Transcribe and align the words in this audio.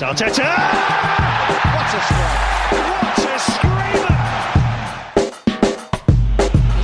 Arteta! 0.00 0.50
What 1.74 1.90
a 1.92 2.00
strike! 2.06 2.42
What 2.70 3.18
a 3.18 3.38
screamer! 3.38 4.16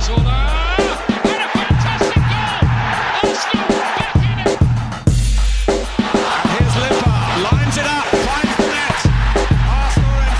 Zola! 0.01 0.39
And 1.23 1.41
a 1.41 1.47
fantastic 1.47 2.23
goal! 2.31 2.59
Arsenal 3.23 3.69
back 3.69 4.15
in 4.17 4.37
it! 4.43 4.59
And 5.69 6.49
here's 6.51 6.75
Limpar, 6.75 7.19
lines 7.45 7.77
it 7.77 7.87
up, 7.87 8.05
finds 8.27 8.55
the 8.57 8.67
net. 8.75 8.99
Arsenal 9.71 10.19
in 10.21 10.35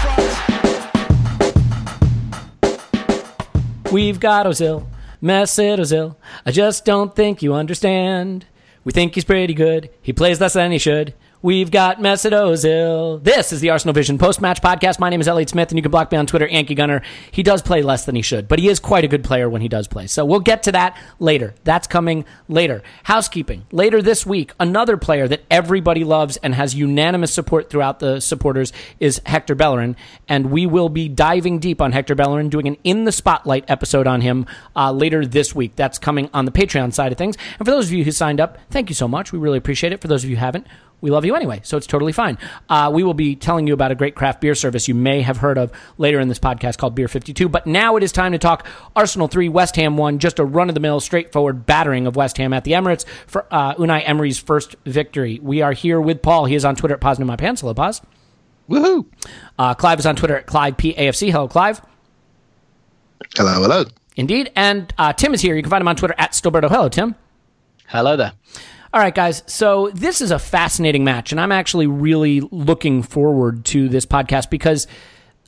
front. 3.83 3.91
We've 3.93 4.19
got 4.19 4.45
Ozil, 4.47 4.85
Mesut 5.23 5.79
Ozil. 5.79 6.15
I 6.45 6.51
just 6.51 6.83
don't 6.83 7.15
think 7.15 7.41
you 7.41 7.53
understand. 7.53 8.47
We 8.83 8.91
think 8.91 9.15
he's 9.15 9.23
pretty 9.23 9.53
good. 9.53 9.89
He 10.01 10.11
plays 10.11 10.41
less 10.41 10.53
than 10.53 10.73
he 10.73 10.77
should. 10.77 11.13
We've 11.45 11.69
got 11.69 11.99
Mesut 11.99 12.31
Ozil. 12.31 13.23
This 13.23 13.53
is 13.53 13.61
the 13.61 13.69
Arsenal 13.69 13.93
Vision 13.93 14.17
post-match 14.17 14.63
podcast. 14.63 14.97
My 14.97 15.11
name 15.11 15.21
is 15.21 15.27
Elliot 15.27 15.47
Smith, 15.47 15.69
and 15.69 15.77
you 15.77 15.83
can 15.83 15.91
block 15.91 16.11
me 16.11 16.17
on 16.17 16.25
Twitter, 16.25 16.47
Yankee 16.47 16.73
Gunner. 16.73 17.03
He 17.29 17.43
does 17.43 17.61
play 17.61 17.83
less 17.83 18.03
than 18.03 18.15
he 18.15 18.23
should, 18.23 18.47
but 18.47 18.57
he 18.57 18.67
is 18.67 18.79
quite 18.79 19.03
a 19.03 19.07
good 19.07 19.23
player 19.23 19.47
when 19.47 19.61
he 19.61 19.67
does 19.67 19.87
play. 19.87 20.07
So 20.07 20.25
we'll 20.25 20.39
get 20.39 20.63
to 20.63 20.71
that 20.71 20.97
later. 21.19 21.53
That's 21.63 21.85
coming 21.85 22.25
later. 22.47 22.81
Housekeeping. 23.03 23.67
Later 23.71 24.01
this 24.01 24.25
week, 24.25 24.53
another 24.59 24.97
player 24.97 25.27
that 25.27 25.43
everybody 25.51 26.03
loves 26.03 26.37
and 26.37 26.55
has 26.55 26.73
unanimous 26.73 27.31
support 27.31 27.69
throughout 27.69 27.99
the 27.99 28.21
supporters 28.21 28.73
is 28.99 29.21
Hector 29.27 29.53
Bellerin, 29.53 29.97
and 30.27 30.49
we 30.49 30.65
will 30.65 30.89
be 30.89 31.07
diving 31.07 31.59
deep 31.59 31.79
on 31.79 31.91
Hector 31.91 32.15
Bellerin, 32.15 32.49
doing 32.49 32.67
an 32.67 32.77
In 32.83 33.03
the 33.03 33.11
Spotlight 33.11 33.65
episode 33.67 34.07
on 34.07 34.21
him 34.21 34.47
uh, 34.75 34.91
later 34.91 35.27
this 35.27 35.53
week. 35.53 35.75
That's 35.75 35.99
coming 35.99 36.27
on 36.33 36.45
the 36.45 36.51
Patreon 36.51 36.91
side 36.91 37.11
of 37.11 37.19
things. 37.19 37.37
And 37.59 37.67
for 37.67 37.71
those 37.71 37.85
of 37.85 37.93
you 37.93 38.03
who 38.03 38.11
signed 38.11 38.41
up, 38.41 38.57
thank 38.71 38.89
you 38.89 38.95
so 38.95 39.07
much. 39.07 39.31
We 39.31 39.37
really 39.37 39.59
appreciate 39.59 39.93
it. 39.93 40.01
For 40.01 40.07
those 40.07 40.23
of 40.23 40.31
you 40.31 40.37
who 40.37 40.39
haven't, 40.39 40.65
we 41.01 41.11
love 41.11 41.25
you 41.25 41.35
anyway, 41.35 41.61
so 41.63 41.77
it's 41.77 41.87
totally 41.87 42.11
fine. 42.11 42.37
Uh, 42.69 42.91
we 42.93 43.03
will 43.03 43.13
be 43.13 43.35
telling 43.35 43.67
you 43.67 43.73
about 43.73 43.91
a 43.91 43.95
great 43.95 44.15
craft 44.15 44.41
beer 44.41 44.55
service 44.55 44.87
you 44.87 44.95
may 44.95 45.21
have 45.21 45.37
heard 45.37 45.57
of 45.57 45.71
later 45.97 46.19
in 46.19 46.27
this 46.27 46.39
podcast 46.39 46.77
called 46.77 46.95
Beer 46.95 47.07
52. 47.07 47.47
But 47.47 47.67
now 47.67 47.95
it 47.95 48.03
is 48.03 48.11
time 48.11 48.31
to 48.31 48.37
talk 48.37 48.65
Arsenal 48.95 49.27
3, 49.27 49.49
West 49.49 49.75
Ham 49.75 49.97
1, 49.97 50.19
just 50.19 50.39
a 50.39 50.45
run 50.45 50.69
of 50.69 50.73
the 50.73 50.79
mill, 50.81 50.99
straightforward 50.99 51.65
battering 51.65 52.07
of 52.07 52.15
West 52.15 52.37
Ham 52.37 52.53
at 52.53 52.63
the 52.63 52.71
Emirates 52.71 53.05
for 53.27 53.45
uh, 53.51 53.75
Unai 53.75 54.01
Emery's 54.07 54.39
first 54.39 54.75
victory. 54.85 55.39
We 55.41 55.61
are 55.61 55.73
here 55.73 56.01
with 56.01 56.21
Paul. 56.21 56.45
He 56.45 56.55
is 56.55 56.65
on 56.65 56.75
Twitter 56.75 56.95
at 56.95 57.01
Paz 57.01 57.19
My 57.19 57.35
Pants. 57.35 57.61
Hello, 57.61 57.73
Paz. 57.73 58.01
Woohoo! 58.69 59.05
Uh, 59.59 59.73
Clive 59.75 59.99
is 59.99 60.05
on 60.05 60.15
Twitter 60.15 60.37
at 60.37 60.47
Clive 60.47 60.75
PAFC. 60.77 61.31
Hello, 61.31 61.47
Clive. 61.47 61.81
Hello, 63.35 63.61
hello. 63.61 63.85
Indeed. 64.15 64.51
And 64.55 64.93
uh, 64.97 65.13
Tim 65.13 65.33
is 65.33 65.41
here. 65.41 65.55
You 65.55 65.61
can 65.61 65.69
find 65.69 65.81
him 65.81 65.87
on 65.87 65.95
Twitter 65.95 66.15
at 66.17 66.31
Stillberto. 66.31 66.69
Hello, 66.69 66.89
Tim. 66.89 67.15
Hello 67.87 68.15
there. 68.15 68.33
All 68.95 69.01
right, 69.01 69.13
guys. 69.13 69.43
So 69.45 69.89
this 69.93 70.21
is 70.21 70.31
a 70.31 70.39
fascinating 70.39 71.03
match, 71.03 71.33
and 71.33 71.41
I'm 71.41 71.51
actually 71.51 71.85
really 71.85 72.39
looking 72.39 73.03
forward 73.03 73.65
to 73.65 73.89
this 73.89 74.05
podcast 74.05 74.49
because 74.49 74.87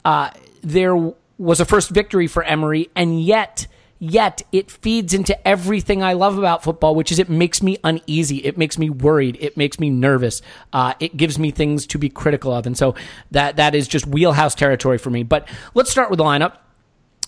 uh, 0.03 0.31
there 0.63 1.13
was 1.37 1.61
a 1.61 1.65
first 1.65 1.89
victory 1.91 2.27
for 2.27 2.43
Emery, 2.43 2.89
and 2.93 3.23
yet, 3.23 3.67
yet 3.99 4.41
it 4.51 4.69
feeds 4.69 5.13
into 5.13 5.47
everything 5.47 6.03
I 6.03 6.11
love 6.11 6.37
about 6.37 6.61
football, 6.61 6.93
which 6.93 7.09
is 7.09 7.19
it 7.19 7.29
makes 7.29 7.63
me 7.63 7.77
uneasy, 7.85 8.39
it 8.39 8.57
makes 8.57 8.77
me 8.77 8.89
worried, 8.89 9.37
it 9.39 9.55
makes 9.55 9.79
me 9.79 9.89
nervous, 9.89 10.41
uh, 10.73 10.95
it 10.99 11.15
gives 11.15 11.39
me 11.39 11.51
things 11.51 11.87
to 11.87 11.97
be 11.97 12.09
critical 12.09 12.51
of, 12.51 12.65
and 12.65 12.77
so 12.77 12.95
that 13.31 13.55
that 13.55 13.75
is 13.75 13.87
just 13.87 14.05
wheelhouse 14.05 14.55
territory 14.55 14.97
for 14.97 15.09
me. 15.09 15.23
But 15.23 15.47
let's 15.73 15.89
start 15.89 16.09
with 16.09 16.17
the 16.17 16.25
lineup. 16.25 16.57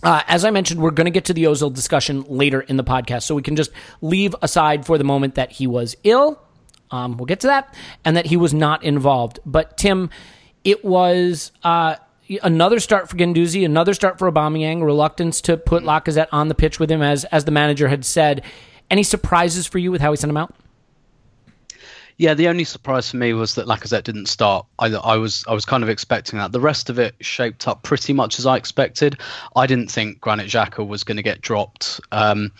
Uh, 0.02 0.22
as 0.28 0.46
I 0.46 0.52
mentioned, 0.52 0.82
we're 0.82 0.92
going 0.92 1.06
to 1.06 1.12
get 1.12 1.26
to 1.26 1.34
the 1.34 1.44
Ozil 1.44 1.74
discussion 1.74 2.24
later 2.24 2.62
in 2.62 2.78
the 2.78 2.84
podcast, 2.84 3.24
so 3.24 3.36
we 3.36 3.42
can 3.42 3.56
just 3.56 3.72
leave 4.02 4.36
aside 4.42 4.86
for 4.86 4.98
the 4.98 5.04
moment 5.04 5.36
that 5.36 5.52
he 5.52 5.68
was 5.68 5.96
ill. 6.04 6.42
Um, 6.92 7.18
we'll 7.18 7.26
get 7.26 7.42
to 7.42 7.48
that, 7.48 7.76
and 8.06 8.16
that 8.18 8.26
he 8.26 8.38
was 8.38 8.54
not 8.54 8.84
involved. 8.84 9.40
But 9.46 9.78
Tim, 9.78 10.10
it 10.64 10.84
was 10.86 11.52
uh, 11.64 11.98
another 12.42 12.80
start 12.80 13.10
for 13.10 13.18
Guendouzi, 13.18 13.66
another 13.66 13.94
start 13.94 14.20
for 14.20 14.32
Aubameyang. 14.32 14.84
Reluctance 14.84 15.42
to 15.42 15.58
put 15.58 15.84
Lacazette 15.84 16.28
on 16.32 16.48
the 16.48 16.56
pitch 16.56 16.80
with 16.80 16.90
him, 16.90 17.02
as 17.02 17.26
as 17.26 17.46
the 17.46 17.52
manager 17.52 17.90
had 17.90 18.06
said. 18.06 18.44
Any 18.90 19.04
surprises 19.04 19.68
for 19.68 19.78
you 19.78 19.92
with 19.92 20.02
how 20.02 20.12
he 20.12 20.18
sent 20.18 20.30
him 20.30 20.38
out? 20.38 20.56
Yeah, 22.20 22.34
the 22.34 22.50
only 22.50 22.66
surprise 22.66 23.10
for 23.10 23.16
me 23.16 23.32
was 23.32 23.56
that 23.56 23.66
Lacazette 23.66 24.04
didn't 24.04 24.26
start. 24.26 24.66
I, 24.78 24.88
I 24.88 25.16
was 25.16 25.46
I 25.48 25.54
was 25.54 25.64
kind 25.64 25.84
of 25.84 25.90
expecting 25.90 26.38
that. 26.38 26.52
The 26.52 26.60
rest 26.60 26.90
of 26.90 27.00
it 27.00 27.16
shaped 27.22 27.66
up 27.66 27.84
pretty 27.84 28.12
much 28.12 28.40
as 28.40 28.46
I 28.46 28.58
expected. 28.58 29.18
I 29.56 29.66
didn't 29.66 29.90
think 29.90 30.20
Granit 30.20 30.48
Xhaka 30.48 30.86
was 30.86 31.06
going 31.06 31.16
to 31.16 31.24
get 31.24 31.40
dropped. 31.40 32.02
Um, 32.12 32.52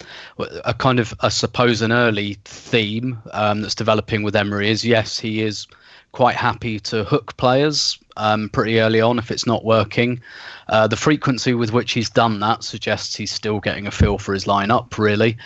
a 0.64 0.74
kind 0.74 0.98
of 0.98 1.14
I 1.20 1.28
suppose 1.28 1.82
an 1.82 1.92
early 1.92 2.38
theme 2.46 3.22
um, 3.34 3.62
that's 3.62 3.76
developing 3.76 4.24
with 4.24 4.34
Emery 4.34 4.70
is 4.70 4.86
yes, 4.86 5.20
he 5.20 5.42
is 5.42 5.68
quite 6.14 6.38
happy 6.38 6.80
to 6.80 7.04
hook 7.04 7.36
players 7.36 8.00
um, 8.16 8.48
pretty 8.48 8.80
early 8.80 9.02
on 9.02 9.20
if 9.20 9.30
it's 9.30 9.46
not 9.46 9.66
working. 9.66 10.22
Uh, 10.70 10.88
the 10.88 10.96
frequency 10.96 11.54
with 11.54 11.74
which 11.74 11.92
he's 11.92 12.10
done 12.10 12.40
that 12.40 12.64
suggests 12.64 13.14
he's 13.14 13.32
still 13.32 13.60
getting 13.60 13.88
a 13.88 13.92
feel 13.92 14.18
for 14.18 14.34
his 14.34 14.46
lineup, 14.46 14.98
really. 14.98 15.38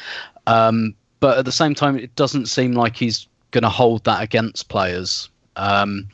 Um, 0.46 0.94
but 1.20 1.40
at 1.40 1.46
the 1.46 1.52
same 1.52 1.74
time, 1.74 1.98
it 1.98 2.14
doesn't 2.16 2.46
seem 2.46 2.74
like 2.74 2.96
he's 2.96 3.28
going 3.54 3.64
to 3.64 3.70
hold 3.70 4.04
that 4.04 4.22
against 4.22 4.68
players. 4.68 5.30
Um, 5.56 6.10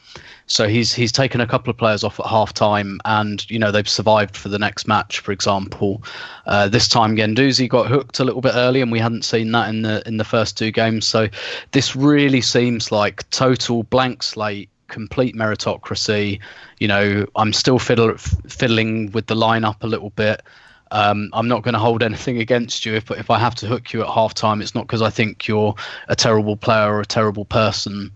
so 0.47 0.67
he's 0.67 0.93
he's 0.93 1.11
taken 1.11 1.41
a 1.41 1.47
couple 1.47 1.69
of 1.71 1.77
players 1.77 2.03
off 2.03 2.19
at 2.19 2.25
half 2.25 2.53
time, 2.53 2.99
and 3.05 3.49
you 3.49 3.57
know 3.57 3.71
they've 3.71 3.87
survived 3.87 4.35
for 4.35 4.49
the 4.49 4.59
next 4.59 4.87
match. 4.87 5.19
For 5.19 5.31
example, 5.31 6.03
uh, 6.45 6.67
this 6.67 6.87
time 6.87 7.15
Guendouzi 7.15 7.69
got 7.69 7.87
hooked 7.87 8.19
a 8.19 8.25
little 8.25 8.41
bit 8.41 8.53
early, 8.55 8.81
and 8.81 8.91
we 8.91 8.99
hadn't 8.99 9.23
seen 9.23 9.51
that 9.53 9.69
in 9.69 9.83
the 9.83 10.05
in 10.07 10.17
the 10.17 10.23
first 10.23 10.57
two 10.57 10.71
games. 10.71 11.07
So 11.07 11.29
this 11.71 11.95
really 11.95 12.41
seems 12.41 12.91
like 12.91 13.29
total 13.29 13.83
blank 13.83 14.23
slate, 14.23 14.69
complete 14.87 15.35
meritocracy. 15.35 16.39
You 16.79 16.87
know, 16.87 17.25
I'm 17.35 17.53
still 17.53 17.79
fiddle, 17.79 18.17
fiddling 18.17 19.11
with 19.11 19.27
the 19.27 19.35
lineup 19.35 19.77
a 19.81 19.87
little 19.87 20.09
bit. 20.11 20.41
Um, 20.91 21.29
I'm 21.33 21.47
not 21.47 21.63
going 21.63 21.73
to 21.73 21.79
hold 21.79 22.01
anything 22.03 22.39
against 22.39 22.85
you. 22.85 22.95
If 22.95 23.11
if 23.11 23.29
I 23.29 23.39
have 23.39 23.55
to 23.55 23.67
hook 23.67 23.93
you 23.93 24.01
at 24.01 24.07
half 24.07 24.33
time, 24.33 24.61
it's 24.61 24.73
not 24.75 24.87
because 24.87 25.01
I 25.01 25.09
think 25.09 25.47
you're 25.47 25.75
a 26.07 26.15
terrible 26.15 26.57
player 26.57 26.93
or 26.93 27.01
a 27.01 27.05
terrible 27.05 27.45
person. 27.45 28.11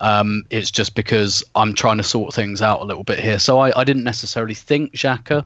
Um, 0.00 0.44
it's 0.50 0.70
just 0.70 0.94
because 0.94 1.44
I'm 1.54 1.74
trying 1.74 1.98
to 1.98 2.02
sort 2.02 2.34
things 2.34 2.60
out 2.60 2.80
a 2.80 2.84
little 2.84 3.04
bit 3.04 3.20
here. 3.20 3.38
So 3.38 3.60
I, 3.60 3.78
I 3.78 3.84
didn't 3.84 4.04
necessarily 4.04 4.54
think 4.54 4.92
Xhaka 4.92 5.44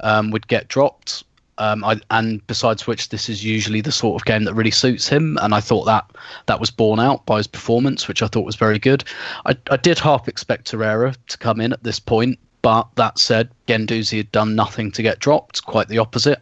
um, 0.00 0.30
would 0.30 0.46
get 0.48 0.68
dropped. 0.68 1.24
Um, 1.58 1.84
I, 1.84 2.00
and 2.10 2.44
besides 2.46 2.86
which, 2.86 3.10
this 3.10 3.28
is 3.28 3.44
usually 3.44 3.82
the 3.82 3.92
sort 3.92 4.20
of 4.20 4.24
game 4.24 4.44
that 4.44 4.54
really 4.54 4.70
suits 4.70 5.06
him, 5.06 5.38
and 5.42 5.54
I 5.54 5.60
thought 5.60 5.84
that 5.84 6.10
that 6.46 6.58
was 6.58 6.70
borne 6.70 6.98
out 6.98 7.26
by 7.26 7.36
his 7.36 7.46
performance, 7.46 8.08
which 8.08 8.22
I 8.22 8.26
thought 8.26 8.46
was 8.46 8.56
very 8.56 8.78
good. 8.78 9.04
I, 9.44 9.56
I 9.70 9.76
did 9.76 9.98
half 9.98 10.28
expect 10.28 10.70
Torreira 10.70 11.14
to 11.28 11.38
come 11.38 11.60
in 11.60 11.72
at 11.72 11.82
this 11.82 12.00
point, 12.00 12.38
but 12.62 12.88
that 12.94 13.18
said, 13.18 13.50
Guendouzi 13.66 14.18
had 14.18 14.32
done 14.32 14.54
nothing 14.54 14.92
to 14.92 15.02
get 15.02 15.18
dropped, 15.18 15.64
quite 15.64 15.88
the 15.88 15.98
opposite. 15.98 16.40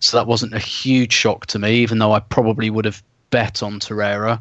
So 0.00 0.16
that 0.16 0.26
wasn't 0.26 0.54
a 0.54 0.58
huge 0.58 1.12
shock 1.12 1.46
to 1.46 1.58
me, 1.58 1.76
even 1.76 1.98
though 1.98 2.12
I 2.12 2.20
probably 2.20 2.68
would 2.68 2.84
have 2.84 3.02
bet 3.30 3.62
on 3.62 3.80
Torreira. 3.80 4.40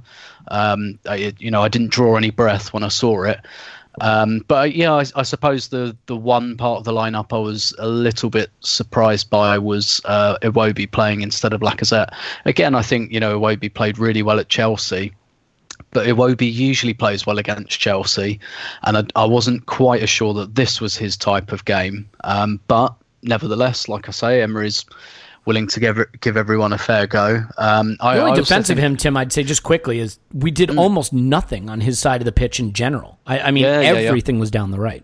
Um, 0.50 1.00
I, 1.08 1.34
you 1.40 1.52
know, 1.52 1.62
I 1.62 1.70
didn't 1.70 1.92
draw 1.92 2.18
any 2.18 2.32
breath 2.32 2.74
when 2.74 2.84
I 2.84 2.90
saw 2.90 3.24
it. 3.24 3.40
Um, 4.00 4.44
but 4.48 4.74
yeah, 4.74 4.94
I, 4.94 5.06
I, 5.16 5.24
suppose 5.24 5.68
the 5.68 5.98
the 6.06 6.16
one 6.16 6.56
part 6.56 6.78
of 6.78 6.86
the 6.86 6.94
lineup 6.94 7.34
I 7.34 7.40
was 7.40 7.76
a 7.78 7.88
little 7.88 8.30
bit 8.30 8.50
surprised 8.62 9.30
by 9.30 9.58
was 9.58 10.00
uh, 10.06 10.38
Iwobi 10.42 10.90
playing 10.90 11.22
instead 11.22 11.52
of 11.52 11.60
Lacazette. 11.60 12.14
Again, 12.46 12.74
I 12.74 12.84
think 12.84 13.12
you 13.12 13.20
know 13.20 13.38
Iwobi 13.38 13.74
played 13.74 13.98
really 13.98 14.24
well 14.24 14.40
at 14.40 14.48
Chelsea, 14.48 15.12
but 15.92 16.08
Iwobi 16.08 16.52
usually 16.52 16.94
plays 16.94 17.26
well 17.26 17.38
against 17.38 17.80
Chelsea, 17.80 18.40
and 18.84 18.98
I, 18.98 19.04
I 19.16 19.26
wasn't 19.26 19.66
quite 19.66 20.02
as 20.02 20.10
sure 20.10 20.34
that 20.34 20.56
this 20.56 20.82
was 20.82 20.96
his 20.98 21.18
type 21.18 21.52
of 21.52 21.66
game. 21.66 22.10
Um, 22.24 22.60
but 22.68 22.96
nevertheless, 23.24 23.88
like 23.88 24.08
I 24.08 24.12
say, 24.12 24.42
Emery's 24.42 24.86
willing 25.46 25.68
to 25.68 25.80
give 25.80 25.98
give 26.22 26.38
everyone 26.38 26.74
a 26.74 26.78
fair 26.78 27.08
go. 27.08 27.44
Um, 27.58 27.98
I, 28.00 28.16
the 28.16 28.22
only 28.22 28.32
I 28.34 28.36
defense 28.36 28.68
think, 28.68 28.80
of 28.80 28.84
him, 28.84 28.98
Tim, 28.98 29.18
I'd 29.18 29.34
say 29.34 29.44
just 29.44 29.64
quickly 29.64 30.00
is 30.00 30.20
we 30.34 30.52
did 30.52 30.70
mm. 30.70 30.80
almost 30.80 31.14
nothing 31.14 31.70
on 31.70 31.82
his 31.82 32.00
side 32.00 32.22
of 32.22 32.26
the 32.26 32.32
pitch 32.32 32.60
in 32.60 32.74
general. 32.74 33.20
I, 33.26 33.40
I 33.40 33.52
mean, 33.52 33.64
yeah, 33.64 33.82
everything 33.82 34.36
yeah, 34.36 34.38
yeah. 34.38 34.40
was 34.40 34.52
down 34.52 34.72
the 34.72 34.80
right. 34.80 35.04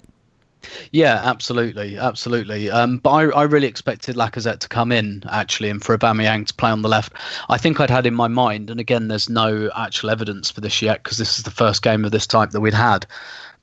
Yeah, 0.91 1.21
absolutely, 1.23 1.97
absolutely. 1.97 2.69
Um, 2.69 2.97
but 2.97 3.11
I, 3.11 3.23
I 3.29 3.43
really 3.43 3.67
expected 3.67 4.15
Lacazette 4.15 4.59
to 4.59 4.67
come 4.67 4.91
in 4.91 5.23
actually, 5.29 5.69
and 5.69 5.83
for 5.83 5.97
Aubameyang 5.97 6.47
to 6.47 6.53
play 6.53 6.71
on 6.71 6.81
the 6.81 6.89
left. 6.89 7.13
I 7.49 7.57
think 7.57 7.79
I'd 7.79 7.89
had 7.89 8.05
in 8.05 8.13
my 8.13 8.27
mind, 8.27 8.69
and 8.69 8.79
again, 8.79 9.07
there's 9.07 9.29
no 9.29 9.69
actual 9.75 10.09
evidence 10.09 10.49
for 10.49 10.61
this 10.61 10.81
yet 10.81 11.03
because 11.03 11.17
this 11.17 11.37
is 11.37 11.43
the 11.43 11.51
first 11.51 11.81
game 11.81 12.05
of 12.05 12.11
this 12.11 12.27
type 12.27 12.51
that 12.51 12.61
we'd 12.61 12.73
had 12.73 13.05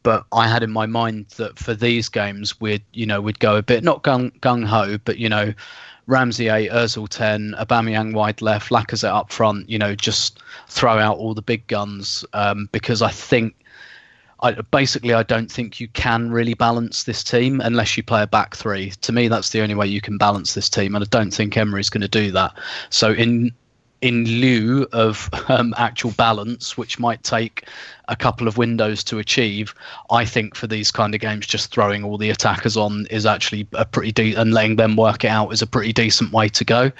but 0.02 0.26
I 0.32 0.46
had 0.46 0.62
in 0.62 0.70
my 0.70 0.84
mind 0.84 1.28
that 1.38 1.58
for 1.58 1.72
these 1.72 2.10
games 2.10 2.60
we'd 2.60 2.82
you 2.92 3.06
know 3.06 3.22
we'd 3.22 3.38
go 3.38 3.56
a 3.56 3.62
bit 3.62 3.82
not 3.82 4.02
gung 4.02 4.38
gung 4.40 4.64
ho, 4.66 4.98
but 5.04 5.16
you 5.16 5.30
know 5.30 5.54
Ramsey 6.06 6.48
8, 6.48 6.70
Ozil 6.70 7.08
10, 7.08 7.54
Aubameyang 7.58 8.12
wide 8.12 8.42
left, 8.42 8.70
Lacazette 8.70 9.14
up 9.14 9.32
front, 9.32 9.68
you 9.70 9.78
know, 9.78 9.94
just 9.94 10.42
throw 10.68 10.98
out 10.98 11.16
all 11.16 11.34
the 11.34 11.42
big 11.42 11.66
guns 11.66 12.24
um, 12.34 12.68
because 12.72 13.00
I 13.00 13.10
think 13.10 13.54
I, 14.44 14.52
basically, 14.52 15.14
I 15.14 15.22
don't 15.22 15.50
think 15.50 15.80
you 15.80 15.88
can 15.88 16.30
really 16.30 16.52
balance 16.52 17.04
this 17.04 17.24
team 17.24 17.62
unless 17.62 17.96
you 17.96 18.02
play 18.02 18.22
a 18.22 18.26
back 18.26 18.54
three. 18.54 18.90
To 18.90 19.10
me, 19.10 19.26
that's 19.26 19.50
the 19.50 19.62
only 19.62 19.74
way 19.74 19.86
you 19.86 20.02
can 20.02 20.18
balance 20.18 20.52
this 20.52 20.68
team, 20.68 20.94
and 20.94 21.02
I 21.02 21.06
don't 21.08 21.32
think 21.32 21.56
Emery's 21.56 21.88
going 21.88 22.02
to 22.02 22.08
do 22.08 22.30
that. 22.32 22.52
So, 22.90 23.12
in 23.12 23.52
in 24.02 24.26
lieu 24.26 24.86
of 24.92 25.30
um, 25.48 25.72
actual 25.78 26.10
balance, 26.10 26.76
which 26.76 26.98
might 26.98 27.22
take 27.22 27.66
a 28.08 28.14
couple 28.14 28.46
of 28.46 28.58
windows 28.58 29.02
to 29.04 29.18
achieve, 29.18 29.74
I 30.10 30.26
think 30.26 30.54
for 30.54 30.66
these 30.66 30.90
kind 30.90 31.14
of 31.14 31.22
games, 31.22 31.46
just 31.46 31.72
throwing 31.72 32.04
all 32.04 32.18
the 32.18 32.28
attackers 32.28 32.76
on 32.76 33.06
is 33.06 33.24
actually 33.24 33.66
a 33.72 33.86
pretty 33.86 34.12
de- 34.12 34.34
and 34.34 34.52
letting 34.52 34.76
them 34.76 34.96
work 34.96 35.24
it 35.24 35.28
out 35.28 35.54
is 35.54 35.62
a 35.62 35.66
pretty 35.66 35.94
decent 35.94 36.32
way 36.32 36.50
to 36.50 36.66
go. 36.66 36.92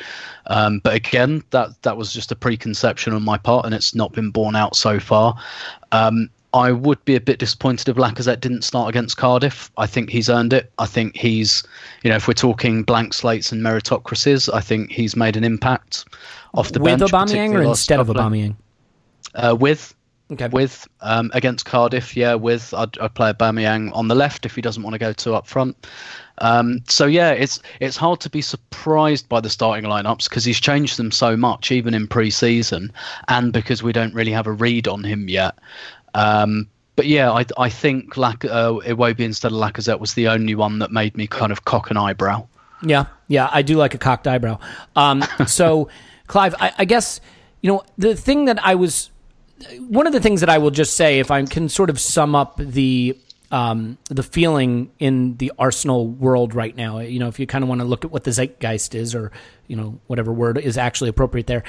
Um, 0.46 0.78
but 0.78 0.94
again, 0.94 1.44
that 1.50 1.82
that 1.82 1.98
was 1.98 2.10
just 2.10 2.32
a 2.32 2.36
preconception 2.36 3.12
on 3.12 3.22
my 3.22 3.36
part, 3.36 3.66
and 3.66 3.74
it's 3.74 3.94
not 3.94 4.14
been 4.14 4.30
borne 4.30 4.56
out 4.56 4.76
so 4.76 4.98
far. 4.98 5.36
Um, 5.92 6.30
I 6.54 6.70
would 6.70 7.04
be 7.04 7.16
a 7.16 7.20
bit 7.20 7.40
disappointed 7.40 7.88
if 7.88 7.96
Lacazette 7.96 8.40
didn't 8.40 8.62
start 8.62 8.88
against 8.88 9.16
Cardiff. 9.16 9.72
I 9.76 9.86
think 9.86 10.08
he's 10.08 10.30
earned 10.30 10.52
it. 10.52 10.72
I 10.78 10.86
think 10.86 11.16
he's, 11.16 11.64
you 12.04 12.10
know, 12.10 12.16
if 12.16 12.28
we're 12.28 12.34
talking 12.34 12.84
blank 12.84 13.12
slates 13.12 13.50
and 13.50 13.60
meritocracies, 13.60 14.48
I 14.54 14.60
think 14.60 14.92
he's 14.92 15.16
made 15.16 15.36
an 15.36 15.42
impact 15.42 16.04
off 16.54 16.70
the 16.70 16.78
with 16.78 17.00
bench. 17.00 17.02
With 17.02 17.10
Aubameyang 17.10 17.54
or 17.54 17.62
instead 17.62 17.98
of 17.98 18.06
Aubameyang? 18.06 18.54
Uh, 19.34 19.56
with. 19.58 19.94
Okay. 20.32 20.48
With 20.48 20.88
um, 21.02 21.30
against 21.34 21.66
Cardiff, 21.66 22.16
yeah, 22.16 22.32
with 22.34 22.72
I'd, 22.72 22.96
I'd 22.98 23.14
play 23.14 23.30
Aubameyang 23.30 23.94
on 23.94 24.08
the 24.08 24.14
left 24.14 24.46
if 24.46 24.54
he 24.54 24.62
doesn't 24.62 24.82
want 24.82 24.94
to 24.94 24.98
go 24.98 25.12
too 25.12 25.34
up 25.34 25.46
front. 25.46 25.86
Um, 26.38 26.80
so 26.88 27.04
yeah, 27.04 27.32
it's 27.32 27.60
it's 27.78 27.98
hard 27.98 28.20
to 28.20 28.30
be 28.30 28.40
surprised 28.40 29.28
by 29.28 29.40
the 29.40 29.50
starting 29.50 29.84
lineups 29.84 30.30
because 30.30 30.42
he's 30.42 30.58
changed 30.58 30.96
them 30.96 31.10
so 31.10 31.36
much, 31.36 31.70
even 31.70 31.92
in 31.92 32.08
pre-season, 32.08 32.90
and 33.28 33.52
because 33.52 33.82
we 33.82 33.92
don't 33.92 34.14
really 34.14 34.32
have 34.32 34.46
a 34.46 34.52
read 34.52 34.88
on 34.88 35.04
him 35.04 35.28
yet. 35.28 35.56
Um, 36.14 36.68
but 36.96 37.06
yeah, 37.06 37.32
I 37.32 37.44
I 37.58 37.68
think 37.68 38.16
Lac- 38.16 38.44
uh, 38.44 38.74
Iwobi 38.80 39.20
instead 39.20 39.52
of 39.52 39.58
Lacazette 39.58 39.98
was 40.00 40.14
the 40.14 40.28
only 40.28 40.54
one 40.54 40.78
that 40.78 40.90
made 40.90 41.16
me 41.16 41.26
kind 41.26 41.52
of 41.52 41.64
cock 41.64 41.90
an 41.90 41.96
eyebrow. 41.96 42.46
Yeah, 42.82 43.06
yeah, 43.28 43.48
I 43.52 43.62
do 43.62 43.76
like 43.76 43.94
a 43.94 43.98
cocked 43.98 44.26
eyebrow. 44.26 44.58
Um, 44.96 45.24
so. 45.46 45.88
Clive, 46.26 46.54
I, 46.58 46.72
I 46.78 46.84
guess 46.86 47.20
you 47.60 47.70
know 47.70 47.82
the 47.98 48.16
thing 48.16 48.46
that 48.46 48.58
I 48.64 48.76
was 48.76 49.10
one 49.78 50.06
of 50.06 50.12
the 50.12 50.20
things 50.20 50.40
that 50.40 50.50
I 50.50 50.58
will 50.58 50.70
just 50.70 50.96
say, 50.96 51.18
if 51.20 51.30
I 51.30 51.42
can 51.44 51.68
sort 51.68 51.90
of 51.90 52.00
sum 52.00 52.34
up 52.34 52.56
the 52.58 53.18
um, 53.50 53.98
the 54.06 54.22
feeling 54.22 54.90
in 54.98 55.36
the 55.36 55.52
Arsenal 55.58 56.08
world 56.08 56.54
right 56.54 56.74
now, 56.74 56.98
you 56.98 57.20
know, 57.20 57.28
if 57.28 57.38
you 57.38 57.46
kind 57.46 57.62
of 57.62 57.68
want 57.68 57.80
to 57.80 57.84
look 57.84 58.04
at 58.04 58.10
what 58.10 58.24
the 58.24 58.32
zeitgeist 58.32 58.94
is, 58.94 59.14
or 59.14 59.30
you 59.68 59.76
know, 59.76 60.00
whatever 60.06 60.32
word 60.32 60.58
is 60.58 60.76
actually 60.76 61.10
appropriate 61.10 61.46
there, 61.46 61.62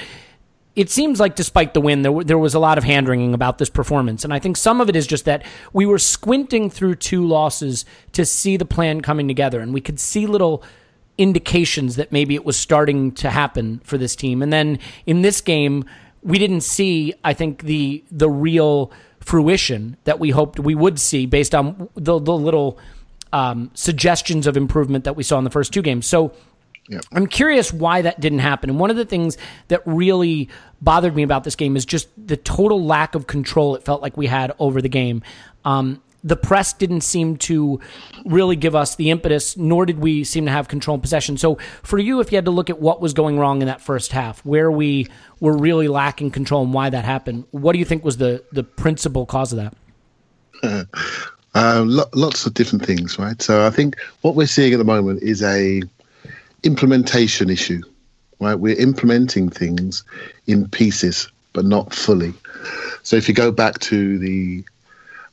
it 0.76 0.90
seems 0.90 1.18
like 1.18 1.34
despite 1.34 1.72
the 1.72 1.80
win, 1.80 2.02
there 2.02 2.22
there 2.22 2.38
was 2.38 2.54
a 2.54 2.58
lot 2.58 2.76
of 2.76 2.84
hand 2.84 3.08
wringing 3.08 3.32
about 3.32 3.56
this 3.56 3.70
performance, 3.70 4.24
and 4.24 4.32
I 4.32 4.38
think 4.38 4.58
some 4.58 4.80
of 4.82 4.88
it 4.90 4.94
is 4.94 5.06
just 5.06 5.24
that 5.24 5.42
we 5.72 5.86
were 5.86 5.98
squinting 5.98 6.70
through 6.70 6.96
two 6.96 7.26
losses 7.26 7.86
to 8.12 8.26
see 8.26 8.58
the 8.58 8.66
plan 8.66 9.00
coming 9.00 9.26
together, 9.26 9.60
and 9.60 9.72
we 9.72 9.80
could 9.80 9.98
see 9.98 10.26
little 10.26 10.62
indications 11.18 11.96
that 11.96 12.12
maybe 12.12 12.34
it 12.34 12.44
was 12.44 12.58
starting 12.58 13.10
to 13.10 13.30
happen 13.30 13.80
for 13.84 13.96
this 13.96 14.14
team. 14.14 14.42
And 14.42 14.52
then 14.52 14.78
in 15.06 15.22
this 15.22 15.40
game, 15.40 15.86
we 16.22 16.38
didn't 16.38 16.60
see, 16.60 17.14
I 17.24 17.32
think, 17.32 17.62
the 17.62 18.04
the 18.10 18.28
real 18.28 18.92
fruition 19.20 19.96
that 20.04 20.20
we 20.20 20.30
hoped 20.30 20.60
we 20.60 20.74
would 20.74 21.00
see 21.00 21.26
based 21.26 21.54
on 21.54 21.88
the, 21.94 22.20
the 22.20 22.34
little 22.34 22.78
um, 23.32 23.70
suggestions 23.74 24.46
of 24.46 24.56
improvement 24.56 25.04
that 25.04 25.16
we 25.16 25.22
saw 25.22 25.38
in 25.38 25.44
the 25.44 25.50
first 25.50 25.72
two 25.72 25.82
games. 25.82 26.06
So 26.06 26.32
Yep. 26.88 27.04
I'm 27.12 27.26
curious 27.26 27.72
why 27.72 28.02
that 28.02 28.20
didn't 28.20 28.38
happen. 28.40 28.70
And 28.70 28.78
one 28.78 28.90
of 28.90 28.96
the 28.96 29.04
things 29.04 29.36
that 29.68 29.82
really 29.86 30.48
bothered 30.80 31.16
me 31.16 31.22
about 31.22 31.44
this 31.44 31.56
game 31.56 31.76
is 31.76 31.84
just 31.84 32.08
the 32.16 32.36
total 32.36 32.84
lack 32.84 33.14
of 33.14 33.26
control 33.26 33.74
it 33.74 33.84
felt 33.84 34.02
like 34.02 34.16
we 34.16 34.26
had 34.26 34.52
over 34.58 34.80
the 34.80 34.88
game. 34.88 35.22
Um, 35.64 36.00
the 36.22 36.36
press 36.36 36.72
didn't 36.72 37.02
seem 37.02 37.36
to 37.36 37.80
really 38.24 38.56
give 38.56 38.74
us 38.74 38.96
the 38.96 39.10
impetus, 39.10 39.56
nor 39.56 39.86
did 39.86 40.00
we 40.00 40.24
seem 40.24 40.44
to 40.46 40.50
have 40.50 40.66
control 40.66 40.96
and 40.96 41.02
possession. 41.02 41.36
So, 41.36 41.56
for 41.84 41.98
you, 41.98 42.18
if 42.18 42.32
you 42.32 42.36
had 42.36 42.46
to 42.46 42.50
look 42.50 42.68
at 42.68 42.80
what 42.80 43.00
was 43.00 43.14
going 43.14 43.38
wrong 43.38 43.62
in 43.62 43.68
that 43.68 43.80
first 43.80 44.10
half, 44.10 44.44
where 44.44 44.70
we 44.70 45.06
were 45.38 45.56
really 45.56 45.86
lacking 45.86 46.32
control 46.32 46.64
and 46.64 46.74
why 46.74 46.90
that 46.90 47.04
happened, 47.04 47.44
what 47.52 47.74
do 47.74 47.78
you 47.78 47.84
think 47.84 48.04
was 48.04 48.16
the, 48.16 48.42
the 48.50 48.64
principal 48.64 49.24
cause 49.24 49.52
of 49.52 49.72
that? 50.62 50.88
Uh, 51.58 51.82
lo- 51.86 52.04
lots 52.12 52.44
of 52.44 52.52
different 52.52 52.84
things, 52.84 53.18
right? 53.18 53.40
So, 53.40 53.66
I 53.66 53.70
think 53.70 53.96
what 54.20 54.34
we're 54.34 54.46
seeing 54.46 54.74
at 54.74 54.76
the 54.76 54.84
moment 54.84 55.22
is 55.22 55.42
a 55.42 55.80
implementation 56.66 57.48
issue, 57.48 57.82
right? 58.40 58.56
We're 58.56 58.78
implementing 58.78 59.48
things 59.48 60.04
in 60.46 60.68
pieces, 60.68 61.28
but 61.52 61.64
not 61.64 61.94
fully. 61.94 62.34
So, 63.02 63.16
if 63.16 63.28
you 63.28 63.34
go 63.34 63.52
back 63.52 63.78
to 63.80 64.18
the 64.18 64.64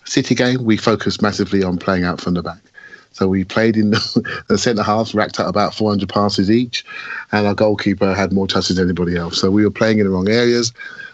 City 0.05 0.35
game, 0.35 0.63
we 0.63 0.77
focused 0.77 1.21
massively 1.21 1.63
on 1.63 1.77
playing 1.77 2.03
out 2.03 2.21
from 2.21 2.33
the 2.33 2.43
back. 2.43 2.59
So 3.13 3.27
we 3.27 3.43
played 3.43 3.77
in 3.77 3.91
the, 4.47 4.57
centre 4.57 4.83
halves, 4.83 5.13
racked 5.13 5.39
up 5.39 5.47
about 5.47 5.73
400 5.73 6.09
passes 6.09 6.51
each, 6.51 6.83
and 7.31 7.47
our 7.47 7.53
goalkeeper 7.53 8.13
had 8.13 8.33
more 8.33 8.47
touches 8.47 8.75
than 8.75 8.87
anybody 8.87 9.15
else. 9.15 9.39
So 9.39 9.49
we 9.51 9.63
were 9.63 9.71
playing 9.71 9.99
in 9.99 10.05
the 10.05 10.11
wrong 10.11 10.29
areas. 10.29 10.73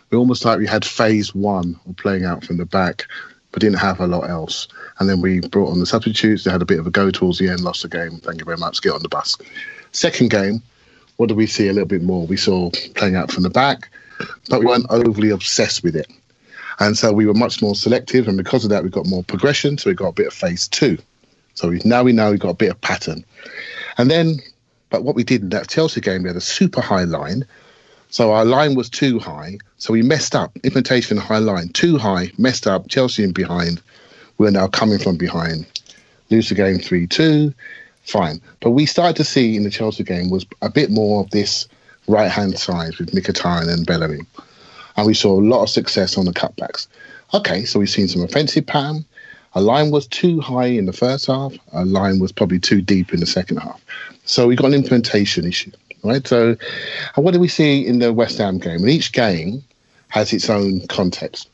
We 0.10 0.18
almost 0.18 0.46
like 0.46 0.58
we 0.58 0.66
had 0.66 0.86
phase 0.86 1.36
one 1.36 1.80
of 1.88 1.98
playing 1.98 2.26
out 2.26 2.44
from 2.44 2.58
the 2.58 2.66
back, 2.66 3.06
but 3.52 3.62
didn't 3.62 3.80
have 3.80 4.00
a 4.00 4.08
lot 4.08 4.30
else. 4.30 4.68
And 5.00 5.10
then 5.10 5.22
we 5.22 5.42
brought 5.42 5.72
on 5.72 5.80
the 5.80 5.86
substitutes. 5.86 6.46
They 6.46 6.52
had 6.52 6.62
a 6.62 6.66
bit 6.66 6.80
of 6.80 6.88
a 6.88 6.92
go 6.92 7.12
towards 7.12 7.38
the 7.38 7.50
end, 7.50 7.62
lost 7.62 7.84
the 7.84 7.90
game. 7.90 8.18
Thank 8.24 8.40
you 8.40 8.46
very 8.46 8.58
much. 8.58 8.82
Get 8.82 8.94
on 8.94 9.04
the 9.04 9.10
bus. 9.10 9.38
Second 9.92 10.30
game, 10.30 10.62
what 11.18 11.28
did 11.28 11.38
we 11.38 11.48
see 11.48 11.68
a 11.68 11.74
little 11.74 11.88
bit 11.88 12.02
more? 12.02 12.26
We 12.26 12.38
saw 12.38 12.70
playing 12.96 13.16
out 13.16 13.32
from 13.32 13.44
the 13.44 13.50
back, 13.50 13.90
but 14.50 14.60
we 14.60 14.66
weren't 14.66 14.86
overly 14.90 15.30
obsessed 15.30 15.84
with 15.84 15.96
it. 15.96 16.08
And 16.80 16.98
so 16.98 17.12
we 17.12 17.26
were 17.26 17.34
much 17.34 17.62
more 17.62 17.76
selective, 17.76 18.28
and 18.28 18.38
because 18.38 18.64
of 18.64 18.70
that, 18.70 18.84
we 18.84 18.90
got 18.90 19.06
more 19.06 19.24
progression. 19.24 19.78
So 19.78 19.90
we 19.90 19.96
got 19.96 20.08
a 20.08 20.14
bit 20.14 20.28
of 20.28 20.34
phase 20.34 20.68
two. 20.68 20.98
So 21.56 21.70
we, 21.70 21.82
now 21.84 22.04
we 22.04 22.14
know 22.14 22.32
we 22.32 22.38
got 22.38 22.52
a 22.52 22.54
bit 22.54 22.72
of 22.72 22.80
pattern. 22.80 23.26
And 23.98 24.10
then, 24.10 24.38
but 24.90 25.04
what 25.04 25.16
we 25.16 25.26
did 25.26 25.42
in 25.42 25.50
that 25.50 25.68
Chelsea 25.68 26.00
game, 26.00 26.24
we 26.24 26.30
had 26.30 26.38
a 26.38 26.42
super 26.42 26.80
high 26.80 27.04
line. 27.04 27.46
So 28.12 28.32
our 28.32 28.46
line 28.46 28.76
was 28.76 28.90
too 28.90 29.20
high. 29.20 29.58
So 29.78 29.92
we 29.92 30.02
messed 30.02 30.36
up. 30.36 30.56
Implementation 30.64 31.18
high 31.18 31.40
line, 31.40 31.70
too 31.70 31.98
high, 31.98 32.32
messed 32.38 32.66
up. 32.66 32.88
Chelsea 32.88 33.24
in 33.24 33.34
behind. 33.34 33.82
We're 34.38 34.52
now 34.52 34.68
coming 34.68 35.00
from 35.00 35.18
behind. 35.18 35.66
Lose 36.30 36.48
the 36.48 36.56
game 36.56 36.80
3 36.80 37.08
2. 37.08 37.54
Fine. 38.10 38.42
But 38.60 38.72
we 38.72 38.88
started 38.88 39.16
to 39.18 39.24
see 39.24 39.56
in 39.56 39.64
the 39.64 39.70
Chelsea 39.70 40.04
game 40.04 40.32
was 40.32 40.44
a 40.64 40.70
bit 40.70 40.90
more 40.90 41.22
of 41.22 41.30
this 41.30 41.68
right 42.08 42.32
hand 42.32 42.58
side 42.58 42.96
with 42.98 43.12
Mkhitaryan 43.12 43.72
and 43.72 43.86
Bellerin, 43.86 44.26
And 44.98 45.06
we 45.06 45.14
saw 45.14 45.40
a 45.40 45.46
lot 45.46 45.62
of 45.62 45.70
success 45.70 46.18
on 46.18 46.26
the 46.26 46.32
cutbacks. 46.32 46.88
Okay, 47.36 47.66
so 47.66 47.78
we've 47.78 47.90
seen 47.90 48.08
some 48.08 48.24
offensive 48.24 48.66
pattern. 48.66 49.06
A 49.54 49.62
line 49.62 49.92
was 49.92 50.08
too 50.08 50.42
high 50.42 50.66
in 50.66 50.88
the 50.88 50.94
first 50.94 51.28
half. 51.28 51.54
A 51.72 51.86
line 51.86 52.18
was 52.18 52.32
probably 52.32 52.60
too 52.60 52.82
deep 52.82 53.14
in 53.14 53.20
the 53.20 53.28
second 53.28 53.58
half. 53.58 53.80
So 54.26 54.48
we 54.48 54.56
got 54.56 54.68
an 54.68 54.74
implementation 54.74 55.46
issue, 55.46 55.72
right? 56.04 56.28
So, 56.28 56.56
what 57.14 57.36
do 57.36 57.40
we 57.40 57.48
see 57.48 57.86
in 57.86 58.00
the 58.00 58.12
West 58.12 58.40
Ham 58.40 58.58
game? 58.58 58.80
And 58.80 58.90
each 58.90 59.12
game 59.12 59.64
has 60.08 60.34
its 60.34 60.50
own 60.50 60.88
context. 60.88 61.48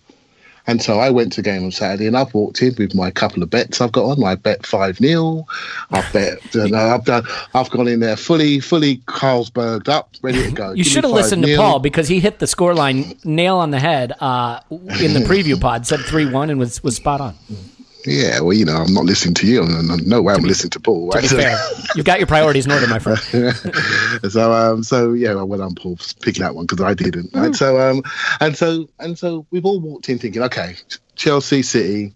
And 0.67 0.81
so 0.81 0.99
I 0.99 1.09
went 1.09 1.33
to 1.33 1.41
game 1.41 1.63
on 1.63 1.71
Saturday 1.71 2.07
and 2.07 2.17
I've 2.17 2.33
walked 2.33 2.61
in 2.61 2.75
with 2.77 2.95
my 2.95 3.11
couple 3.11 3.43
of 3.43 3.49
bets 3.49 3.81
I've 3.81 3.91
got 3.91 4.05
on. 4.05 4.23
I 4.23 4.35
bet 4.35 4.65
5 4.65 4.97
0. 4.97 5.45
I've 5.91 6.13
bet, 6.13 6.55
you 6.55 6.69
know, 6.69 6.77
I've 6.77 7.05
done, 7.05 7.23
I've 7.53 7.69
gone 7.69 7.87
in 7.87 7.99
there 7.99 8.15
fully, 8.15 8.59
fully 8.59 8.97
Carlsberged 9.07 9.89
up, 9.89 10.09
ready 10.21 10.43
to 10.43 10.51
go. 10.51 10.71
You 10.71 10.83
should 10.83 11.03
have 11.03 11.13
listened 11.13 11.43
to 11.45 11.55
Paul 11.55 11.79
because 11.79 12.07
he 12.07 12.19
hit 12.19 12.39
the 12.39 12.45
scoreline 12.45 13.23
nail 13.23 13.57
on 13.57 13.71
the 13.71 13.79
head 13.79 14.13
uh, 14.19 14.59
in 14.69 15.13
the 15.13 15.25
preview 15.27 15.59
pod, 15.59 15.85
said 15.85 15.99
3 16.01 16.31
1 16.31 16.49
and 16.49 16.59
was, 16.59 16.83
was 16.83 16.95
spot 16.95 17.21
on. 17.21 17.35
Yeah, 18.05 18.41
well, 18.41 18.53
you 18.53 18.65
know, 18.65 18.75
I'm 18.75 18.93
not 18.93 19.05
listening 19.05 19.33
to 19.35 19.47
you. 19.47 19.65
No 20.05 20.21
way 20.21 20.33
I'm 20.33 20.43
listening 20.43 20.69
to 20.71 20.79
Paul. 20.79 21.09
Right? 21.09 21.23
To 21.23 21.29
fair, 21.29 21.57
you've 21.95 22.05
got 22.05 22.19
your 22.19 22.27
priorities 22.27 22.65
in 22.65 22.71
order, 22.71 22.87
my 22.87 22.99
friend. 22.99 23.19
so, 24.31 24.53
um, 24.53 24.83
so 24.83 25.13
yeah, 25.13 25.33
well, 25.33 25.61
I'm 25.61 25.73
Paul 25.73 25.97
picking 26.21 26.43
that 26.43 26.55
one 26.55 26.65
because 26.65 26.83
I 26.83 26.93
didn't. 26.93 27.31
Mm. 27.33 27.55
So, 27.55 27.79
um, 27.79 28.03
and 28.39 28.55
so, 28.55 28.87
and 28.99 29.17
so, 29.17 29.45
we've 29.49 29.65
all 29.65 29.79
walked 29.79 30.09
in 30.09 30.19
thinking, 30.19 30.43
okay, 30.43 30.75
Chelsea, 31.15 31.63
City, 31.63 32.13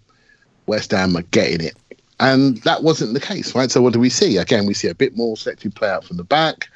West 0.68 0.92
Ham 0.92 1.18
are 1.18 1.24
getting 1.24 1.66
it, 1.66 1.76
and 2.20 2.58
that 2.60 2.84
wasn't 2.84 3.14
the 3.14 3.20
case, 3.20 3.56
right? 3.56 3.72
So, 3.72 3.82
what 3.82 3.94
do 3.94 4.00
we 4.00 4.10
see? 4.10 4.38
Again, 4.38 4.68
we 4.68 4.76
see 4.76 4.90
a 4.90 4.96
bit 4.96 5.18
more 5.18 5.38
selective 5.38 5.74
play 5.74 5.90
out 5.90 6.04
from 6.04 6.18
the 6.18 6.24
back. 6.24 6.70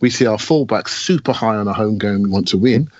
We 0.00 0.10
see 0.10 0.26
our 0.26 0.38
fullbacks 0.38 0.88
super 0.88 1.32
high 1.32 1.56
on 1.56 1.68
a 1.68 1.72
home 1.72 1.98
game. 1.98 2.22
We 2.22 2.30
want 2.30 2.48
to 2.48 2.58
win, 2.58 2.90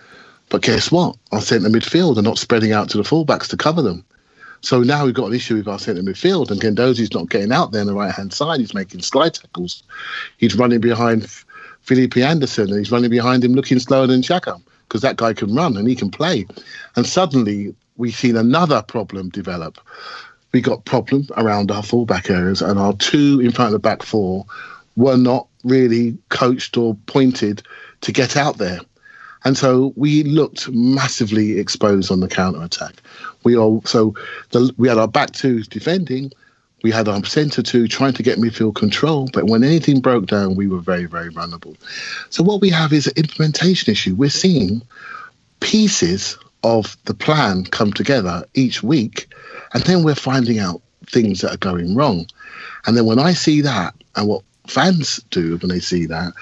but 0.49 0.63
guess 0.63 0.93
what? 0.93 1.17
Our 1.33 1.41
centre 1.41 1.71
midfield 1.71 2.19
are 2.19 2.23
not 2.23 2.39
spreading 2.39 2.73
out 2.73 2.91
to 2.91 2.99
the 2.99 3.05
fullbacks 3.05 3.49
to 3.49 3.57
cover 3.57 3.83
them. 3.83 4.05
So 4.63 4.83
now 4.83 5.07
we've 5.07 5.15
got 5.15 5.27
an 5.27 5.35
issue 5.35 5.57
with 5.57 5.69
our 5.69 5.79
centre 5.79 6.03
midfield, 6.03 6.51
and 6.51 6.61
Guendouzi's 6.61 7.15
not 7.15 7.31
getting 7.31 7.53
out 7.53 7.73
there 7.73 7.81
on 7.81 7.87
the 7.87 7.95
right 7.95 8.13
hand 8.13 8.33
side. 8.33 8.61
He's 8.61 8.75
making 8.75 9.03
slide 9.03 9.35
tackles. 9.35 9.83
He's 10.37 10.57
running 10.57 10.81
behind 10.81 11.29
Felipe 11.81 12.17
Anderson, 12.19 12.69
and 12.69 12.79
he's 12.79 12.93
running 12.93 13.11
behind 13.11 13.43
him 13.43 13.55
looking 13.55 13.79
slower 13.79 14.07
than 14.07 14.21
Xhaka 14.21 14.61
because 14.87 15.01
that 15.03 15.17
guy 15.17 15.33
can 15.33 15.55
run 15.55 15.77
and 15.77 15.89
he 15.89 15.95
can 15.95 16.11
play. 16.11 16.47
And 16.97 17.07
suddenly 17.07 17.75
we've 17.97 18.15
seen 18.15 18.37
another 18.37 18.83
problem 18.83 19.31
develop. 19.31 19.79
We 20.53 20.61
got 20.61 20.85
problem 20.85 21.29
around 21.37 21.71
our 21.71 21.83
fullback 21.83 22.29
areas, 22.29 22.61
and 22.61 22.79
our 22.79 22.93
two 22.95 23.41
in 23.41 23.53
front 23.53 23.69
of 23.69 23.73
the 23.73 23.79
back 23.79 24.03
four 24.03 24.45
were 24.97 25.17
not 25.17 25.47
really 25.65 26.19
coached 26.29 26.77
or 26.77 26.97
pointed 27.07 27.63
to 28.03 28.13
get 28.13 28.37
out 28.37 28.59
there. 28.59 28.81
And 29.45 29.57
so 29.57 29.95
we 29.97 30.23
looked 30.25 30.69
massively 30.71 31.59
exposed 31.59 32.11
on 32.11 32.21
the 32.21 32.29
counter 32.29 32.63
attack. 32.63 32.97
We 33.43 33.57
all 33.57 33.83
so 33.85 34.15
the, 34.51 34.73
we 34.77 34.89
had 34.89 34.99
our 34.99 35.09
back 35.09 35.33
two 35.33 35.63
defending, 35.63 36.33
we 36.83 36.91
had 36.91 37.09
our 37.09 37.25
centre 37.25 37.63
two 37.63 37.89
trying 37.89 38.15
to 38.15 38.23
get 38.23 38.39
midfield 38.39 38.75
control, 38.75 39.29
but 39.33 39.45
when 39.45 39.65
anything 39.65 40.01
broke 40.01 40.27
down, 40.27 40.57
we 40.57 40.67
were 40.67 40.81
very 40.81 41.07
very 41.07 41.31
vulnerable. 41.31 41.77
So 42.31 42.43
what 42.43 42.61
we 42.61 42.71
have 42.71 42.93
is 42.93 43.07
an 43.07 43.15
implementation 43.17 43.93
issue. 43.93 44.15
We're 44.15 44.31
seeing 44.31 44.83
pieces 45.61 46.39
of 46.63 46.97
the 47.05 47.15
plan 47.15 47.65
come 47.65 47.93
together 47.93 48.45
each 48.55 48.83
week, 48.83 49.33
and 49.73 49.83
then 49.85 50.03
we're 50.03 50.15
finding 50.15 50.59
out 50.59 50.83
things 51.07 51.41
that 51.41 51.55
are 51.55 51.59
going 51.59 51.95
wrong. 51.95 52.27
And 52.87 52.97
then 52.97 53.07
when 53.07 53.19
I 53.19 53.33
see 53.33 53.63
that, 53.63 53.95
and 54.17 54.29
what 54.29 54.43
fans 54.67 55.23
do 55.31 55.57
when 55.59 55.69
they 55.69 55.81
see 55.81 56.07
that 56.07 56.33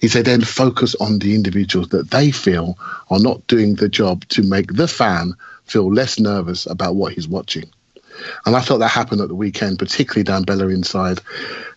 is 0.00 0.12
they 0.12 0.22
then 0.22 0.42
focus 0.42 0.94
on 0.96 1.18
the 1.18 1.34
individuals 1.34 1.88
that 1.90 2.10
they 2.10 2.30
feel 2.30 2.78
are 3.10 3.20
not 3.20 3.46
doing 3.46 3.76
the 3.76 3.88
job 3.88 4.24
to 4.28 4.42
make 4.42 4.72
the 4.72 4.88
fan 4.88 5.34
feel 5.66 5.92
less 5.92 6.18
nervous 6.18 6.66
about 6.66 6.96
what 6.96 7.12
he's 7.12 7.28
watching. 7.28 7.64
And 8.46 8.56
I 8.56 8.60
thought 8.60 8.78
that 8.78 8.88
happened 8.88 9.20
at 9.20 9.28
the 9.28 9.34
weekend, 9.34 9.78
particularly 9.78 10.24
down 10.24 10.44
Bellerin's 10.44 10.88
side, 10.88 11.20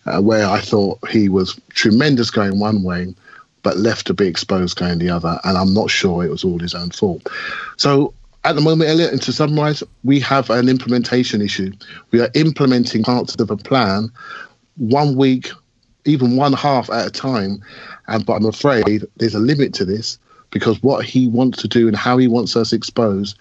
uh, 0.06 0.20
where 0.20 0.48
I 0.48 0.60
thought 0.60 0.98
he 1.08 1.28
was 1.28 1.60
tremendous 1.70 2.30
going 2.30 2.58
one 2.58 2.82
way, 2.82 3.14
but 3.62 3.76
left 3.76 4.06
to 4.06 4.14
be 4.14 4.26
exposed 4.26 4.78
going 4.78 4.98
the 4.98 5.10
other. 5.10 5.38
And 5.44 5.58
I'm 5.58 5.74
not 5.74 5.90
sure 5.90 6.24
it 6.24 6.30
was 6.30 6.44
all 6.44 6.58
his 6.58 6.74
own 6.74 6.90
fault. 6.90 7.28
So 7.76 8.14
at 8.44 8.54
the 8.54 8.62
moment, 8.62 8.88
Elliot, 8.88 9.12
and 9.12 9.22
to 9.22 9.32
summarize, 9.32 9.82
we 10.02 10.18
have 10.20 10.48
an 10.48 10.68
implementation 10.68 11.42
issue. 11.42 11.72
We 12.10 12.20
are 12.20 12.30
implementing 12.34 13.02
parts 13.02 13.34
of 13.34 13.50
a 13.50 13.56
plan 13.56 14.10
one 14.76 15.14
week 15.16 15.50
even 16.04 16.36
one 16.36 16.52
half 16.52 16.90
at 16.90 17.06
a 17.06 17.10
time. 17.10 17.62
And 18.08 18.24
but 18.24 18.34
I'm 18.34 18.46
afraid 18.46 19.04
there's 19.16 19.34
a 19.34 19.40
limit 19.40 19.74
to 19.74 19.84
this 19.84 20.18
because 20.50 20.82
what 20.82 21.04
he 21.04 21.28
wants 21.28 21.62
to 21.62 21.68
do 21.68 21.86
and 21.86 21.96
how 21.96 22.16
he 22.18 22.26
wants 22.26 22.56
us 22.56 22.72
exposed, 22.72 23.38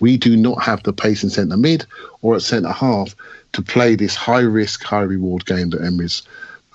we 0.00 0.16
do 0.16 0.36
not 0.36 0.62
have 0.62 0.82
the 0.82 0.92
pace 0.92 1.22
in 1.22 1.30
centre 1.30 1.56
mid 1.56 1.86
or 2.22 2.34
at 2.34 2.42
centre 2.42 2.72
half 2.72 3.14
to 3.52 3.62
play 3.62 3.94
this 3.94 4.14
high 4.14 4.40
risk, 4.40 4.82
high 4.82 5.02
reward 5.02 5.44
game 5.46 5.70
that 5.70 5.82
Emery's 5.82 6.22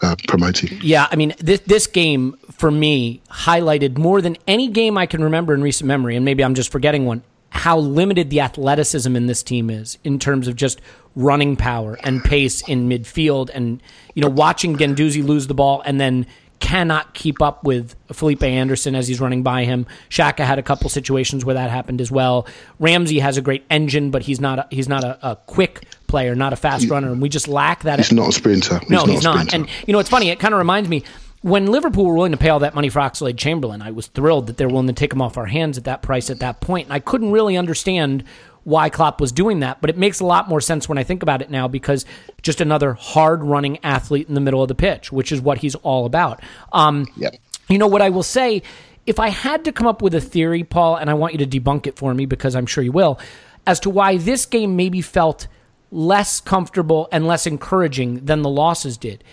uh, 0.01 0.15
promoting. 0.27 0.77
Yeah, 0.81 1.07
I 1.09 1.15
mean, 1.15 1.33
this 1.39 1.61
this 1.61 1.87
game 1.87 2.37
for 2.51 2.71
me 2.71 3.21
highlighted 3.29 3.97
more 3.97 4.21
than 4.21 4.37
any 4.47 4.67
game 4.67 4.97
I 4.97 5.05
can 5.05 5.23
remember 5.23 5.53
in 5.53 5.61
recent 5.61 5.87
memory, 5.87 6.15
and 6.15 6.25
maybe 6.25 6.43
I'm 6.43 6.55
just 6.55 6.71
forgetting 6.71 7.05
one. 7.05 7.23
How 7.49 7.77
limited 7.77 8.29
the 8.29 8.41
athleticism 8.41 9.15
in 9.15 9.27
this 9.27 9.41
team 9.41 9.69
is 9.69 9.97
in 10.03 10.19
terms 10.19 10.49
of 10.49 10.57
just 10.57 10.81
running 11.15 11.55
power 11.55 11.97
and 12.03 12.21
pace 12.21 12.67
in 12.67 12.89
midfield, 12.89 13.49
and 13.53 13.81
you 14.13 14.21
know, 14.21 14.29
watching 14.29 14.75
Guendouzi 14.75 15.23
lose 15.23 15.47
the 15.47 15.53
ball 15.53 15.81
and 15.85 15.99
then 15.99 16.27
cannot 16.59 17.13
keep 17.13 17.41
up 17.41 17.63
with 17.63 17.95
Felipe 18.11 18.43
Anderson 18.43 18.95
as 18.95 19.07
he's 19.07 19.19
running 19.19 19.43
by 19.43 19.65
him. 19.65 19.85
Xhaka 20.09 20.45
had 20.45 20.59
a 20.59 20.63
couple 20.63 20.89
situations 20.89 21.45
where 21.45 21.55
that 21.55 21.69
happened 21.69 22.01
as 22.01 22.11
well. 22.11 22.47
Ramsey 22.79 23.19
has 23.19 23.37
a 23.37 23.41
great 23.41 23.65
engine, 23.69 24.11
but 24.11 24.23
he's 24.23 24.39
not 24.39 24.59
a, 24.59 24.67
he's 24.71 24.87
not 24.87 25.03
a, 25.03 25.31
a 25.31 25.35
quick 25.35 25.85
player, 26.07 26.35
not 26.35 26.53
a 26.53 26.55
fast 26.55 26.89
runner, 26.89 27.11
and 27.11 27.21
we 27.21 27.29
just 27.29 27.47
lack 27.47 27.83
that. 27.83 27.99
He's 27.99 28.11
not 28.11 28.29
a 28.29 28.31
sprinter. 28.31 28.79
He's 28.79 28.89
no, 28.89 28.97
not 28.99 29.09
he's 29.09 29.23
not. 29.23 29.53
And 29.53 29.67
you 29.85 29.93
know, 29.93 29.99
it's 29.99 30.09
funny. 30.09 30.29
It 30.29 30.39
kind 30.39 30.53
of 30.53 30.57
reminds 30.57 30.89
me 30.89 31.03
when 31.41 31.67
Liverpool 31.67 32.05
were 32.05 32.15
willing 32.15 32.31
to 32.31 32.37
pay 32.37 32.49
all 32.49 32.59
that 32.59 32.73
money 32.73 32.89
for 32.89 32.99
Oxlade 32.99 33.37
Chamberlain. 33.37 33.81
I 33.81 33.91
was 33.91 34.07
thrilled 34.07 34.47
that 34.47 34.57
they're 34.57 34.69
willing 34.69 34.87
to 34.87 34.93
take 34.93 35.13
him 35.13 35.21
off 35.21 35.37
our 35.37 35.45
hands 35.45 35.77
at 35.77 35.83
that 35.83 36.01
price 36.01 36.29
at 36.29 36.39
that 36.39 36.61
point, 36.61 36.87
and 36.87 36.93
I 36.93 36.99
couldn't 36.99 37.31
really 37.31 37.57
understand 37.57 38.23
why 38.65 38.89
Klopp 38.89 39.21
was 39.21 39.31
doing 39.31 39.61
that, 39.61 39.79
but 39.79 39.89
it 39.89 39.97
makes 39.97 40.19
a 40.19 40.25
lot 40.25 40.49
more 40.49 40.59
sense 40.59 40.89
when 40.89 40.97
I 40.97 41.03
think 41.03 41.23
about 41.23 41.41
it 41.41 41.49
now 41.49 41.67
because 41.67 42.03
just 42.41 42.59
another 42.59 42.95
hard 42.95 43.43
running 43.43 43.77
athlete 43.83 44.27
in 44.27 44.33
the 44.33 44.41
middle 44.41 44.61
of 44.61 44.67
the 44.67 44.75
pitch, 44.75 45.11
which 45.11 45.31
is 45.31 45.39
what 45.39 45.59
he's 45.59 45.75
all 45.75 46.05
about. 46.05 46.41
Um, 46.73 47.07
yep. 47.15 47.35
You 47.69 47.77
know 47.77 47.87
what 47.87 48.01
I 48.01 48.09
will 48.09 48.23
say? 48.23 48.63
If 49.05 49.19
I 49.19 49.29
had 49.29 49.65
to 49.65 49.71
come 49.71 49.85
up 49.85 50.01
with 50.01 50.15
a 50.15 50.21
theory, 50.21 50.63
Paul, 50.63 50.95
and 50.95 51.11
I 51.11 51.13
want 51.13 51.33
you 51.33 51.45
to 51.45 51.59
debunk 51.59 51.85
it 51.85 51.95
for 51.95 52.13
me 52.13 52.25
because 52.25 52.55
I'm 52.55 52.65
sure 52.65 52.83
you 52.83 52.91
will, 52.91 53.19
as 53.67 53.79
to 53.81 53.89
why 53.91 54.17
this 54.17 54.47
game 54.47 54.75
maybe 54.75 54.99
felt 55.01 55.47
less 55.91 56.41
comfortable 56.41 57.07
and 57.11 57.27
less 57.27 57.45
encouraging 57.45 58.25
than 58.25 58.41
the 58.41 58.49
losses 58.49 58.97
did. 58.97 59.23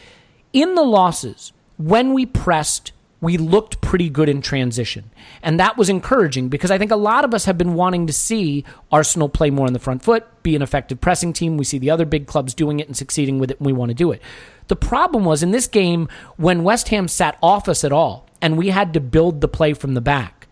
In 0.53 0.75
the 0.75 0.83
losses, 0.83 1.53
when 1.79 2.13
we 2.13 2.27
pressed 2.27 2.93
we 3.23 3.39
looked 3.39 3.81
pretty 3.81 4.11
good 4.11 4.29
in 4.29 4.43
transition. 4.43 5.11
And 5.43 5.59
that 5.59 5.79
was 5.79 5.89
encouraging 5.89 6.49
because 6.49 6.73
I 6.73 6.77
think 6.77 6.91
a 6.91 6.97
lot 6.97 7.25
of 7.25 7.33
us 7.33 7.45
have 7.45 7.57
been 7.57 7.75
wanting 7.75 8.09
to 8.09 8.13
see 8.13 8.65
Arsenal 8.91 9.29
play 9.29 9.49
more 9.49 9.69
on 9.69 9.73
the 9.73 9.79
front 9.79 10.03
foot, 10.03 10.43
be 10.43 10.57
an 10.57 10.61
effective 10.61 11.01
pressing 11.01 11.33
team. 11.33 11.57
We 11.57 11.65
see 11.65 11.79
the 11.79 11.89
other 11.89 12.05
big 12.05 12.27
clubs 12.27 12.53
doing 12.53 12.81
it 12.81 12.89
and 12.89 12.97
succeeding 12.97 13.39
with 13.39 13.53
it, 13.53 13.61
and 13.61 13.67
we 13.67 13.73
want 13.73 13.91
to 13.91 13.95
do 13.95 14.11
it. 14.11 14.21
The 14.67 14.75
problem 14.77 15.25
was 15.25 15.43
in 15.43 15.53
this 15.53 15.69
game 15.69 16.09
when 16.37 16.65
West 16.65 16.89
Ham 16.89 17.07
sat 17.07 17.39
off 17.41 17.69
us 17.69 17.85
at 17.85 17.93
all 17.93 18.27
and 18.43 18.59
we 18.59 18.71
had 18.71 18.93
to 18.95 19.01
build 19.01 19.41
the 19.41 19.49
play 19.49 19.73
from 19.73 19.95
the 19.95 20.01
back. 20.01 20.49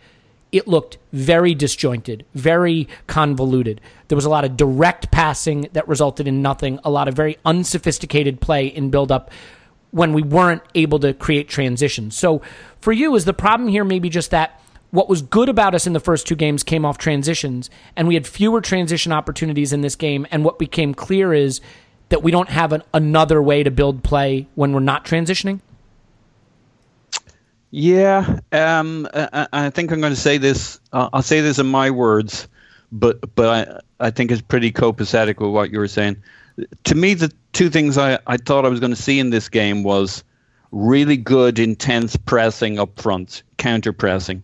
It 0.52 0.68
looked 0.68 0.98
very 1.12 1.54
disjointed, 1.54 2.24
very 2.34 2.88
convoluted. 3.08 3.80
There 4.08 4.16
was 4.16 4.24
a 4.24 4.30
lot 4.30 4.44
of 4.44 4.56
direct 4.56 5.10
passing 5.10 5.68
that 5.72 5.88
resulted 5.88 6.28
in 6.28 6.40
nothing, 6.40 6.78
a 6.84 6.90
lot 6.90 7.08
of 7.08 7.14
very 7.14 7.36
unsophisticated 7.44 8.40
play 8.40 8.66
in 8.66 8.90
build 8.90 9.10
up 9.10 9.30
when 9.90 10.12
we 10.12 10.22
weren't 10.22 10.62
able 10.74 10.98
to 11.00 11.12
create 11.12 11.48
transitions. 11.48 12.16
So 12.16 12.42
for 12.80 12.92
you, 12.92 13.14
is 13.14 13.24
the 13.24 13.32
problem 13.32 13.68
here 13.68 13.84
maybe 13.84 14.08
just 14.08 14.30
that 14.30 14.60
what 14.90 15.08
was 15.08 15.22
good 15.22 15.48
about 15.48 15.74
us 15.74 15.86
in 15.86 15.92
the 15.92 16.00
first 16.00 16.26
two 16.26 16.34
games 16.34 16.62
came 16.62 16.84
off 16.84 16.98
transitions, 16.98 17.70
and 17.96 18.08
we 18.08 18.14
had 18.14 18.26
fewer 18.26 18.60
transition 18.60 19.12
opportunities 19.12 19.72
in 19.72 19.82
this 19.82 19.94
game, 19.94 20.26
and 20.30 20.44
what 20.44 20.58
became 20.58 20.94
clear 20.94 21.32
is 21.32 21.60
that 22.08 22.22
we 22.22 22.32
don't 22.32 22.48
have 22.48 22.72
an, 22.72 22.82
another 22.92 23.40
way 23.40 23.62
to 23.62 23.70
build 23.70 24.02
play 24.02 24.48
when 24.56 24.72
we're 24.72 24.80
not 24.80 25.04
transitioning? 25.04 25.60
Yeah, 27.70 28.40
um, 28.50 29.08
I, 29.14 29.46
I, 29.52 29.70
think 29.70 29.92
I'm 29.92 30.00
going 30.00 30.12
to 30.12 30.20
say 30.20 30.38
this. 30.38 30.80
Uh, 30.92 31.08
I'll 31.12 31.22
say 31.22 31.40
this 31.40 31.60
in 31.60 31.66
my 31.66 31.92
words, 31.92 32.48
but 32.90 33.32
but 33.36 33.82
I, 34.00 34.06
I 34.08 34.10
think 34.10 34.32
it's 34.32 34.42
pretty 34.42 34.72
copacetic 34.72 35.38
with 35.38 35.52
what 35.52 35.70
you 35.70 35.78
were 35.78 35.86
saying 35.86 36.20
to 36.84 36.94
me, 36.94 37.14
the 37.14 37.32
two 37.52 37.70
things 37.70 37.98
I, 37.98 38.18
I 38.26 38.36
thought 38.36 38.64
I 38.64 38.68
was 38.68 38.80
going 38.80 38.94
to 38.94 39.00
see 39.00 39.18
in 39.18 39.30
this 39.30 39.48
game 39.48 39.82
was 39.82 40.24
really 40.72 41.16
good, 41.16 41.58
intense 41.58 42.16
pressing 42.16 42.78
up 42.78 43.00
front, 43.00 43.42
counter 43.56 43.92
pressing. 43.92 44.42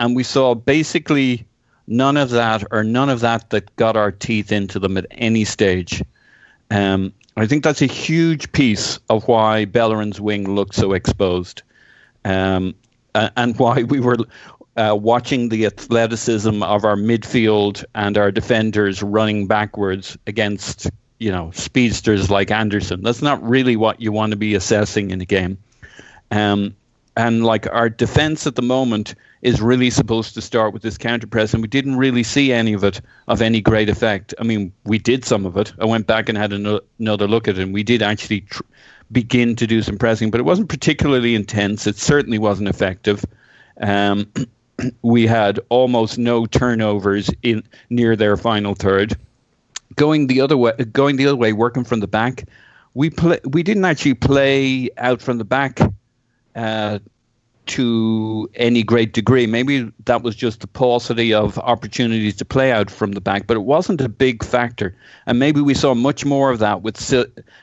And 0.00 0.16
we 0.16 0.22
saw 0.22 0.54
basically 0.54 1.46
none 1.86 2.16
of 2.16 2.30
that, 2.30 2.64
or 2.70 2.84
none 2.84 3.08
of 3.08 3.20
that 3.20 3.50
that 3.50 3.74
got 3.76 3.96
our 3.96 4.10
teeth 4.10 4.52
into 4.52 4.78
them 4.78 4.96
at 4.96 5.06
any 5.12 5.44
stage. 5.44 6.02
Um, 6.70 7.12
I 7.36 7.46
think 7.46 7.64
that's 7.64 7.82
a 7.82 7.86
huge 7.86 8.50
piece 8.52 8.98
of 9.10 9.28
why 9.28 9.66
Bellerin's 9.66 10.20
wing 10.20 10.54
looked 10.54 10.74
so 10.74 10.92
exposed, 10.92 11.62
um, 12.24 12.74
and 13.14 13.58
why 13.58 13.82
we 13.82 14.00
were 14.00 14.16
uh, 14.76 14.96
watching 14.98 15.48
the 15.48 15.66
athleticism 15.66 16.62
of 16.62 16.84
our 16.84 16.96
midfield 16.96 17.84
and 17.94 18.18
our 18.18 18.30
defenders 18.30 19.02
running 19.02 19.46
backwards 19.46 20.18
against 20.26 20.90
you 21.18 21.30
know 21.30 21.50
speedsters 21.54 22.30
like 22.30 22.50
Anderson. 22.50 23.02
That's 23.02 23.22
not 23.22 23.42
really 23.42 23.76
what 23.76 24.00
you 24.00 24.12
want 24.12 24.30
to 24.32 24.36
be 24.36 24.54
assessing 24.54 25.10
in 25.10 25.20
a 25.20 25.26
game. 25.26 25.58
Um, 26.30 26.76
and 27.16 27.44
like 27.44 27.66
our 27.72 27.88
defense 27.88 28.46
at 28.46 28.56
the 28.56 28.62
moment 28.62 29.14
is 29.40 29.60
really 29.60 29.90
supposed 29.90 30.34
to 30.34 30.42
start 30.42 30.74
with 30.74 30.82
this 30.82 30.98
counter 30.98 31.26
press, 31.26 31.54
and 31.54 31.62
we 31.62 31.68
didn't 31.68 31.96
really 31.96 32.22
see 32.22 32.52
any 32.52 32.74
of 32.74 32.84
it 32.84 33.00
of 33.26 33.40
any 33.40 33.60
great 33.60 33.88
effect. 33.88 34.34
I 34.38 34.42
mean, 34.42 34.72
we 34.84 34.98
did 34.98 35.24
some 35.24 35.46
of 35.46 35.56
it. 35.56 35.72
I 35.78 35.86
went 35.86 36.06
back 36.06 36.28
and 36.28 36.36
had 36.36 36.52
another 36.52 37.26
look 37.26 37.48
at 37.48 37.58
it, 37.58 37.62
and 37.62 37.72
we 37.72 37.82
did 37.82 38.02
actually 38.02 38.42
tr- 38.42 38.62
begin 39.10 39.56
to 39.56 39.66
do 39.66 39.82
some 39.82 39.98
pressing, 39.98 40.30
but 40.30 40.40
it 40.40 40.44
wasn't 40.44 40.68
particularly 40.68 41.34
intense. 41.34 41.86
It 41.86 41.96
certainly 41.96 42.38
wasn't 42.38 42.68
effective. 42.68 43.24
Um, 43.80 44.30
we 45.02 45.26
had 45.26 45.60
almost 45.70 46.18
no 46.18 46.44
turnovers 46.44 47.30
in 47.42 47.62
near 47.88 48.16
their 48.16 48.36
final 48.36 48.74
third. 48.74 49.16
Going 49.96 50.26
the 50.26 50.40
other 50.40 50.56
way, 50.56 50.72
going 50.92 51.16
the 51.16 51.26
other 51.26 51.36
way, 51.36 51.52
working 51.52 51.84
from 51.84 52.00
the 52.00 52.06
back, 52.06 52.44
we 52.94 53.10
play. 53.10 53.40
We 53.44 53.62
didn't 53.62 53.84
actually 53.84 54.14
play 54.14 54.90
out 54.98 55.20
from 55.20 55.38
the 55.38 55.44
back 55.44 55.80
uh, 56.54 56.98
to 57.66 58.48
any 58.54 58.82
great 58.82 59.12
degree. 59.12 59.46
Maybe 59.46 59.90
that 60.04 60.22
was 60.22 60.36
just 60.36 60.60
the 60.60 60.66
paucity 60.66 61.34
of 61.34 61.58
opportunities 61.58 62.36
to 62.36 62.44
play 62.44 62.72
out 62.72 62.90
from 62.90 63.12
the 63.12 63.20
back, 63.20 63.46
but 63.46 63.56
it 63.56 63.64
wasn't 63.64 64.00
a 64.00 64.08
big 64.08 64.44
factor. 64.44 64.96
And 65.26 65.38
maybe 65.38 65.60
we 65.60 65.74
saw 65.74 65.94
much 65.94 66.24
more 66.24 66.50
of 66.50 66.58
that 66.60 66.82
with 66.82 67.12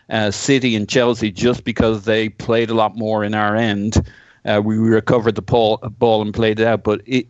uh, 0.09 0.31
City 0.31 0.75
and 0.75 0.87
Chelsea 0.89 1.31
just 1.31 1.63
because 1.63 2.05
they 2.05 2.29
played 2.29 2.69
a 2.69 2.73
lot 2.73 2.97
more 2.97 3.23
in 3.23 3.33
our 3.33 3.55
end. 3.55 4.05
Uh, 4.45 4.61
we 4.63 4.77
recovered 4.77 5.35
the 5.35 5.41
ball, 5.41 5.77
ball 5.97 6.21
and 6.21 6.33
played 6.33 6.59
it 6.59 6.67
out, 6.67 6.83
but 6.83 7.01
it, 7.05 7.27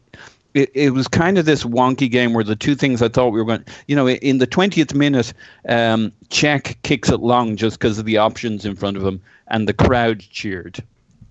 it, 0.54 0.72
it 0.74 0.90
was 0.92 1.08
kind 1.08 1.38
of 1.38 1.46
this 1.46 1.64
wonky 1.64 2.10
game 2.10 2.34
where 2.34 2.44
the 2.44 2.56
two 2.56 2.76
things 2.76 3.02
I 3.02 3.10
thought 3.10 3.30
we 3.30 3.40
were 3.40 3.46
going, 3.46 3.66
you 3.88 3.96
know, 3.96 4.08
in 4.08 4.38
the 4.38 4.48
20th 4.48 4.94
minute, 4.94 5.34
um, 5.68 6.12
Cech 6.30 6.76
kicks 6.84 7.10
it 7.10 7.22
long 7.22 7.56
just 7.56 7.80
because 7.80 8.00
of 8.00 8.06
the 8.06 8.18
options 8.18 8.66
in 8.66 8.76
front 8.76 8.98
of 8.98 9.04
him, 9.04 9.22
and 9.48 9.68
the 9.68 9.74
crowd 9.74 10.20
cheered 10.20 10.84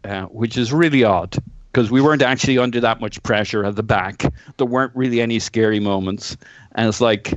uh, 0.05 0.25
which 0.27 0.57
is 0.57 0.73
really 0.73 1.05
odd 1.05 1.37
because 1.73 1.91
we 1.91 2.01
weren't 2.01 2.23
actually 2.23 2.59
under 2.59 2.81
that 2.81 3.01
much 3.01 3.23
pressure 3.23 3.65
at 3.65 3.77
the 3.77 3.83
back. 3.83 4.25
There 4.57 4.67
weren't 4.67 4.95
really 4.95 5.21
any 5.21 5.39
scary 5.39 5.81
moments, 5.81 6.37
and 6.73 6.89
it's 6.89 7.01
like 7.01 7.33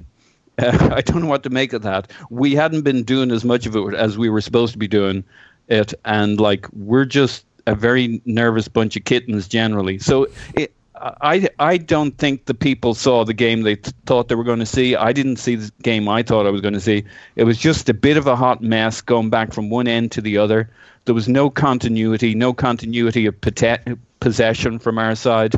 uh, 0.58 0.90
I 0.96 1.02
don't 1.02 1.22
know 1.22 1.28
what 1.28 1.44
to 1.44 1.50
make 1.50 1.74
of 1.74 1.84
that. 1.84 2.12
We 2.30 2.56
hadn't 2.56 2.82
been 2.82 3.04
doing 3.04 3.32
as 3.32 3.46
much 3.46 3.66
of 3.66 3.76
it 3.76 3.94
as 3.94 4.18
we 4.18 4.30
were 4.30 4.42
supposed 4.42 4.74
to 4.74 4.80
be 4.80 4.88
doing 4.88 5.24
it, 5.68 5.94
and 6.06 6.40
like 6.40 6.68
we're 6.74 7.06
just 7.06 7.46
a 7.68 7.76
very 7.76 8.22
nervous 8.26 8.68
bunch 8.68 8.96
of 8.96 9.06
kittens 9.06 9.48
generally. 9.48 9.98
So 10.00 10.28
it, 10.56 10.74
I 10.98 11.50
I 11.60 11.78
don't 11.78 12.18
think 12.18 12.46
the 12.46 12.54
people 12.54 12.94
saw 12.94 13.26
the 13.26 13.34
game 13.34 13.64
they 13.64 13.76
th- 13.76 13.94
thought 14.06 14.30
they 14.30 14.36
were 14.36 14.44
going 14.44 14.60
to 14.60 14.66
see. 14.66 14.96
I 14.96 15.12
didn't 15.12 15.38
see 15.38 15.56
the 15.56 15.72
game 15.84 16.08
I 16.08 16.24
thought 16.24 16.46
I 16.46 16.52
was 16.52 16.62
going 16.62 16.74
to 16.74 16.80
see. 16.80 17.04
It 17.36 17.44
was 17.44 17.58
just 17.58 17.90
a 17.90 17.94
bit 17.94 18.18
of 18.18 18.28
a 18.28 18.36
hot 18.36 18.62
mess 18.62 19.02
going 19.02 19.30
back 19.30 19.54
from 19.54 19.70
one 19.70 19.88
end 19.88 20.12
to 20.14 20.22
the 20.22 20.38
other. 20.38 20.70
There 21.06 21.16
was 21.16 21.28
no 21.28 21.50
continuity, 21.50 22.34
no 22.34 22.54
continuity 22.54 23.26
of 23.26 23.36
possession 24.20 24.80
from 24.80 24.98
our 24.98 25.16
side, 25.16 25.56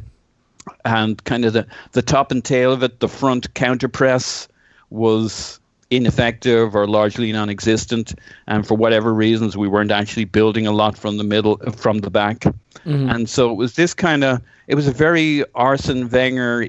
and 0.85 1.23
kind 1.23 1.45
of 1.45 1.53
the 1.53 1.67
the 1.91 2.01
top 2.01 2.31
and 2.31 2.43
tail 2.43 2.73
of 2.73 2.83
it, 2.83 2.99
the 2.99 3.07
front 3.07 3.53
counter 3.53 3.87
press 3.87 4.47
was 4.89 5.59
ineffective 5.89 6.75
or 6.75 6.87
largely 6.87 7.31
non-existent 7.31 8.13
and 8.47 8.67
for 8.67 8.75
whatever 8.75 9.13
reasons 9.13 9.55
we 9.55 9.67
weren't 9.67 9.91
actually 9.91 10.25
building 10.25 10.67
a 10.67 10.71
lot 10.71 10.97
from 10.97 11.17
the 11.17 11.23
middle 11.23 11.57
from 11.77 11.99
the 11.99 12.09
back 12.09 12.39
mm-hmm. 12.39 13.09
and 13.09 13.29
so 13.29 13.49
it 13.51 13.55
was 13.55 13.75
this 13.75 13.93
kind 13.93 14.23
of 14.23 14.41
it 14.67 14.75
was 14.75 14.87
a 14.87 14.91
very 14.91 15.45
Arsene 15.55 16.09
Wenger, 16.09 16.67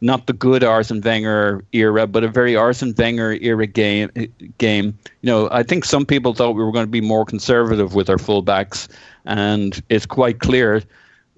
not 0.00 0.28
the 0.28 0.32
good 0.32 0.62
Arsene 0.62 1.00
Wenger 1.00 1.64
era, 1.72 2.06
but 2.06 2.22
a 2.22 2.28
very 2.28 2.54
Arsene 2.54 2.94
Wenger 2.96 3.32
era 3.40 3.66
game. 3.66 4.10
Game, 4.58 4.96
you 5.22 5.26
know, 5.26 5.48
I 5.50 5.64
think 5.64 5.84
some 5.84 6.06
people 6.06 6.34
thought 6.34 6.52
we 6.52 6.62
were 6.62 6.70
going 6.70 6.86
to 6.86 6.90
be 6.90 7.00
more 7.00 7.24
conservative 7.24 7.94
with 7.94 8.08
our 8.08 8.16
fullbacks, 8.16 8.88
and 9.24 9.82
it's 9.88 10.06
quite 10.06 10.38
clear. 10.38 10.82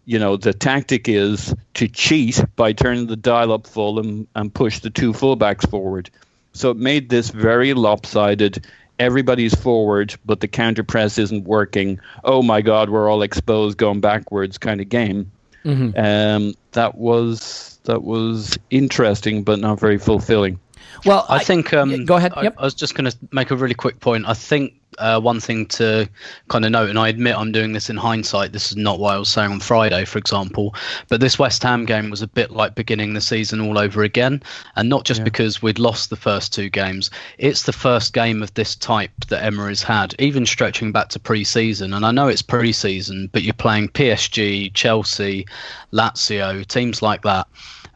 You 0.04 0.18
know, 0.18 0.36
the 0.36 0.52
tactic 0.52 1.08
is 1.08 1.54
to 1.74 1.88
cheat 1.88 2.42
by 2.56 2.72
turning 2.72 3.06
the 3.06 3.16
dial 3.16 3.52
up 3.52 3.66
full 3.66 3.98
and, 3.98 4.26
and 4.34 4.52
push 4.52 4.80
the 4.80 4.90
two 4.90 5.12
fullbacks 5.12 5.68
forward. 5.68 6.10
So 6.52 6.70
it 6.70 6.76
made 6.76 7.08
this 7.08 7.30
very 7.30 7.74
lopsided. 7.74 8.66
Everybody's 8.98 9.54
forward, 9.54 10.14
but 10.24 10.40
the 10.40 10.48
counter 10.48 10.82
press 10.82 11.18
isn't 11.18 11.44
working. 11.44 12.00
Oh 12.24 12.42
my 12.42 12.62
God, 12.62 12.90
we're 12.90 13.08
all 13.08 13.22
exposed 13.22 13.78
going 13.78 14.00
backwards 14.00 14.58
kind 14.58 14.80
of 14.80 14.88
game. 14.88 15.30
Mm-hmm. 15.64 15.98
Um, 15.98 16.54
that 16.72 16.96
was 16.96 17.78
that 17.84 18.02
was 18.02 18.58
interesting, 18.70 19.44
but 19.44 19.58
not 19.58 19.78
very 19.78 19.98
fulfilling. 19.98 20.58
Well, 21.04 21.26
I, 21.28 21.36
I 21.36 21.44
think. 21.44 21.72
Um, 21.72 22.04
go 22.04 22.16
ahead. 22.16 22.32
Yep. 22.40 22.54
I, 22.58 22.60
I 22.60 22.64
was 22.64 22.74
just 22.74 22.94
going 22.94 23.10
to 23.10 23.16
make 23.32 23.50
a 23.50 23.56
really 23.56 23.74
quick 23.74 24.00
point. 24.00 24.26
I 24.26 24.34
think 24.34 24.74
uh, 24.98 25.20
one 25.20 25.40
thing 25.40 25.66
to 25.66 26.08
kind 26.48 26.64
of 26.64 26.70
note, 26.70 26.90
and 26.90 26.98
I 26.98 27.08
admit 27.08 27.36
I'm 27.36 27.52
doing 27.52 27.72
this 27.72 27.90
in 27.90 27.96
hindsight. 27.96 28.52
This 28.52 28.70
is 28.70 28.76
not 28.76 28.98
what 28.98 29.14
I 29.14 29.18
was 29.18 29.28
saying 29.28 29.52
on 29.52 29.60
Friday, 29.60 30.04
for 30.04 30.18
example. 30.18 30.74
But 31.08 31.20
this 31.20 31.38
West 31.38 31.62
Ham 31.62 31.84
game 31.84 32.10
was 32.10 32.22
a 32.22 32.26
bit 32.26 32.50
like 32.50 32.74
beginning 32.74 33.14
the 33.14 33.20
season 33.20 33.60
all 33.60 33.78
over 33.78 34.02
again, 34.02 34.42
and 34.76 34.88
not 34.88 35.04
just 35.04 35.20
yeah. 35.20 35.24
because 35.24 35.62
we'd 35.62 35.78
lost 35.78 36.10
the 36.10 36.16
first 36.16 36.52
two 36.52 36.68
games. 36.68 37.10
It's 37.38 37.62
the 37.62 37.72
first 37.72 38.12
game 38.12 38.42
of 38.42 38.52
this 38.54 38.74
type 38.74 39.10
that 39.28 39.44
Emery's 39.44 39.82
had, 39.82 40.14
even 40.18 40.46
stretching 40.46 40.92
back 40.92 41.08
to 41.10 41.20
pre-season. 41.20 41.92
And 41.92 42.04
I 42.04 42.10
know 42.10 42.28
it's 42.28 42.42
pre-season, 42.42 43.30
but 43.32 43.42
you're 43.42 43.54
playing 43.54 43.88
PSG, 43.88 44.72
Chelsea, 44.74 45.46
Lazio, 45.92 46.66
teams 46.66 47.02
like 47.02 47.22
that 47.22 47.46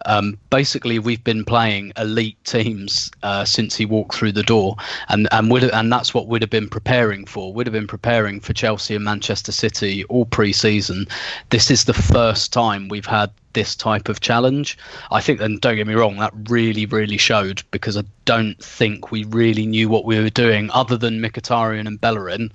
um, 0.07 0.39
basically, 0.51 0.99
we've 0.99 1.23
been 1.25 1.45
playing 1.45 1.93
elite 1.97 2.43
teams 2.45 3.11
uh, 3.23 3.45
since 3.45 3.77
he 3.77 3.85
walked 3.85 4.15
through 4.15 4.33
the 4.33 4.43
door, 4.43 4.77
and 5.09 5.29
and 5.33 5.51
would 5.51 5.65
and 5.65 5.93
that's 5.93 6.15
what 6.15 6.29
we'd 6.29 6.43
have 6.43 6.51
been 6.51 6.69
preparing 6.69 7.27
for. 7.27 7.53
We'd 7.53 7.67
have 7.67 7.73
been 7.73 7.87
preparing 7.87 8.41
for 8.41 8.53
Chelsea 8.53 8.95
and 8.95 9.05
Manchester 9.05 9.53
City 9.53 10.05
all 10.05 10.25
pre-season. 10.27 11.07
This 11.51 11.71
is 11.71 11.85
the 11.85 11.95
first 11.95 12.53
time 12.53 12.89
we've 12.89 13.07
had 13.07 13.31
this 13.53 13.75
type 13.75 14.09
of 14.09 14.21
challenge. 14.21 14.79
I 15.11 15.21
think, 15.21 15.41
and 15.41 15.61
don't 15.61 15.77
get 15.77 15.87
me 15.87 15.95
wrong, 15.95 16.17
that 16.19 16.33
really, 16.49 16.87
really 16.87 17.17
showed 17.17 17.63
because 17.71 17.97
I 17.97 18.05
don't 18.25 18.63
think 18.63 19.11
we 19.11 19.25
really 19.25 19.67
knew 19.67 19.89
what 19.89 20.05
we 20.05 20.21
were 20.21 20.31
doing 20.31 20.71
other 20.73 20.97
than 20.97 21.21
Mkhitaryan 21.21 21.87
and 21.87 22.01
Bellerin 22.01 22.53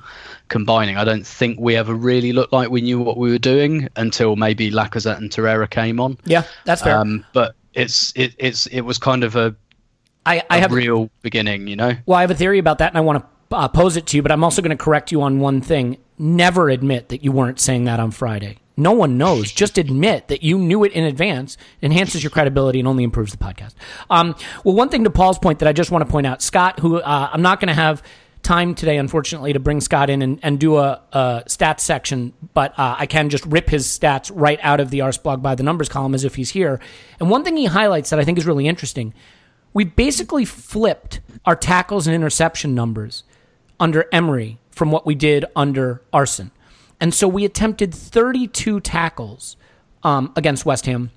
combining. 0.50 0.98
I 0.98 1.04
don't 1.04 1.26
think 1.26 1.60
we 1.60 1.76
ever 1.76 1.94
really 1.94 2.34
looked 2.34 2.54
like 2.54 2.70
we 2.70 2.82
knew 2.82 3.00
what 3.00 3.18
we 3.18 3.32
were 3.32 3.38
doing 3.38 3.90
until 3.96 4.36
maybe 4.36 4.72
Lacazette 4.72 5.18
and 5.18 5.30
Torreira 5.30 5.70
came 5.70 6.00
on. 6.00 6.18
Yeah, 6.26 6.44
that's 6.66 6.82
fair. 6.82 6.98
Um, 6.98 7.26
but 7.34 7.56
it's 7.74 8.12
it, 8.16 8.34
it's 8.38 8.66
it 8.68 8.82
was 8.82 8.98
kind 8.98 9.24
of 9.24 9.36
a 9.36 9.56
I, 10.26 10.44
I 10.50 10.58
a 10.58 10.62
have 10.62 10.72
a 10.72 10.76
real 10.76 11.10
beginning, 11.22 11.68
you 11.68 11.76
know. 11.76 11.94
Well, 12.06 12.18
I 12.18 12.22
have 12.22 12.32
a 12.32 12.36
theory 12.36 12.60
about 12.60 12.80
that, 12.80 12.92
and 12.92 12.98
I 12.98 13.02
want 13.02 13.24
to 13.24 13.56
uh, 13.56 13.68
pose 13.68 13.96
it 13.96 14.08
to 14.08 14.18
you, 14.18 14.22
but 14.22 14.32
I'm 14.32 14.44
also 14.44 14.62
going 14.62 14.76
to 14.78 14.84
correct 14.84 15.12
you 15.12 15.22
on 15.22 15.40
one 15.40 15.62
thing. 15.62 15.98
Never 16.18 16.70
admit 16.70 17.10
that 17.10 17.24
you 17.24 17.32
weren't 17.32 17.60
saying 17.60 17.86
that 17.86 18.00
on 18.00 18.12
Friday. 18.12 18.58
No 18.78 18.92
one 18.92 19.18
knows. 19.18 19.52
Just 19.52 19.78
admit 19.78 20.28
that 20.28 20.44
you 20.44 20.58
knew 20.58 20.84
it 20.84 20.92
in 20.94 21.04
advance, 21.04 21.58
enhances 21.82 22.24
your 22.24 22.30
credibility, 22.30 22.80
and 22.80 22.88
only 22.88 23.04
improves 23.04 23.32
the 23.32 23.38
podcast. 23.38 23.74
Um, 24.10 24.36
well, 24.64 24.76
one 24.76 24.90
thing 24.90 25.04
to 25.04 25.10
Paul's 25.10 25.40
point 25.40 25.60
that 25.60 25.68
I 25.68 25.74
just 25.74 25.92
want 25.92 26.06
to 26.06 26.12
point 26.12 26.28
out 26.28 26.42
Scott, 26.42 26.80
who 26.80 27.02
uh, 27.02 27.30
I'm 27.34 27.42
not 27.42 27.60
going 27.60 27.70
to 27.70 27.74
have 27.74 28.04
time 28.44 28.76
today, 28.76 28.98
unfortunately, 28.98 29.52
to 29.54 29.60
bring 29.60 29.82
Scott 29.82 30.10
in 30.10 30.22
and, 30.22 30.40
and 30.44 30.60
do 30.60 30.78
a, 30.78 31.02
a 31.12 31.44
stats 31.48 31.82
section, 31.82 32.34
but 32.54 32.78
uh, 32.78 32.96
I 32.98 33.08
can 33.08 33.30
just 33.30 33.46
rip 33.48 33.68
his 33.68 33.88
stats 33.88 34.32
right 34.34 34.60
out 34.62 34.80
of 34.80 34.92
the 34.92 35.00
Arseblog 35.00 35.42
by 35.42 35.56
the 35.56 35.64
numbers 35.64 35.90
column 35.90 36.14
as 36.14 36.24
if 36.24 36.36
he's 36.36 36.52
here. 36.52 36.80
And 37.20 37.30
one 37.30 37.44
thing 37.44 37.58
he 37.58 37.66
highlights 37.66 38.12
that 38.12 38.20
I 38.20 38.24
think 38.24 38.38
is 38.38 38.46
really 38.46 38.68
interesting 38.68 39.14
we 39.78 39.84
basically 39.84 40.44
flipped 40.44 41.20
our 41.46 41.56
tackles 41.56 42.08
and 42.08 42.16
interception 42.16 42.74
numbers 42.74 43.24
under 43.80 44.08
Emery 44.12 44.58
from 44.72 44.90
what 44.90 45.06
we 45.06 45.14
did 45.14 45.46
under 45.56 46.02
Arsene. 46.12 46.50
And 47.00 47.14
so 47.14 47.28
we 47.28 47.46
attempted 47.46 47.94
32 47.94 48.80
tackles 48.82 49.56
um, 50.04 50.32
against 50.36 50.66
West 50.66 50.86
Ham 50.86 51.12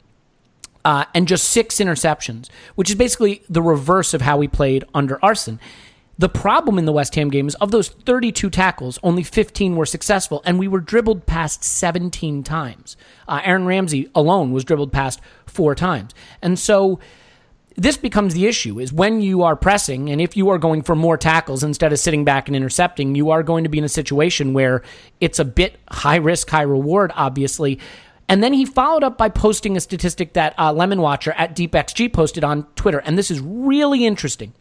uh, 0.85 1.05
and 1.14 1.29
just 1.29 1.49
six 1.51 1.77
interceptions, 1.77 2.49
which 2.75 2.90
is 2.90 2.97
basically 2.97 3.43
the 3.49 3.62
reverse 3.62 4.14
of 4.14 4.23
how 4.23 4.37
we 4.37 4.49
played 4.49 4.85
under 4.95 5.23
Arsene. 5.25 5.61
The 6.19 6.29
problem 6.29 6.79
in 6.79 6.85
the 6.85 6.93
West 6.93 7.14
Ham 7.14 7.31
game 7.31 7.49
is 7.49 7.55
of 7.57 7.71
those 7.71 7.88
32 7.88 8.51
tackles, 8.51 8.99
only 9.03 9.23
15 9.23 9.75
were 9.75 9.87
successful, 9.87 10.43
and 10.45 10.59
we 10.59 10.69
were 10.69 10.81
dribbled 10.81 11.25
past 11.25 11.64
17 11.64 12.43
times. 12.43 12.99
Uh, 13.27 13.40
Aaron 13.43 13.64
Ramsey 13.64 14.11
alone 14.14 14.53
was 14.53 14.64
dribbled 14.64 14.93
past 14.93 15.21
four 15.47 15.75
times. 15.75 16.14
And 16.43 16.59
so 16.59 17.01
this 17.77 17.97
becomes 17.97 18.35
the 18.35 18.47
issue 18.47 18.81
is 18.81 18.93
when 18.93 19.21
you 19.21 19.43
are 19.43 19.57
pressing 19.57 20.11
and 20.11 20.21
if 20.21 20.37
you 20.37 20.49
are 20.51 20.59
going 20.59 20.83
for 20.83 20.97
more 20.97 21.17
tackles 21.17 21.63
instead 21.63 21.93
of 21.93 21.99
sitting 21.99 22.25
back 22.25 22.49
and 22.49 22.57
intercepting, 22.57 23.15
you 23.15 23.31
are 23.31 23.43
going 23.43 23.65
to 23.65 23.71
be 23.71 23.79
in 23.79 23.85
a 23.85 23.89
situation 23.89 24.53
where 24.53 24.83
it's 25.21 25.39
a 25.39 25.45
bit 25.45 25.77
high 25.91 26.17
risk, 26.17 26.51
high 26.51 26.63
reward, 26.63 27.13
obviously. 27.15 27.79
And 28.29 28.43
then 28.43 28.53
he 28.53 28.65
followed 28.65 29.03
up 29.03 29.17
by 29.17 29.29
posting 29.29 29.77
a 29.77 29.81
statistic 29.81 30.35
that 30.35 30.55
uh, 30.59 30.73
Lemon 30.73 31.01
Watcher 31.01 31.33
at 31.33 31.57
DeepXG 31.57 32.13
posted 32.13 32.45
on 32.45 32.65
Twitter. 32.77 32.99
And 32.99 33.17
this 33.17 33.31
is 33.31 33.41
really 33.41 34.05
interesting 34.05 34.53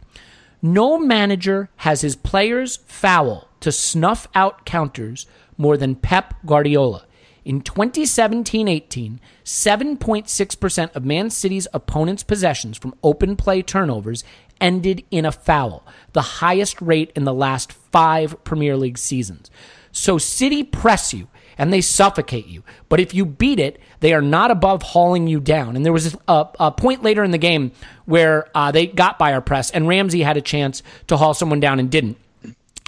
No 0.62 0.98
manager 0.98 1.70
has 1.76 2.00
his 2.00 2.16
players 2.16 2.78
foul 2.86 3.48
to 3.60 3.70
snuff 3.70 4.28
out 4.34 4.64
counters 4.64 5.26
more 5.56 5.76
than 5.76 5.94
Pep 5.94 6.34
Guardiola. 6.46 7.04
In 7.44 7.62
2017 7.62 8.68
18, 8.68 9.20
7.6% 9.44 10.94
of 10.94 11.04
Man 11.04 11.30
City's 11.30 11.66
opponents' 11.72 12.22
possessions 12.22 12.76
from 12.76 12.94
open 13.02 13.36
play 13.36 13.62
turnovers 13.62 14.24
ended 14.60 15.04
in 15.10 15.24
a 15.24 15.32
foul, 15.32 15.86
the 16.12 16.20
highest 16.20 16.80
rate 16.82 17.12
in 17.16 17.24
the 17.24 17.34
last 17.34 17.72
five 17.72 18.42
Premier 18.44 18.76
League 18.76 18.98
seasons. 18.98 19.50
So 19.92 20.18
City 20.18 20.62
press 20.62 21.12
you 21.14 21.28
and 21.58 21.72
they 21.72 21.80
suffocate 21.80 22.46
you. 22.46 22.62
But 22.88 23.00
if 23.00 23.12
you 23.12 23.26
beat 23.26 23.58
it, 23.58 23.80
they 24.00 24.14
are 24.14 24.22
not 24.22 24.50
above 24.50 24.82
hauling 24.82 25.26
you 25.26 25.40
down. 25.40 25.76
And 25.76 25.84
there 25.84 25.92
was 25.92 26.16
a, 26.26 26.48
a 26.58 26.72
point 26.72 27.02
later 27.02 27.22
in 27.22 27.32
the 27.32 27.38
game 27.38 27.72
where 28.06 28.48
uh, 28.54 28.72
they 28.72 28.86
got 28.86 29.18
by 29.18 29.32
our 29.34 29.42
press, 29.42 29.70
and 29.70 29.86
Ramsey 29.86 30.22
had 30.22 30.36
a 30.36 30.40
chance 30.40 30.82
to 31.08 31.16
haul 31.16 31.34
someone 31.34 31.60
down 31.60 31.78
and 31.78 31.90
didn't. 31.90 32.16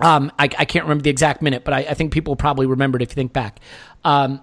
Um, 0.00 0.32
I, 0.38 0.44
I, 0.44 0.64
can't 0.64 0.84
remember 0.84 1.02
the 1.02 1.10
exact 1.10 1.42
minute, 1.42 1.64
but 1.64 1.74
I, 1.74 1.80
I 1.80 1.94
think 1.94 2.12
people 2.12 2.34
probably 2.34 2.66
remembered 2.66 3.02
if 3.02 3.10
you 3.10 3.14
think 3.14 3.32
back. 3.32 3.60
Um, 4.04 4.42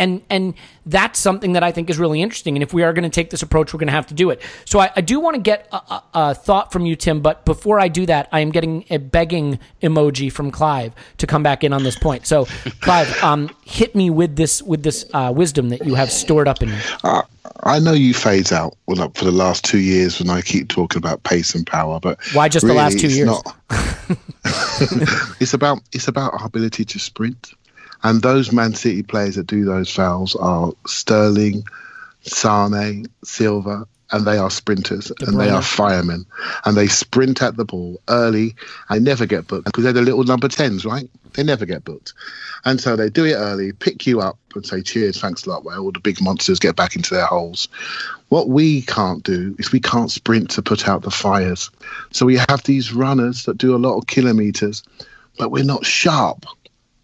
and 0.00 0.22
and 0.30 0.54
that's 0.86 1.18
something 1.18 1.52
that 1.52 1.62
I 1.62 1.70
think 1.70 1.90
is 1.90 1.98
really 1.98 2.22
interesting. 2.22 2.56
And 2.56 2.62
if 2.62 2.72
we 2.72 2.82
are 2.82 2.92
going 2.92 3.04
to 3.04 3.10
take 3.10 3.30
this 3.30 3.42
approach, 3.42 3.72
we're 3.72 3.78
going 3.78 3.88
to 3.88 3.92
have 3.92 4.06
to 4.08 4.14
do 4.14 4.30
it. 4.30 4.40
So 4.64 4.80
I, 4.80 4.90
I 4.96 5.02
do 5.02 5.20
want 5.20 5.34
to 5.36 5.40
get 5.40 5.68
a, 5.70 5.76
a, 5.76 6.04
a, 6.14 6.34
thought 6.34 6.72
from 6.72 6.86
you, 6.86 6.96
Tim. 6.96 7.20
But 7.20 7.44
before 7.44 7.78
I 7.78 7.88
do 7.88 8.06
that, 8.06 8.28
I 8.32 8.40
am 8.40 8.50
getting 8.50 8.84
a 8.90 8.96
begging 8.96 9.60
emoji 9.82 10.32
from 10.32 10.50
Clive 10.50 10.94
to 11.18 11.26
come 11.26 11.42
back 11.42 11.62
in 11.62 11.72
on 11.72 11.82
this 11.84 11.98
point. 11.98 12.26
So, 12.26 12.44
Clive, 12.80 13.22
um, 13.22 13.50
hit 13.64 13.94
me 13.94 14.10
with 14.10 14.36
this 14.36 14.62
with 14.62 14.82
this 14.82 15.04
uh, 15.12 15.32
wisdom 15.36 15.68
that 15.68 15.84
you 15.84 15.94
have 15.94 16.10
stored 16.10 16.48
up 16.48 16.62
in 16.62 16.70
you. 16.70 16.78
Uh, 17.04 17.22
I 17.62 17.78
know 17.78 17.92
you 17.92 18.14
phase 18.14 18.52
out 18.52 18.76
well, 18.86 19.10
for 19.14 19.26
the 19.26 19.32
last 19.32 19.64
two 19.64 19.80
years 19.80 20.18
when 20.18 20.30
I 20.30 20.40
keep 20.40 20.68
talking 20.68 20.98
about 20.98 21.22
pace 21.24 21.54
and 21.54 21.66
power, 21.66 22.00
but 22.00 22.18
why 22.32 22.48
just 22.48 22.64
really, 22.64 22.76
the 22.76 22.82
last 22.82 22.98
two 22.98 23.08
years? 23.08 23.26
Not, 23.26 23.56
it's 25.40 25.52
about 25.52 25.80
it's 25.92 26.08
about 26.08 26.32
our 26.32 26.46
ability 26.46 26.86
to 26.86 26.98
sprint. 26.98 27.52
And 28.02 28.22
those 28.22 28.52
Man 28.52 28.74
City 28.74 29.02
players 29.02 29.36
that 29.36 29.46
do 29.46 29.64
those 29.64 29.90
fouls 29.94 30.34
are 30.36 30.72
Sterling, 30.86 31.64
Sane, 32.22 33.06
Silva, 33.22 33.86
and 34.12 34.26
they 34.26 34.38
are 34.38 34.50
sprinters 34.50 35.12
and 35.20 35.38
they 35.38 35.50
are 35.50 35.62
firemen. 35.62 36.26
And 36.64 36.76
they 36.76 36.88
sprint 36.88 37.42
at 37.42 37.56
the 37.56 37.64
ball 37.64 38.00
early 38.08 38.56
and 38.88 39.04
never 39.04 39.26
get 39.26 39.46
booked 39.46 39.66
because 39.66 39.84
they're 39.84 39.92
the 39.92 40.02
little 40.02 40.24
number 40.24 40.48
10s, 40.48 40.84
right? 40.84 41.08
They 41.34 41.44
never 41.44 41.64
get 41.64 41.84
booked. 41.84 42.12
And 42.64 42.80
so 42.80 42.96
they 42.96 43.08
do 43.08 43.24
it 43.24 43.34
early, 43.34 43.72
pick 43.72 44.06
you 44.06 44.20
up 44.20 44.38
and 44.54 44.66
say, 44.66 44.82
cheers, 44.82 45.20
thanks 45.20 45.46
a 45.46 45.50
lot, 45.50 45.64
while 45.64 45.80
all 45.80 45.92
the 45.92 46.00
big 46.00 46.20
monsters 46.20 46.58
get 46.58 46.74
back 46.74 46.96
into 46.96 47.14
their 47.14 47.26
holes. 47.26 47.68
What 48.30 48.48
we 48.48 48.82
can't 48.82 49.22
do 49.22 49.54
is 49.58 49.70
we 49.70 49.80
can't 49.80 50.10
sprint 50.10 50.50
to 50.50 50.62
put 50.62 50.88
out 50.88 51.02
the 51.02 51.10
fires. 51.10 51.70
So 52.10 52.26
we 52.26 52.36
have 52.36 52.64
these 52.64 52.92
runners 52.92 53.44
that 53.44 53.58
do 53.58 53.76
a 53.76 53.78
lot 53.78 53.96
of 53.96 54.08
kilometers, 54.08 54.82
but 55.38 55.52
we're 55.52 55.64
not 55.64 55.86
sharp 55.86 56.46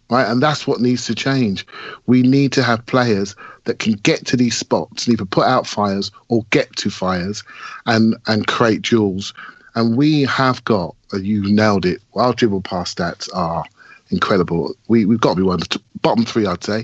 right? 0.09 0.27
And 0.27 0.41
that's 0.41 0.65
what 0.67 0.81
needs 0.81 1.05
to 1.07 1.15
change. 1.15 1.65
We 2.05 2.21
need 2.21 2.51
to 2.53 2.63
have 2.63 2.85
players 2.85 3.35
that 3.65 3.79
can 3.79 3.93
get 3.93 4.25
to 4.27 4.37
these 4.37 4.57
spots 4.57 5.05
and 5.05 5.13
either 5.13 5.25
put 5.25 5.45
out 5.45 5.67
fires 5.67 6.11
or 6.29 6.45
get 6.49 6.75
to 6.77 6.89
fires 6.89 7.43
and 7.85 8.15
and 8.27 8.47
create 8.47 8.83
duels. 8.83 9.33
And 9.75 9.95
we 9.95 10.23
have 10.23 10.63
got, 10.63 10.95
uh, 11.13 11.17
you 11.17 11.53
nailed 11.53 11.85
it. 11.85 12.01
Our 12.15 12.33
dribble 12.33 12.61
pass 12.61 12.95
stats 12.95 13.29
are 13.33 13.63
incredible. 14.09 14.75
We 14.87 15.05
we've 15.05 15.19
got 15.19 15.31
to 15.31 15.35
be 15.37 15.43
one 15.43 15.61
of 15.61 15.69
the 15.69 15.79
bottom 16.01 16.25
three, 16.25 16.45
I'd 16.45 16.63
say. 16.63 16.83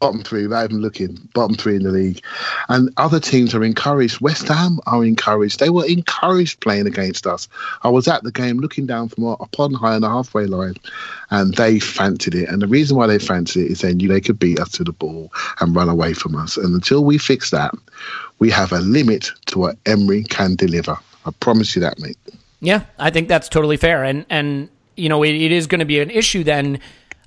Bottom 0.00 0.22
three, 0.22 0.42
without 0.42 0.70
even 0.70 0.82
looking, 0.82 1.16
bottom 1.34 1.56
three 1.56 1.76
in 1.76 1.82
the 1.82 1.90
league. 1.90 2.20
And 2.68 2.90
other 2.96 3.20
teams 3.20 3.54
are 3.54 3.64
encouraged. 3.64 4.20
West 4.20 4.48
Ham 4.48 4.78
are 4.86 5.04
encouraged. 5.04 5.60
They 5.60 5.70
were 5.70 5.86
encouraged 5.86 6.60
playing 6.60 6.86
against 6.86 7.26
us. 7.26 7.48
I 7.82 7.88
was 7.88 8.08
at 8.08 8.22
the 8.22 8.32
game 8.32 8.58
looking 8.58 8.86
down 8.86 9.08
from 9.08 9.24
upon 9.24 9.72
high 9.74 9.94
on 9.94 10.02
the 10.02 10.08
halfway 10.08 10.46
line, 10.46 10.74
and 11.30 11.54
they 11.54 11.78
fancied 11.78 12.34
it. 12.34 12.48
And 12.48 12.60
the 12.60 12.66
reason 12.66 12.96
why 12.96 13.06
they 13.06 13.18
fancied 13.18 13.66
it 13.66 13.70
is 13.72 13.80
they 13.80 13.94
knew 13.94 14.08
they 14.08 14.20
could 14.20 14.38
beat 14.38 14.60
us 14.60 14.70
to 14.72 14.84
the 14.84 14.92
ball 14.92 15.32
and 15.60 15.74
run 15.74 15.88
away 15.88 16.12
from 16.12 16.34
us. 16.34 16.56
And 16.56 16.74
until 16.74 17.04
we 17.04 17.18
fix 17.18 17.50
that, 17.50 17.74
we 18.38 18.50
have 18.50 18.72
a 18.72 18.80
limit 18.80 19.30
to 19.46 19.58
what 19.58 19.78
Emery 19.86 20.24
can 20.24 20.56
deliver. 20.56 20.98
I 21.24 21.30
promise 21.40 21.74
you 21.74 21.80
that, 21.82 21.98
mate. 21.98 22.18
Yeah, 22.60 22.82
I 22.98 23.10
think 23.10 23.28
that's 23.28 23.48
totally 23.48 23.76
fair. 23.76 24.04
And 24.04 24.24
and 24.30 24.68
you 24.96 25.08
know, 25.08 25.22
it, 25.22 25.34
it 25.34 25.52
is 25.52 25.66
going 25.66 25.78
to 25.80 25.84
be 25.84 26.00
an 26.00 26.10
issue 26.10 26.44
then. 26.44 26.80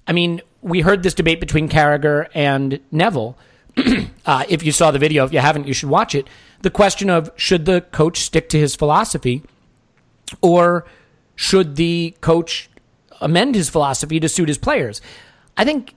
I 0.07 0.13
mean, 0.13 0.41
we 0.61 0.81
heard 0.81 1.03
this 1.03 1.13
debate 1.13 1.39
between 1.39 1.69
Carragher 1.69 2.27
and 2.33 2.79
Neville. 2.91 3.37
uh, 4.25 4.43
if 4.49 4.63
you 4.63 4.71
saw 4.71 4.91
the 4.91 4.99
video, 4.99 5.25
if 5.25 5.31
you 5.31 5.39
haven't, 5.39 5.67
you 5.67 5.73
should 5.73 5.89
watch 5.89 6.15
it. 6.15 6.27
The 6.61 6.69
question 6.69 7.09
of 7.09 7.31
should 7.35 7.65
the 7.65 7.81
coach 7.81 8.19
stick 8.19 8.49
to 8.49 8.59
his 8.59 8.75
philosophy 8.75 9.43
or 10.41 10.85
should 11.35 11.75
the 11.77 12.15
coach 12.21 12.69
amend 13.21 13.55
his 13.55 13.69
philosophy 13.69 14.19
to 14.19 14.27
suit 14.27 14.49
his 14.49 14.57
players? 14.57 15.01
I 15.55 15.63
think 15.63 15.95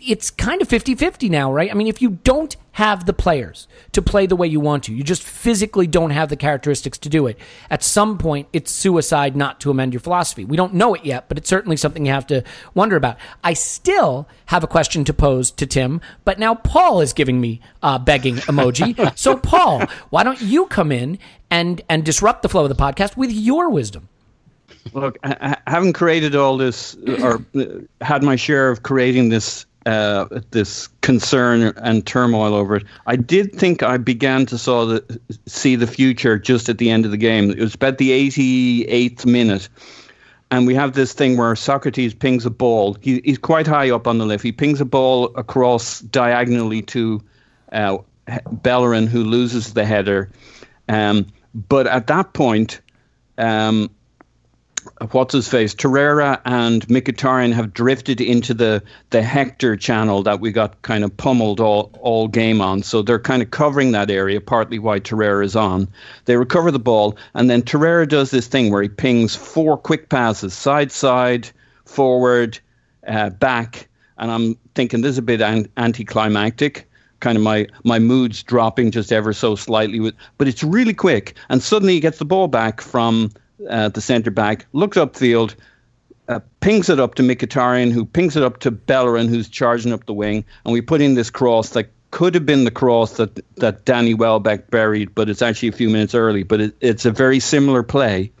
it's 0.00 0.30
kind 0.30 0.62
of 0.62 0.68
50 0.68 0.94
50 0.94 1.28
now, 1.28 1.52
right? 1.52 1.70
I 1.70 1.74
mean, 1.74 1.88
if 1.88 2.00
you 2.00 2.18
don't 2.22 2.56
have 2.72 3.06
the 3.06 3.12
players 3.12 3.66
to 3.92 4.00
play 4.00 4.26
the 4.26 4.36
way 4.36 4.46
you 4.46 4.60
want 4.60 4.84
to, 4.84 4.94
you 4.94 5.02
just 5.02 5.22
physically 5.22 5.86
don't 5.86 6.10
have 6.10 6.28
the 6.28 6.36
characteristics 6.36 6.98
to 6.98 7.08
do 7.08 7.26
it. 7.26 7.36
At 7.70 7.82
some 7.82 8.18
point, 8.18 8.48
it's 8.52 8.70
suicide 8.70 9.34
not 9.34 9.60
to 9.60 9.70
amend 9.70 9.92
your 9.92 10.00
philosophy. 10.00 10.44
We 10.44 10.56
don't 10.56 10.74
know 10.74 10.94
it 10.94 11.04
yet, 11.04 11.28
but 11.28 11.38
it's 11.38 11.48
certainly 11.48 11.76
something 11.76 12.06
you 12.06 12.12
have 12.12 12.26
to 12.28 12.44
wonder 12.74 12.96
about. 12.96 13.16
I 13.42 13.54
still 13.54 14.28
have 14.46 14.62
a 14.62 14.68
question 14.68 15.04
to 15.04 15.12
pose 15.12 15.50
to 15.52 15.66
Tim, 15.66 16.00
but 16.24 16.38
now 16.38 16.54
Paul 16.54 17.00
is 17.00 17.12
giving 17.12 17.40
me 17.40 17.60
a 17.82 17.98
begging 17.98 18.36
emoji. 18.36 19.12
so, 19.18 19.36
Paul, 19.36 19.82
why 20.10 20.22
don't 20.22 20.40
you 20.40 20.66
come 20.66 20.92
in 20.92 21.18
and, 21.50 21.80
and 21.88 22.04
disrupt 22.04 22.42
the 22.42 22.48
flow 22.48 22.64
of 22.64 22.68
the 22.68 22.76
podcast 22.76 23.16
with 23.16 23.32
your 23.32 23.68
wisdom? 23.70 24.08
Look, 24.92 25.18
having 25.66 25.92
created 25.92 26.34
all 26.34 26.56
this 26.56 26.96
or 27.22 27.44
uh, 27.54 27.64
had 28.00 28.22
my 28.22 28.36
share 28.36 28.70
of 28.70 28.82
creating 28.82 29.28
this 29.28 29.66
uh, 29.88 30.40
this 30.50 30.86
concern 31.00 31.72
and 31.78 32.06
turmoil 32.06 32.52
over 32.52 32.76
it. 32.76 32.84
I 33.06 33.16
did 33.16 33.54
think 33.54 33.82
I 33.82 33.96
began 33.96 34.44
to 34.46 34.58
saw 34.58 34.84
the, 34.84 35.20
see 35.46 35.76
the 35.76 35.86
future 35.86 36.38
just 36.38 36.68
at 36.68 36.76
the 36.76 36.90
end 36.90 37.06
of 37.06 37.10
the 37.10 37.16
game. 37.16 37.50
It 37.50 37.58
was 37.58 37.74
about 37.74 37.96
the 37.96 38.10
88th 38.10 39.24
minute. 39.24 39.70
And 40.50 40.66
we 40.66 40.74
have 40.74 40.92
this 40.92 41.14
thing 41.14 41.38
where 41.38 41.54
Sokratis 41.54 42.18
pings 42.18 42.44
a 42.44 42.50
ball. 42.50 42.98
He, 43.00 43.22
he's 43.24 43.38
quite 43.38 43.66
high 43.66 43.90
up 43.90 44.06
on 44.06 44.18
the 44.18 44.26
lift. 44.26 44.44
He 44.44 44.52
pings 44.52 44.82
a 44.82 44.84
ball 44.84 45.34
across 45.36 46.00
diagonally 46.00 46.82
to 46.82 47.22
uh, 47.72 47.96
Bellerin, 48.52 49.06
who 49.06 49.24
loses 49.24 49.72
the 49.72 49.86
header. 49.86 50.30
Um, 50.90 51.28
but 51.54 51.86
at 51.86 52.08
that 52.08 52.34
point, 52.34 52.82
um, 53.38 53.90
what's 55.10 55.34
his 55.34 55.48
face 55.48 55.74
Torreira 55.74 56.40
and 56.44 56.86
Mkhitaryan 56.88 57.52
have 57.52 57.72
drifted 57.72 58.20
into 58.20 58.54
the 58.54 58.82
the 59.10 59.22
Hector 59.22 59.76
channel 59.76 60.22
that 60.22 60.40
we 60.40 60.52
got 60.52 60.80
kind 60.82 61.04
of 61.04 61.16
pummeled 61.16 61.60
all 61.60 61.90
all 62.00 62.28
game 62.28 62.60
on. 62.60 62.82
So 62.82 63.02
they're 63.02 63.18
kind 63.18 63.42
of 63.42 63.50
covering 63.50 63.92
that 63.92 64.10
area, 64.10 64.40
partly 64.40 64.78
why 64.78 65.00
Torreira 65.00 65.44
is 65.44 65.56
on. 65.56 65.88
They 66.24 66.36
recover 66.36 66.70
the 66.70 66.78
ball, 66.78 67.16
and 67.34 67.48
then 67.50 67.62
Torreira 67.62 68.08
does 68.08 68.30
this 68.30 68.46
thing 68.46 68.70
where 68.70 68.82
he 68.82 68.88
pings 68.88 69.34
four 69.34 69.76
quick 69.76 70.08
passes, 70.08 70.54
side 70.54 70.92
side, 70.92 71.48
forward, 71.84 72.58
uh, 73.06 73.30
back, 73.30 73.88
and 74.18 74.30
I'm 74.30 74.56
thinking 74.74 75.00
this 75.00 75.12
is 75.12 75.18
a 75.18 75.22
bit 75.22 75.40
an- 75.40 75.68
anticlimactic 75.76 76.88
kind 77.20 77.36
of 77.36 77.42
my 77.42 77.66
my 77.82 77.98
mood's 77.98 78.44
dropping 78.44 78.92
just 78.92 79.10
ever 79.10 79.32
so 79.32 79.56
slightly 79.56 79.98
with 79.98 80.14
but 80.36 80.46
it's 80.46 80.62
really 80.62 80.94
quick 80.94 81.34
and 81.48 81.60
suddenly 81.60 81.94
he 81.94 81.98
gets 81.98 82.18
the 82.18 82.24
ball 82.24 82.46
back 82.46 82.80
from 82.80 83.28
uh, 83.68 83.88
the 83.88 84.00
centre 84.00 84.30
back, 84.30 84.66
looks 84.72 84.96
upfield, 84.96 85.54
uh, 86.28 86.40
pings 86.60 86.88
it 86.88 87.00
up 87.00 87.14
to 87.16 87.22
Mkhitaryan, 87.22 87.90
who 87.90 88.04
pings 88.04 88.36
it 88.36 88.42
up 88.42 88.60
to 88.60 88.70
Bellerin, 88.70 89.28
who's 89.28 89.48
charging 89.48 89.92
up 89.92 90.04
the 90.06 90.14
wing, 90.14 90.44
and 90.64 90.72
we 90.72 90.80
put 90.80 91.00
in 91.00 91.14
this 91.14 91.30
cross 91.30 91.70
that 91.70 91.90
could 92.10 92.34
have 92.34 92.46
been 92.46 92.64
the 92.64 92.70
cross 92.70 93.16
that, 93.16 93.38
that 93.56 93.84
Danny 93.84 94.14
Welbeck 94.14 94.70
buried, 94.70 95.14
but 95.14 95.28
it's 95.28 95.42
actually 95.42 95.68
a 95.68 95.72
few 95.72 95.90
minutes 95.90 96.14
early. 96.14 96.42
But 96.42 96.60
it, 96.60 96.76
it's 96.80 97.04
a 97.04 97.10
very 97.10 97.40
similar 97.40 97.82
play. 97.82 98.32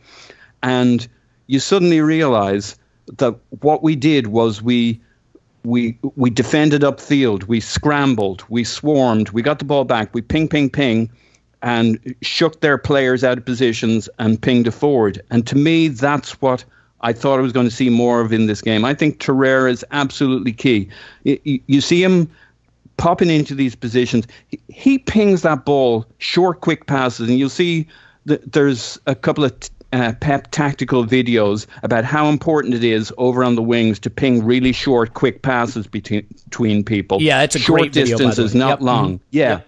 And 0.62 1.06
you 1.46 1.60
suddenly 1.60 2.00
realize 2.00 2.78
that 3.18 3.34
what 3.60 3.82
we 3.82 3.96
did 3.96 4.26
was 4.26 4.62
we 4.62 5.00
we 5.64 5.98
we 6.14 6.30
defended 6.30 6.82
upfield, 6.82 7.44
we 7.44 7.60
scrambled, 7.60 8.44
we 8.48 8.64
swarmed, 8.64 9.30
we 9.30 9.42
got 9.42 9.58
the 9.58 9.64
ball 9.64 9.84
back, 9.84 10.14
we 10.14 10.22
ping, 10.22 10.48
ping, 10.48 10.70
ping, 10.70 11.10
and 11.62 12.14
shook 12.22 12.60
their 12.60 12.78
players 12.78 13.24
out 13.24 13.38
of 13.38 13.44
positions 13.44 14.08
and 14.18 14.40
pinged 14.40 14.66
it 14.66 14.72
forward. 14.72 15.20
And 15.30 15.46
to 15.46 15.56
me, 15.56 15.88
that's 15.88 16.40
what 16.40 16.64
I 17.00 17.12
thought 17.12 17.38
I 17.38 17.42
was 17.42 17.52
going 17.52 17.68
to 17.68 17.74
see 17.74 17.90
more 17.90 18.20
of 18.20 18.32
in 18.32 18.46
this 18.46 18.62
game. 18.62 18.84
I 18.84 18.94
think 18.94 19.18
Torreira 19.18 19.70
is 19.70 19.84
absolutely 19.90 20.52
key. 20.52 20.88
You, 21.24 21.60
you 21.66 21.80
see 21.80 22.02
him 22.02 22.30
popping 22.96 23.30
into 23.30 23.54
these 23.54 23.74
positions. 23.74 24.26
He, 24.48 24.60
he, 24.68 24.98
pings 24.98 25.42
that 25.42 25.64
ball, 25.64 26.06
short, 26.18 26.60
quick 26.60 26.86
passes, 26.86 27.28
and 27.28 27.38
you'll 27.38 27.48
see 27.48 27.86
that 28.26 28.52
there's 28.52 28.98
a 29.06 29.14
couple 29.14 29.44
of 29.44 29.58
t- 29.58 29.70
uh, 29.92 30.12
Pep 30.20 30.50
tactical 30.50 31.06
videos 31.06 31.66
about 31.82 32.04
how 32.04 32.28
important 32.28 32.74
it 32.74 32.84
is 32.84 33.12
over 33.16 33.42
on 33.42 33.54
the 33.54 33.62
wings 33.62 33.98
to 34.00 34.10
ping 34.10 34.44
really 34.44 34.72
short, 34.72 35.14
quick 35.14 35.40
passes 35.40 35.86
between 35.86 36.26
between 36.44 36.84
people. 36.84 37.22
Yeah, 37.22 37.42
it's 37.42 37.56
a 37.56 37.58
short 37.58 37.80
great 37.80 37.94
video, 37.94 38.18
distances, 38.18 38.54
not 38.54 38.68
yep. 38.68 38.80
long. 38.82 39.14
Mm-hmm. 39.14 39.24
Yeah. 39.30 39.50
Yep 39.50 39.67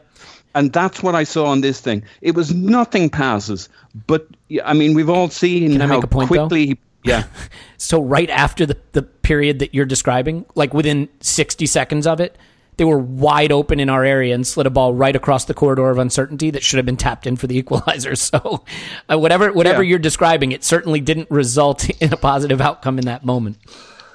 And 0.55 0.73
that's 0.73 1.03
what 1.03 1.15
I 1.15 1.25
saw 1.25 1.47
on 1.47 1.61
this 1.61 1.81
thing. 1.81 2.03
It 2.23 2.35
was 2.35 2.53
nothing 2.53 3.09
passes, 3.11 3.69
but 4.07 4.27
I 4.65 4.73
mean, 4.75 4.95
we've 4.95 5.11
all 5.11 5.29
seen 5.31 5.73
Can 5.73 5.81
how 5.81 5.87
make 5.97 6.05
a 6.05 6.07
point, 6.09 6.29
though? 6.31 6.49
quickly. 6.49 6.79
Yeah, 7.05 7.25
So 7.79 8.03
right 8.03 8.29
after 8.29 8.67
the, 8.67 8.77
the 8.93 9.03
period 9.03 9.61
that 9.61 9.75
you're 9.75 9.87
describing, 9.87 10.45
like 10.55 10.75
within 10.75 11.09
60 11.21 11.65
seconds 11.67 12.07
of 12.07 12.21
it, 12.21 12.37
they 12.77 12.85
were 12.85 12.99
wide 12.99 13.53
open 13.53 13.79
in 13.81 13.89
our 13.89 14.05
area 14.05 14.35
and 14.35 14.47
slid 14.47 14.67
a 14.67 14.71
ball 14.71 14.93
right 14.93 15.15
across 15.17 15.45
the 15.47 15.55
corridor 15.55 15.89
of 15.89 15.99
uncertainty 15.99 16.51
that 16.51 16.63
should 16.63 16.77
have 16.79 16.87
been 16.87 16.97
tapped 16.99 17.27
in 17.27 17.37
for 17.37 17.47
the 17.47 17.57
equalizer. 17.59 18.15
So 18.17 18.65
uh, 19.11 19.19
whatever 19.19 19.53
whatever 19.53 19.83
Yeah. 19.83 19.91
you're 19.91 19.99
describing, 19.99 20.53
it 20.53 20.63
certainly 20.65 21.01
didn't 21.01 21.31
result 21.31 21.89
in 22.03 22.13
a 22.13 22.17
positive 22.19 22.61
outcome 22.61 22.99
in 22.99 23.07
that 23.07 23.25
moment. 23.25 23.57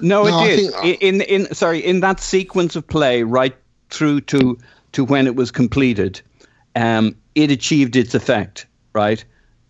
no, 0.00 0.24
No, 0.24 0.34
I 0.36 0.46
did. 0.48 0.72
think- 0.74 1.02
in 1.02 1.20
in 1.22 1.54
sorry, 1.54 1.78
in 1.84 2.00
that 2.00 2.20
sequence 2.20 2.76
of 2.76 2.86
play, 2.86 3.22
right 3.24 3.56
through 3.90 4.20
to 4.22 4.58
to 4.96 5.04
when 5.04 5.26
it 5.26 5.36
was 5.36 5.50
completed, 5.50 6.20
um, 6.74 7.14
it 7.34 7.50
achieved 7.50 7.96
its 7.96 8.14
effect. 8.14 8.66
Right, 8.92 9.24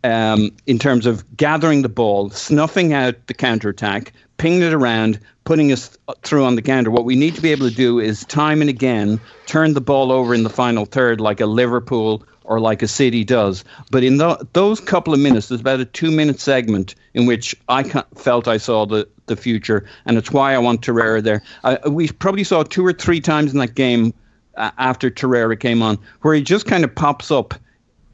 um, 0.05 0.53
in 0.67 0.79
terms 0.79 1.05
of 1.05 1.37
gathering 1.37 1.83
the 1.83 1.89
ball, 1.89 2.31
snuffing 2.31 2.93
out 2.93 3.27
the 3.27 3.35
counterattack, 3.35 4.13
pinging 4.37 4.63
it 4.63 4.73
around, 4.73 5.19
putting 5.43 5.73
us 5.73 5.99
through 6.23 6.45
on 6.45 6.55
the 6.55 6.63
counter. 6.63 6.93
What 6.93 7.05
we 7.05 7.17
need 7.17 7.35
to 7.35 7.43
be 7.43 7.51
able 7.51 7.69
to 7.69 7.75
do 7.75 7.99
is 7.99 8.25
time 8.27 8.61
and 8.61 8.71
again 8.71 9.21
turn 9.47 9.75
the 9.75 9.81
ball 9.81 10.13
over 10.13 10.33
in 10.33 10.45
the 10.45 10.51
final 10.51 10.85
third, 10.85 11.21
like 11.21 11.41
a 11.41 11.47
Liverpool 11.47 12.23
or 12.45 12.61
like 12.61 12.83
a 12.83 12.89
City 12.89 13.25
does. 13.25 13.65
But 13.91 14.05
in 14.05 14.19
tho- 14.19 14.39
those 14.53 14.79
couple 14.79 15.13
of 15.13 15.19
minutes, 15.19 15.49
there's 15.49 15.61
about 15.61 15.81
a 15.81 15.85
two-minute 15.85 16.39
segment 16.39 16.95
in 17.15 17.27
which 17.27 17.57
I 17.69 17.83
felt 18.15 18.47
I 18.47 18.59
saw 18.59 18.87
the 18.87 19.09
the 19.27 19.35
future, 19.35 19.85
and 20.05 20.17
it's 20.17 20.31
why 20.31 20.55
I 20.55 20.59
want 20.59 20.83
Torreira 20.83 21.21
there. 21.21 21.43
Uh, 21.65 21.79
we 21.91 22.07
probably 22.07 22.45
saw 22.45 22.63
two 22.63 22.87
or 22.87 22.93
three 22.93 23.21
times 23.21 23.53
in 23.53 23.59
that 23.59 23.75
game 23.75 24.15
uh, 24.57 24.71
after 24.79 25.11
Torreira 25.11 25.59
came 25.59 25.83
on, 25.83 25.99
where 26.23 26.35
he 26.35 26.43
just 26.43 26.67
kind 26.67 26.85
of 26.85 26.95
pops 26.95 27.31
up 27.31 27.55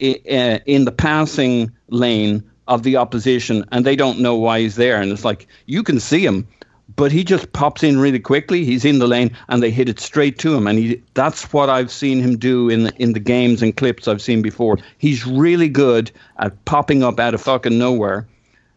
i- 0.00 0.20
uh, 0.30 0.58
in 0.66 0.84
the 0.84 0.92
passing 0.92 1.70
lane 1.88 2.42
of 2.68 2.82
the 2.82 2.96
opposition, 2.96 3.64
and 3.72 3.84
they 3.84 3.96
don't 3.96 4.20
know 4.20 4.36
why 4.36 4.60
he's 4.60 4.76
there. 4.76 5.00
And 5.00 5.10
it's 5.12 5.24
like 5.24 5.46
you 5.66 5.82
can 5.82 5.98
see 6.00 6.24
him, 6.24 6.46
but 6.94 7.10
he 7.10 7.24
just 7.24 7.52
pops 7.52 7.82
in 7.82 7.98
really 7.98 8.18
quickly. 8.20 8.64
He's 8.64 8.84
in 8.84 8.98
the 8.98 9.06
lane, 9.08 9.30
and 9.48 9.62
they 9.62 9.70
hit 9.70 9.88
it 9.88 9.98
straight 9.98 10.38
to 10.40 10.54
him. 10.54 10.66
And 10.66 10.78
he 10.78 11.02
that's 11.14 11.52
what 11.52 11.68
I've 11.70 11.90
seen 11.90 12.20
him 12.20 12.36
do 12.38 12.68
in 12.68 12.84
the, 12.84 12.92
in 13.02 13.12
the 13.14 13.20
games 13.20 13.62
and 13.62 13.76
clips 13.76 14.06
I've 14.08 14.22
seen 14.22 14.42
before. 14.42 14.78
He's 14.98 15.26
really 15.26 15.68
good 15.68 16.10
at 16.38 16.64
popping 16.64 17.02
up 17.02 17.18
out 17.18 17.34
of 17.34 17.40
fucking 17.42 17.78
nowhere 17.78 18.26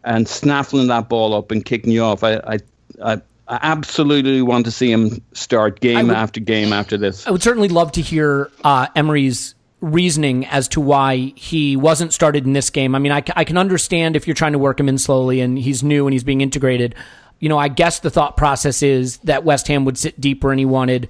and 0.04 0.28
snaffling 0.28 0.88
that 0.88 1.10
ball 1.10 1.34
up 1.34 1.52
and 1.52 1.64
kicking 1.66 1.92
you 1.92 2.04
off. 2.04 2.24
I 2.24 2.36
I, 2.38 2.60
I, 3.04 3.22
I 3.48 3.60
absolutely 3.62 4.42
want 4.42 4.66
to 4.66 4.72
see 4.72 4.92
him 4.92 5.22
start 5.34 5.80
game 5.80 6.08
would- 6.08 6.16
after 6.16 6.40
game 6.40 6.74
after 6.74 6.98
this. 6.98 7.28
I 7.28 7.32
would 7.32 7.44
certainly 7.44 7.70
love 7.70 7.92
to 7.94 8.02
hear 8.02 8.52
uh, 8.64 8.88
Emery's 8.96 9.56
reasoning 9.82 10.46
as 10.48 10.68
to 10.70 10.82
why 10.82 11.34
he 11.36 11.76
wasn't 11.76 12.12
started 12.12 12.46
in 12.46 12.54
this 12.54 12.70
game. 12.70 12.96
I 12.96 13.00
mean, 13.00 13.12
I, 13.12 13.24
I 13.36 13.44
can 13.44 13.58
understand 13.58 14.16
if 14.16 14.28
you're 14.28 14.34
trying 14.34 14.54
to 14.54 14.60
work 14.60 14.80
him 14.80 14.90
in 14.90 14.98
slowly 14.98 15.42
and 15.42 15.60
he's 15.60 15.84
new 15.84 16.08
and 16.08 16.14
he's 16.14 16.24
being 16.24 16.42
integrated. 16.42 16.96
You 17.40 17.50
know, 17.50 17.58
I 17.58 17.68
guess 17.68 18.00
the 18.00 18.10
thought 18.10 18.36
process 18.36 18.82
is 18.82 19.18
that 19.20 19.44
West 19.44 19.68
Ham 19.68 19.86
would 19.86 19.98
sit 19.98 20.20
deeper 20.20 20.52
and 20.52 20.60
he 20.60 20.66
wanted 20.66 21.10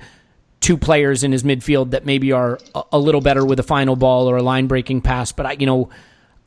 two 0.59 0.77
players 0.77 1.23
in 1.23 1.31
his 1.31 1.43
midfield 1.43 1.91
that 1.91 2.05
maybe 2.05 2.31
are 2.31 2.59
a, 2.91 2.97
little 2.97 3.21
better 3.21 3.45
with 3.45 3.59
a 3.59 3.63
final 3.63 3.95
ball 3.95 4.29
or 4.29 4.37
a 4.37 4.43
line 4.43 4.67
breaking 4.67 4.99
pass. 4.99 5.31
But 5.31 5.45
I, 5.45 5.51
you 5.53 5.67
know, 5.67 5.89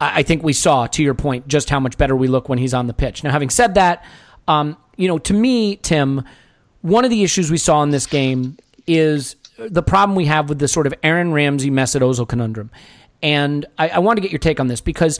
I, 0.01 0.19
I 0.19 0.23
think 0.23 0.43
we 0.43 0.53
saw, 0.53 0.87
to 0.89 1.03
your 1.03 1.15
point, 1.15 1.47
just 1.47 1.71
how 1.71 1.81
much 1.81 1.97
better 1.97 2.17
we 2.17 2.27
look 2.27 2.49
when 2.49 2.59
he's 2.59 2.75
on 2.75 2.89
the 2.89 2.95
pitch. 2.95 3.23
Now, 3.23 3.31
having 3.31 3.49
said 3.49 3.75
that, 3.75 4.05
um, 4.49 4.77
you 4.99 5.09
know, 5.09 5.19
to 5.19 5.33
me, 5.33 5.77
Tim, 5.77 6.23
one 6.83 7.05
of 7.05 7.11
the 7.11 7.23
issues 7.23 7.51
we 7.51 7.57
saw 7.57 7.83
in 7.83 7.91
this 7.91 8.07
game 8.07 8.59
is 8.87 9.37
the 9.57 9.83
problem 9.83 10.15
we 10.15 10.27
have 10.27 10.49
with 10.49 10.59
the 10.59 10.69
sort 10.69 10.87
of 10.87 10.95
Aaron 11.03 11.33
Ramsey 11.33 11.71
Mesut 11.71 12.03
Ozil 12.03 12.29
conundrum. 12.29 12.71
And 13.23 13.65
I, 13.79 13.89
I 13.89 13.99
want 14.01 14.19
to 14.19 14.21
get 14.21 14.31
your 14.31 14.39
take 14.39 14.61
on 14.61 14.69
this 14.69 14.81
because 14.81 15.19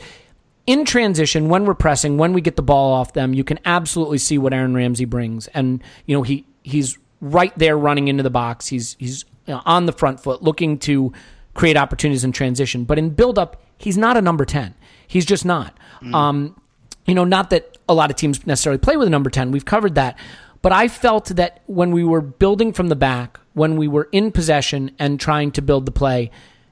in 0.67 0.85
transition, 0.85 1.49
when 1.49 1.65
we're 1.65 1.75
pressing, 1.75 2.19
when 2.19 2.33
we 2.33 2.41
get 2.41 2.57
the 2.57 2.63
ball 2.63 2.93
off 2.93 3.15
them, 3.15 3.33
you 3.33 3.43
can 3.45 3.59
absolutely 3.65 4.19
see 4.19 4.37
what 4.37 4.53
Aaron 4.53 4.75
Ramsey 4.75 5.07
brings. 5.07 5.47
And 5.49 5.83
you 6.07 6.15
know 6.15 6.23
he 6.23 6.45
he's 6.63 6.99
right 7.21 7.57
there 7.59 7.79
running 7.79 8.09
into 8.09 8.23
the 8.23 8.31
box. 8.31 8.67
He's 8.67 8.97
he's 8.99 9.25
on 9.49 9.87
the 9.87 9.93
front 9.93 10.21
foot, 10.21 10.43
looking 10.43 10.79
to 10.81 11.13
create 11.55 11.77
opportunities 11.77 12.23
in 12.25 12.33
transition. 12.33 12.85
But 12.85 12.99
in 12.99 13.11
build 13.11 13.39
up, 13.39 13.63
he's 13.79 13.97
not 13.97 14.17
a 14.17 14.23
number 14.23 14.45
ten. 14.45 14.75
He's 15.07 15.25
just 15.25 15.45
not. 15.45 15.77
Um, 16.15 16.61
you 17.09 17.15
know, 17.15 17.25
not 17.25 17.51
that 17.51 17.79
a 17.89 17.95
lot 17.95 18.11
of 18.11 18.17
teams 18.17 18.47
necessarily 18.47 18.79
play 18.79 18.97
with 18.97 19.09
a 19.09 19.11
number 19.11 19.31
10. 19.31 19.51
We've 19.51 19.65
covered 19.65 19.95
that. 19.95 20.19
But 20.61 20.73
I 20.73 20.89
felt 20.89 21.27
that 21.27 21.63
when 21.67 21.91
we 21.91 22.05
were 22.05 22.21
building 22.21 22.73
from 22.73 22.89
the 22.89 22.97
back, 22.97 23.41
when 23.55 23.77
we 23.77 23.89
were 23.89 24.09
in 24.13 24.31
possession 24.31 24.91
and 24.99 25.19
trying 25.19 25.51
to 25.53 25.63
build 25.63 25.87
the 25.87 25.93
play, 25.93 26.31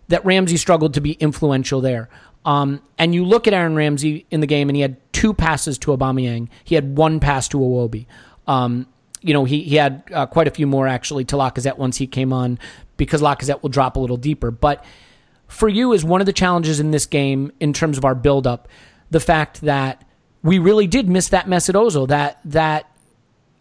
that 0.08 0.24
Ramsey 0.24 0.56
struggled 0.56 0.94
to 0.94 1.00
be 1.00 1.12
influential 1.12 1.80
there. 1.80 2.08
Um, 2.44 2.82
and 2.98 3.14
you 3.14 3.24
look 3.24 3.48
at 3.48 3.54
Aaron 3.54 3.74
Ramsey 3.74 4.26
in 4.30 4.40
the 4.40 4.46
game, 4.46 4.68
and 4.68 4.76
he 4.76 4.82
had 4.82 4.96
two 5.12 5.32
passes 5.32 5.78
to 5.78 5.96
Aubameyang. 5.96 6.48
He 6.64 6.74
had 6.74 6.96
one 6.96 7.18
pass 7.18 7.48
to 7.48 7.58
Iwobi. 7.58 8.06
Um, 8.46 8.86
you 9.22 9.32
know, 9.32 9.44
he, 9.44 9.62
he 9.62 9.76
had 9.76 10.04
uh, 10.12 10.26
quite 10.26 10.46
a 10.46 10.52
few 10.52 10.66
more 10.66 10.86
actually 10.86 11.24
to 11.24 11.36
Lacazette 11.36 11.78
once 11.78 11.96
he 11.96 12.06
came 12.06 12.32
on 12.32 12.58
because 12.96 13.22
Lacazette 13.22 13.62
will 13.62 13.70
drop 13.70 13.96
a 13.96 14.00
little 14.00 14.16
deeper. 14.16 14.50
But 14.50 14.84
for 15.48 15.68
you 15.68 15.92
is 15.92 16.04
one 16.04 16.20
of 16.20 16.26
the 16.26 16.32
challenges 16.32 16.78
in 16.78 16.90
this 16.90 17.06
game 17.06 17.50
in 17.58 17.72
terms 17.72 17.98
of 17.98 18.04
our 18.04 18.14
build-up, 18.14 18.68
the 19.10 19.20
fact 19.20 19.62
that 19.62 20.05
we 20.46 20.58
really 20.58 20.86
did 20.86 21.08
miss 21.08 21.28
that 21.30 21.46
Mesut 21.46 22.08
that 22.08 22.38
that 22.44 22.90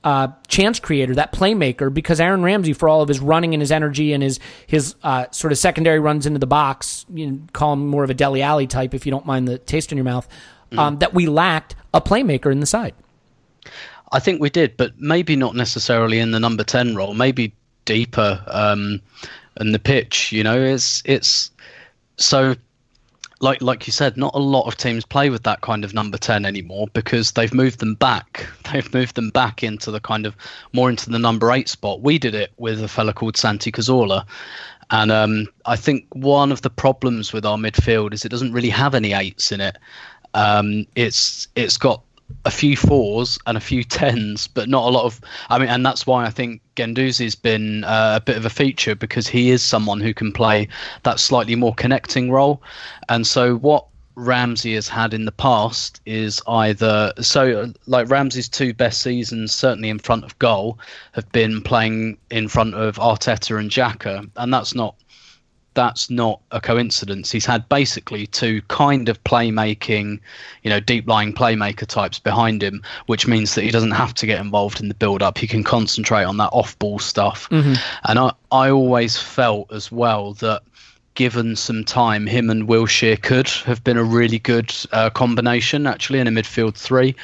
uh, 0.03 0.27
chance 0.47 0.79
creator, 0.79 1.15
that 1.15 1.33
playmaker, 1.33 1.91
because 1.91 2.19
Aaron 2.19 2.43
Ramsey, 2.43 2.73
for 2.73 2.87
all 2.87 3.01
of 3.01 3.07
his 3.07 3.19
running 3.19 3.55
and 3.55 3.61
his 3.61 3.71
energy 3.71 4.13
and 4.13 4.21
his 4.21 4.39
his 4.67 4.95
uh, 5.01 5.25
sort 5.31 5.51
of 5.51 5.57
secondary 5.57 5.99
runs 5.99 6.27
into 6.27 6.37
the 6.37 6.47
box, 6.47 7.05
you 7.11 7.31
know, 7.31 7.39
call 7.53 7.73
him 7.73 7.87
more 7.87 8.03
of 8.03 8.11
a 8.11 8.13
Dele 8.13 8.43
Alli 8.43 8.67
type, 8.67 8.93
if 8.93 9.05
you 9.05 9.11
don't 9.11 9.25
mind 9.25 9.47
the 9.47 9.57
taste 9.57 9.91
in 9.91 9.97
your 9.97 10.05
mouth, 10.05 10.27
um, 10.77 10.99
that 10.99 11.13
we 11.13 11.25
lacked 11.25 11.75
a 11.93 12.01
playmaker 12.01 12.51
in 12.51 12.59
the 12.59 12.67
side. 12.67 12.93
I 14.11 14.19
think 14.19 14.39
we 14.39 14.51
did, 14.51 14.77
but 14.77 14.99
maybe 14.99 15.35
not 15.35 15.55
necessarily 15.55 16.19
in 16.19 16.31
the 16.31 16.39
number 16.39 16.63
ten 16.63 16.95
role. 16.95 17.15
Maybe 17.15 17.53
deeper 17.85 18.43
um, 18.47 19.01
in 19.59 19.71
the 19.71 19.79
pitch. 19.79 20.31
You 20.31 20.43
know, 20.43 20.61
it's 20.61 21.01
it's 21.03 21.49
so 22.17 22.55
like 23.39 23.61
like 23.61 23.85
you 23.87 23.93
said, 23.93 24.17
not 24.17 24.33
a 24.33 24.39
lot 24.39 24.67
of 24.67 24.77
teams 24.77 25.05
play 25.05 25.29
with 25.29 25.43
that 25.43 25.61
kind 25.61 25.83
of 25.83 25.93
number 25.93 26.17
ten 26.17 26.45
anymore 26.45 26.87
because 26.93 27.31
they've 27.33 27.53
moved 27.53 27.79
them 27.79 27.95
back. 27.95 28.47
They've 28.71 28.93
moved 28.93 29.15
them 29.15 29.29
back 29.29 29.63
into 29.63 29.91
the 29.91 29.99
kind 29.99 30.25
of 30.25 30.35
more 30.73 30.89
into 30.89 31.09
the 31.09 31.19
number 31.19 31.51
eight 31.51 31.69
spot. 31.69 32.01
We 32.01 32.17
did 32.17 32.33
it 32.33 32.51
with 32.57 32.81
a 32.81 32.87
fella 32.87 33.13
called 33.13 33.37
Santi 33.37 33.71
Cazorla. 33.71 34.25
And 34.91 35.11
um, 35.11 35.47
I 35.65 35.75
think 35.75 36.05
one 36.13 36.51
of 36.51 36.61
the 36.61 36.69
problems 36.69 37.33
with 37.33 37.45
our 37.45 37.57
midfield 37.57 38.13
is 38.13 38.23
it 38.23 38.29
doesn't 38.29 38.53
really 38.53 38.69
have 38.69 38.93
any 38.93 39.13
eights 39.13 39.51
in 39.51 39.61
it. 39.61 39.77
Um, 40.33 40.85
it's 40.95 41.47
it's 41.55 41.77
got 41.77 42.04
a 42.43 42.51
few 42.51 42.75
fours 42.75 43.39
and 43.45 43.57
a 43.57 43.61
few 43.61 43.83
tens, 43.83 44.47
but 44.47 44.69
not 44.69 44.87
a 44.87 44.91
lot 44.91 45.05
of. 45.05 45.21
I 45.49 45.59
mean, 45.59 45.69
and 45.69 45.85
that's 45.85 46.07
why 46.07 46.25
I 46.25 46.29
think 46.29 46.61
Guendouzi's 46.75 47.35
been 47.35 47.83
uh, 47.83 48.13
a 48.17 48.21
bit 48.21 48.37
of 48.37 48.45
a 48.45 48.49
feature 48.49 48.95
because 48.95 49.27
he 49.27 49.51
is 49.51 49.61
someone 49.61 49.99
who 50.01 50.13
can 50.13 50.31
play 50.31 50.67
that 51.03 51.19
slightly 51.19 51.55
more 51.55 51.73
connecting 51.73 52.31
role. 52.31 52.61
And 53.09 53.25
so 53.25 53.55
what 53.55 53.85
Ramsey 54.15 54.75
has 54.75 54.87
had 54.87 55.13
in 55.13 55.25
the 55.25 55.31
past 55.31 56.01
is 56.05 56.41
either 56.47 57.11
so 57.19 57.73
like 57.85 58.09
Ramsey's 58.09 58.49
two 58.49 58.73
best 58.73 59.01
seasons, 59.01 59.53
certainly 59.53 59.89
in 59.89 59.99
front 59.99 60.23
of 60.23 60.37
goal, 60.39 60.79
have 61.11 61.29
been 61.31 61.61
playing 61.61 62.17
in 62.31 62.47
front 62.47 62.75
of 62.75 62.95
Arteta 62.95 63.59
and 63.59 63.69
Xhaka, 63.69 64.29
and 64.37 64.53
that's 64.53 64.73
not 64.73 64.95
that's 65.75 66.09
not 66.09 66.41
a 66.51 66.59
coincidence. 66.59 67.31
He's 67.31 67.45
had 67.45 67.69
basically 67.69 68.25
two 68.25 68.61
kind 68.63 69.07
of 69.09 69.23
playmaking, 69.23 70.19
you 70.63 70.69
know, 70.69 70.79
deep 70.79 71.07
lying 71.07 71.33
playmaker 71.33 71.85
types 71.85 72.17
behind 72.17 72.63
him, 72.63 72.81
which 73.05 73.27
means 73.27 73.53
that 73.53 73.63
he 73.63 73.71
doesn't 73.71 73.91
have 73.91 74.13
to 74.15 74.25
get 74.25 74.41
involved 74.41 74.81
in 74.81 74.87
the 74.87 74.95
build 74.95 75.21
up. 75.21 75.37
He 75.37 75.47
can 75.47 75.63
concentrate 75.63 76.23
on 76.23 76.37
that 76.37 76.49
off 76.51 76.79
ball 76.79 76.97
stuff. 76.97 77.47
And 78.05 78.17
I, 78.17 78.31
I 78.51 78.71
always 78.71 79.17
felt 79.17 79.71
as 79.71 79.91
well 79.91 80.33
that 80.35 80.63
given 81.13 81.55
some 81.55 81.83
time, 81.83 82.25
him 82.25 82.49
and 82.49 82.67
Wilshere 82.67 83.21
could 83.21 83.49
have 83.49 83.83
been 83.83 83.97
a 83.97 84.03
really 84.03 84.39
good 84.39 84.73
uh, 84.91 85.09
combination 85.09 85.87
actually 85.87 86.19
in 86.19 86.27
a 86.27 86.31
midfield 86.31 86.75
three, 86.75 87.15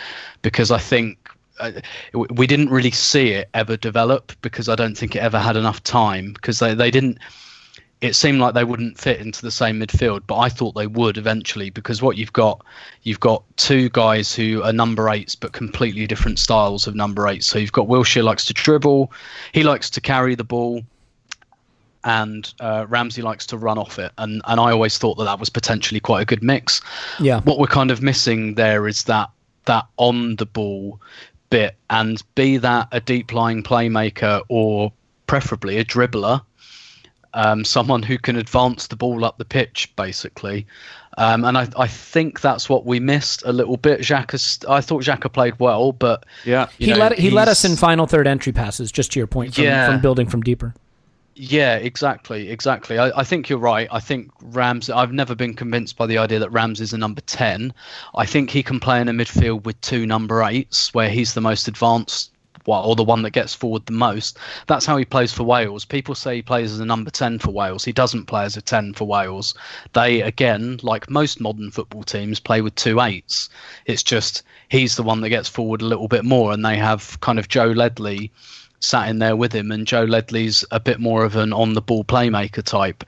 because 0.41 0.71
I 0.71 0.77
think 0.77 1.17
uh, 1.59 1.71
we 2.13 2.47
didn't 2.47 2.69
really 2.69 2.91
see 2.91 3.31
it 3.31 3.49
ever 3.53 3.77
develop 3.77 4.31
because 4.41 4.69
I 4.69 4.75
don't 4.75 4.97
think 4.97 5.15
it 5.15 5.19
ever 5.19 5.39
had 5.39 5.57
enough 5.57 5.83
time 5.83 6.33
because 6.33 6.59
they, 6.59 6.73
they 6.73 6.91
didn't 6.91 7.19
it 8.01 8.15
seemed 8.15 8.39
like 8.39 8.55
they 8.55 8.63
wouldn't 8.63 8.97
fit 8.97 9.19
into 9.19 9.43
the 9.43 9.51
same 9.51 9.79
midfield, 9.79 10.23
but 10.25 10.37
I 10.37 10.49
thought 10.49 10.73
they 10.73 10.87
would 10.87 11.17
eventually 11.17 11.69
because 11.69 12.01
what 12.01 12.17
you've 12.17 12.33
got, 12.33 12.65
you've 13.03 13.19
got 13.19 13.43
two 13.57 13.89
guys 13.89 14.33
who 14.33 14.63
are 14.63 14.73
number 14.73 15.07
eights 15.09 15.35
but 15.35 15.51
completely 15.51 16.07
different 16.07 16.39
styles 16.39 16.87
of 16.87 16.95
number 16.95 17.27
eight. 17.27 17.43
So 17.43 17.59
you've 17.59 17.71
got 17.71 17.87
Wilshere 17.87 18.23
likes 18.23 18.45
to 18.45 18.53
dribble, 18.53 19.11
he 19.51 19.61
likes 19.61 19.89
to 19.91 20.01
carry 20.01 20.33
the 20.33 20.43
ball, 20.43 20.81
and 22.03 22.51
uh, 22.59 22.87
Ramsey 22.89 23.21
likes 23.21 23.45
to 23.47 23.57
run 23.57 23.77
off 23.77 23.99
it. 23.99 24.11
And 24.17 24.41
and 24.45 24.59
I 24.59 24.71
always 24.71 24.97
thought 24.97 25.19
that 25.19 25.25
that 25.25 25.39
was 25.39 25.49
potentially 25.49 25.99
quite 25.99 26.21
a 26.21 26.25
good 26.25 26.41
mix. 26.41 26.81
Yeah. 27.19 27.41
What 27.41 27.59
we're 27.59 27.67
kind 27.67 27.91
of 27.91 28.01
missing 28.01 28.55
there 28.55 28.87
is 28.87 29.03
that 29.03 29.29
that 29.65 29.85
on 29.97 30.37
the 30.37 30.47
ball 30.47 30.99
bit, 31.51 31.75
and 31.91 32.23
be 32.33 32.57
that 32.57 32.87
a 32.91 32.99
deep 32.99 33.31
lying 33.31 33.61
playmaker 33.61 34.41
or 34.49 34.91
preferably 35.27 35.77
a 35.77 35.85
dribbler 35.85 36.41
um, 37.33 37.63
someone 37.65 38.03
who 38.03 38.17
can 38.17 38.35
advance 38.35 38.87
the 38.87 38.95
ball 38.95 39.23
up 39.25 39.37
the 39.37 39.45
pitch, 39.45 39.91
basically. 39.95 40.65
Um, 41.17 41.43
and 41.43 41.57
I, 41.57 41.67
I 41.77 41.87
think 41.87 42.39
that's 42.41 42.69
what 42.69 42.85
we 42.85 42.99
missed 42.99 43.43
a 43.45 43.51
little 43.51 43.77
bit. 43.77 43.99
Xhaka, 43.99 44.65
I 44.69 44.79
thought 44.81 45.03
Xhaka 45.03 45.31
played 45.31 45.59
well, 45.59 45.91
but 45.91 46.25
Yeah. 46.45 46.67
he 46.77 46.87
know, 46.91 46.97
let 46.97 47.19
he 47.19 47.29
led 47.29 47.49
us 47.49 47.65
in 47.65 47.75
final 47.75 48.07
third 48.07 48.27
entry 48.27 48.53
passes. 48.53 48.91
Just 48.91 49.11
to 49.13 49.19
your 49.19 49.27
point, 49.27 49.55
from, 49.55 49.65
Yeah. 49.65 49.91
from 49.91 50.01
building 50.01 50.27
from 50.27 50.41
deeper. 50.41 50.73
Yeah, 51.35 51.75
exactly, 51.77 52.49
exactly. 52.49 52.99
I, 52.99 53.19
I 53.19 53.23
think 53.23 53.49
you're 53.49 53.57
right. 53.57 53.87
I 53.91 53.99
think 53.99 54.31
Rams. 54.41 54.89
I've 54.89 55.13
never 55.13 55.33
been 55.33 55.53
convinced 55.53 55.97
by 55.97 56.05
the 56.05 56.17
idea 56.17 56.39
that 56.39 56.49
Rams 56.51 56.79
is 56.81 56.93
a 56.93 56.97
number 56.97 57.21
ten. 57.21 57.73
I 58.15 58.25
think 58.25 58.49
he 58.49 58.61
can 58.63 58.79
play 58.79 59.01
in 59.01 59.07
a 59.07 59.13
midfield 59.13 59.63
with 59.63 59.79
two 59.81 60.05
number 60.05 60.43
eights, 60.43 60.93
where 60.93 61.09
he's 61.09 61.33
the 61.33 61.41
most 61.41 61.67
advanced, 61.67 62.31
well, 62.65 62.83
or 62.83 62.95
the 62.95 63.03
one 63.03 63.21
that 63.23 63.31
gets 63.31 63.53
forward 63.53 63.85
the 63.85 63.93
most. 63.93 64.37
That's 64.67 64.85
how 64.85 64.97
he 64.97 65.05
plays 65.05 65.33
for 65.33 65.43
Wales. 65.43 65.85
People 65.85 66.15
say 66.15 66.35
he 66.35 66.41
plays 66.41 66.71
as 66.71 66.79
a 66.79 66.85
number 66.85 67.11
ten 67.11 67.39
for 67.39 67.51
Wales. 67.51 67.85
He 67.85 67.91
doesn't 67.91 68.25
play 68.25 68.43
as 68.43 68.57
a 68.57 68.61
ten 68.61 68.93
for 68.93 69.05
Wales. 69.05 69.53
They 69.93 70.21
again, 70.21 70.79
like 70.83 71.09
most 71.09 71.41
modern 71.41 71.71
football 71.71 72.03
teams, 72.03 72.39
play 72.39 72.61
with 72.61 72.75
two 72.75 73.01
eights. 73.01 73.49
It's 73.85 74.03
just 74.03 74.43
he's 74.69 74.95
the 74.95 75.03
one 75.03 75.21
that 75.21 75.29
gets 75.29 75.49
forward 75.49 75.81
a 75.81 75.85
little 75.85 76.07
bit 76.07 76.25
more, 76.25 76.51
and 76.53 76.65
they 76.65 76.77
have 76.77 77.19
kind 77.21 77.39
of 77.39 77.47
Joe 77.47 77.67
Ledley 77.67 78.31
sat 78.79 79.09
in 79.09 79.19
there 79.19 79.35
with 79.35 79.53
him, 79.53 79.71
and 79.71 79.85
Joe 79.85 80.05
Ledley's 80.05 80.65
a 80.71 80.79
bit 80.79 80.99
more 80.99 81.23
of 81.23 81.35
an 81.35 81.53
on 81.53 81.73
the 81.73 81.81
ball 81.81 82.03
playmaker 82.03 82.63
type, 82.63 83.03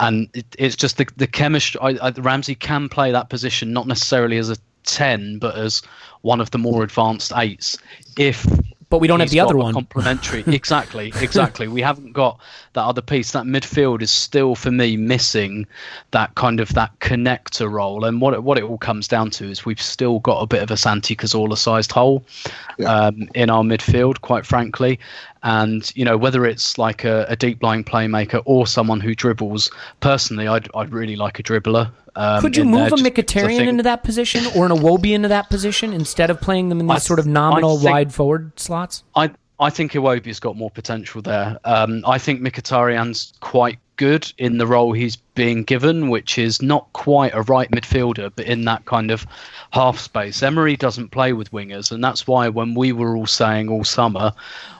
and 0.00 0.28
it, 0.34 0.46
it's 0.58 0.76
just 0.76 0.96
the 0.96 1.08
the 1.16 1.26
chemistry. 1.26 1.80
I, 1.80 2.08
I, 2.08 2.10
Ramsey 2.10 2.54
can 2.54 2.88
play 2.88 3.12
that 3.12 3.30
position, 3.30 3.72
not 3.72 3.86
necessarily 3.86 4.38
as 4.38 4.50
a 4.50 4.56
ten, 4.84 5.38
but 5.38 5.56
as 5.56 5.82
one 6.22 6.40
of 6.40 6.50
the 6.50 6.58
more 6.58 6.82
advanced 6.82 7.32
eights. 7.36 7.78
If 8.16 8.46
But 8.92 8.98
we 8.98 9.08
don't 9.08 9.20
have 9.20 9.30
the 9.30 9.40
other 9.40 9.56
one. 9.56 9.72
Complementary, 9.72 10.44
exactly, 10.46 11.14
exactly. 11.18 11.66
we 11.66 11.80
haven't 11.80 12.12
got 12.12 12.38
that 12.74 12.82
other 12.82 13.00
piece. 13.00 13.32
That 13.32 13.44
midfield 13.44 14.02
is 14.02 14.10
still 14.10 14.54
for 14.54 14.70
me 14.70 14.98
missing 14.98 15.66
that 16.10 16.34
kind 16.34 16.60
of 16.60 16.68
that 16.74 16.98
connector 16.98 17.72
role. 17.72 18.04
And 18.04 18.20
what 18.20 18.34
it, 18.34 18.42
what 18.42 18.58
it 18.58 18.64
all 18.64 18.76
comes 18.76 19.08
down 19.08 19.30
to 19.30 19.50
is 19.50 19.64
we've 19.64 19.80
still 19.80 20.18
got 20.18 20.42
a 20.42 20.46
bit 20.46 20.62
of 20.62 20.70
a 20.70 20.76
Santi 20.76 21.16
Cazorla 21.16 21.56
sized 21.56 21.90
hole 21.90 22.22
um, 22.84 23.30
in 23.34 23.48
our 23.48 23.62
midfield, 23.62 24.20
quite 24.20 24.44
frankly. 24.44 25.00
And 25.42 25.90
you 25.96 26.04
know 26.04 26.16
whether 26.16 26.46
it's 26.46 26.78
like 26.78 27.04
a, 27.04 27.26
a 27.28 27.36
deep 27.36 27.62
lying 27.62 27.84
playmaker 27.84 28.42
or 28.44 28.66
someone 28.66 29.00
who 29.00 29.14
dribbles. 29.14 29.70
Personally, 30.00 30.46
I'd 30.46 30.68
I'd 30.74 30.92
really 30.92 31.16
like 31.16 31.38
a 31.38 31.42
dribbler. 31.42 31.90
Um, 32.14 32.42
Could 32.42 32.56
you 32.56 32.64
in 32.64 32.70
there 32.72 32.90
move 32.90 32.92
a 32.92 32.96
Mkhitaryan 33.10 33.66
into 33.66 33.82
that 33.84 34.04
position 34.04 34.44
or 34.54 34.66
an 34.66 34.72
Iwobi 34.72 35.12
into 35.12 35.28
that 35.28 35.48
position 35.48 35.92
instead 35.92 36.30
of 36.30 36.40
playing 36.40 36.68
them 36.68 36.78
in 36.78 36.86
these 36.86 37.02
sort 37.04 37.18
of 37.18 37.26
nominal 37.26 37.78
think- 37.78 37.90
wide 37.90 38.14
forward 38.14 38.52
slots? 38.58 39.02
I 39.16 39.30
I 39.58 39.70
think 39.70 39.92
Iwobi's 39.92 40.40
got 40.40 40.56
more 40.56 40.70
potential 40.70 41.22
there. 41.22 41.58
Um, 41.64 42.02
I 42.06 42.18
think 42.18 42.40
Mkhitaryan's 42.40 43.32
quite 43.40 43.78
good 44.02 44.32
in 44.36 44.58
the 44.58 44.66
role 44.66 44.92
he's 44.92 45.14
being 45.14 45.62
given, 45.62 46.10
which 46.10 46.36
is 46.36 46.60
not 46.60 46.92
quite 46.92 47.32
a 47.34 47.42
right 47.42 47.70
midfielder, 47.70 48.32
but 48.34 48.46
in 48.46 48.64
that 48.64 48.84
kind 48.84 49.12
of 49.12 49.24
half 49.70 49.96
space. 49.96 50.42
Emery 50.42 50.74
doesn't 50.74 51.12
play 51.12 51.32
with 51.32 51.52
wingers, 51.52 51.92
and 51.92 52.02
that's 52.02 52.26
why 52.26 52.48
when 52.48 52.74
we 52.74 52.90
were 52.90 53.16
all 53.16 53.28
saying 53.28 53.68
all 53.68 53.84
summer, 53.84 54.32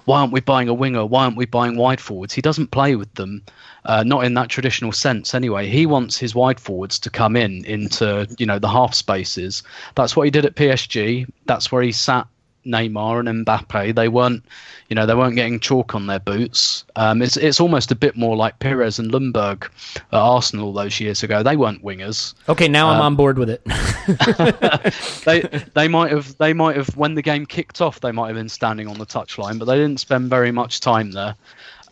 why 0.07 0.19
aren't 0.19 0.33
we 0.33 0.41
buying 0.41 0.69
a 0.69 0.75
winger? 0.75 1.07
Why 1.07 1.23
aren't 1.23 1.37
we 1.37 1.47
buying 1.47 1.77
wide 1.77 2.01
forwards? 2.01 2.35
He 2.35 2.43
doesn't 2.43 2.73
play 2.73 2.97
with 2.97 3.15
them, 3.15 3.43
uh, 3.85 4.03
not 4.03 4.25
in 4.25 4.35
that 4.35 4.49
traditional 4.49 4.91
sense. 4.91 5.37
Anyway, 5.37 5.69
he 5.69 5.87
wants 5.87 6.19
his 6.19 6.35
wide 6.35 6.59
forwards 6.59 6.99
to 6.99 7.09
come 7.09 7.37
in 7.37 7.65
into 7.65 8.27
you 8.39 8.47
know 8.47 8.59
the 8.59 8.69
half 8.69 8.93
spaces. 8.93 9.63
That's 9.95 10.17
what 10.17 10.25
he 10.25 10.33
did 10.33 10.45
at 10.45 10.57
PSG. 10.57 11.31
That's 11.47 11.71
where 11.71 11.83
he 11.83 11.93
sat 11.93 12.27
Neymar 12.67 13.29
and 13.29 13.47
Mbappe. 13.47 13.95
They 13.95 14.09
weren't, 14.09 14.45
you 14.89 14.95
know, 14.95 15.07
they 15.07 15.15
weren't 15.15 15.35
getting 15.35 15.61
chalk 15.61 15.95
on 15.95 16.07
their 16.07 16.21
boots. 16.21 16.85
Um, 16.97 17.23
it's 17.23 17.37
it's 17.37 17.61
almost 17.61 17.91
a 17.91 17.95
bit 17.95 18.17
more 18.17 18.37
like 18.37 18.59
Pires 18.59 18.99
and 18.99 19.11
Ljungberg 19.11 19.65
at 19.97 20.03
Arsenal 20.13 20.73
those 20.73 21.01
years 21.01 21.23
ago. 21.23 21.43
They 21.43 21.57
weren't 21.57 21.83
wingers. 21.85 22.35
Okay, 22.49 22.69
now 22.69 22.89
I'm 22.89 23.01
on 23.01 23.17
board 23.17 23.39
with 23.39 23.51
it. 23.51 23.63
They 25.25 25.41
they 25.75 25.89
might 25.89 26.11
have 26.11 26.37
they 26.39 26.53
might 26.53 26.77
have 26.77 26.97
when 26.97 27.15
the 27.15 27.23
game 27.23 27.47
kicked 27.47 27.81
off 27.81 28.01
they 28.01 28.13
might 28.13 28.27
have 28.29 28.37
been 28.37 28.49
standing 28.49 28.89
on 28.89 28.99
the 28.99 29.07
touchline, 29.07 29.59
but 29.59 29.67
they 29.67 29.77
didn't 29.77 30.01
spend 30.01 30.29
very 30.29 30.51
much 30.51 30.81
time 30.81 31.13
there. 31.13 31.37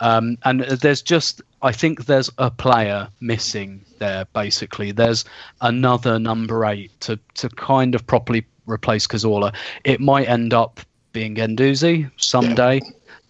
Um, 0.01 0.39
and 0.45 0.63
there's 0.63 1.03
just 1.03 1.43
I 1.63 1.73
think 1.73 2.07
there's 2.07 2.31
a 2.39 2.51
player 2.51 3.09
missing 3.21 3.85
there. 3.99 4.25
Basically, 4.33 4.93
there's 4.93 5.25
another 5.61 6.19
number 6.19 6.65
eight 6.65 6.99
to 7.01 7.19
to 7.35 7.49
kind 7.51 7.95
of 7.95 8.07
properly 8.07 8.47
replace 8.67 9.07
Cazorla. 9.07 9.55
It 9.85 10.01
might 10.01 10.29
end 10.29 10.53
up 10.55 10.81
being 11.13 11.35
Guendouzi 11.35 12.11
someday, 12.17 12.81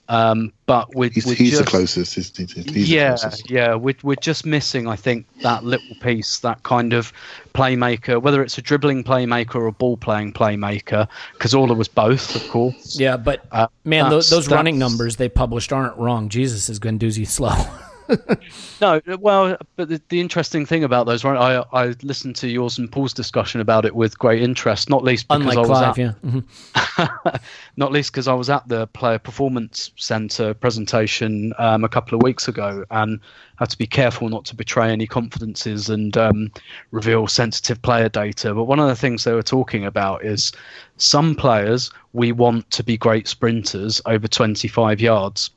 um, 0.09 0.53
but 0.67 0.95
with 0.95 1.13
He's, 1.15 1.25
with 1.25 1.39
he's 1.39 1.53
the 1.53 1.59
just- 1.59 1.69
closest. 1.71 2.15
He's, 2.17 2.37
he's 2.37 2.53
the 2.53 2.81
yeah, 2.81 3.11
closest. 3.17 3.51
yeah, 3.51 3.75
we're, 3.75 3.95
we're 4.03 4.17
just 4.17 4.45
missing, 4.45 4.87
I 4.89 4.97
think, 4.97 5.27
that 5.43 5.65
little 5.65 5.95
piece, 6.03 6.41
that 6.41 6.63
kind 6.65 6.93
of 6.93 7.13
playmaker, 7.55 8.21
whether 8.21 8.43
it's 8.43 8.59
a 8.59 8.63
dribbling 8.63 9.03
playmaker 9.05 9.55
or 9.55 9.67
a 9.67 9.73
ball 9.73 9.97
playing 9.97 10.33
playmaker. 10.33 11.09
Cazorla 11.39 11.77
was 11.77 11.89
both, 11.89 12.35
of 12.37 12.47
course. 12.51 12.99
yeah, 12.99 13.17
but 13.17 13.47
Uh, 13.53 13.69
man, 13.85 14.11
those, 14.11 14.29
that's- 14.29 14.47
those 14.47 14.55
running 14.55 14.79
that's- 14.79 14.91
numbers 14.91 15.17
they 15.17 15.29
published 15.29 15.73
aren't 15.73 15.97
wrong. 15.97 16.29
Jesus 16.29 16.69
is 16.69 16.79
Guendouzi 16.81 17.27
slow. 17.27 17.55
No, 18.81 19.01
well, 19.19 19.59
but 19.77 19.91
the, 19.91 20.01
the 20.09 20.21
interesting 20.21 20.65
thing 20.65 20.85
about 20.85 21.05
those, 21.05 21.23
right? 21.23 21.37
I 21.37 21.83
I 21.83 21.95
listened 22.03 22.35
to 22.37 22.49
yours 22.49 22.79
and 22.79 22.91
Paul's 22.91 23.13
discussion 23.13 23.61
about 23.61 23.85
it 23.85 23.95
with 23.95 24.19
great 24.19 24.43
interest, 24.43 24.89
not 24.89 25.05
least 25.05 25.29
because 25.29 25.43
Unlike 25.43 25.59
I 25.59 25.61
was 25.61 25.69
Clive, 25.69 25.91
at, 25.91 25.99
yeah. 25.99 26.13
Mhm. 26.25 27.41
not 27.77 27.93
least 27.93 28.11
because 28.13 28.27
I 28.27 28.33
was 28.33 28.49
at 28.49 28.67
the 28.69 28.87
Player 28.89 29.19
Performance 29.19 29.91
Centre 29.97 30.55
presentation 30.55 31.53
um, 31.59 31.85
a 31.85 31.89
couple 31.91 32.17
of 32.17 32.23
weeks 32.23 32.49
ago 32.49 32.85
and 32.91 33.21
had 33.57 33.69
to 33.69 33.77
be 33.79 33.87
careful 33.87 34.31
not 34.31 34.47
to 34.47 34.57
betray 34.57 34.91
any 34.91 35.07
confidences 35.07 35.91
and 35.91 36.17
um, 36.17 36.51
reveal 36.91 37.27
sensitive 37.27 37.83
player 37.83 38.09
data. 38.09 38.55
But 38.55 38.65
one 38.65 38.81
of 38.81 38.89
the 38.89 38.97
things 38.97 39.25
they 39.25 39.33
were 39.35 39.43
talking 39.43 39.85
about 39.85 40.25
is 40.25 40.53
some 40.97 41.35
players 41.35 41.91
we 42.15 42.33
want 42.33 42.71
to 42.71 42.83
be 42.83 42.97
great 42.97 43.29
sprinters 43.29 44.01
over 44.07 44.27
25 44.27 45.01
yards. 45.01 45.51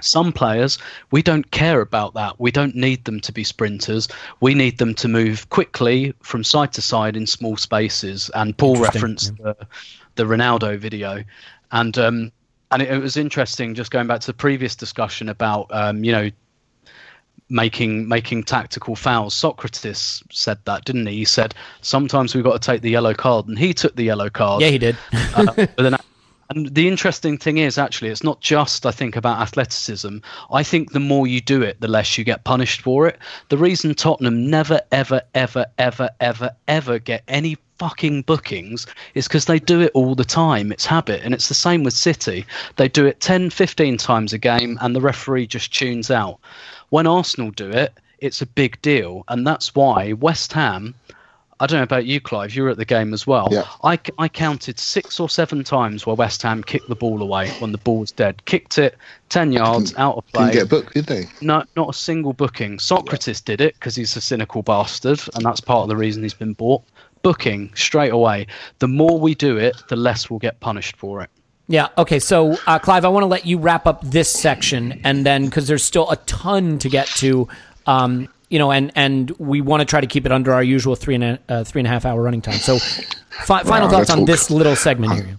Some 0.00 0.32
players, 0.32 0.78
we 1.10 1.22
don't 1.22 1.50
care 1.50 1.80
about 1.80 2.14
that. 2.14 2.38
We 2.38 2.50
don't 2.50 2.74
need 2.74 3.04
them 3.04 3.20
to 3.20 3.32
be 3.32 3.44
sprinters. 3.44 4.08
We 4.40 4.54
need 4.54 4.78
them 4.78 4.94
to 4.96 5.08
move 5.08 5.48
quickly 5.50 6.14
from 6.22 6.44
side 6.44 6.72
to 6.74 6.82
side 6.82 7.16
in 7.16 7.26
small 7.26 7.56
spaces. 7.56 8.30
And 8.34 8.56
Paul 8.56 8.76
referenced 8.76 9.36
the, 9.36 9.56
the 10.16 10.24
Ronaldo 10.24 10.78
video, 10.78 11.24
and 11.72 11.96
um, 11.98 12.32
and 12.70 12.82
it, 12.82 12.90
it 12.90 12.98
was 12.98 13.16
interesting. 13.16 13.74
Just 13.74 13.90
going 13.90 14.06
back 14.06 14.20
to 14.20 14.26
the 14.26 14.34
previous 14.34 14.76
discussion 14.76 15.28
about 15.28 15.66
um, 15.70 16.04
you 16.04 16.12
know 16.12 16.30
making 17.50 18.08
making 18.08 18.44
tactical 18.44 18.96
fouls. 18.96 19.34
Sokratis 19.34 20.22
said 20.32 20.58
that, 20.64 20.84
didn't 20.84 21.06
he? 21.06 21.16
He 21.16 21.24
said 21.24 21.54
sometimes 21.82 22.34
we've 22.34 22.44
got 22.44 22.60
to 22.60 22.66
take 22.66 22.82
the 22.82 22.90
yellow 22.90 23.14
card, 23.14 23.48
and 23.48 23.58
he 23.58 23.74
took 23.74 23.96
the 23.96 24.04
yellow 24.04 24.30
card. 24.30 24.62
Yeah, 24.62 24.68
he 24.68 24.78
did. 24.78 24.96
Uh, 25.32 25.44
but 25.54 25.76
then, 25.76 25.96
and 26.50 26.74
the 26.74 26.88
interesting 26.88 27.38
thing 27.38 27.58
is 27.58 27.78
actually, 27.78 28.10
it's 28.10 28.24
not 28.24 28.40
just 28.40 28.84
I 28.84 28.90
think 28.90 29.14
about 29.14 29.40
athleticism. 29.40 30.18
I 30.50 30.64
think 30.64 30.90
the 30.90 30.98
more 30.98 31.28
you 31.28 31.40
do 31.40 31.62
it, 31.62 31.80
the 31.80 31.86
less 31.86 32.18
you 32.18 32.24
get 32.24 32.42
punished 32.42 32.82
for 32.82 33.06
it. 33.06 33.18
The 33.50 33.56
reason 33.56 33.94
Tottenham 33.94 34.50
never, 34.50 34.80
ever, 34.90 35.22
ever, 35.34 35.66
ever, 35.78 36.10
ever, 36.18 36.50
ever 36.66 36.98
get 36.98 37.22
any 37.28 37.56
fucking 37.78 38.22
bookings 38.22 38.84
is 39.14 39.28
because 39.28 39.44
they 39.44 39.60
do 39.60 39.80
it 39.80 39.92
all 39.94 40.16
the 40.16 40.24
time. 40.24 40.72
It's 40.72 40.84
habit, 40.84 41.22
and 41.22 41.32
it's 41.32 41.46
the 41.48 41.54
same 41.54 41.84
with 41.84 41.94
City. 41.94 42.44
They 42.76 42.88
do 42.88 43.06
it 43.06 43.20
10, 43.20 43.50
15 43.50 43.96
times 43.96 44.32
a 44.32 44.38
game, 44.38 44.76
and 44.82 44.94
the 44.94 45.00
referee 45.00 45.46
just 45.46 45.72
tunes 45.72 46.10
out. 46.10 46.40
When 46.88 47.06
Arsenal 47.06 47.52
do 47.52 47.70
it, 47.70 47.94
it's 48.18 48.42
a 48.42 48.46
big 48.46 48.82
deal, 48.82 49.24
and 49.28 49.46
that's 49.46 49.76
why 49.76 50.14
West 50.14 50.52
Ham. 50.52 50.94
I 51.60 51.66
don't 51.66 51.78
know 51.78 51.84
about 51.84 52.06
you, 52.06 52.20
Clive. 52.20 52.54
You 52.54 52.62
were 52.62 52.70
at 52.70 52.78
the 52.78 52.86
game 52.86 53.12
as 53.12 53.26
well. 53.26 53.48
Yeah. 53.50 53.66
I, 53.84 53.98
I 54.18 54.28
counted 54.28 54.78
six 54.78 55.20
or 55.20 55.28
seven 55.28 55.62
times 55.62 56.06
where 56.06 56.16
West 56.16 56.40
Ham 56.42 56.64
kicked 56.64 56.88
the 56.88 56.94
ball 56.94 57.20
away 57.20 57.50
when 57.58 57.72
the 57.72 57.78
ball 57.78 58.00
was 58.00 58.10
dead. 58.10 58.42
Kicked 58.46 58.78
it 58.78 58.96
10 59.28 59.52
yards 59.52 59.94
out 59.96 60.16
of 60.16 60.26
play. 60.28 60.46
Didn't 60.46 60.54
get 60.54 60.68
booked, 60.70 60.94
did 60.94 61.06
they? 61.06 61.26
No, 61.42 61.62
not 61.76 61.90
a 61.90 61.92
single 61.92 62.32
booking. 62.32 62.78
Sokratis 62.78 63.44
did 63.44 63.60
it 63.60 63.74
because 63.74 63.94
he's 63.94 64.16
a 64.16 64.22
cynical 64.22 64.62
bastard, 64.62 65.20
and 65.34 65.44
that's 65.44 65.60
part 65.60 65.82
of 65.82 65.88
the 65.88 65.96
reason 65.96 66.22
he's 66.22 66.34
been 66.34 66.54
bought. 66.54 66.82
Booking 67.22 67.70
straight 67.74 68.12
away. 68.12 68.46
The 68.78 68.88
more 68.88 69.20
we 69.20 69.34
do 69.34 69.58
it, 69.58 69.76
the 69.88 69.96
less 69.96 70.30
we'll 70.30 70.38
get 70.38 70.58
punished 70.60 70.96
for 70.96 71.22
it. 71.22 71.28
Yeah. 71.68 71.88
Okay. 71.98 72.18
So, 72.18 72.56
uh, 72.66 72.78
Clive, 72.78 73.04
I 73.04 73.08
want 73.08 73.22
to 73.22 73.28
let 73.28 73.44
you 73.44 73.58
wrap 73.58 73.86
up 73.86 74.02
this 74.02 74.30
section, 74.30 75.00
and 75.04 75.26
then 75.26 75.44
because 75.44 75.68
there's 75.68 75.84
still 75.84 76.10
a 76.10 76.16
ton 76.16 76.78
to 76.78 76.88
get 76.88 77.06
to, 77.18 77.46
um, 77.86 78.28
you 78.50 78.58
know, 78.58 78.70
and 78.70 78.92
and 78.94 79.30
we 79.38 79.60
want 79.62 79.80
to 79.80 79.84
try 79.86 80.00
to 80.00 80.06
keep 80.06 80.26
it 80.26 80.32
under 80.32 80.52
our 80.52 80.62
usual 80.62 80.96
three 80.96 81.14
and 81.14 81.24
a 81.24 81.38
uh, 81.48 81.64
three 81.64 81.80
and 81.80 81.86
a 81.86 81.90
half 81.90 82.04
hour 82.04 82.20
running 82.20 82.42
time. 82.42 82.58
So, 82.58 82.78
fi- 82.78 83.62
final 83.62 83.86
Wow, 83.88 83.90
thoughts 83.90 84.10
on 84.10 84.24
this 84.26 84.50
little 84.50 84.76
segment 84.76 85.14
here. 85.14 85.36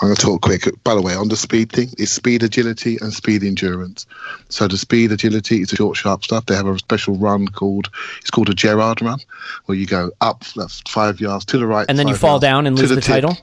I'm 0.00 0.08
going 0.08 0.16
to 0.16 0.22
talk 0.22 0.42
quick. 0.42 0.62
By 0.84 0.94
the 0.94 1.02
way, 1.02 1.14
on 1.14 1.28
the 1.28 1.36
speed 1.36 1.72
thing, 1.72 1.88
it's 1.98 2.12
speed 2.12 2.44
agility 2.44 2.98
and 3.00 3.12
speed 3.12 3.42
endurance. 3.42 4.06
So 4.48 4.68
the 4.68 4.78
speed 4.78 5.10
agility 5.10 5.60
is 5.62 5.70
the 5.70 5.76
short, 5.76 5.96
sharp 5.96 6.22
stuff. 6.22 6.46
They 6.46 6.54
have 6.54 6.68
a 6.68 6.78
special 6.78 7.16
run 7.16 7.48
called 7.48 7.90
it's 8.20 8.30
called 8.30 8.48
a 8.48 8.54
Gerard 8.54 9.02
run, 9.02 9.18
where 9.66 9.76
you 9.76 9.86
go 9.86 10.12
up 10.20 10.44
five 10.44 11.20
yards 11.20 11.44
to 11.46 11.58
the 11.58 11.66
right, 11.66 11.86
and 11.88 11.98
then 11.98 12.06
you 12.06 12.14
fall 12.14 12.32
yards 12.32 12.42
down 12.42 12.66
and 12.68 12.78
lose 12.78 12.90
the, 12.90 12.96
tip, 12.96 13.04
title. 13.04 13.36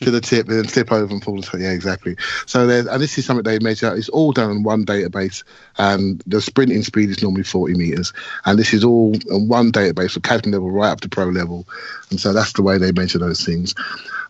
to 0.00 0.10
the 0.10 0.20
tip, 0.20 0.48
and 0.48 0.58
then 0.58 0.68
slip 0.68 0.92
over 0.92 1.10
and 1.12 1.24
fall. 1.24 1.40
To, 1.40 1.58
yeah, 1.58 1.70
exactly. 1.70 2.16
So 2.44 2.66
there's 2.66 2.86
and 2.86 3.00
this 3.00 3.16
is 3.16 3.24
something 3.24 3.44
they 3.44 3.58
measure. 3.58 3.94
It's 3.94 4.10
all 4.10 4.32
done 4.32 4.50
in 4.50 4.62
one 4.64 4.84
database, 4.84 5.44
and 5.78 6.22
the 6.26 6.42
sprinting 6.42 6.82
speed 6.82 7.08
is 7.08 7.22
normally 7.22 7.44
40 7.44 7.74
meters, 7.74 8.12
and 8.44 8.58
this 8.58 8.74
is 8.74 8.84
all 8.84 9.14
on 9.32 9.48
one 9.48 9.72
database 9.72 10.12
from 10.12 10.22
captain 10.22 10.52
level 10.52 10.70
right 10.70 10.90
up 10.90 11.00
to 11.00 11.08
pro 11.08 11.26
level, 11.26 11.66
and 12.10 12.20
so 12.20 12.34
that's 12.34 12.52
the 12.52 12.62
way 12.62 12.76
they 12.76 12.92
measure 12.92 13.18
those 13.18 13.44
things. 13.44 13.74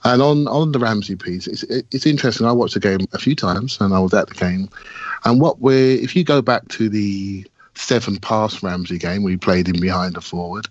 And 0.05 0.21
on, 0.21 0.49
on 0.49 0.73
the 0.73 0.79
Ramsey 0.79 1.17
piece, 1.17 1.47
it's, 1.47 1.63
it's 1.63 2.07
interesting. 2.07 2.47
I 2.47 2.53
watched 2.53 2.75
the 2.75 2.81
game 2.81 3.07
a 3.13 3.19
few 3.19 3.37
times, 3.37 3.79
and 3.81 3.95
I 3.95 4.01
was 4.01 4.13
at 4.15 4.29
the 4.29 4.35
game. 4.35 4.69
And 5.25 5.41
what 5.41 5.61
we're, 5.61 5.97
if 5.97 6.17
you 6.17 6.25
go 6.25 6.43
back 6.43 6.67
to 6.69 6.89
the 6.89 7.47
seven 7.75 8.19
pass 8.19 8.63
Ramsey 8.63 8.99
game, 8.99 9.23
we 9.23 9.37
played 9.37 9.69
him 9.69 9.81
behind 9.81 10.15
the 10.15 10.21
forward, 10.21 10.67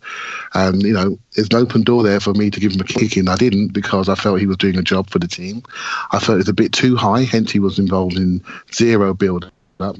and 0.54 0.84
you 0.84 0.94
know, 0.94 1.18
there's 1.36 1.48
an 1.50 1.56
open 1.56 1.84
door 1.84 2.04
there 2.04 2.20
for 2.20 2.34
me 2.34 2.50
to 2.50 2.60
give 2.60 2.74
him 2.74 2.82
a 2.82 2.86
kick 2.86 3.18
in. 3.18 3.28
I 3.28 3.36
didn't 3.36 3.70
because 3.70 4.10
I 4.10 4.16
felt 4.16 4.40
he 4.40 4.48
was 4.48 4.58
doing 4.58 4.78
a 4.78 4.84
job 4.84 5.10
for 5.10 5.20
the 5.20 5.28
team. 5.28 5.64
I 6.12 6.20
felt 6.20 6.36
it 6.36 6.38
was 6.38 6.50
a 6.50 6.54
bit 6.54 6.74
too 6.74 6.96
high, 6.96 7.24
hence 7.24 7.52
he 7.52 7.60
was 7.60 7.80
involved 7.80 8.18
in 8.18 8.44
zero 8.74 9.14
build 9.14 9.50
up. 9.80 9.96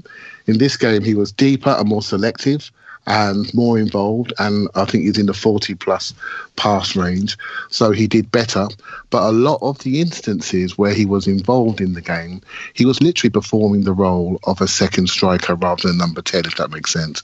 In 0.48 0.58
this 0.58 0.78
game, 0.78 1.04
he 1.04 1.16
was 1.16 1.32
deeper 1.32 1.72
and 1.72 1.88
more 1.88 2.02
selective 2.02 2.72
and 3.08 3.52
more 3.54 3.80
involved. 3.80 4.34
And 4.40 4.68
I 4.76 4.86
think 4.86 5.04
he's 5.04 5.18
in 5.18 5.26
the 5.26 5.34
40 5.34 5.76
plus 5.76 6.14
pass 6.56 6.96
range. 6.96 7.38
So 7.70 7.92
he 7.92 8.08
did 8.08 8.32
better. 8.32 8.68
But 9.10 9.30
a 9.30 9.32
lot 9.32 9.60
of 9.62 9.80
the 9.80 10.02
instances 10.02 10.78
where 10.78 10.94
he 10.94 11.06
was 11.06 11.28
involved 11.28 11.82
in 11.82 11.94
the 11.94 12.02
game, 12.02 12.42
he 12.74 12.86
was 12.86 13.02
literally 13.02 13.32
performing 13.32 13.84
the 13.84 13.94
role 13.94 14.40
of 14.44 14.62
a 14.62 14.68
second 14.68 15.08
striker 15.08 15.56
rather 15.56 15.88
than 15.88 15.98
number 15.98 16.22
10, 16.22 16.46
if 16.46 16.56
that 16.58 16.72
makes 16.72 16.94
sense. 16.94 17.22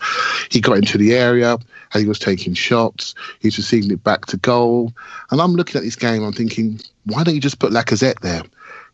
He 0.50 0.62
got 0.62 0.78
into 0.78 0.98
the 0.98 1.14
area 1.14 1.58
and 1.94 2.02
he 2.02 2.08
was 2.08 2.20
taking 2.20 2.54
shots. 2.54 3.16
He's 3.40 3.58
receiving 3.58 3.92
it 3.92 4.04
back 4.04 4.26
to 4.28 4.38
goal. 4.38 4.94
And 5.32 5.40
I'm 5.40 5.54
looking 5.54 5.78
at 5.78 5.84
this 5.84 5.96
game, 5.96 6.24
I'm 6.24 6.34
thinking, 6.34 6.80
why 7.06 7.24
don't 7.24 7.36
you 7.36 7.42
just 7.42 7.60
put 7.60 7.72
Lacazette 7.72 8.20
there? 8.20 8.42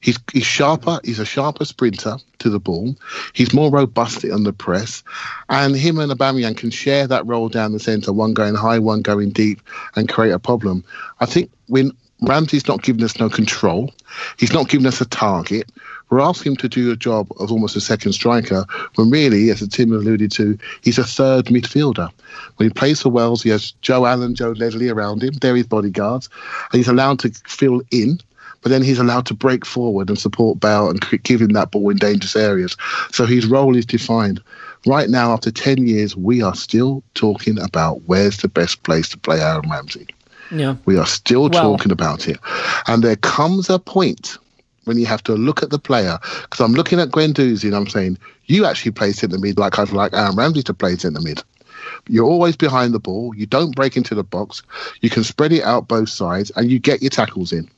He's, 0.04 0.20
he's 0.34 0.46
sharper. 0.46 1.00
He's 1.04 1.20
a 1.20 1.26
sharper 1.26 1.64
sprinter 1.64 2.18
to 2.40 2.50
the 2.50 2.60
ball. 2.60 2.96
He's 3.32 3.54
more 3.54 3.72
robust 3.72 4.26
on 4.26 4.44
the 4.44 4.52
press, 4.52 5.02
and 5.50 5.76
him 5.76 5.98
and 5.98 6.12
Aubameyang 6.12 6.58
can 6.58 6.72
share 6.72 7.08
that 7.08 7.26
role 7.26 7.48
down 7.48 7.72
the 7.72 7.80
centre, 7.80 8.12
one 8.12 8.34
going 8.34 8.54
high, 8.54 8.80
one 8.80 9.02
going 9.02 9.32
deep, 9.32 9.62
and 9.96 10.10
create 10.10 10.32
a 10.32 10.40
problem. 10.40 10.84
I 11.22 11.26
think 11.26 11.50
when 11.68 11.94
Ramsey's 12.22 12.68
not 12.68 12.84
giving 12.84 13.04
us 13.04 13.18
no 13.18 13.30
control, 13.30 13.94
he's 14.38 14.54
not 14.54 14.68
giving 14.68 14.88
us 14.88 15.00
a 15.00 15.06
target. 15.06 15.72
We're 16.10 16.20
asking 16.20 16.52
him 16.52 16.58
to 16.58 16.70
do 16.70 16.92
a 16.92 16.98
job 16.98 17.32
of 17.40 17.50
almost 17.50 17.78
a 17.78 17.82
second 17.82 18.12
striker, 18.12 18.66
when 18.96 19.10
really, 19.10 19.50
as 19.52 19.66
Tim 19.70 19.94
alluded 19.94 20.32
to, 20.34 20.58
he's 20.82 20.98
a 20.98 21.06
third 21.06 21.46
midfielder. 21.46 22.10
When 22.58 22.70
he 22.70 22.74
plays 22.74 23.02
for 23.02 23.10
Wales, 23.10 23.42
he 23.42 23.50
has 23.52 23.72
Joe 23.82 24.06
Allen, 24.06 24.36
Joe 24.36 24.52
Ledley 24.52 24.90
around 24.90 25.24
him. 25.24 25.34
They're 25.36 25.56
his 25.56 25.68
bodyguards, 25.68 26.30
and 26.72 26.80
he's 26.80 26.90
allowed 26.90 27.20
to 27.20 27.30
fill 27.48 27.82
in 27.90 28.20
but 28.64 28.70
then 28.70 28.82
he's 28.82 28.98
allowed 28.98 29.26
to 29.28 29.34
break 29.34 29.66
forward 29.66 30.10
and 30.10 30.18
support 30.18 30.60
Bale 30.60 30.90
and 30.90 31.00
give 31.24 31.42
him 31.42 31.50
that 31.50 31.72
ball 31.72 31.90
in 31.90 31.98
dangerous 31.98 32.36
areas. 32.36 32.76
So 33.12 33.26
his 33.26 33.46
role 33.46 33.76
is 33.76 33.86
defined. 33.86 34.42
Right 34.86 35.10
now, 35.10 35.32
after 35.32 35.52
10 35.52 35.86
years, 35.86 36.16
we 36.16 36.42
are 36.42 36.56
still 36.56 37.04
talking 37.14 37.60
about 37.60 38.02
where's 38.06 38.38
the 38.38 38.48
best 38.48 38.84
place 38.84 39.10
to 39.10 39.18
play 39.18 39.42
Aaron 39.42 39.70
Ramsey. 39.70 40.08
Yeah. 40.52 40.76
We 40.86 40.98
are 40.98 41.06
still 41.06 41.50
Well- 41.50 41.78
talking 41.78 41.92
about 41.92 42.28
it. 42.28 42.40
And 42.88 43.04
there 43.04 43.16
comes 43.18 43.70
a 43.70 43.80
point 43.80 44.38
when 44.86 44.98
you 44.98 45.06
have 45.06 45.24
to 45.24 45.34
look 45.34 45.64
at 45.64 45.70
the 45.70 45.80
player. 45.80 46.20
Because 46.42 46.60
I'm 46.60 46.74
looking 46.74 47.00
at 47.00 47.12
Guendouzi 47.12 47.66
and 47.66 47.76
I'm 47.76 47.88
saying, 47.88 48.18
you 48.48 48.66
actually 48.66 48.92
play 48.92 49.12
centre 49.14 49.40
mid 49.40 49.58
like 49.58 49.80
I'd 49.80 49.92
like 49.92 50.14
Aaron 50.14 50.36
Ramsey 50.36 50.64
to 50.64 50.74
play 50.74 50.96
centre 50.98 51.22
mid. 51.22 51.42
You're 52.08 52.26
always 52.26 52.56
behind 52.56 52.94
the 52.94 53.00
ball. 53.00 53.34
You 53.36 53.46
don't 53.46 53.76
break 53.76 53.96
into 53.98 54.16
the 54.16 54.24
box. 54.24 54.64
You 55.02 55.10
can 55.10 55.24
spread 55.24 55.52
it 55.54 55.64
out 55.64 55.88
both 55.88 56.10
sides 56.10 56.52
and 56.56 56.70
you 56.70 56.80
get 56.80 57.02
your 57.02 57.10
tackles 57.10 57.52
in 57.54 57.70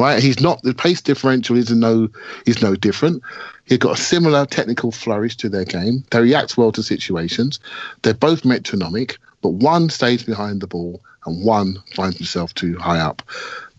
right? 0.00 0.22
He's 0.22 0.40
not 0.40 0.62
the 0.62 0.74
pace 0.74 1.00
differential 1.00 1.56
is 1.56 1.70
no 1.70 2.08
is 2.46 2.62
no 2.62 2.74
different. 2.74 3.22
He's 3.66 3.78
got 3.78 3.98
a 3.98 4.02
similar 4.02 4.46
technical 4.46 4.90
flourish 4.90 5.36
to 5.38 5.48
their 5.48 5.64
game. 5.64 6.04
They 6.10 6.20
react 6.20 6.56
well 6.56 6.72
to 6.72 6.82
situations. 6.82 7.60
They're 8.02 8.14
both 8.14 8.44
metronomic, 8.44 9.18
but 9.42 9.50
one 9.50 9.90
stays 9.90 10.24
behind 10.24 10.60
the 10.60 10.66
ball 10.66 11.00
and 11.26 11.44
one 11.44 11.78
finds 11.94 12.16
himself 12.16 12.54
too 12.54 12.76
high 12.78 12.98
up. 12.98 13.22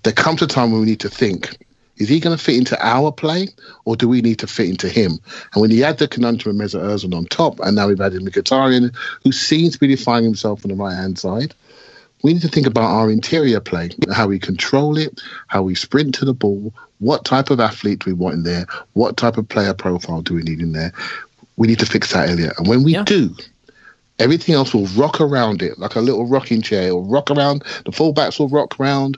There 0.03 0.13
comes 0.13 0.41
a 0.41 0.47
time 0.47 0.71
when 0.71 0.81
we 0.81 0.87
need 0.87 1.01
to 1.01 1.09
think. 1.09 1.57
Is 1.97 2.09
he 2.09 2.19
going 2.19 2.35
to 2.35 2.43
fit 2.43 2.55
into 2.55 2.83
our 2.83 3.11
play, 3.11 3.49
or 3.85 3.95
do 3.95 4.07
we 4.07 4.21
need 4.21 4.39
to 4.39 4.47
fit 4.47 4.69
into 4.69 4.89
him? 4.89 5.19
And 5.53 5.61
when 5.61 5.69
you 5.69 5.83
add 5.83 5.99
the 5.99 6.07
conundrum 6.07 6.59
of 6.59 6.65
Mesut 6.65 6.81
Ozil 6.81 7.15
on 7.15 7.25
top, 7.25 7.59
and 7.59 7.75
now 7.75 7.87
we've 7.87 8.01
added 8.01 8.23
Mkhitaryan, 8.23 8.95
who 9.23 9.31
seems 9.31 9.73
to 9.73 9.79
be 9.79 9.87
defining 9.87 10.23
himself 10.23 10.65
on 10.65 10.69
the 10.69 10.75
right 10.83 10.95
hand 10.95 11.19
side, 11.19 11.53
we 12.23 12.33
need 12.33 12.41
to 12.41 12.47
think 12.47 12.67
about 12.67 12.83
our 12.89 13.11
interior 13.11 13.59
play, 13.59 13.89
how 14.13 14.27
we 14.27 14.39
control 14.39 14.97
it, 14.97 15.21
how 15.47 15.61
we 15.63 15.75
sprint 15.75 16.13
to 16.15 16.25
the 16.25 16.33
ball, 16.33 16.73
what 16.99 17.25
type 17.25 17.49
of 17.49 17.59
athlete 17.59 17.99
do 17.99 18.11
we 18.11 18.13
want 18.13 18.35
in 18.35 18.43
there, 18.43 18.65
what 18.93 19.17
type 19.17 19.37
of 19.37 19.47
player 19.47 19.73
profile 19.73 20.21
do 20.21 20.35
we 20.35 20.43
need 20.43 20.59
in 20.59 20.73
there. 20.73 20.93
We 21.57 21.67
need 21.67 21.79
to 21.79 21.85
fix 21.85 22.13
that, 22.13 22.29
Elliot. 22.29 22.53
And 22.57 22.67
when 22.67 22.83
we 22.83 22.93
Yeah. 22.93 23.03
do, 23.03 23.35
everything 24.19 24.55
else 24.55 24.73
will 24.73 24.87
rock 24.87 25.19
around 25.19 25.61
it 25.61 25.79
like 25.79 25.95
a 25.95 26.01
little 26.01 26.25
rocking 26.27 26.61
chair. 26.61 26.87
It'll 26.87 27.05
rock 27.05 27.31
around. 27.31 27.63
The 27.85 27.91
fullbacks 27.91 28.39
will 28.39 28.49
rock 28.49 28.79
around. 28.79 29.17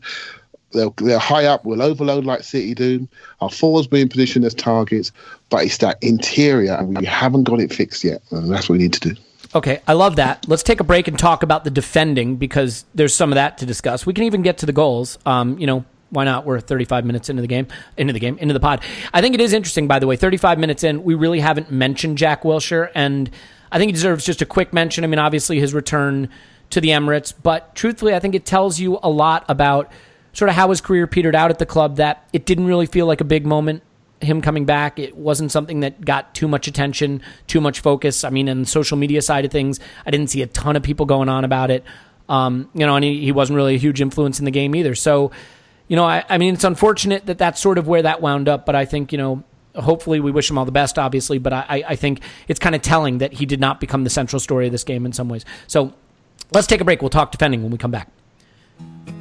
They'll, 0.71 0.93
they're 0.97 1.19
high 1.19 1.45
up. 1.45 1.65
We'll 1.65 1.83
overload 1.83 2.25
like 2.25 2.43
City 2.43 2.73
do. 2.73 3.07
Our 3.41 3.49
forwards 3.49 3.87
will 3.87 3.97
be 3.97 4.01
in 4.01 4.09
position 4.09 4.43
as 4.43 4.55
targets, 4.55 5.11
but 5.49 5.65
it's 5.65 5.77
that 5.79 5.97
interior, 6.01 6.73
and 6.73 6.97
we 6.97 7.05
haven't 7.05 7.43
got 7.43 7.59
it 7.59 7.71
fixed 7.71 8.03
yet. 8.03 8.23
And 8.31 8.51
that's 8.51 8.69
what 8.69 8.77
we 8.77 8.83
need 8.83 8.93
to 8.93 9.09
do. 9.13 9.15
Okay, 9.55 9.81
I 9.87 9.93
love 9.93 10.15
that. 10.15 10.47
Let's 10.47 10.63
take 10.63 10.79
a 10.79 10.83
break 10.83 11.07
and 11.07 11.17
talk 11.17 11.43
about 11.43 11.63
the 11.63 11.69
defending 11.69 12.37
because 12.37 12.85
there's 12.95 13.13
some 13.13 13.31
of 13.31 13.35
that 13.35 13.59
to 13.59 13.67
discuss. 13.67 14.05
We 14.05 14.13
can 14.13 14.23
even 14.23 14.41
get 14.41 14.57
to 14.59 14.65
the 14.65 14.73
goals. 14.73 15.19
Um, 15.27 15.59
you 15.59 15.67
know, 15.67 15.85
why 16.09 16.23
not? 16.23 16.45
We're 16.45 16.59
35 16.59 17.05
minutes 17.05 17.29
into 17.29 17.41
the 17.41 17.47
game, 17.47 17.67
into 17.95 18.13
the 18.13 18.19
game, 18.19 18.37
into 18.39 18.53
the 18.53 18.59
pod. 18.59 18.81
I 19.13 19.21
think 19.21 19.35
it 19.35 19.41
is 19.41 19.53
interesting, 19.53 19.87
by 19.87 19.99
the 19.99 20.07
way. 20.07 20.15
35 20.15 20.57
minutes 20.57 20.83
in, 20.83 21.03
we 21.03 21.13
really 21.13 21.39
haven't 21.39 21.71
mentioned 21.71 22.17
Jack 22.17 22.43
Wilshere, 22.43 22.89
and 22.95 23.29
I 23.71 23.77
think 23.77 23.89
he 23.89 23.93
deserves 23.93 24.25
just 24.25 24.41
a 24.41 24.45
quick 24.45 24.73
mention. 24.73 25.03
I 25.03 25.07
mean, 25.07 25.19
obviously 25.19 25.59
his 25.59 25.73
return 25.73 26.29
to 26.71 26.81
the 26.81 26.89
Emirates, 26.89 27.33
but 27.41 27.75
truthfully, 27.75 28.15
I 28.15 28.19
think 28.19 28.33
it 28.33 28.45
tells 28.45 28.79
you 28.79 28.99
a 29.03 29.09
lot 29.09 29.45
about 29.49 29.91
sort 30.33 30.49
of 30.49 30.55
how 30.55 30.69
his 30.69 30.81
career 30.81 31.05
petered 31.05 31.35
out 31.35 31.51
at 31.51 31.59
the 31.59 31.65
club. 31.67 31.97
That 31.97 32.27
it 32.33 32.45
didn't 32.45 32.65
really 32.65 32.87
feel 32.87 33.05
like 33.05 33.21
a 33.21 33.25
big 33.25 33.45
moment 33.45 33.83
him 34.23 34.41
coming 34.41 34.65
back. 34.65 34.99
It 34.99 35.15
wasn't 35.15 35.51
something 35.51 35.81
that 35.81 36.03
got 36.03 36.33
too 36.33 36.47
much 36.47 36.67
attention, 36.67 37.21
too 37.47 37.61
much 37.61 37.79
focus. 37.81 38.23
I 38.23 38.29
mean, 38.29 38.47
in 38.47 38.61
the 38.61 38.65
social 38.67 38.97
media 38.97 39.21
side 39.21 39.45
of 39.45 39.51
things, 39.51 39.79
I 40.05 40.11
didn't 40.11 40.29
see 40.29 40.41
a 40.41 40.47
ton 40.47 40.75
of 40.75 40.83
people 40.83 41.05
going 41.05 41.29
on 41.29 41.45
about 41.45 41.71
it. 41.71 41.83
Um, 42.29 42.69
you 42.73 42.85
know, 42.85 42.95
and 42.95 43.03
he, 43.03 43.21
he 43.23 43.31
wasn't 43.31 43.57
really 43.57 43.75
a 43.75 43.79
huge 43.79 44.01
influence 44.01 44.39
in 44.39 44.45
the 44.45 44.51
game 44.51 44.75
either. 44.75 44.95
So, 44.95 45.31
you 45.87 45.95
know, 45.95 46.05
I, 46.05 46.23
I 46.29 46.37
mean, 46.37 46.53
it's 46.53 46.63
unfortunate 46.63 47.25
that 47.25 47.37
that's 47.37 47.59
sort 47.61 47.77
of 47.77 47.87
where 47.87 48.01
that 48.03 48.21
wound 48.21 48.47
up. 48.47 48.65
But 48.65 48.75
I 48.75 48.85
think, 48.85 49.11
you 49.11 49.17
know, 49.17 49.43
hopefully 49.75 50.19
we 50.19 50.31
wish 50.31 50.49
him 50.49 50.57
all 50.57 50.65
the 50.65 50.71
best, 50.71 50.97
obviously. 50.97 51.37
But 51.37 51.51
I, 51.53 51.65
I- 51.69 51.83
I 51.89 51.95
think 51.95 52.21
it's 52.47 52.59
kind 52.59 52.75
of 52.75 52.81
telling 52.81 53.17
that 53.17 53.33
he 53.33 53.45
did 53.45 53.59
not 53.59 53.79
become 53.79 54.03
the 54.05 54.09
central 54.09 54.39
story 54.39 54.65
of 54.67 54.71
this 54.71 54.83
game 54.85 55.05
in 55.05 55.11
some 55.13 55.27
ways. 55.29 55.43
So 55.67 55.93
let's 56.51 56.67
take 56.67 56.79
a 56.81 56.85
break. 56.85 57.01
We'll 57.01 57.09
talk 57.09 57.31
defending 57.31 57.61
when 57.61 57.71
we 57.71 57.77
come 57.77 57.91
back. 57.91 58.09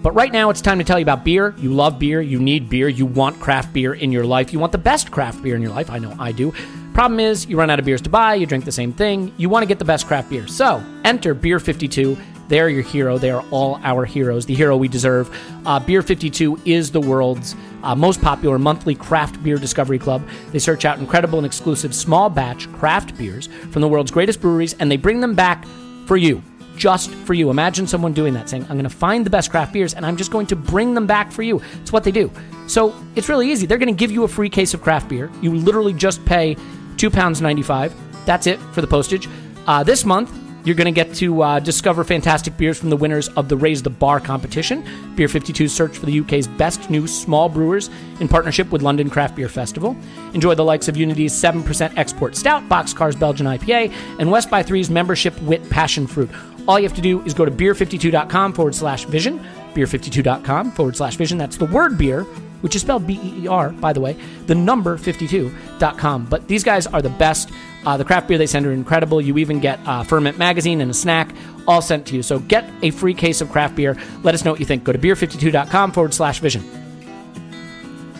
But 0.03 0.13
right 0.13 0.33
now, 0.33 0.51
it's 0.51 0.61
time 0.61 0.79
to 0.79 0.85
tell 0.85 0.99
you 0.99 1.05
about 1.05 1.25
beer. 1.25 1.55
You 1.59 1.73
love 1.73 1.99
beer. 1.99 2.21
You 2.21 2.41
need 2.41 2.69
beer. 2.69 2.89
You 2.89 3.07
want 3.07 3.39
craft 3.39 3.73
beer 3.73 3.95
in 3.95 4.11
your 4.11 4.25
life. 4.25 4.53
You 4.53 4.59
want 4.59 4.73
the 4.73 4.79
best 4.79 5.13
craft 5.13 5.43
beer 5.43 5.55
in 5.55 5.63
your 5.63 5.71
life. 5.71 5.91
I 5.91 5.99
know 5.99 6.15
I 6.19 6.33
do. 6.33 6.53
Problem 6.93 7.21
is, 7.21 7.47
you 7.47 7.57
run 7.57 7.71
out 7.71 7.79
of 7.79 7.85
beers 7.85 8.03
to 8.03 8.11
buy. 8.11 8.35
You 8.35 8.45
drink 8.45 8.65
the 8.65 8.73
same 8.73 8.93
thing. 8.93 9.33
You 9.37 9.49
want 9.49 9.63
to 9.63 9.67
get 9.67 9.79
the 9.79 9.85
best 9.85 10.07
craft 10.09 10.29
beer. 10.29 10.49
So 10.49 10.85
enter 11.05 11.35
Beer 11.35 11.61
52. 11.61 12.17
They're 12.49 12.69
your 12.69 12.83
hero. 12.83 13.17
They 13.17 13.31
are 13.31 13.45
all 13.51 13.81
our 13.83 14.05
heroes, 14.05 14.45
the 14.45 14.55
hero 14.55 14.77
we 14.77 14.89
deserve. 14.89 15.35
Uh, 15.65 15.81
beer 15.81 16.03
52 16.03 16.61
is 16.67 16.91
the 16.91 17.01
world's 17.01 17.57
uh, 17.83 17.95
most 17.95 18.21
popular 18.21 18.59
monthly 18.59 18.95
craft 18.95 19.43
beer 19.43 19.57
discovery 19.57 19.99
club. 19.99 20.23
They 20.51 20.59
search 20.59 20.85
out 20.85 20.99
incredible 20.99 21.39
and 21.39 21.47
exclusive 21.47 21.95
small 21.95 22.29
batch 22.29 22.71
craft 22.73 23.17
beers 23.17 23.49
from 23.71 23.81
the 23.81 23.89
world's 23.89 24.11
greatest 24.11 24.41
breweries 24.41 24.75
and 24.75 24.91
they 24.91 24.99
bring 24.99 25.21
them 25.21 25.35
back 25.35 25.65
for 26.05 26.19
you 26.19 26.43
just 26.77 27.11
for 27.15 27.35
you. 27.35 27.51
Imagine 27.51 27.87
someone 27.87 28.13
doing 28.13 28.35
that, 28.35 28.49
saying, 28.49 28.63
I'm 28.65 28.77
going 28.77 28.85
to 28.85 28.91
find 28.91 29.27
the 29.27 29.31
best 29.31 29.51
craft 29.51 29.73
beers 29.73 29.95
and 29.95 30.05
I'm 30.05 30.17
just 30.17 30.31
going 30.31 30.47
to 30.47 30.57
bring 30.57 30.95
them 30.95 31.07
back 31.07 31.31
for 31.33 31.43
you. 31.43 31.61
It's 31.81 31.93
what 31.93 32.05
they 32.05 32.13
do. 32.13 32.31
So 32.67 32.95
it's 33.17 33.29
really 33.29 33.51
easy. 33.51 33.67
They're 33.67 33.79
going 33.79 33.95
to 33.95 33.99
give 33.99 34.11
you 34.11 34.25
a 34.25 34.29
free 34.29 34.49
case 34.49 34.75
of 34.75 34.83
craft 34.83 35.09
beer. 35.09 35.31
You 35.41 35.55
literally 35.55 35.93
just 35.93 36.25
pay 36.25 36.55
£2.95. 36.97 37.93
That's 38.25 38.47
it 38.47 38.59
for 38.73 38.81
the 38.81 38.87
postage. 38.87 39.29
Uh, 39.67 39.83
this 39.83 40.05
month, 40.05 40.31
you're 40.65 40.77
going 40.77 40.93
to 40.93 40.93
get 40.93 41.13
to 41.17 41.43
uh, 41.43 41.59
discover 41.59 42.05
fantastic 42.05 42.57
beers 42.57 42.79
from 42.79 42.91
the 42.91 42.97
winners 42.97 43.29
of 43.31 43.49
the 43.49 43.57
Raise 43.57 43.83
the 43.83 43.91
Bar 43.91 44.21
competition. 44.21 44.85
Beer 45.17 45.27
52 45.27 45.67
search 45.67 45.99
for 45.99 46.07
the 46.07 46.21
UK's 46.21 46.47
best 46.47 46.89
new 46.89 47.07
small 47.09 47.49
brewers 47.49 47.91
in 48.21 48.29
partnership 48.29 48.71
with 48.71 48.81
London 48.81 49.11
Craft 49.11 49.35
Beer 49.35 49.49
Festival. 49.49 49.97
Enjoy 50.35 50.55
the 50.55 50.65
likes 50.65 50.87
of 50.87 50.97
Unity's 50.97 51.33
7% 51.33 51.99
Export 51.99 52.37
Stout, 52.37 52.69
Boxcar's 52.69 53.17
Belgian 53.17 53.47
IPA, 53.47 53.93
and 54.21 54.31
West 54.31 54.51
by 54.51 54.63
Three's 54.63 54.89
membership 54.89 55.41
Wit 55.43 55.69
Passion 55.69 56.07
Fruit. 56.07 56.31
All 56.69 56.79
you 56.79 56.87
have 56.87 56.97
to 56.97 57.03
do 57.03 57.23
is 57.23 57.35
go 57.35 57.45
to 57.45 57.51
beer52.com 57.51 58.53
forward 58.53 58.75
slash 58.75 59.05
vision, 59.05 59.45
beer52.com 59.75 60.73
forward 60.73 60.97
slash 60.97 61.17
vision. 61.17 61.39
That's 61.39 61.57
the 61.57 61.67
word 61.67 61.99
beer, 61.99 62.23
which 62.61 62.77
is 62.77 62.83
spelled 62.83 63.07
B 63.07 63.19
E 63.23 63.45
E 63.45 63.49
R, 63.49 63.71
by 63.71 63.93
the 63.93 64.01
way, 64.01 64.17
the 64.47 64.55
number 64.55 64.97
52.com. 64.97 66.27
But 66.27 66.47
these 66.47 66.63
guys 66.63 66.87
are 66.87 67.03
the 67.03 67.11
best. 67.11 67.51
Uh, 67.85 67.97
the 67.97 68.05
craft 68.05 68.29
beer 68.29 68.39
they 68.39 68.47
send 68.47 68.65
are 68.65 68.73
incredible. 68.73 69.21
You 69.21 69.39
even 69.39 69.59
get 69.59 69.81
uh, 69.87 70.05
Ferment 70.05 70.39
Magazine 70.39 70.81
and 70.81 70.91
a 70.91 70.95
snack 70.95 71.35
all 71.67 71.83
sent 71.83 72.07
to 72.07 72.15
you. 72.17 72.23
So 72.23 72.39
get 72.39 72.65
a 72.83 72.91
free 72.91 73.15
case 73.15 73.41
of 73.41 73.51
craft 73.51 73.75
beer. 73.75 73.97
Let 74.23 74.35
us 74.35 74.45
know 74.45 74.53
what 74.53 74.61
you 74.61 74.67
think. 74.67 74.85
Go 74.85 74.93
to 74.93 74.99
beer52.com 74.99 75.93
forward 75.93 76.15
slash 76.15 76.39
vision. 76.39 76.63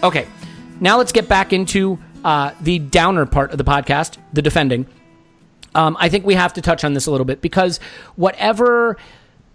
Okay, 0.03 0.27
now 0.81 0.99
let's 0.99 1.13
get 1.13 1.29
back 1.29 1.53
into 1.53 1.97
uh, 2.25 2.53
the 2.61 2.81
downer 2.81 3.25
part 3.25 3.53
of 3.53 3.59
the 3.59 3.65
podcast, 3.65 4.19
the 4.33 4.43
defending. 4.43 4.87
Um, 5.75 5.97
I 5.99 6.09
think 6.09 6.27
we 6.27 6.35
have 6.35 6.53
to 6.55 6.61
touch 6.61 6.85
on 6.85 6.93
this 6.93 7.07
a 7.07 7.11
little 7.11 7.25
bit 7.25 7.41
because 7.41 7.79
whatever 8.17 8.97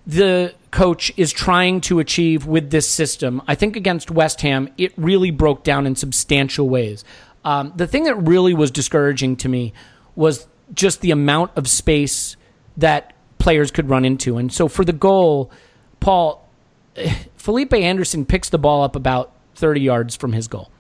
the 0.05 0.53
coach 0.71 1.11
is 1.17 1.31
trying 1.31 1.81
to 1.81 1.99
achieve 1.99 2.45
with 2.45 2.71
this 2.71 2.89
system, 2.89 3.41
I 3.47 3.55
think 3.55 3.75
against 3.75 4.09
West 4.09 4.41
Ham, 4.41 4.69
it 4.77 4.93
really 4.97 5.31
broke 5.31 5.63
down 5.63 5.85
in 5.85 5.95
substantial 5.95 6.69
ways. 6.69 7.03
Um, 7.43 7.73
the 7.75 7.87
thing 7.87 8.03
that 8.05 8.15
really 8.15 8.53
was 8.53 8.71
discouraging 8.71 9.35
to 9.37 9.49
me 9.49 9.73
was 10.15 10.47
just 10.73 11.01
the 11.01 11.11
amount 11.11 11.51
of 11.55 11.67
space 11.67 12.35
that 12.77 13.13
players 13.37 13.71
could 13.71 13.89
run 13.89 14.05
into. 14.05 14.37
And 14.37 14.51
so 14.51 14.67
for 14.67 14.83
the 14.83 14.93
goal, 14.93 15.51
Paul, 15.99 16.47
Felipe 17.37 17.73
Anderson 17.73 18.25
picks 18.25 18.49
the 18.49 18.57
ball 18.57 18.83
up 18.83 18.95
about 18.95 19.33
30 19.55 19.81
yards 19.81 20.15
from 20.15 20.33
his 20.33 20.47
goal. 20.47 20.71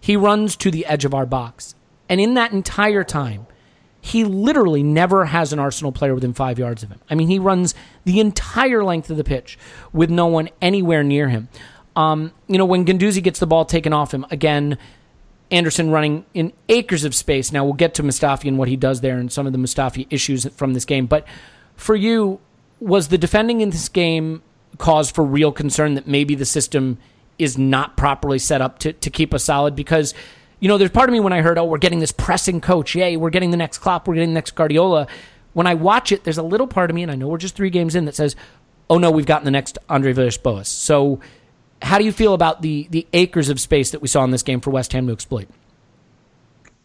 He 0.00 0.16
runs 0.16 0.56
to 0.56 0.70
the 0.70 0.84
edge 0.86 1.04
of 1.04 1.14
our 1.14 1.26
box. 1.26 1.74
And 2.08 2.20
in 2.20 2.34
that 2.34 2.52
entire 2.52 3.04
time, 3.04 3.46
he 4.04 4.24
literally 4.24 4.82
never 4.82 5.26
has 5.26 5.52
an 5.52 5.60
Arsenal 5.60 5.92
player 5.92 6.12
within 6.12 6.34
five 6.34 6.58
yards 6.58 6.82
of 6.82 6.90
him. 6.90 6.98
I 7.08 7.14
mean, 7.14 7.28
he 7.28 7.38
runs 7.38 7.72
the 8.04 8.18
entire 8.18 8.82
length 8.82 9.08
of 9.10 9.16
the 9.16 9.22
pitch 9.22 9.56
with 9.92 10.10
no 10.10 10.26
one 10.26 10.50
anywhere 10.60 11.04
near 11.04 11.28
him. 11.28 11.48
Um, 11.94 12.32
you 12.48 12.58
know, 12.58 12.64
when 12.64 12.84
Guendouzi 12.84 13.22
gets 13.22 13.38
the 13.38 13.46
ball 13.46 13.64
taken 13.64 13.92
off 13.92 14.12
him, 14.12 14.26
again, 14.28 14.76
Anderson 15.52 15.90
running 15.90 16.24
in 16.34 16.52
acres 16.68 17.04
of 17.04 17.14
space. 17.14 17.52
Now, 17.52 17.62
we'll 17.62 17.74
get 17.74 17.94
to 17.94 18.02
Mustafi 18.02 18.48
and 18.48 18.58
what 18.58 18.66
he 18.66 18.74
does 18.74 19.02
there 19.02 19.18
and 19.18 19.30
some 19.30 19.46
of 19.46 19.52
the 19.52 19.58
Mustafi 19.58 20.08
issues 20.10 20.46
from 20.56 20.74
this 20.74 20.84
game. 20.84 21.06
But 21.06 21.24
for 21.76 21.94
you, 21.94 22.40
was 22.80 23.06
the 23.06 23.18
defending 23.18 23.60
in 23.60 23.70
this 23.70 23.88
game 23.88 24.42
cause 24.78 25.12
for 25.12 25.22
real 25.22 25.52
concern 25.52 25.94
that 25.94 26.08
maybe 26.08 26.34
the 26.34 26.44
system 26.44 26.98
is 27.38 27.56
not 27.56 27.96
properly 27.96 28.40
set 28.40 28.60
up 28.60 28.80
to, 28.80 28.92
to 28.94 29.10
keep 29.10 29.32
us 29.32 29.44
solid? 29.44 29.76
Because 29.76 30.12
you 30.62 30.68
know, 30.68 30.78
there's 30.78 30.92
part 30.92 31.08
of 31.08 31.12
me 31.12 31.18
when 31.18 31.32
I 31.32 31.42
heard, 31.42 31.58
oh, 31.58 31.64
we're 31.64 31.78
getting 31.78 31.98
this 31.98 32.12
pressing 32.12 32.60
coach. 32.60 32.94
Yay, 32.94 33.16
we're 33.16 33.30
getting 33.30 33.50
the 33.50 33.56
next 33.56 33.78
Klopp, 33.78 34.06
we're 34.06 34.14
getting 34.14 34.30
the 34.30 34.34
next 34.34 34.52
Guardiola. 34.52 35.08
When 35.54 35.66
I 35.66 35.74
watch 35.74 36.12
it, 36.12 36.22
there's 36.22 36.38
a 36.38 36.42
little 36.44 36.68
part 36.68 36.88
of 36.88 36.94
me, 36.94 37.02
and 37.02 37.10
I 37.10 37.16
know 37.16 37.26
we're 37.26 37.36
just 37.36 37.56
three 37.56 37.68
games 37.68 37.96
in, 37.96 38.04
that 38.04 38.14
says, 38.14 38.36
oh 38.88 38.96
no, 38.96 39.10
we've 39.10 39.26
gotten 39.26 39.44
the 39.44 39.50
next 39.50 39.76
Andre 39.88 40.12
Villas-Boas. 40.12 40.68
So 40.68 41.18
how 41.82 41.98
do 41.98 42.04
you 42.04 42.12
feel 42.12 42.32
about 42.32 42.62
the, 42.62 42.86
the 42.90 43.08
acres 43.12 43.48
of 43.48 43.58
space 43.58 43.90
that 43.90 44.00
we 44.00 44.06
saw 44.06 44.22
in 44.22 44.30
this 44.30 44.44
game 44.44 44.60
for 44.60 44.70
West 44.70 44.92
Ham 44.92 45.08
to 45.08 45.12
exploit? 45.12 45.48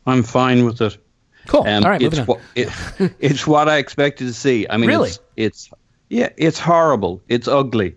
I'm 0.07 0.23
fine 0.23 0.65
with 0.65 0.82
it. 0.82 0.97
Cool. 1.45 1.61
Um, 1.67 1.84
All 1.84 1.91
right, 1.91 2.01
it's 2.01 2.17
what, 2.21 2.41
it, 2.55 2.69
it's 3.19 3.45
what 3.45 3.69
I 3.69 3.78
expected 3.78 4.25
to 4.25 4.34
see. 4.34 4.65
I 4.67 4.78
mean, 4.78 4.89
really? 4.89 5.09
it's, 5.09 5.19
it's 5.36 5.69
yeah, 6.09 6.30
it's 6.36 6.57
horrible. 6.57 7.21
It's 7.28 7.47
ugly 7.47 7.95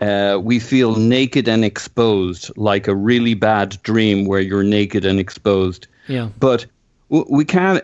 uh, 0.00 0.38
we 0.42 0.58
feel 0.58 0.96
naked 0.96 1.48
and 1.48 1.64
exposed, 1.64 2.50
like 2.56 2.88
a 2.88 2.94
really 2.94 3.34
bad 3.34 3.80
dream 3.82 4.26
where 4.26 4.40
you're 4.40 4.64
naked 4.64 5.04
and 5.04 5.20
exposed. 5.20 5.86
Yeah. 6.08 6.28
But 6.38 6.66
we 7.08 7.44
can't 7.44 7.82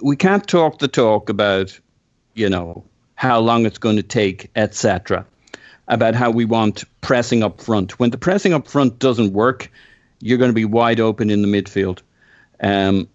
we 0.00 0.16
can't 0.16 0.46
talk 0.46 0.78
the 0.78 0.88
talk 0.88 1.28
about, 1.28 1.78
you 2.34 2.48
know, 2.48 2.84
how 3.14 3.38
long 3.40 3.66
it's 3.66 3.78
going 3.78 3.96
to 3.96 4.02
take, 4.02 4.50
etc. 4.56 5.24
About 5.88 6.14
how 6.14 6.30
we 6.30 6.44
want 6.44 6.84
pressing 7.00 7.42
up 7.42 7.60
front. 7.60 7.98
When 7.98 8.10
the 8.10 8.18
pressing 8.18 8.52
up 8.52 8.66
front 8.66 8.98
doesn't 8.98 9.32
work, 9.32 9.70
you're 10.20 10.38
going 10.38 10.50
to 10.50 10.54
be 10.54 10.64
wide 10.64 11.00
open 11.00 11.30
in 11.30 11.42
the 11.42 11.48
midfield. 11.48 12.00
Um, 12.60 13.08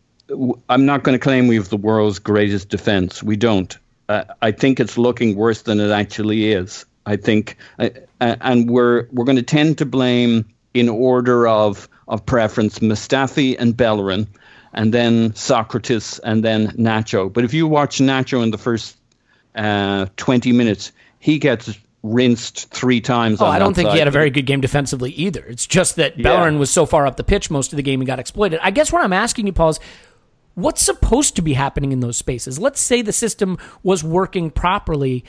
I'm 0.70 0.86
not 0.86 1.04
going 1.04 1.18
to 1.18 1.24
claim 1.24 1.48
we 1.48 1.56
have 1.56 1.70
the 1.70 1.78
world's 1.78 2.20
greatest 2.20 2.70
defense. 2.70 3.24
We 3.24 3.36
don't. 3.36 3.76
Uh, 4.08 4.24
I 4.42 4.52
think 4.52 4.80
it's 4.80 4.98
looking 4.98 5.36
worse 5.36 5.64
than 5.64 5.80
it 5.80 5.92
actually 5.92 6.52
is. 6.52 6.86
I 7.06 7.16
think, 7.16 7.58
and 8.20 8.70
we're 8.70 9.08
we're 9.12 9.26
going 9.26 9.38
to 9.38 9.44
tend 9.44 9.78
to 9.78 9.86
blame 9.86 10.46
in 10.74 10.90
order 10.90 11.48
of 11.48 11.90
of 12.08 12.26
preference 12.26 12.80
Mustafi 12.80 13.56
and 13.60 13.76
Bellerin, 13.76 14.28
and 14.74 14.94
then 14.94 15.32
Sokratis, 15.32 16.20
and 16.24 16.44
then 16.44 16.68
Nacho. 16.70 17.32
But 17.32 17.44
if 17.44 17.54
you 17.54 17.68
watch 17.68 18.00
Nacho 18.00 18.44
in 18.44 18.52
the 18.52 18.58
first 18.58 18.98
uh, 19.56 20.08
20 20.18 20.52
minutes, 20.52 20.92
he 21.20 21.40
gets 21.40 21.78
rinsed 22.02 22.70
three 22.70 23.02
times. 23.02 23.42
Oh, 23.42 23.46
I 23.46 23.60
don't 23.60 23.74
think 23.74 23.88
side. 23.88 23.94
he 23.94 24.00
had 24.00 24.08
a 24.08 24.12
very 24.12 24.30
good 24.30 24.46
game 24.46 24.62
defensively 24.62 25.12
either. 25.12 25.46
It's 25.46 25.68
just 25.68 25.98
that 25.98 26.18
yeah. 26.18 26.24
Bellerin 26.24 26.60
was 26.60 26.72
so 26.72 26.86
far 26.86 27.06
up 27.06 27.18
the 27.18 27.24
pitch 27.24 27.52
most 27.52 27.74
of 27.74 27.78
the 27.78 27.84
game 27.84 28.00
he 28.00 28.06
got 28.06 28.20
exploited. 28.20 28.60
I 28.64 28.72
guess 28.72 28.92
what 28.92 29.04
I'm 29.04 29.14
asking 29.14 29.48
you, 29.48 29.54
Paul, 29.54 29.70
is 29.70 29.80
what's 30.56 30.82
supposed 30.82 31.36
to 31.36 31.42
be 31.42 31.54
happening 31.54 31.92
in 31.92 32.00
those 32.00 32.18
spaces? 32.18 32.58
Let's 32.58 32.82
say 32.82 33.02
the 33.02 33.14
system 33.14 33.58
was 33.84 34.04
working 34.04 34.50
properly. 34.50 35.26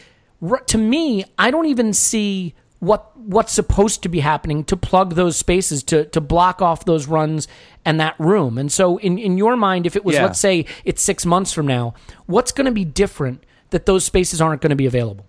To 0.67 0.79
me, 0.79 1.25
I 1.39 1.51
don't 1.51 1.67
even 1.67 1.93
see 1.93 2.55
what 2.81 3.17
what's 3.17 3.53
supposed 3.53 4.03
to 4.03 4.09
be 4.09 4.21
happening 4.21 4.65
to 4.65 4.77
plug 4.77 5.15
those 5.15 5.37
spaces 5.37 5.83
to 5.85 6.07
to 6.07 6.21
block 6.21 6.61
off 6.61 6.87
those 6.87 7.07
runs 7.07 7.47
and 7.85 8.01
that 8.01 8.19
room. 8.19 8.59
And 8.59 8.73
so 8.73 8.97
in 8.99 9.19
in 9.19 9.39
your 9.39 9.57
mind 9.57 9.87
if 9.87 9.97
it 9.97 10.05
was 10.05 10.17
yeah. 10.17 10.25
let's 10.25 10.41
say 10.41 10.65
it's 10.85 11.03
6 11.03 11.25
months 11.27 11.53
from 11.53 11.67
now, 11.67 11.95
what's 12.27 12.53
going 12.53 12.65
to 12.65 12.73
be 12.73 12.85
different 12.85 13.45
that 13.71 13.87
those 13.87 14.05
spaces 14.05 14.41
aren't 14.41 14.63
going 14.63 14.71
to 14.71 14.77
be 14.77 14.87
available? 14.87 15.27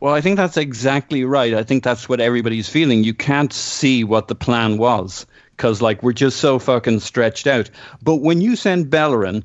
Well, 0.00 0.14
I 0.14 0.20
think 0.20 0.36
that's 0.36 0.56
exactly 0.56 1.24
right. 1.24 1.54
I 1.54 1.62
think 1.62 1.82
that's 1.82 2.08
what 2.08 2.20
everybody's 2.20 2.68
feeling. 2.68 3.04
You 3.04 3.14
can't 3.14 3.52
see 3.52 4.04
what 4.04 4.28
the 4.28 4.34
plan 4.34 4.76
was 4.76 5.26
cuz 5.56 5.80
like 5.80 6.02
we're 6.02 6.12
just 6.12 6.38
so 6.38 6.58
fucking 6.58 7.00
stretched 7.00 7.46
out. 7.46 7.70
But 8.02 8.16
when 8.16 8.40
you 8.42 8.54
send 8.54 8.90
Bellerin 8.90 9.44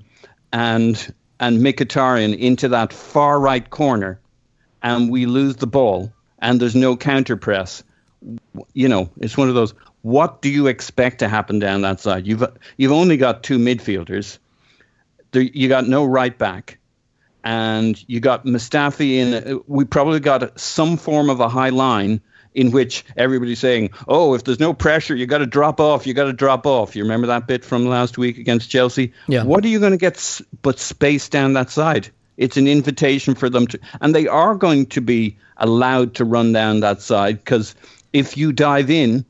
and 0.52 1.14
and 1.40 1.60
Mkhitaryan 1.60 2.38
into 2.38 2.68
that 2.68 2.92
far 2.92 3.40
right 3.40 3.70
corner 3.70 4.20
and 4.84 5.10
we 5.10 5.26
lose 5.26 5.58
the 5.58 5.68
ball, 5.68 6.12
and 6.40 6.60
there's 6.60 6.76
no 6.76 6.96
counter 6.96 7.38
press, 7.38 7.84
you 8.74 8.88
know, 8.88 9.10
it's 9.20 9.38
one 9.38 9.50
of 9.50 9.56
those. 9.56 9.74
What 10.02 10.42
do 10.42 10.50
you 10.50 10.68
expect 10.68 11.20
to 11.20 11.28
happen 11.28 11.60
down 11.60 11.82
that 11.82 12.00
side? 12.00 12.28
You've 12.28 12.44
you've 12.78 12.92
only 12.92 13.18
got 13.18 13.44
two 13.44 13.58
midfielders. 13.58 14.38
There, 15.32 15.42
you 15.42 15.68
got 15.68 15.88
no 15.88 16.06
right 16.06 16.38
back, 16.38 16.78
and 17.44 18.02
you 18.08 18.20
got 18.20 18.46
Mustafi 18.46 19.16
in. 19.16 19.62
We 19.68 19.86
probably 19.86 20.20
got 20.20 20.60
some 20.60 20.98
form 20.98 21.30
of 21.30 21.40
a 21.40 21.50
high 21.50 21.70
line 21.70 22.22
in 22.54 22.72
which 22.72 23.06
everybody's 23.16 23.60
saying, 23.60 23.92
"Oh, 24.08 24.34
if 24.34 24.44
there's 24.44 24.60
no 24.60 24.74
pressure, 24.74 25.16
you 25.16 25.26
got 25.26 25.40
to 25.40 25.46
drop 25.46 25.80
off. 25.80 26.08
You 26.08 26.14
got 26.14 26.26
to 26.26 26.34
drop 26.34 26.66
off." 26.66 26.96
You 26.96 27.04
remember 27.04 27.28
that 27.28 27.48
bit 27.48 27.66
from 27.66 27.86
last 27.86 28.18
week 28.18 28.38
against 28.38 28.70
Chelsea? 28.70 29.14
Yeah. 29.28 29.44
What 29.44 29.64
are 29.66 29.70
you 29.70 29.80
going 29.80 29.92
to 29.92 29.98
get 29.98 30.42
but 30.62 30.80
space 30.80 31.30
down 31.30 31.54
that 31.54 31.70
side? 31.70 32.10
It's 32.38 32.58
an 32.58 32.68
invitation 32.68 33.36
for 33.36 33.50
them 33.50 33.68
to, 33.68 33.80
and 34.00 34.14
they 34.14 34.28
are 34.28 34.56
going 34.56 34.86
to 34.88 35.02
be 35.02 35.38
allowed 35.58 36.16
to 36.16 36.26
run 36.26 36.54
down 36.54 36.82
that 36.82 37.02
side 37.02 37.40
because 37.40 37.76
if 38.14 38.38
you 38.38 38.52
dive 38.52 38.90
in, 38.90 39.26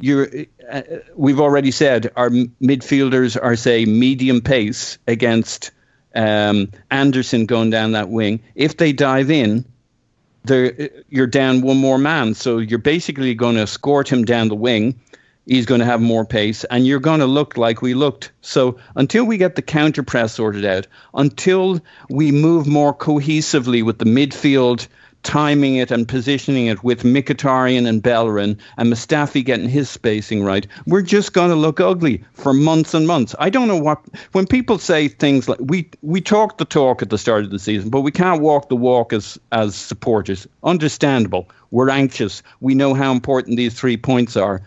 you're. 0.00 0.28
Uh, 0.68 0.82
we've 1.14 1.38
already 1.38 1.70
said 1.70 2.10
our 2.16 2.28
midfielders 2.28 3.38
are 3.40 3.54
say 3.54 3.84
medium 3.84 4.40
pace 4.40 4.98
against 5.06 5.70
um, 6.14 6.72
Anderson 6.90 7.46
going 7.46 7.70
down 7.70 7.92
that 7.92 8.08
wing. 8.08 8.40
If 8.56 8.76
they 8.76 8.92
dive 8.92 9.30
in, 9.30 9.64
you're 10.48 11.26
down 11.26 11.60
one 11.60 11.76
more 11.76 11.98
man, 11.98 12.34
so 12.34 12.58
you're 12.58 12.78
basically 12.78 13.34
going 13.34 13.56
to 13.56 13.62
escort 13.62 14.10
him 14.10 14.24
down 14.24 14.48
the 14.48 14.56
wing 14.56 15.00
he's 15.46 15.66
going 15.66 15.80
to 15.80 15.86
have 15.86 16.00
more 16.00 16.24
pace, 16.24 16.64
and 16.64 16.86
you're 16.86 17.00
going 17.00 17.20
to 17.20 17.26
look 17.26 17.56
like 17.56 17.80
we 17.80 17.94
looked. 17.94 18.32
So 18.42 18.78
until 18.94 19.24
we 19.24 19.38
get 19.38 19.54
the 19.54 19.62
counter 19.62 20.02
press 20.02 20.34
sorted 20.34 20.64
out, 20.64 20.86
until 21.14 21.80
we 22.10 22.32
move 22.32 22.66
more 22.66 22.94
cohesively 22.94 23.82
with 23.82 23.98
the 23.98 24.04
midfield 24.04 24.88
timing 25.26 25.74
it 25.74 25.90
and 25.90 26.06
positioning 26.06 26.66
it 26.66 26.84
with 26.84 27.02
Mkhitaryan 27.02 27.86
and 27.88 28.00
Bellerin 28.00 28.56
and 28.76 28.92
Mustafi 28.92 29.44
getting 29.44 29.68
his 29.68 29.90
spacing 29.90 30.44
right, 30.44 30.68
we're 30.86 31.02
just 31.02 31.32
going 31.32 31.50
to 31.50 31.56
look 31.56 31.80
ugly 31.80 32.22
for 32.32 32.54
months 32.54 32.94
and 32.94 33.08
months. 33.08 33.34
I 33.40 33.50
don't 33.50 33.66
know 33.66 33.76
what 33.76 34.04
when 34.32 34.46
people 34.46 34.78
say 34.78 35.08
things 35.08 35.48
like 35.48 35.58
we 35.60 35.90
we 36.00 36.20
talk 36.20 36.58
the 36.58 36.64
talk 36.64 37.02
at 37.02 37.10
the 37.10 37.18
start 37.18 37.42
of 37.42 37.50
the 37.50 37.58
season, 37.58 37.90
but 37.90 38.02
we 38.02 38.12
can't 38.12 38.40
walk 38.40 38.68
the 38.68 38.76
walk 38.76 39.12
as 39.12 39.36
as 39.50 39.74
supporters. 39.74 40.46
Understandable. 40.62 41.48
We're 41.72 41.90
anxious. 41.90 42.44
We 42.60 42.76
know 42.76 42.94
how 42.94 43.10
important 43.10 43.56
these 43.56 43.74
three 43.74 43.96
points 43.96 44.36
are. 44.36 44.62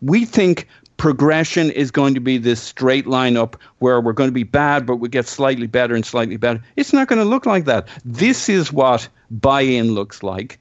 We 0.00 0.24
think 0.24 0.68
progression 0.96 1.70
is 1.70 1.90
going 1.90 2.14
to 2.14 2.20
be 2.20 2.38
this 2.38 2.62
straight 2.62 3.06
line 3.06 3.36
up 3.36 3.56
where 3.78 4.00
we're 4.00 4.12
going 4.12 4.28
to 4.28 4.34
be 4.34 4.44
bad, 4.44 4.86
but 4.86 4.96
we 4.96 5.08
get 5.08 5.26
slightly 5.26 5.66
better 5.66 5.94
and 5.94 6.06
slightly 6.06 6.36
better. 6.36 6.62
It's 6.76 6.92
not 6.92 7.08
going 7.08 7.18
to 7.18 7.24
look 7.24 7.46
like 7.46 7.64
that. 7.64 7.88
This 8.04 8.48
is 8.48 8.72
what 8.72 9.08
buy 9.40 9.62
in 9.62 9.92
looks 9.94 10.22
like. 10.22 10.58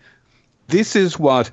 This 0.68 0.96
is 0.96 1.20
what 1.20 1.52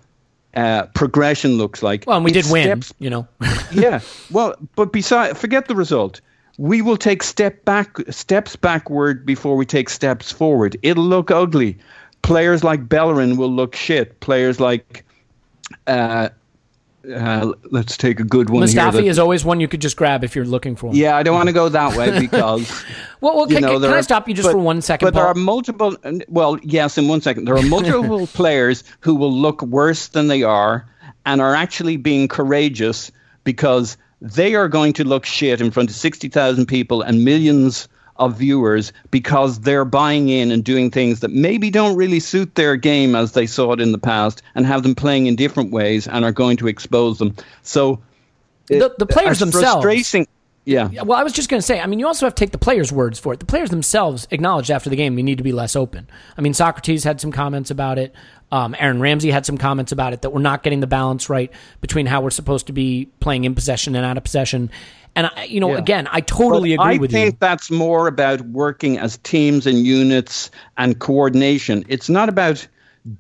uh, 0.55 0.87
progression 0.95 1.53
looks 1.59 1.83
like. 1.83 2.05
Well, 2.07 2.17
and 2.17 2.25
we 2.25 2.31
it 2.31 2.35
did 2.35 2.47
win, 2.51 2.83
you 2.99 3.11
know. 3.11 3.29
yeah. 3.73 4.01
Well, 4.31 4.55
but 4.77 4.93
beside, 4.93 5.37
forget 5.37 5.69
the 5.69 5.75
result. 5.75 6.21
We 6.59 6.83
will 6.83 6.97
take 6.97 7.23
step 7.23 7.65
back, 7.65 7.97
steps 8.11 8.57
backward 8.57 9.25
before 9.25 9.57
we 9.57 9.65
take 9.65 9.89
steps 9.89 10.31
forward. 10.31 10.77
It'll 10.83 11.05
look 11.05 11.31
ugly. 11.31 11.79
Players 12.23 12.63
like 12.63 12.89
Bellerin 12.89 13.37
will 13.37 13.51
look 13.51 13.75
shit. 13.75 14.21
Players 14.21 14.61
like 14.61 15.05
uh, 15.87 16.29
uh, 17.15 17.53
let's 17.71 17.97
take 17.97 18.21
a 18.21 18.25
good 18.25 18.51
one 18.51 18.67
here. 18.69 18.81
Mustafi 18.81 18.93
that- 18.93 19.05
is 19.05 19.19
always 19.19 19.45
one 19.45 19.61
you 19.61 19.69
could 19.69 19.81
just 19.81 19.97
grab 19.97 20.23
if 20.25 20.37
you're 20.37 20.45
looking 20.45 20.77
for 20.77 20.89
one. 20.89 20.97
yeah, 20.97 21.17
I 21.17 21.23
don't 21.23 21.35
want 21.35 21.49
to 21.49 21.53
go 21.53 21.69
that 21.69 21.97
way 21.97 22.19
because. 22.19 22.71
Well, 23.23 23.37
well 23.37 23.49
you 23.51 23.57
can, 23.57 23.63
know, 23.65 23.73
can 23.73 23.83
there 23.83 23.95
I 23.95 24.01
stop 24.01 24.29
you 24.29 24.35
just 24.35 24.47
but- 24.47 24.53
for 24.53 24.59
one 24.59 24.81
second, 24.81 25.05
But 25.07 25.13
there 25.15 25.27
are 25.27 25.35
multiple. 25.35 25.95
Well, 26.29 26.59
yes, 26.63 26.97
in 26.97 27.07
one 27.07 27.21
second, 27.21 27.45
there 27.45 27.55
are 27.55 27.63
multiple 27.63 28.27
players 28.33 28.83
who 29.01 29.15
will 29.15 29.33
look 29.33 29.61
worse 29.61 30.09
than 30.09 30.29
they 30.29 30.43
are, 30.43 30.87
and 31.27 31.43
are 31.43 31.55
actually 31.55 31.99
being 31.99 32.29
courageous 32.29 33.13
because 33.45 33.99
they 34.23 34.55
are 34.55 34.69
going 34.69 34.95
to 34.95 35.05
look 35.05 35.27
shit 35.27 35.61
in 35.61 35.71
front 35.71 35.91
of 35.91 35.97
sixty 35.97 36.29
thousand 36.29 36.65
people 36.65 37.03
and 37.03 37.23
millions 37.25 37.89
of 38.21 38.39
viewers 38.39 38.93
because 39.11 39.59
they're 39.61 39.85
buying 39.85 40.29
in 40.29 40.53
and 40.53 40.63
doing 40.63 40.91
things 40.91 41.19
that 41.21 41.33
maybe 41.33 41.71
don't 41.71 41.97
really 41.97 42.21
suit 42.21 42.55
their 42.55 42.77
game 42.77 43.17
as 43.17 43.33
they 43.33 43.47
saw 43.47 43.73
it 43.73 43.81
in 43.81 43.91
the 43.91 43.99
past, 43.99 44.43
and 44.55 44.65
have 44.67 44.85
them 44.85 44.95
playing 44.95 45.27
in 45.27 45.35
different 45.35 45.73
ways 45.73 46.07
and 46.07 46.25
are 46.25 46.31
going 46.33 46.57
to 46.59 46.69
expose 46.69 47.19
them. 47.19 47.35
So. 47.63 47.99
The- 48.79 48.95
the 48.99 49.07
players 49.07 49.41
themselves- 49.41 49.83
Yeah. 50.67 50.89
Yeah, 50.93 51.03
well, 51.03 51.19
I 51.19 51.25
was 51.25 51.33
just 51.33 51.49
going 51.49 51.59
to 51.59 51.67
say, 51.67 51.81
I 51.81 51.87
mean, 51.87 51.99
you 51.99 52.07
also 52.07 52.27
have 52.27 52.35
to 52.35 52.45
take 52.45 52.53
the 52.53 52.59
players' 52.59 52.93
words 52.93 53.19
for 53.19 53.33
it. 53.33 53.41
The 53.41 53.47
players 53.47 53.71
themselves 53.71 54.29
acknowledged 54.31 54.71
after 54.71 54.91
the 54.91 54.95
game 54.95 55.17
we 55.17 55.23
need 55.23 55.39
to 55.39 55.43
be 55.43 55.53
less 55.53 55.75
open. 55.75 56.07
I 56.37 56.43
mean, 56.43 56.53
Sokratis 56.53 57.03
had 57.03 57.21
some 57.21 57.33
comments 57.33 57.71
about 57.71 57.99
it. 57.99 58.15
Um, 58.53 58.77
Aaron 58.79 59.01
Ramsey 59.01 59.31
had 59.31 59.47
some 59.47 59.57
comments 59.59 59.91
about 59.91 60.13
it 60.13 60.23
that 60.23 60.31
we're 60.31 60.41
not 60.41 60.63
getting 60.63 60.81
the 60.81 60.87
balance 60.87 61.29
right 61.31 61.51
between 61.81 62.07
how 62.07 62.21
we're 62.21 62.31
supposed 62.31 62.67
to 62.67 62.73
be 62.73 63.09
playing 63.21 63.45
in 63.45 63.55
possession 63.55 63.97
and 63.97 64.05
out 64.05 64.17
of 64.19 64.23
possession. 64.25 64.71
And, 65.17 65.31
I, 65.37 65.45
you 65.45 65.61
know, 65.61 65.73
Yeah. 65.73 65.79
again, 65.79 66.09
I 66.11 66.21
totally 66.21 66.77
But 66.77 66.83
agree 66.85 66.95
I 66.97 66.99
with 66.99 67.13
you. 67.13 67.19
I 67.19 67.23
think 67.25 67.41
that's 67.41 67.71
more 67.71 68.07
about 68.07 68.41
working 68.43 68.99
as 68.99 69.17
teams 69.19 69.67
and 69.67 69.85
units 69.87 70.51
and 70.79 70.99
coordination. 70.99 71.85
It's 71.89 72.09
not 72.09 72.29
about 72.29 72.67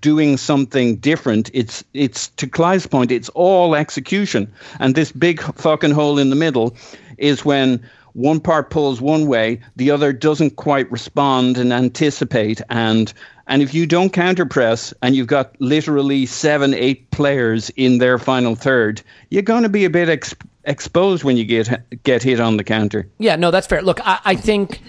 doing 0.00 0.36
something 0.36 0.96
different. 0.96 1.50
It's 1.54 1.82
it's 1.94 2.28
to 2.36 2.46
Clive's 2.46 2.86
point. 2.86 3.10
It's 3.10 3.28
all 3.30 3.74
execution. 3.74 4.52
And 4.78 4.94
this 4.94 5.10
big 5.10 5.40
fucking 5.40 5.90
hole 5.92 6.18
in 6.18 6.30
the 6.30 6.36
middle 6.36 6.76
is 7.18 7.44
when 7.44 7.80
one 8.12 8.40
part 8.40 8.70
pulls 8.70 9.00
one 9.00 9.26
way, 9.26 9.60
the 9.76 9.90
other 9.90 10.12
doesn't 10.12 10.56
quite 10.56 10.90
respond 10.90 11.56
and 11.56 11.72
anticipate. 11.72 12.60
And 12.68 13.12
and 13.46 13.62
if 13.62 13.72
you 13.74 13.86
don't 13.86 14.12
counter 14.12 14.46
press 14.46 14.94
and 15.02 15.16
you've 15.16 15.26
got 15.26 15.54
literally 15.60 16.26
seven, 16.26 16.74
eight 16.74 17.10
players 17.10 17.70
in 17.76 17.98
their 17.98 18.18
final 18.18 18.54
third, 18.54 19.02
you're 19.30 19.42
going 19.42 19.62
to 19.64 19.68
be 19.68 19.84
a 19.84 19.90
bit 19.90 20.08
ex- 20.08 20.34
exposed 20.64 21.24
when 21.24 21.36
you 21.36 21.44
get 21.44 22.02
get 22.02 22.22
hit 22.22 22.40
on 22.40 22.56
the 22.56 22.64
counter. 22.64 23.08
Yeah, 23.18 23.36
no, 23.36 23.50
that's 23.50 23.66
fair. 23.66 23.82
Look, 23.82 24.00
I, 24.06 24.20
I 24.24 24.34
think 24.34 24.80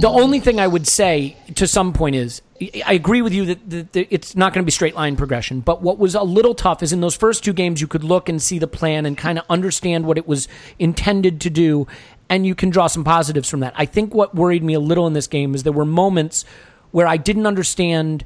the 0.00 0.08
only 0.08 0.40
thing 0.40 0.60
I 0.60 0.66
would 0.66 0.86
say 0.86 1.36
to 1.54 1.66
some 1.66 1.92
point 1.92 2.16
is 2.16 2.42
I 2.86 2.94
agree 2.94 3.22
with 3.22 3.34
you 3.34 3.44
that, 3.46 3.70
that, 3.70 3.92
that 3.92 4.14
it's 4.14 4.36
not 4.36 4.54
going 4.54 4.64
to 4.64 4.66
be 4.66 4.72
straight 4.72 4.94
line 4.94 5.16
progression. 5.16 5.60
But 5.60 5.82
what 5.82 5.98
was 5.98 6.14
a 6.14 6.22
little 6.22 6.54
tough 6.54 6.82
is 6.82 6.92
in 6.92 7.00
those 7.00 7.16
first 7.16 7.44
two 7.44 7.52
games, 7.52 7.80
you 7.80 7.86
could 7.86 8.04
look 8.04 8.28
and 8.28 8.40
see 8.40 8.58
the 8.58 8.66
plan 8.66 9.04
and 9.04 9.16
kind 9.16 9.38
of 9.38 9.44
understand 9.50 10.06
what 10.06 10.16
it 10.16 10.26
was 10.26 10.48
intended 10.78 11.40
to 11.42 11.50
do, 11.50 11.86
and 12.28 12.46
you 12.46 12.54
can 12.54 12.70
draw 12.70 12.86
some 12.86 13.04
positives 13.04 13.48
from 13.48 13.60
that. 13.60 13.74
I 13.76 13.84
think 13.84 14.14
what 14.14 14.34
worried 14.34 14.62
me 14.62 14.74
a 14.74 14.80
little 14.80 15.06
in 15.06 15.12
this 15.12 15.26
game 15.26 15.54
is 15.54 15.64
there 15.64 15.72
were 15.72 15.84
moments 15.84 16.44
where 16.92 17.06
I 17.06 17.16
didn't 17.16 17.46
understand 17.46 18.24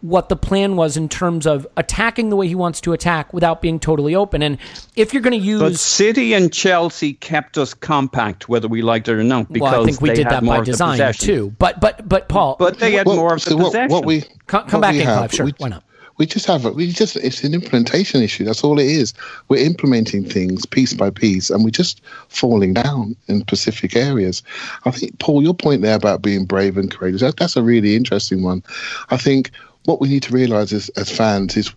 what 0.00 0.28
the 0.28 0.36
plan 0.36 0.76
was 0.76 0.96
in 0.96 1.08
terms 1.08 1.46
of 1.46 1.66
attacking 1.76 2.30
the 2.30 2.36
way 2.36 2.46
he 2.46 2.54
wants 2.54 2.80
to 2.82 2.92
attack 2.92 3.32
without 3.34 3.60
being 3.60 3.80
totally 3.80 4.14
open. 4.14 4.42
And 4.42 4.58
if 4.96 5.12
you're 5.12 5.22
going 5.22 5.38
to 5.38 5.44
use 5.44 5.60
But 5.60 5.76
City 5.76 6.34
and 6.34 6.52
Chelsea 6.52 7.14
kept 7.14 7.58
us 7.58 7.74
compact, 7.74 8.48
whether 8.48 8.68
we 8.68 8.82
liked 8.82 9.08
it 9.08 9.14
or 9.14 9.24
not, 9.24 9.52
because 9.52 9.72
well, 9.72 9.82
I 9.82 9.84
think 9.84 10.00
we 10.00 10.10
did 10.14 10.28
that 10.28 10.44
more 10.44 10.58
by 10.58 10.64
design 10.64 11.12
too. 11.14 11.54
But 11.58 11.80
but 11.80 12.08
but 12.08 12.28
Paul, 12.28 12.56
But 12.58 12.78
they 12.78 12.92
had 12.92 13.06
Well, 13.06 13.16
more 13.16 13.34
of 13.34 13.44
the 13.44 13.50
so 13.50 13.56
what, 13.56 13.64
possession. 13.66 13.90
what 13.90 14.04
we 14.04 14.22
come, 14.46 14.68
come 14.68 14.80
what 14.80 14.88
back 14.88 14.92
we 14.92 15.00
in, 15.00 15.06
have, 15.06 15.18
Clive. 15.18 15.32
Sure, 15.34 15.46
we- 15.46 15.54
why 15.58 15.68
not? 15.68 15.84
We 16.16 16.26
just 16.26 16.46
have 16.46 16.66
it. 16.66 16.74
We 16.74 16.90
just 16.90 17.14
it's 17.14 17.44
an 17.44 17.54
implementation 17.54 18.22
issue. 18.22 18.44
That's 18.44 18.64
all 18.64 18.80
it 18.80 18.86
is. 18.86 19.14
We're 19.48 19.64
implementing 19.64 20.24
things 20.24 20.66
piece 20.66 20.92
by 20.92 21.10
piece, 21.10 21.48
and 21.48 21.62
we're 21.62 21.70
just 21.70 22.00
falling 22.26 22.74
down 22.74 23.14
in 23.28 23.40
specific 23.42 23.94
areas. 23.94 24.42
I 24.84 24.90
think 24.90 25.16
Paul, 25.20 25.44
your 25.44 25.54
point 25.54 25.82
there 25.82 25.94
about 25.94 26.20
being 26.20 26.44
brave 26.44 26.76
and 26.76 26.90
courageous, 26.90 27.20
that, 27.20 27.36
that's 27.36 27.56
a 27.56 27.62
really 27.62 27.94
interesting 27.94 28.42
one. 28.42 28.64
I 29.10 29.16
think 29.16 29.52
what 29.84 30.00
we 30.00 30.08
need 30.08 30.22
to 30.24 30.32
realise 30.32 30.72
as, 30.72 30.88
as 30.90 31.10
fans 31.10 31.56
is 31.56 31.72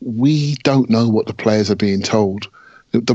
we 0.00 0.54
don't 0.56 0.90
know 0.90 1.08
what 1.08 1.26
the 1.26 1.34
players 1.34 1.70
are 1.70 1.76
being 1.76 2.02
told. 2.02 2.48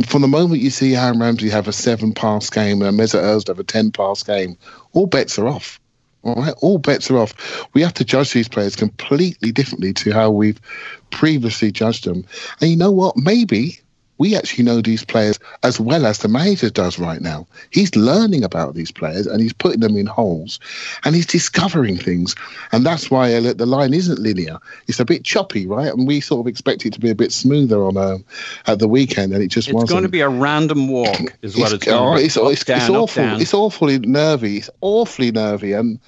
From 0.05 0.21
the 0.21 0.27
moment 0.27 0.61
you 0.61 0.69
see 0.69 0.95
Aaron 0.95 1.19
Ramsey 1.19 1.49
have 1.49 1.67
a 1.67 1.73
seven 1.73 2.13
pass 2.13 2.49
game 2.49 2.81
and 2.81 2.99
Mesut 2.99 3.23
Ozil 3.23 3.47
have 3.47 3.59
a 3.59 3.63
ten 3.63 3.91
pass 3.91 4.21
game, 4.23 4.57
all 4.91 5.07
bets 5.07 5.39
are 5.39 5.47
off. 5.47 5.79
All 6.23 6.35
right, 6.35 6.53
all 6.61 6.77
bets 6.77 7.11
are 7.11 7.17
off. 7.17 7.67
We 7.73 7.81
have 7.81 7.93
to 7.95 8.05
judge 8.05 8.31
these 8.31 8.47
players 8.47 8.75
completely 8.77 9.51
differently 9.51 9.91
to 9.93 10.11
how 10.11 10.31
we've 10.31 10.61
previously 11.09 11.71
judged 11.71 12.05
them. 12.05 12.25
And 12.61 12.69
you 12.69 12.77
know 12.77 12.91
what? 12.91 13.17
Maybe 13.17 13.79
we 14.17 14.35
actually 14.35 14.63
know 14.63 14.81
these 14.81 15.03
players 15.03 15.39
as 15.63 15.79
well 15.79 16.05
as 16.05 16.19
the 16.19 16.27
manager 16.27 16.69
does 16.69 16.99
right 16.99 17.21
now. 17.21 17.47
He's 17.71 17.95
learning 17.95 18.43
about 18.43 18.75
these 18.75 18.91
players 18.91 19.25
and 19.25 19.41
he's 19.41 19.53
putting 19.53 19.79
them 19.79 19.97
in 19.97 20.05
holes 20.05 20.59
and 21.03 21.15
he's 21.15 21.25
discovering 21.25 21.97
things. 21.97 22.35
And 22.71 22.85
that's 22.85 23.09
why 23.09 23.33
uh, 23.33 23.53
the 23.53 23.65
line 23.65 23.93
isn't 23.93 24.19
linear. 24.19 24.59
It's 24.87 24.99
a 24.99 25.05
bit 25.05 25.23
choppy, 25.23 25.65
right? 25.65 25.91
And 25.91 26.07
we 26.07 26.21
sort 26.21 26.41
of 26.41 26.47
expect 26.47 26.85
it 26.85 26.93
to 26.93 26.99
be 26.99 27.09
a 27.09 27.15
bit 27.15 27.31
smoother 27.31 27.83
on 27.83 27.97
um, 27.97 28.23
at 28.67 28.79
the 28.79 28.87
weekend, 28.87 29.33
and 29.33 29.43
it 29.43 29.47
just 29.47 29.67
It's 29.67 29.73
wasn't. 29.73 29.89
It's 29.89 29.93
going 29.93 30.03
to 30.03 30.09
be 30.09 30.21
a 30.21 30.29
random 30.29 30.87
walk, 30.87 31.33
is 31.41 31.57
what 31.57 31.73
it's, 31.73 31.87
oh, 31.87 31.91
going 31.91 32.17
to 32.17 32.21
be. 32.21 32.25
it's, 32.25 32.37
Up, 32.37 32.51
it's, 32.51 32.63
down, 32.63 32.77
it's 32.81 32.89
awful. 32.89 33.23
down. 33.23 33.41
It's 33.41 33.53
awfully 33.53 33.99
nervy. 33.99 34.57
It's 34.57 34.69
awfully 34.81 35.31
nervy, 35.31 35.73
and 35.73 35.99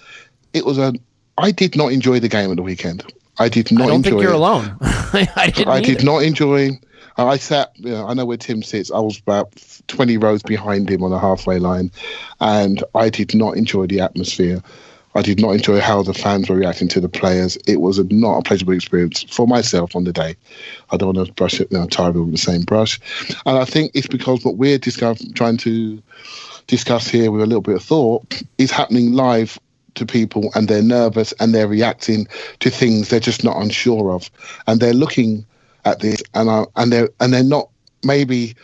it 0.54 0.66
was 0.66 0.78
a. 0.78 0.94
I 1.38 1.52
did 1.52 1.76
not 1.76 1.92
enjoy 1.92 2.20
the 2.20 2.30
game 2.30 2.50
at 2.52 2.56
the 2.56 2.64
weekend. 2.64 3.04
I 3.38 3.50
did 3.50 3.72
not 3.72 3.82
enjoy. 3.82 3.84
I 3.84 3.88
don't 3.88 3.96
enjoy 3.98 4.10
think 4.12 4.22
you're 4.22 4.32
it. 4.32 4.36
alone. 4.36 4.78
I 4.82 5.52
didn't. 5.54 5.68
I 5.68 5.82
did 5.82 5.98
either. 5.98 6.06
not 6.06 6.20
enjoy. 6.24 6.70
I 7.18 7.38
sat. 7.38 7.72
You 7.76 7.92
know, 7.92 8.08
I 8.08 8.14
know 8.14 8.26
where 8.26 8.38
Tim 8.38 8.64
sits. 8.64 8.92
I 8.92 9.00
was 9.00 9.20
about 9.20 9.54
twenty 9.88 10.18
rows 10.18 10.44
behind 10.44 10.90
him 10.90 11.04
on 11.04 11.12
the 11.12 11.20
halfway 11.20 11.60
line, 11.60 11.92
and 12.40 12.84
I 12.94 13.10
did 13.10 13.34
not 13.36 13.58
enjoy 13.58 13.88
the 13.88 14.02
atmosphere. 14.02 14.62
I 15.18 15.22
did 15.22 15.40
not 15.40 15.52
enjoy 15.52 15.80
how 15.80 16.04
the 16.04 16.14
fans 16.14 16.50
were 16.50 16.58
reacting 16.58 16.90
to 16.90 17.00
the 17.00 17.08
players. 17.08 17.58
It 17.68 17.80
was 17.80 17.98
a, 18.00 18.04
not 18.04 18.40
a 18.40 18.42
pleasurable 18.42 18.74
experience 18.74 19.24
for 19.24 19.48
myself 19.48 19.96
on 19.96 20.04
the 20.04 20.12
day. 20.12 20.36
I 20.92 20.98
don't 20.98 21.16
want 21.16 21.28
to 21.28 21.34
brush 21.34 21.62
it, 21.62 21.72
you 21.72 21.78
know, 21.78 21.86
with 21.86 22.32
the 22.32 22.38
same 22.38 22.64
brush. 22.64 23.00
And 23.46 23.58
I 23.58 23.64
think 23.64 23.92
it's 23.94 24.08
because 24.08 24.44
what 24.44 24.58
we're 24.58 24.78
discuss, 24.78 25.26
trying 25.34 25.56
to 25.58 26.04
discuss 26.68 27.08
here 27.08 27.32
with 27.32 27.42
a 27.42 27.46
little 27.46 27.62
bit 27.62 27.76
of 27.76 27.84
thought 27.84 28.44
is 28.58 28.72
happening 28.72 29.14
live 29.14 29.58
to 29.94 30.06
people 30.06 30.52
and 30.54 30.68
they're 30.68 30.84
nervous 30.84 31.34
and 31.40 31.56
they're 31.56 31.70
reacting 31.70 32.28
to 32.60 32.70
things 32.70 33.08
they're 33.08 33.20
just 33.20 33.46
not 33.46 33.62
unsure 33.62 34.12
of 34.12 34.30
and 34.68 34.82
they're 34.82 34.94
looking 34.94 35.46
at 35.86 36.00
this 36.00 36.22
and 36.34 36.50
uh, 36.50 36.66
and 36.76 36.92
they're 36.92 37.10
and 37.20 37.34
they're 37.34 37.44
not 37.44 37.70
maybe 38.04 38.56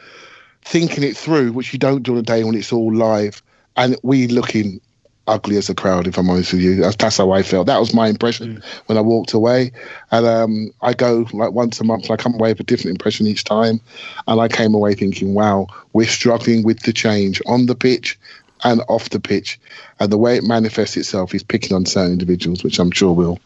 thinking 0.63 1.03
it 1.03 1.15
through 1.15 1.51
which 1.53 1.73
you 1.73 1.79
don't 1.79 2.03
do 2.03 2.13
on 2.13 2.17
a 2.17 2.21
day 2.21 2.43
when 2.43 2.55
it's 2.55 2.73
all 2.73 2.93
live 2.93 3.41
and 3.77 3.95
we 4.03 4.27
looking 4.27 4.81
ugly 5.27 5.55
as 5.55 5.69
a 5.69 5.75
crowd 5.75 6.07
if 6.07 6.17
i'm 6.17 6.29
honest 6.29 6.51
with 6.51 6.61
you. 6.61 6.75
That's, 6.75 6.95
that's 6.95 7.17
how 7.17 7.31
i 7.31 7.43
felt. 7.43 7.67
That 7.67 7.79
was 7.79 7.93
my 7.93 8.07
impression 8.07 8.61
when 8.87 8.97
i 8.97 9.01
walked 9.01 9.33
away. 9.33 9.71
And 10.11 10.25
um, 10.25 10.71
i 10.81 10.93
go 10.93 11.27
like 11.31 11.51
once 11.51 11.79
a 11.79 11.83
month 11.83 12.09
i 12.09 12.15
come 12.15 12.33
away 12.33 12.51
with 12.51 12.59
a 12.59 12.63
different 12.63 12.95
impression 12.95 13.27
each 13.27 13.43
time. 13.43 13.79
And 14.27 14.41
i 14.41 14.47
came 14.47 14.73
away 14.73 14.95
thinking 14.95 15.33
wow 15.33 15.67
we're 15.93 16.07
struggling 16.07 16.63
with 16.63 16.81
the 16.81 16.93
change 16.93 17.41
on 17.45 17.67
the 17.67 17.75
pitch 17.75 18.19
and 18.63 18.81
off 18.89 19.09
the 19.09 19.19
pitch. 19.19 19.59
And 19.99 20.11
the 20.11 20.17
way 20.17 20.37
it 20.37 20.43
manifests 20.43 20.95
itself 20.95 21.33
is 21.33 21.43
picking 21.43 21.75
on 21.75 21.85
certain 21.85 22.13
individuals 22.13 22.63
which 22.63 22.79
i'm 22.79 22.91
sure 22.91 23.13
we'll 23.13 23.39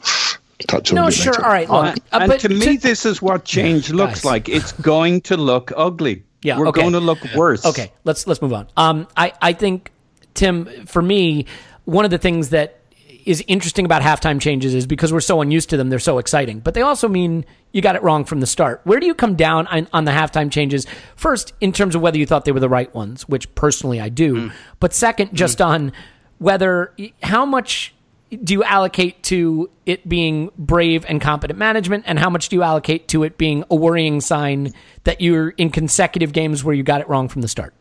touch 0.67 0.91
on 0.91 0.97
a 0.97 1.01
No, 1.01 1.09
sure. 1.09 1.33
later. 1.33 1.45
All 1.45 1.51
right. 1.51 1.69
Look, 1.69 1.85
and 1.85 1.99
uh, 2.11 2.17
and 2.19 2.29
but 2.29 2.39
to 2.41 2.49
me, 2.49 2.77
this 2.77 3.05
is 3.05 3.21
what 3.21 3.45
change 3.45 3.91
looks 3.91 4.21
Guys. 4.21 4.25
like. 4.25 4.49
It's 4.49 4.71
going 4.73 5.21
to 5.21 5.37
look 5.37 5.71
ugly. 5.75 6.23
Yeah, 6.41 6.59
We're 6.59 6.67
okay. 6.69 6.81
going 6.81 6.93
to 6.93 6.99
look 6.99 7.19
worse. 7.35 7.65
Okay, 7.65 7.91
let's 8.03 8.27
let's 8.27 8.41
move 8.41 8.53
on. 8.53 8.67
Um, 8.77 9.07
I 9.17 9.33
I 9.41 9.53
think 9.53 9.91
Tim, 10.35 10.85
for 10.85 11.01
me, 11.01 11.45
one 11.85 12.05
of 12.05 12.11
the 12.11 12.19
things 12.19 12.49
that 12.49 12.79
is 13.25 13.43
interesting 13.47 13.85
about 13.85 14.03
halftime 14.03 14.39
changes 14.39 14.75
is 14.75 14.85
because 14.85 15.11
we're 15.11 15.19
so 15.19 15.41
unused 15.41 15.71
to 15.71 15.77
them, 15.77 15.89
they're 15.89 15.97
so 15.97 16.19
exciting. 16.19 16.59
But 16.59 16.75
they 16.75 16.83
also 16.83 17.07
mean 17.07 17.43
you 17.71 17.81
got 17.81 17.95
it 17.95 18.03
wrong 18.03 18.23
from 18.23 18.39
the 18.39 18.45
start. 18.45 18.81
Where 18.83 18.99
do 18.99 19.07
you 19.07 19.15
come 19.15 19.35
down 19.35 19.65
on, 19.67 19.87
on 19.91 20.05
the 20.05 20.11
halftime 20.11 20.51
changes? 20.51 20.85
First, 21.15 21.53
in 21.59 21.71
terms 21.71 21.95
of 21.95 22.01
whether 22.03 22.19
you 22.19 22.27
thought 22.27 22.45
they 22.45 22.51
were 22.51 22.59
the 22.59 22.69
right 22.69 22.93
ones, 22.93 23.27
which 23.27 23.53
personally 23.55 23.99
I 23.99 24.09
do. 24.09 24.51
But 24.79 24.93
second, 24.93 25.33
just 25.33 25.59
on 25.59 25.91
whether 26.37 26.93
how 27.23 27.47
much 27.47 27.94
do 28.43 28.53
you 28.53 28.63
allocate 28.63 29.21
to 29.23 29.69
it 29.85 30.07
being 30.07 30.49
brave 30.57 31.05
and 31.07 31.21
competent 31.21 31.59
management, 31.59 32.03
and 32.07 32.19
how 32.19 32.29
much 32.29 32.49
do 32.49 32.55
you 32.55 32.63
allocate 32.63 33.07
to 33.09 33.23
it 33.23 33.37
being 33.37 33.63
a 33.69 33.75
worrying 33.75 34.21
sign 34.21 34.73
that 35.03 35.21
you're 35.21 35.49
in 35.49 35.69
consecutive 35.69 36.33
games 36.33 36.63
where 36.63 36.75
you 36.75 36.83
got 36.83 37.01
it 37.01 37.07
wrong 37.07 37.27
from 37.27 37.41
the 37.41 37.47
start? 37.47 37.73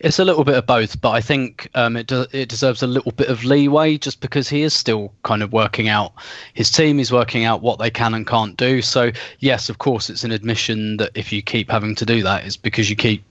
It's 0.00 0.18
a 0.18 0.24
little 0.24 0.42
bit 0.42 0.56
of 0.56 0.66
both, 0.66 1.00
but 1.00 1.10
I 1.10 1.20
think 1.20 1.68
um, 1.74 1.96
it 1.96 2.08
de- 2.08 2.26
it 2.32 2.48
deserves 2.48 2.82
a 2.82 2.86
little 2.86 3.12
bit 3.12 3.28
of 3.28 3.44
leeway 3.44 3.98
just 3.98 4.20
because 4.20 4.48
he 4.48 4.62
is 4.62 4.74
still 4.74 5.12
kind 5.22 5.42
of 5.42 5.52
working 5.52 5.88
out 5.88 6.12
his 6.54 6.70
team. 6.70 6.98
He's 6.98 7.12
working 7.12 7.44
out 7.44 7.62
what 7.62 7.78
they 7.78 7.90
can 7.90 8.14
and 8.14 8.26
can't 8.26 8.56
do. 8.56 8.82
So 8.82 9.12
yes, 9.38 9.68
of 9.68 9.78
course, 9.78 10.10
it's 10.10 10.24
an 10.24 10.32
admission 10.32 10.96
that 10.96 11.12
if 11.14 11.32
you 11.32 11.40
keep 11.40 11.70
having 11.70 11.94
to 11.96 12.06
do 12.06 12.22
that, 12.22 12.44
it's 12.44 12.56
because 12.56 12.90
you 12.90 12.96
keep 12.96 13.22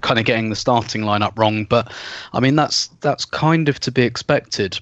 kind 0.00 0.18
of 0.18 0.24
getting 0.24 0.50
the 0.50 0.56
starting 0.56 1.02
lineup 1.02 1.36
wrong. 1.36 1.64
But 1.64 1.92
I 2.32 2.40
mean, 2.40 2.54
that's 2.54 2.88
that's 3.00 3.24
kind 3.24 3.68
of 3.68 3.80
to 3.80 3.90
be 3.90 4.02
expected. 4.02 4.78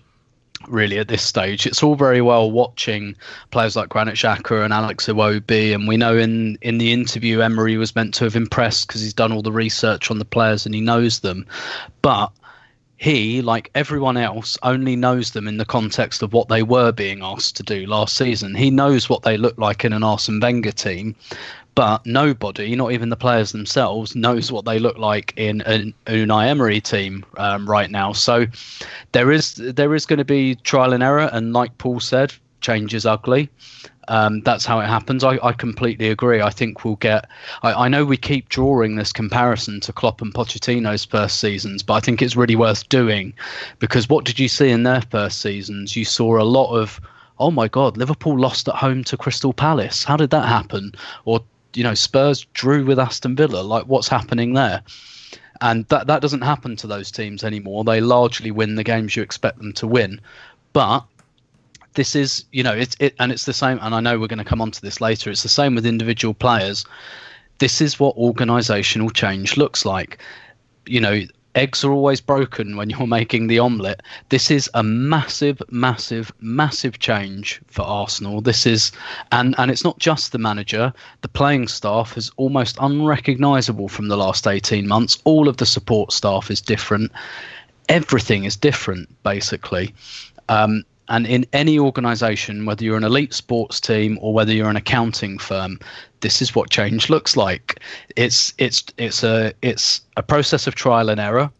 Really 0.70 0.98
at 0.98 1.08
this 1.08 1.22
stage. 1.22 1.66
It's 1.66 1.82
all 1.82 1.94
very 1.94 2.20
well 2.20 2.50
watching 2.50 3.16
players 3.50 3.76
like 3.76 3.88
Granit 3.88 4.14
Xhaka 4.14 4.64
and 4.64 4.72
Alex 4.72 5.06
Iwobi, 5.06 5.74
and 5.74 5.88
we 5.88 5.96
know 5.96 6.16
in 6.16 6.58
in 6.62 6.78
the 6.78 6.92
interview 6.92 7.40
Emery 7.40 7.76
was 7.76 7.94
meant 7.94 8.14
to 8.14 8.24
have 8.24 8.36
impressed 8.36 8.88
because 8.88 9.00
he's 9.00 9.14
done 9.14 9.32
all 9.32 9.42
the 9.42 9.52
research 9.52 10.10
on 10.10 10.18
the 10.18 10.24
players 10.24 10.66
and 10.66 10.74
he 10.74 10.80
knows 10.80 11.20
them, 11.20 11.46
but 12.02 12.32
he, 12.98 13.42
like 13.42 13.70
everyone 13.76 14.16
else, 14.16 14.58
only 14.64 14.96
knows 14.96 15.30
them 15.30 15.46
in 15.46 15.56
the 15.56 15.64
context 15.64 16.20
of 16.20 16.32
what 16.32 16.48
they 16.48 16.64
were 16.64 16.90
being 16.90 17.22
asked 17.22 17.56
to 17.56 17.62
do 17.62 17.86
last 17.86 18.16
season. 18.16 18.56
He 18.56 18.70
knows 18.70 19.08
what 19.08 19.22
they 19.22 19.36
look 19.36 19.56
like 19.56 19.84
in 19.84 19.92
an 19.92 20.02
Arsene 20.02 20.40
Wenger 20.40 20.72
team, 20.72 21.14
but 21.78 22.04
nobody, 22.04 22.74
not 22.74 22.90
even 22.90 23.08
the 23.08 23.14
players 23.14 23.52
themselves, 23.52 24.16
knows 24.16 24.50
what 24.50 24.64
they 24.64 24.80
look 24.80 24.98
like 24.98 25.32
in 25.36 25.60
an 25.60 25.94
Unai 26.06 26.48
Emery 26.48 26.80
team 26.80 27.24
um, 27.36 27.70
right 27.70 27.88
now. 27.88 28.12
So 28.12 28.46
there 29.12 29.30
is 29.30 29.54
there 29.54 29.94
is 29.94 30.04
going 30.04 30.18
to 30.18 30.24
be 30.24 30.56
trial 30.56 30.92
and 30.92 31.04
error, 31.04 31.30
and 31.32 31.52
like 31.52 31.78
Paul 31.78 32.00
said, 32.00 32.34
change 32.60 32.94
is 32.94 33.06
ugly. 33.06 33.48
Um, 34.08 34.40
that's 34.40 34.66
how 34.66 34.80
it 34.80 34.88
happens. 34.88 35.22
I, 35.22 35.38
I, 35.40 35.52
completely 35.52 36.08
agree. 36.08 36.40
I 36.42 36.50
think 36.50 36.84
we'll 36.84 36.96
get. 36.96 37.28
I, 37.62 37.84
I, 37.84 37.88
know 37.88 38.04
we 38.04 38.16
keep 38.16 38.48
drawing 38.48 38.96
this 38.96 39.12
comparison 39.12 39.78
to 39.82 39.92
Klopp 39.92 40.20
and 40.20 40.34
Pochettino's 40.34 41.04
first 41.04 41.38
seasons, 41.38 41.84
but 41.84 41.94
I 41.94 42.00
think 42.00 42.20
it's 42.20 42.34
really 42.34 42.56
worth 42.56 42.88
doing 42.88 43.32
because 43.78 44.08
what 44.08 44.24
did 44.24 44.40
you 44.40 44.48
see 44.48 44.70
in 44.70 44.82
their 44.82 45.02
first 45.02 45.40
seasons? 45.42 45.94
You 45.94 46.04
saw 46.04 46.40
a 46.40 46.42
lot 46.42 46.74
of, 46.74 47.00
oh 47.38 47.52
my 47.52 47.68
God, 47.68 47.96
Liverpool 47.96 48.36
lost 48.36 48.66
at 48.66 48.74
home 48.74 49.04
to 49.04 49.16
Crystal 49.16 49.52
Palace. 49.52 50.02
How 50.02 50.16
did 50.16 50.30
that 50.30 50.48
happen? 50.48 50.92
Or 51.24 51.40
you 51.78 51.84
know, 51.84 51.94
Spurs 51.94 52.44
drew 52.54 52.84
with 52.84 52.98
Aston 52.98 53.36
Villa. 53.36 53.60
Like, 53.60 53.84
what's 53.84 54.08
happening 54.08 54.54
there? 54.54 54.82
And 55.60 55.86
that 55.86 56.08
that 56.08 56.20
doesn't 56.20 56.40
happen 56.40 56.74
to 56.74 56.88
those 56.88 57.12
teams 57.12 57.44
anymore. 57.44 57.84
They 57.84 58.00
largely 58.00 58.50
win 58.50 58.74
the 58.74 58.82
games 58.82 59.14
you 59.14 59.22
expect 59.22 59.58
them 59.58 59.72
to 59.74 59.86
win, 59.86 60.20
but 60.72 61.04
this 61.94 62.16
is 62.16 62.44
you 62.50 62.64
know 62.64 62.72
it's 62.72 62.96
it 62.98 63.14
and 63.20 63.32
it's 63.32 63.44
the 63.44 63.52
same 63.52 63.78
and 63.82 63.92
i 63.92 63.98
know 63.98 64.20
we're 64.20 64.28
going 64.28 64.38
to 64.38 64.44
come 64.44 64.60
on 64.60 64.70
to 64.70 64.80
this 64.82 65.00
later 65.00 65.30
it's 65.30 65.42
the 65.42 65.48
same 65.48 65.74
with 65.74 65.84
individual 65.84 66.32
players 66.32 66.84
this 67.58 67.80
is 67.80 67.98
what 67.98 68.14
organizational 68.16 69.10
change 69.10 69.56
looks 69.56 69.84
like 69.84 70.18
you 70.86 71.00
know 71.00 71.22
eggs 71.58 71.84
are 71.84 71.92
always 71.92 72.20
broken 72.20 72.76
when 72.76 72.88
you're 72.88 73.06
making 73.18 73.48
the 73.48 73.58
omelette. 73.58 74.02
This 74.28 74.50
is 74.50 74.70
a 74.74 74.82
massive 74.82 75.60
massive 75.70 76.32
massive 76.40 76.98
change 76.98 77.60
for 77.66 77.82
arsenal. 77.82 78.40
This 78.40 78.64
is 78.64 78.92
and 79.32 79.54
and 79.58 79.70
it's 79.70 79.84
not 79.84 79.98
just 79.98 80.32
the 80.32 80.38
manager. 80.38 80.92
The 81.22 81.28
playing 81.28 81.68
staff 81.68 82.16
is 82.16 82.30
almost 82.36 82.78
unrecognizable 82.80 83.88
from 83.88 84.08
the 84.08 84.16
last 84.16 84.46
18 84.46 84.86
months. 84.86 85.18
All 85.24 85.48
of 85.48 85.56
the 85.56 85.66
support 85.66 86.12
staff 86.12 86.50
is 86.50 86.60
different. 86.60 87.10
Everything 87.88 88.44
is 88.44 88.56
different 88.56 89.08
basically. 89.22 89.94
Um, 90.48 90.84
and 91.08 91.26
in 91.26 91.46
any 91.52 91.78
organization, 91.78 92.66
whether 92.66 92.84
you're 92.84 92.96
an 92.96 93.04
elite 93.04 93.32
sports 93.32 93.80
team 93.80 94.18
or 94.20 94.34
whether 94.34 94.52
you're 94.52 94.68
an 94.68 94.76
accounting 94.76 95.38
firm, 95.38 95.80
this 96.20 96.42
is 96.42 96.54
what 96.54 96.70
change 96.70 97.08
looks 97.08 97.36
like. 97.36 97.80
It's 98.16 98.52
it's 98.58 98.84
it's 98.98 99.22
a 99.22 99.52
it's 99.62 100.02
a 100.16 100.22
process 100.22 100.66
of 100.66 100.74
trial 100.74 101.08
and 101.08 101.20
error, 101.20 101.50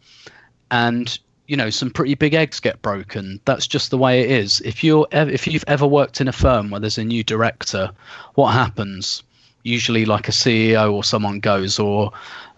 and 0.70 1.18
you 1.46 1.56
know 1.56 1.70
some 1.70 1.90
pretty 1.90 2.14
big 2.14 2.34
eggs 2.34 2.60
get 2.60 2.82
broken. 2.82 3.40
That's 3.46 3.66
just 3.66 3.90
the 3.90 3.98
way 3.98 4.20
it 4.20 4.30
is. 4.30 4.60
If 4.60 4.84
you're 4.84 5.06
if 5.12 5.46
you've 5.46 5.64
ever 5.66 5.86
worked 5.86 6.20
in 6.20 6.28
a 6.28 6.32
firm 6.32 6.70
where 6.70 6.80
there's 6.80 6.98
a 6.98 7.04
new 7.04 7.24
director, 7.24 7.90
what 8.34 8.52
happens? 8.52 9.22
Usually, 9.62 10.04
like 10.04 10.28
a 10.28 10.32
CEO 10.32 10.92
or 10.92 11.02
someone 11.04 11.40
goes, 11.40 11.78
or 11.78 12.12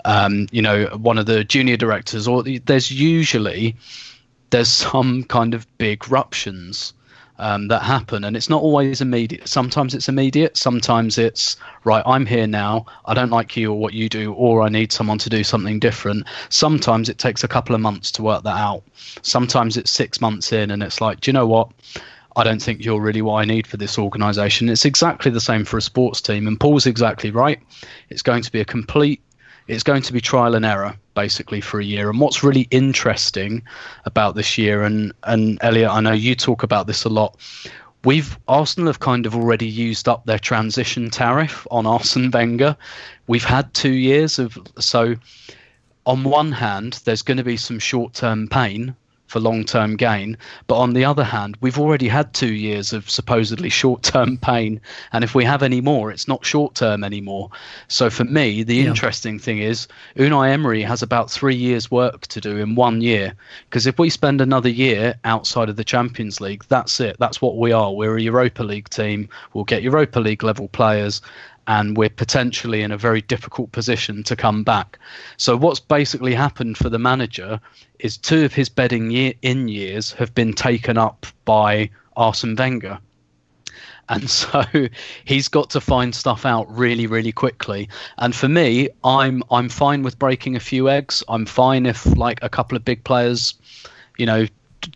um, 0.04 0.48
you 0.50 0.62
know 0.62 0.86
one 0.96 1.18
of 1.18 1.26
the 1.26 1.44
junior 1.44 1.76
directors, 1.76 2.26
or 2.26 2.42
there's 2.42 2.90
usually 2.90 3.76
there's 4.50 4.68
some 4.68 5.24
kind 5.24 5.54
of 5.54 5.66
big 5.78 6.10
ruptions 6.10 6.92
um, 7.38 7.68
that 7.68 7.82
happen, 7.82 8.24
and 8.24 8.36
it's 8.36 8.50
not 8.50 8.62
always 8.62 9.00
immediate. 9.00 9.48
Sometimes 9.48 9.94
it's 9.94 10.08
immediate. 10.08 10.58
Sometimes 10.58 11.16
it's 11.16 11.56
right. 11.84 12.02
I'm 12.04 12.26
here 12.26 12.46
now. 12.46 12.84
I 13.06 13.14
don't 13.14 13.30
like 13.30 13.56
you 13.56 13.72
or 13.72 13.78
what 13.78 13.94
you 13.94 14.10
do, 14.10 14.34
or 14.34 14.62
I 14.62 14.68
need 14.68 14.92
someone 14.92 15.16
to 15.18 15.30
do 15.30 15.42
something 15.42 15.78
different. 15.78 16.26
Sometimes 16.50 17.08
it 17.08 17.16
takes 17.18 17.42
a 17.42 17.48
couple 17.48 17.74
of 17.74 17.80
months 17.80 18.12
to 18.12 18.22
work 18.22 18.42
that 18.42 18.58
out. 18.58 18.82
Sometimes 19.22 19.78
it's 19.78 19.90
six 19.90 20.20
months 20.20 20.52
in, 20.52 20.70
and 20.70 20.82
it's 20.82 21.00
like, 21.00 21.20
do 21.20 21.30
you 21.30 21.32
know 21.32 21.46
what? 21.46 21.70
I 22.36 22.44
don't 22.44 22.62
think 22.62 22.84
you're 22.84 23.00
really 23.00 23.22
what 23.22 23.40
I 23.40 23.44
need 23.44 23.66
for 23.66 23.78
this 23.78 23.98
organisation. 23.98 24.68
It's 24.68 24.84
exactly 24.84 25.30
the 25.30 25.40
same 25.40 25.64
for 25.64 25.78
a 25.78 25.82
sports 25.82 26.20
team, 26.20 26.46
and 26.46 26.60
Paul's 26.60 26.86
exactly 26.86 27.30
right. 27.30 27.58
It's 28.10 28.22
going 28.22 28.42
to 28.42 28.52
be 28.52 28.60
a 28.60 28.66
complete 28.66 29.22
it's 29.70 29.84
going 29.84 30.02
to 30.02 30.12
be 30.12 30.20
trial 30.20 30.56
and 30.56 30.64
error 30.64 30.96
basically 31.20 31.60
for 31.60 31.80
a 31.80 31.84
year. 31.84 32.08
And 32.08 32.18
what's 32.18 32.42
really 32.42 32.66
interesting 32.70 33.62
about 34.06 34.34
this 34.34 34.56
year, 34.56 34.82
and 34.82 35.12
and 35.24 35.58
Elliot, 35.60 35.90
I 35.90 36.00
know 36.00 36.12
you 36.12 36.34
talk 36.34 36.62
about 36.62 36.86
this 36.86 37.04
a 37.04 37.08
lot. 37.08 37.36
We've 38.04 38.38
Arsenal 38.48 38.86
have 38.86 39.00
kind 39.00 39.26
of 39.26 39.34
already 39.34 39.66
used 39.66 40.08
up 40.08 40.24
their 40.24 40.38
transition 40.38 41.10
tariff 41.10 41.66
on 41.70 41.86
Arsene 41.86 42.30
Wenger. 42.30 42.74
We've 43.26 43.44
had 43.56 43.74
two 43.74 43.94
years 43.94 44.38
of 44.38 44.58
so. 44.78 45.16
On 46.06 46.24
one 46.24 46.52
hand, 46.52 47.00
there's 47.04 47.22
going 47.22 47.36
to 47.36 47.44
be 47.44 47.58
some 47.58 47.78
short-term 47.78 48.48
pain 48.48 48.96
for 49.30 49.38
long 49.38 49.64
term 49.64 49.96
gain. 49.96 50.36
But 50.66 50.78
on 50.78 50.92
the 50.92 51.04
other 51.04 51.22
hand, 51.22 51.56
we've 51.60 51.78
already 51.78 52.08
had 52.08 52.34
two 52.34 52.52
years 52.52 52.92
of 52.92 53.08
supposedly 53.08 53.68
short 53.68 54.02
term 54.02 54.36
pain. 54.36 54.80
And 55.12 55.22
if 55.22 55.36
we 55.36 55.44
have 55.44 55.62
any 55.62 55.80
more, 55.80 56.10
it's 56.10 56.26
not 56.26 56.44
short 56.44 56.74
term 56.74 57.04
anymore. 57.04 57.48
So 57.86 58.10
for 58.10 58.24
me, 58.24 58.64
the 58.64 58.74
yeah. 58.74 58.88
interesting 58.88 59.38
thing 59.38 59.58
is 59.58 59.86
Unai 60.16 60.50
Emery 60.50 60.82
has 60.82 61.02
about 61.02 61.30
three 61.30 61.54
years' 61.54 61.92
work 61.92 62.26
to 62.26 62.40
do 62.40 62.56
in 62.56 62.74
one 62.74 63.00
year. 63.00 63.34
Because 63.68 63.86
if 63.86 64.00
we 64.00 64.10
spend 64.10 64.40
another 64.40 64.68
year 64.68 65.14
outside 65.24 65.68
of 65.68 65.76
the 65.76 65.84
Champions 65.84 66.40
League, 66.40 66.64
that's 66.68 66.98
it. 66.98 67.16
That's 67.20 67.40
what 67.40 67.56
we 67.56 67.70
are. 67.70 67.94
We're 67.94 68.16
a 68.16 68.22
Europa 68.22 68.64
League 68.64 68.88
team. 68.88 69.28
We'll 69.54 69.64
get 69.64 69.84
Europa 69.84 70.18
League 70.18 70.42
level 70.42 70.66
players 70.68 71.22
and 71.70 71.96
we're 71.96 72.10
potentially 72.10 72.82
in 72.82 72.90
a 72.90 72.98
very 72.98 73.20
difficult 73.20 73.70
position 73.70 74.24
to 74.24 74.34
come 74.34 74.64
back. 74.64 74.98
So 75.36 75.56
what's 75.56 75.78
basically 75.78 76.34
happened 76.34 76.76
for 76.76 76.88
the 76.88 76.98
manager 76.98 77.60
is 78.00 78.16
two 78.16 78.44
of 78.44 78.52
his 78.52 78.68
bedding 78.68 79.12
year, 79.12 79.34
in 79.42 79.68
years 79.68 80.10
have 80.14 80.34
been 80.34 80.52
taken 80.52 80.98
up 80.98 81.26
by 81.44 81.90
Arsene 82.16 82.56
Wenger. 82.56 82.98
And 84.08 84.28
so 84.40 84.64
he's 85.24 85.46
got 85.46 85.70
to 85.70 85.80
find 85.80 86.12
stuff 86.12 86.44
out 86.44 86.66
really, 86.76 87.06
really 87.06 87.30
quickly. 87.30 87.88
And 88.18 88.34
for 88.34 88.48
me, 88.48 88.88
I'm 89.04 89.44
I'm 89.48 89.68
fine 89.68 90.02
with 90.02 90.18
breaking 90.18 90.56
a 90.56 90.60
few 90.60 90.88
eggs. 90.88 91.22
I'm 91.28 91.46
fine 91.46 91.86
if 91.86 92.04
like 92.16 92.40
a 92.42 92.48
couple 92.48 92.76
of 92.76 92.84
big 92.84 93.04
players, 93.04 93.54
you 94.18 94.26
know, 94.26 94.48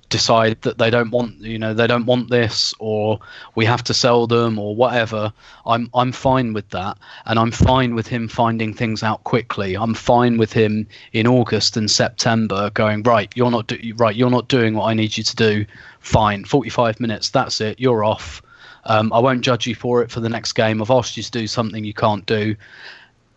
decide 0.09 0.61
that 0.62 0.78
they 0.78 0.91
don't 0.91 1.11
want 1.11 1.39
you 1.41 1.59
know 1.59 1.74
they 1.74 1.87
don't 1.87 2.07
want 2.07 2.30
this 2.30 2.72
or 2.78 3.18
we 3.55 3.64
have 3.64 3.82
to 3.85 3.93
sell 3.93 4.26
them 4.26 4.59
or 4.59 4.74
whatever 4.74 5.32
i'm 5.66 5.91
i'm 5.95 6.12
fine 6.12 6.53
with 6.53 6.68
that. 6.70 6.97
And 7.26 7.39
i'm 7.39 7.51
fine 7.51 7.95
with 7.95 8.07
him 8.07 8.28
finding 8.28 8.72
things 8.72 9.03
out 9.03 9.24
quickly. 9.24 9.76
I'm 9.76 9.95
fine 9.95 10.39
with 10.39 10.53
him 10.53 10.87
in 11.12 11.26
august 11.26 11.76
and 11.76 11.91
september 11.91 12.70
going 12.70 13.03
right 13.03 13.30
you're 13.35 13.51
not 13.51 13.66
do- 13.66 13.95
right 13.97 14.16
you're 14.16 14.30
not 14.30 14.49
doing 14.49 14.74
what 14.74 14.87
i 14.87 14.95
need 14.95 15.16
you 15.16 15.24
to 15.24 15.37
do. 15.37 15.66
Fine. 16.01 16.45
45 16.45 17.01
minutes. 17.01 17.30
That's 17.30 17.61
it. 17.61 17.80
You're 17.80 18.05
off. 18.05 18.43
Um, 18.85 19.12
i 19.12 19.18
won't 19.18 19.41
judge 19.41 19.66
you 19.66 19.74
for 19.74 20.03
it 20.03 20.11
for 20.11 20.20
the 20.20 20.28
next 20.28 20.53
game. 20.53 20.82
I've 20.82 20.91
asked 20.91 21.16
you 21.16 21.22
to 21.22 21.30
do 21.30 21.47
something 21.47 21.82
you 21.85 21.95
can't 21.95 22.26
do. 22.26 22.55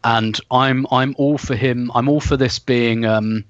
And 0.04 0.40
i'm 0.52 0.86
i'm 0.92 1.16
all 1.18 1.38
for 1.38 1.56
him. 1.56 1.92
I'm 1.96 2.08
all 2.08 2.22
for 2.22 2.38
this 2.38 2.60
being 2.60 3.06
um, 3.06 3.44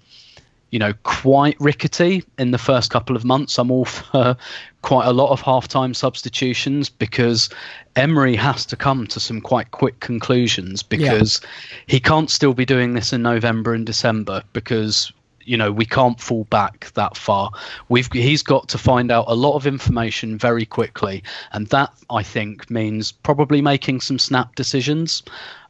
you 0.72 0.80
know, 0.80 0.94
quite 1.04 1.60
rickety 1.60 2.24
in 2.38 2.52
the 2.52 2.58
first 2.58 2.92
couple 2.92 3.16
of 3.16 3.24
months. 3.24 3.58
I'm 3.58 3.72
all 3.72 3.86
for 3.86 4.36
quite 4.82 5.08
a 5.08 5.14
lot 5.14 5.32
of 5.32 5.42
half-time 5.42 5.94
substitutions 5.94 6.90
because 6.90 7.50
Emery 7.96 8.36
has 8.36 8.66
to 8.68 8.76
come 8.76 9.08
to 9.08 9.20
some 9.20 9.42
quite 9.42 9.72
quick 9.72 10.00
conclusions 10.00 10.84
because 10.84 11.42
yeah. 11.42 11.50
he 11.88 12.00
can't 12.00 12.30
still 12.30 12.54
be 12.54 12.66
doing 12.66 12.94
this 12.94 13.14
in 13.14 13.22
November 13.22 13.74
and 13.74 13.86
December 13.86 14.44
because 14.54 15.12
you 15.48 15.58
know 15.58 15.72
we 15.72 15.86
can't 15.86 16.20
fall 16.20 16.44
back 16.46 16.92
that 16.94 17.18
far. 17.18 17.50
We've 17.90 18.12
he's 18.12 18.44
got 18.44 18.68
to 18.70 18.78
find 18.78 19.12
out 19.12 19.26
a 19.28 19.36
lot 19.36 19.56
of 19.56 19.66
information 19.66 20.38
very 20.38 20.66
quickly, 20.66 21.24
and 21.54 21.68
that 21.68 21.92
I 22.10 22.22
think 22.22 22.70
means 22.70 23.12
probably 23.12 23.62
making 23.62 24.02
some 24.02 24.20
snap 24.20 24.56
decisions. 24.56 25.24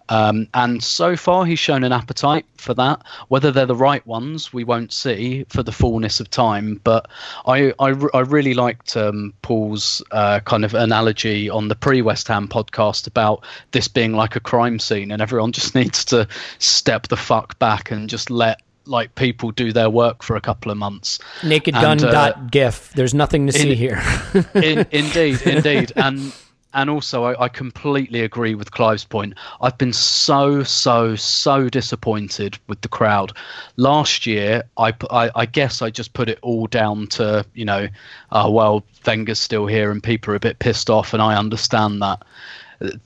Um, 0.10 0.48
and 0.54 0.84
so 0.84 1.16
far, 1.16 1.46
he's 1.46 1.60
shown 1.60 1.84
an 1.84 1.92
appetite 1.92 2.46
for 2.58 2.74
that. 2.76 3.04
Whether 3.28 3.52
they're 3.52 3.66
the 3.66 3.76
right 3.76 4.06
ones, 4.08 4.54
we 4.54 4.64
won't 4.64 4.94
see 4.94 5.46
for 5.50 5.64
the 5.64 5.72
fullness 5.72 6.20
of 6.20 6.30
time. 6.30 6.80
But 6.84 7.10
I, 7.46 7.74
I, 7.80 7.94
I 8.14 8.22
really 8.22 8.54
liked 8.54 8.96
um, 8.96 9.34
Paul's 9.42 10.04
uh, 10.12 10.40
kind 10.42 10.64
of 10.66 10.74
analogy 10.74 11.50
on 11.50 11.68
the 11.68 11.76
pre 11.76 12.02
West 12.02 12.28
Ham 12.28 12.48
podcast 12.48 13.08
about 13.08 13.46
this 13.72 13.88
being 13.88 14.14
like 14.14 14.36
a 14.36 14.40
crime 14.40 14.80
scene, 14.80 15.12
and 15.12 15.22
everyone 15.22 15.52
just 15.58 15.76
needs 15.76 16.06
to 16.06 16.28
step 16.60 17.08
the 17.08 17.18
fuck 17.18 17.58
back 17.60 17.92
and 17.92 18.10
just 18.10 18.30
let 18.30 18.62
like 18.86 19.16
people 19.16 19.52
do 19.52 19.74
their 19.74 19.90
work 19.90 20.24
for 20.24 20.36
a 20.36 20.42
couple 20.42 20.72
of 20.72 20.78
months. 20.78 21.20
Naked 21.44 21.74
gun 21.74 22.04
uh, 22.04 22.12
dot 22.12 22.52
gif. 22.52 22.92
There's 22.94 23.14
nothing 23.14 23.48
to 23.48 23.56
in, 23.56 23.62
see 23.62 23.76
here. 23.76 24.02
in, 24.54 24.86
indeed, 24.92 25.42
indeed, 25.42 25.92
and 25.96 26.34
and 26.78 26.92
also 26.92 27.24
I, 27.26 27.46
I 27.46 27.50
completely 27.50 28.22
agree 28.22 28.54
with 28.56 28.72
Clive's 28.72 29.04
point. 29.04 29.34
I've 29.62 29.78
been 29.78 29.92
so 29.92 30.64
so 30.64 31.16
so 31.16 31.70
disappointed 31.70 32.58
with 32.68 32.82
the 32.82 32.88
crowd. 32.88 33.34
Last 33.76 34.26
year, 34.26 34.64
I, 34.78 34.94
I 35.10 35.32
I 35.36 35.46
guess 35.46 35.82
I 35.82 35.90
just 35.90 36.14
put 36.14 36.30
it 36.30 36.40
all 36.44 36.68
down 36.68 37.08
to 37.08 37.46
you 37.56 37.66
know, 37.66 37.88
uh, 38.32 38.50
well 38.50 38.84
Wenger's 39.06 39.40
still 39.40 39.66
here 39.66 39.92
and 39.92 40.02
people 40.02 40.32
are 40.32 40.38
a 40.38 40.40
bit 40.40 40.60
pissed 40.60 40.90
off, 40.90 41.14
and 41.14 41.22
I 41.22 41.36
understand 41.36 42.02
that. 42.02 42.24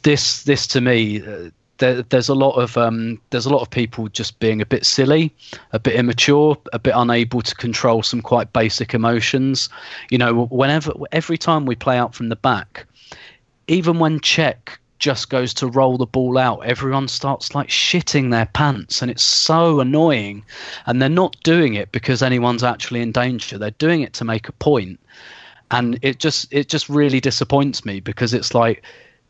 This 0.04 0.44
this 0.44 0.68
to 0.68 0.82
me. 0.82 1.26
Uh, 1.26 1.50
there, 1.78 2.04
there's 2.04 2.30
a 2.30 2.36
lot 2.36 2.52
of 2.62 2.78
um, 2.78 3.20
there's 3.32 3.48
a 3.48 3.50
lot 3.50 3.64
of 3.64 3.70
people 3.72 4.08
just 4.10 4.38
being 4.40 4.62
a 4.62 4.66
bit 4.68 4.86
silly, 4.86 5.34
a 5.72 5.80
bit 5.80 5.96
immature, 5.96 6.56
a 6.74 6.78
bit 6.78 6.94
unable 6.96 7.42
to 7.42 7.56
control 7.56 8.04
some 8.04 8.22
quite 8.22 8.54
basic 8.54 8.94
emotions. 8.94 9.68
You 10.12 10.20
know, 10.20 10.46
whenever 10.52 10.94
every 11.12 11.40
time 11.40 11.66
we 11.66 11.76
play 11.76 11.98
out 11.98 12.14
from 12.14 12.30
the 12.30 12.36
back, 12.36 12.86
even 13.68 14.00
when 14.00 14.20
Cech 14.20 14.78
just 15.00 15.30
goes 15.30 15.54
to 15.56 15.68
roll 15.68 15.98
the 15.98 16.06
ball 16.06 16.38
out, 16.38 16.60
everyone 16.60 17.08
starts 17.08 17.56
like 17.56 17.70
shitting 17.70 18.32
their 18.32 18.46
pants, 18.46 19.02
and 19.02 19.10
it's 19.10 19.24
so 19.24 19.80
annoying. 19.80 20.46
And 20.86 21.02
they're 21.02 21.10
not 21.10 21.36
doing 21.44 21.74
it 21.74 21.92
because 21.92 22.22
anyone's 22.22 22.64
actually 22.64 23.02
in 23.02 23.12
danger. 23.12 23.58
They're 23.58 23.72
doing 23.72 24.02
it 24.02 24.14
to 24.14 24.26
make 24.26 24.48
a 24.48 24.54
point, 24.54 25.00
and 25.72 25.98
it 26.02 26.20
just 26.20 26.54
it 26.54 26.70
just 26.70 26.90
really 26.90 27.20
disappoints 27.20 27.84
me 27.86 28.00
because 28.00 28.34
it's 28.34 28.54
like 28.54 28.84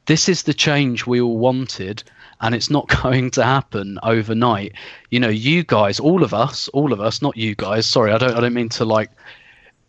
this 0.08 0.28
is 0.28 0.44
the 0.44 0.54
change 0.54 1.06
we 1.06 1.22
all 1.22 1.38
wanted 1.38 2.04
and 2.42 2.56
it's 2.56 2.70
not 2.70 2.88
going 3.04 3.32
to 3.32 3.44
happen 3.44 4.00
overnight 4.04 4.74
you 5.10 5.20
know 5.20 5.30
you 5.30 5.64
guys 5.64 6.00
all 6.00 6.24
of 6.24 6.34
us 6.34 6.68
all 6.70 6.92
of 6.92 7.00
us 7.00 7.22
not 7.22 7.38
you 7.38 7.56
guys 7.56 7.86
sorry 7.86 8.12
i 8.12 8.18
don't 8.18 8.34
i 8.36 8.42
don't 8.42 8.54
mean 8.54 8.70
to 8.70 8.84
like 8.84 9.12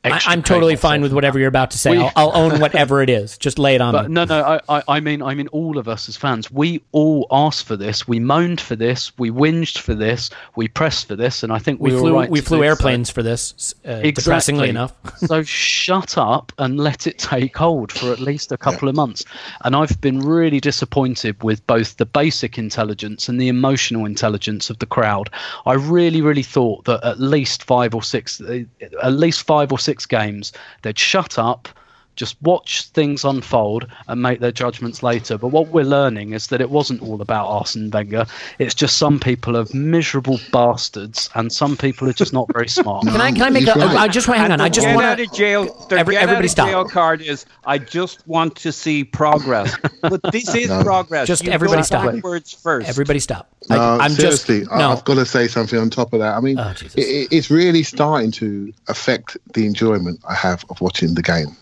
I, 0.05 0.21
I'm 0.27 0.43
totally 0.43 0.75
fine 0.75 1.01
with 1.01 1.13
whatever 1.13 1.39
you're 1.39 1.49
about 1.49 1.71
to 1.73 1.79
say. 1.79 1.93
We- 1.93 1.99
I'll, 1.99 2.13
I'll 2.17 2.33
own 2.35 2.61
whatever 2.61 3.03
it 3.03 3.11
is. 3.11 3.39
Just 3.39 3.59
lay 3.59 3.77
it 3.77 3.81
on 3.81 3.93
but 3.93 4.09
me. 4.09 4.15
no, 4.15 4.25
no, 4.25 4.43
I, 4.43 4.79
I, 4.79 4.83
I 4.89 5.01
mean, 5.01 5.23
I 5.23 5.35
mean, 5.35 5.47
all 5.49 5.79
of 5.79 5.87
us 5.87 6.09
as 6.09 6.17
fans, 6.17 6.51
we 6.51 6.83
all 6.91 7.27
asked 7.31 7.67
for 7.67 7.77
this. 7.77 8.09
We 8.09 8.19
moaned 8.19 8.61
for 8.61 8.75
this. 8.75 9.17
We 9.17 9.31
whinged 9.31 9.79
for 9.79 9.95
this. 9.95 10.31
We 10.57 10.67
pressed 10.67 11.07
for 11.07 11.15
this, 11.15 11.45
and 11.45 11.53
I 11.53 11.59
think 11.59 11.81
we, 11.81 11.93
we 11.93 11.99
flew 11.99 12.15
right 12.15 12.29
we 12.29 12.41
flew 12.41 12.59
do 12.59 12.63
so. 12.63 12.69
airplanes 12.69 13.11
for 13.11 13.23
this. 13.23 13.75
Uh, 13.85 14.01
Depressingly 14.01 14.69
enough. 14.71 14.93
so 15.19 15.45
shut 15.45 16.19
up 16.19 16.53
and 16.59 16.81
let 16.81 17.07
it 17.07 17.19
take 17.19 17.57
hold 17.57 17.93
for 17.93 18.13
at 18.13 18.19
least 18.19 18.51
a 18.51 18.57
couple 18.57 18.89
of 18.89 18.97
months. 18.97 19.25
And 19.65 19.77
I've 19.77 20.01
been 20.01 20.19
really 20.19 20.59
disappointed 20.59 21.41
with 21.45 21.65
both 21.69 21.97
the 21.99 22.07
basic 22.07 22.59
intelligence 22.59 23.29
and 23.29 23.41
the 23.41 23.49
emotional 23.49 24.05
intelligence 24.05 24.69
of 24.69 24.81
the 24.81 24.87
crowd. 24.87 25.31
I 25.65 25.75
really, 25.75 26.23
really 26.23 26.43
thought 26.43 26.87
that 26.87 27.05
at 27.05 27.21
least 27.21 27.63
five 27.63 27.95
or 27.95 28.03
six, 28.03 28.41
uh, 28.41 28.65
at 29.01 29.13
least 29.13 29.47
five 29.47 29.71
or 29.71 29.79
six 29.79 29.92
games, 30.07 30.53
they'd 30.83 30.99
shut 30.99 31.39
up. 31.39 31.69
Just 32.15 32.37
watch 32.43 32.89
things 32.89 33.25
unfold 33.25 33.87
and 34.07 34.21
make 34.21 34.41
their 34.41 34.53
judgments 34.53 35.03
later. 35.03 35.39
But 35.39 35.49
what 35.49 35.69
we're 35.69 35.85
learning 35.85 36.35
is 36.35 36.49
that 36.49 36.61
it 36.61 36.69
wasn't 36.71 37.01
all 37.03 37.23
about 37.23 37.47
Arsene 37.49 37.91
Wenger. 37.91 38.27
It's 38.59 38.75
just 38.75 38.99
some 38.99 39.19
people 39.19 39.57
are 39.57 39.65
miserable 39.73 40.39
bastards, 40.53 41.31
and 41.35 41.51
some 41.53 41.77
people 41.77 42.09
are 42.09 42.13
just 42.13 42.33
not 42.35 42.53
very 42.53 42.69
smart. 42.69 43.07
Can 43.07 43.21
I 43.21 43.33
can 43.33 43.43
I 43.43 43.51
make 43.51 43.65
He's 43.65 43.75
a? 43.75 43.79
right. 43.79 43.97
I 43.97 44.09
just 44.09 44.27
hang 44.27 44.53
on. 44.53 44.61
I 44.61 44.69
just 44.69 44.87
want 44.89 45.07
out 45.07 45.21
of 45.21 45.33
jail. 45.33 45.63
Every- 45.91 46.15
get 46.15 46.23
everybody 46.23 46.37
out 46.39 46.45
of 46.45 46.51
stop. 46.51 46.69
jail 46.69 46.85
card 46.85 47.23
is 47.23 47.47
I 47.65 47.79
just 47.79 48.27
want 48.29 48.57
to 48.57 48.73
see 48.73 49.05
progress. 49.05 49.75
but 50.03 50.21
this 50.33 50.55
is 50.55 50.69
No. 50.73 50.83
progress. 50.83 51.27
Just 51.27 51.45
You 51.45 51.53
everybody 51.53 51.83
stop. 51.83 52.13
backwards 52.13 52.53
first. 52.53 52.89
everybody 52.89 53.21
stop. 53.21 53.49
No, 53.71 53.77
I, 53.79 54.05
I'm 54.05 54.15
just 54.15 54.45
seriously, 54.45 54.67
I- 54.71 54.79
no. 54.81 54.91
I've 54.93 55.05
got 55.05 55.15
to 55.15 55.25
say 55.27 55.49
something 55.49 55.79
on 55.79 55.89
top 55.91 56.13
of 56.13 56.21
that. 56.21 56.35
I 56.37 56.41
mean, 56.41 56.59
Oh, 56.59 56.71
it, 56.71 56.95
it- 56.97 57.29
it's 57.31 57.51
really 57.51 57.83
starting 57.83 58.31
to 58.33 58.73
affect 58.89 59.37
the 59.55 59.65
enjoyment 59.67 60.21
I 60.29 60.35
have 60.35 60.65
of 60.69 60.81
watching 60.81 61.15
the 61.15 61.23
game. 61.23 61.57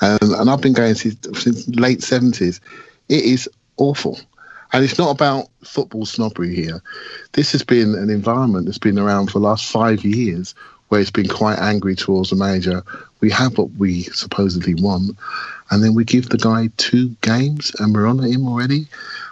And, 0.00 0.22
and 0.22 0.50
I've 0.50 0.60
been 0.60 0.72
going 0.72 0.94
since, 0.94 1.16
since 1.42 1.68
late 1.68 2.00
70s. 2.00 2.60
It 3.08 3.24
is 3.24 3.48
awful. 3.76 4.20
And 4.72 4.84
it's 4.84 4.98
not 4.98 5.10
about 5.10 5.48
football 5.64 6.06
snobbery 6.06 6.54
here. 6.54 6.82
This 7.32 7.52
has 7.52 7.62
been 7.62 7.94
an 7.94 8.10
environment 8.10 8.66
that's 8.66 8.78
been 8.78 8.98
around 8.98 9.28
for 9.28 9.38
the 9.38 9.46
last 9.46 9.70
five 9.70 10.04
years 10.04 10.54
where 10.88 11.00
it's 11.00 11.10
been 11.10 11.28
quite 11.28 11.58
angry 11.58 11.94
towards 11.94 12.30
the 12.30 12.36
manager. 12.36 12.82
We 13.20 13.30
have 13.30 13.58
what 13.58 13.70
we 13.72 14.02
supposedly 14.04 14.74
want, 14.74 15.16
and 15.70 15.82
then 15.82 15.94
we 15.94 16.04
give 16.04 16.28
the 16.28 16.38
guy 16.38 16.70
two 16.76 17.10
games 17.22 17.72
and 17.78 17.94
we're 17.94 18.06
on 18.06 18.22
him 18.22 18.46
already. 18.46 18.86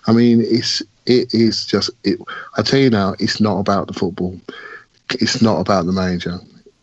I 0.06 0.12
mean, 0.12 0.40
it's 0.40 0.82
it 1.06 1.32
is 1.34 1.66
just 1.66 1.90
it. 2.02 2.18
I 2.56 2.62
tell 2.62 2.80
you 2.80 2.90
now, 2.90 3.14
it's 3.18 3.40
not 3.40 3.58
about 3.58 3.86
the 3.86 3.92
football. 3.92 4.40
It's 5.10 5.42
not 5.42 5.60
about 5.60 5.86
the 5.86 5.92
manager. 5.92 6.40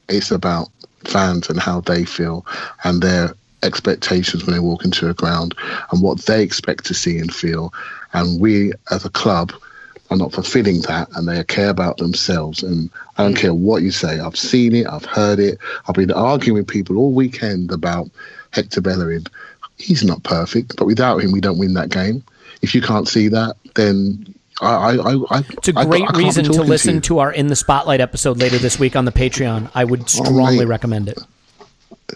It's 0.07 0.31
about 0.31 0.69
fans 1.05 1.49
and 1.49 1.59
how 1.59 1.81
they 1.81 2.05
feel 2.05 2.45
and 2.83 3.01
their 3.01 3.33
expectations 3.63 4.45
when 4.45 4.53
they 4.53 4.59
walk 4.59 4.85
into 4.85 5.09
a 5.09 5.13
ground 5.13 5.55
and 5.91 6.01
what 6.01 6.19
they 6.25 6.43
expect 6.43 6.85
to 6.85 6.93
see 6.93 7.17
and 7.17 7.33
feel. 7.33 7.73
And 8.13 8.39
we 8.39 8.73
as 8.91 9.05
a 9.05 9.09
club 9.09 9.53
are 10.09 10.17
not 10.17 10.33
fulfilling 10.33 10.81
that 10.81 11.07
and 11.15 11.27
they 11.27 11.43
care 11.45 11.69
about 11.69 11.97
themselves. 11.97 12.63
And 12.63 12.89
I 13.17 13.23
don't 13.23 13.33
mm. 13.33 13.39
care 13.39 13.53
what 13.53 13.81
you 13.81 13.91
say. 13.91 14.19
I've 14.19 14.37
seen 14.37 14.75
it, 14.75 14.87
I've 14.87 15.05
heard 15.05 15.39
it. 15.39 15.57
I've 15.87 15.95
been 15.95 16.11
arguing 16.11 16.57
with 16.57 16.67
people 16.67 16.97
all 16.97 17.13
weekend 17.13 17.71
about 17.71 18.09
Hector 18.51 18.81
Bellerin. 18.81 19.25
He's 19.77 20.03
not 20.03 20.21
perfect, 20.23 20.75
but 20.75 20.85
without 20.85 21.19
him, 21.19 21.31
we 21.31 21.41
don't 21.41 21.57
win 21.57 21.73
that 21.75 21.89
game. 21.89 22.23
If 22.61 22.75
you 22.75 22.81
can't 22.81 23.07
see 23.07 23.29
that, 23.29 23.55
then 23.75 24.35
I, 24.61 24.97
I, 24.97 25.37
I, 25.37 25.43
It's 25.49 25.69
a 25.69 25.73
great 25.73 26.09
reason 26.15 26.45
to 26.45 26.61
listen 26.61 26.95
you. 26.95 27.01
to 27.01 27.19
our 27.19 27.31
In 27.31 27.47
the 27.47 27.55
Spotlight 27.55 27.99
episode 27.99 28.37
later 28.37 28.59
this 28.59 28.77
week 28.77 28.95
on 28.95 29.05
the 29.05 29.11
Patreon. 29.11 29.71
I 29.73 29.85
would 29.85 30.07
strongly 30.09 30.59
mate. 30.59 30.67
recommend 30.67 31.09
it. 31.09 31.17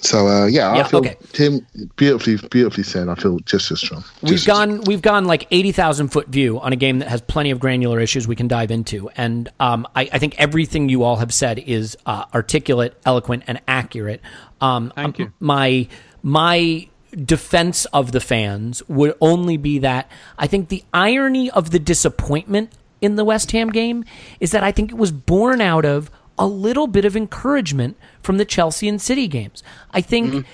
So 0.02 0.28
uh, 0.28 0.46
yeah, 0.46 0.76
Yeah, 0.76 0.82
I 0.82 0.88
feel 0.88 1.00
okay. 1.00 1.18
Tim 1.32 1.66
beautifully, 1.96 2.38
beautifully 2.50 2.84
said. 2.84 3.08
I 3.10 3.16
feel 3.16 3.39
just 3.39 3.72
as 3.72 3.80
strong. 3.80 4.04
We've 4.22 4.34
Just 4.34 4.48
as 4.48 4.56
gone 4.56 4.82
we've 4.82 5.02
gone 5.02 5.26
like 5.26 5.48
eighty 5.52 5.72
thousand 5.72 6.10
foot 6.10 6.28
view 6.28 6.60
on 6.60 6.74
a 6.74 6.76
game 6.76 7.00
that 7.00 7.08
has 7.08 7.22
plenty 7.22 7.52
of 7.52 7.60
granular 7.60 8.00
issues 8.00 8.28
we 8.28 8.36
can 8.36 8.48
dive 8.48 8.72
into, 8.72 9.10
and 9.16 9.50
um, 9.60 9.88
I, 9.96 10.10
I 10.14 10.20
think 10.20 10.36
everything 10.39 10.89
you 10.89 11.04
all 11.04 11.18
have 11.18 11.34
said 11.34 11.60
is 11.60 11.98
uh, 12.06 12.26
articulate, 12.34 13.00
eloquent, 13.06 13.43
and 13.48 13.62
accurate. 13.68 14.22
Um, 14.62 14.91
Thank 14.96 15.20
um, 15.20 15.26
you. 15.26 15.34
My 15.39 15.88
my 16.24 16.88
defense 17.24 17.86
of 17.86 18.12
the 18.12 18.20
fans 18.20 18.84
would 18.88 19.16
only 19.22 19.58
be 19.58 19.80
that 19.80 20.12
I 20.38 20.48
think 20.48 20.70
the 20.70 20.84
irony 20.93 21.50
of 21.50 21.72
the 21.72 21.80
disappointment 21.80 22.74
in 23.02 23.16
the 23.16 23.24
West 23.24 23.52
Ham 23.52 23.70
game 23.70 24.04
is 24.39 24.52
that 24.52 24.64
I 24.64 24.72
think 24.72 24.91
it 24.91 24.98
was 24.98 25.12
born 25.12 25.62
out 25.62 25.86
of 25.86 26.10
a 26.38 26.47
little 26.47 26.88
bit 26.88 27.05
of 27.05 27.15
encouragement 27.15 27.97
from 28.21 28.38
the 28.38 28.45
Chelsea 28.45 28.88
and 28.88 29.01
City 29.01 29.27
games. 29.27 29.63
I 29.91 30.01
think. 30.01 30.45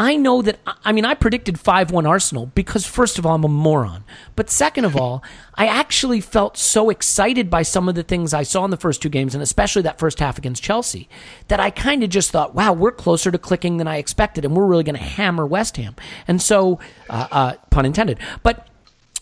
I 0.00 0.14
know 0.14 0.42
that, 0.42 0.60
I 0.84 0.92
mean, 0.92 1.04
I 1.04 1.14
predicted 1.14 1.58
5 1.58 1.90
1 1.90 2.06
Arsenal 2.06 2.46
because, 2.54 2.86
first 2.86 3.18
of 3.18 3.26
all, 3.26 3.34
I'm 3.34 3.42
a 3.42 3.48
moron. 3.48 4.04
But 4.36 4.48
second 4.48 4.84
of 4.84 4.94
all, 4.94 5.24
I 5.56 5.66
actually 5.66 6.20
felt 6.20 6.56
so 6.56 6.88
excited 6.88 7.50
by 7.50 7.62
some 7.62 7.88
of 7.88 7.96
the 7.96 8.04
things 8.04 8.32
I 8.32 8.44
saw 8.44 8.64
in 8.64 8.70
the 8.70 8.76
first 8.76 9.02
two 9.02 9.08
games, 9.08 9.34
and 9.34 9.42
especially 9.42 9.82
that 9.82 9.98
first 9.98 10.20
half 10.20 10.38
against 10.38 10.62
Chelsea, 10.62 11.08
that 11.48 11.58
I 11.58 11.70
kind 11.70 12.04
of 12.04 12.10
just 12.10 12.30
thought, 12.30 12.54
wow, 12.54 12.72
we're 12.72 12.92
closer 12.92 13.32
to 13.32 13.38
clicking 13.38 13.78
than 13.78 13.88
I 13.88 13.96
expected, 13.96 14.44
and 14.44 14.56
we're 14.56 14.66
really 14.66 14.84
going 14.84 14.94
to 14.94 15.02
hammer 15.02 15.44
West 15.44 15.76
Ham. 15.78 15.96
And 16.28 16.40
so, 16.40 16.78
uh, 17.10 17.26
uh, 17.32 17.52
pun 17.70 17.84
intended. 17.84 18.20
But 18.44 18.68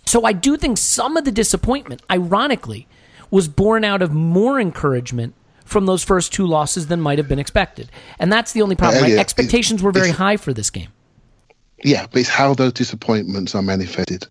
so 0.05 0.25
I 0.25 0.35
do 0.35 0.59
think 0.59 0.77
some 0.77 1.17
of 1.17 1.25
the 1.25 1.33
disappointment, 1.33 2.03
ironically, 2.11 2.87
was 3.31 3.49
born 3.49 3.83
out 3.83 4.03
of 4.03 4.13
more 4.13 4.61
encouragement 4.61 5.35
from 5.67 5.85
those 5.85 6.03
first 6.03 6.33
two 6.33 6.47
losses 6.47 6.87
than 6.87 7.01
might 7.01 7.19
have 7.19 7.29
been 7.29 7.39
expected. 7.39 7.91
And 8.19 8.33
that's 8.33 8.53
the 8.53 8.63
only 8.63 8.77
problem, 8.77 9.03
right? 9.03 9.11
Elliot, 9.11 9.21
Expectations 9.21 9.83
were 9.83 9.93
very 9.93 10.11
high 10.11 10.39
for 10.39 10.55
this 10.55 10.71
game. 10.71 10.89
Yeah, 11.85 12.07
but 12.11 12.21
it's 12.21 12.29
how 12.29 12.55
those 12.55 12.73
disappointments 12.73 13.55
are 13.55 13.63
manifested. 13.63 14.27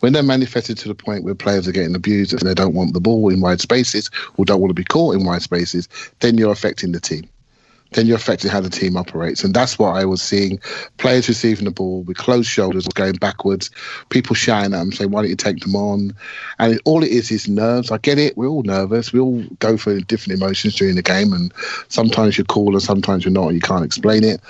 When 0.00 0.12
they're 0.12 0.22
manifested 0.22 0.76
to 0.78 0.88
the 0.88 0.94
point 0.94 1.24
where 1.24 1.34
players 1.34 1.66
are 1.66 1.72
getting 1.72 1.94
abused 1.94 2.32
and 2.32 2.42
they 2.42 2.54
don't 2.54 2.74
want 2.74 2.92
the 2.92 3.00
ball 3.00 3.30
in 3.30 3.40
wide 3.40 3.60
spaces 3.60 4.10
or 4.36 4.44
don't 4.44 4.60
want 4.60 4.70
to 4.70 4.74
be 4.74 4.84
caught 4.84 5.14
in 5.14 5.24
wide 5.24 5.42
spaces, 5.42 5.88
then 6.18 6.36
you're 6.36 6.52
affecting 6.52 6.92
the 6.92 7.00
team. 7.00 7.28
Then 7.92 8.06
you're 8.06 8.16
affecting 8.16 8.50
how 8.50 8.60
the 8.60 8.70
team 8.70 8.96
operates. 8.96 9.42
And 9.42 9.52
that's 9.52 9.78
what 9.78 9.96
I 9.96 10.04
was 10.04 10.22
seeing. 10.22 10.60
Players 10.98 11.28
receiving 11.28 11.64
the 11.64 11.70
ball 11.70 12.02
with 12.02 12.16
closed 12.16 12.48
shoulders 12.48 12.86
going 12.88 13.14
backwards, 13.14 13.70
people 14.10 14.34
shouting 14.34 14.74
at 14.74 14.78
them 14.78 14.92
saying, 14.92 15.10
Why 15.10 15.22
don't 15.22 15.30
you 15.30 15.36
take 15.36 15.60
them 15.60 15.74
on? 15.74 16.14
And 16.58 16.74
it, 16.74 16.82
all 16.84 17.02
it 17.02 17.10
is 17.10 17.30
is 17.30 17.48
nerves. 17.48 17.90
I 17.90 17.98
get 17.98 18.18
it. 18.18 18.36
We're 18.36 18.48
all 18.48 18.62
nervous. 18.62 19.12
We 19.12 19.20
all 19.20 19.42
go 19.58 19.76
through 19.76 20.02
different 20.02 20.40
emotions 20.40 20.76
during 20.76 20.96
the 20.96 21.02
game. 21.02 21.32
And 21.32 21.52
sometimes 21.88 22.38
you're 22.38 22.44
cool 22.44 22.72
and 22.72 22.82
sometimes 22.82 23.24
you're 23.24 23.32
not. 23.32 23.48
And 23.48 23.54
you 23.54 23.60
can't 23.60 23.84
explain 23.84 24.24
it. 24.24 24.40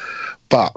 But 0.49 0.75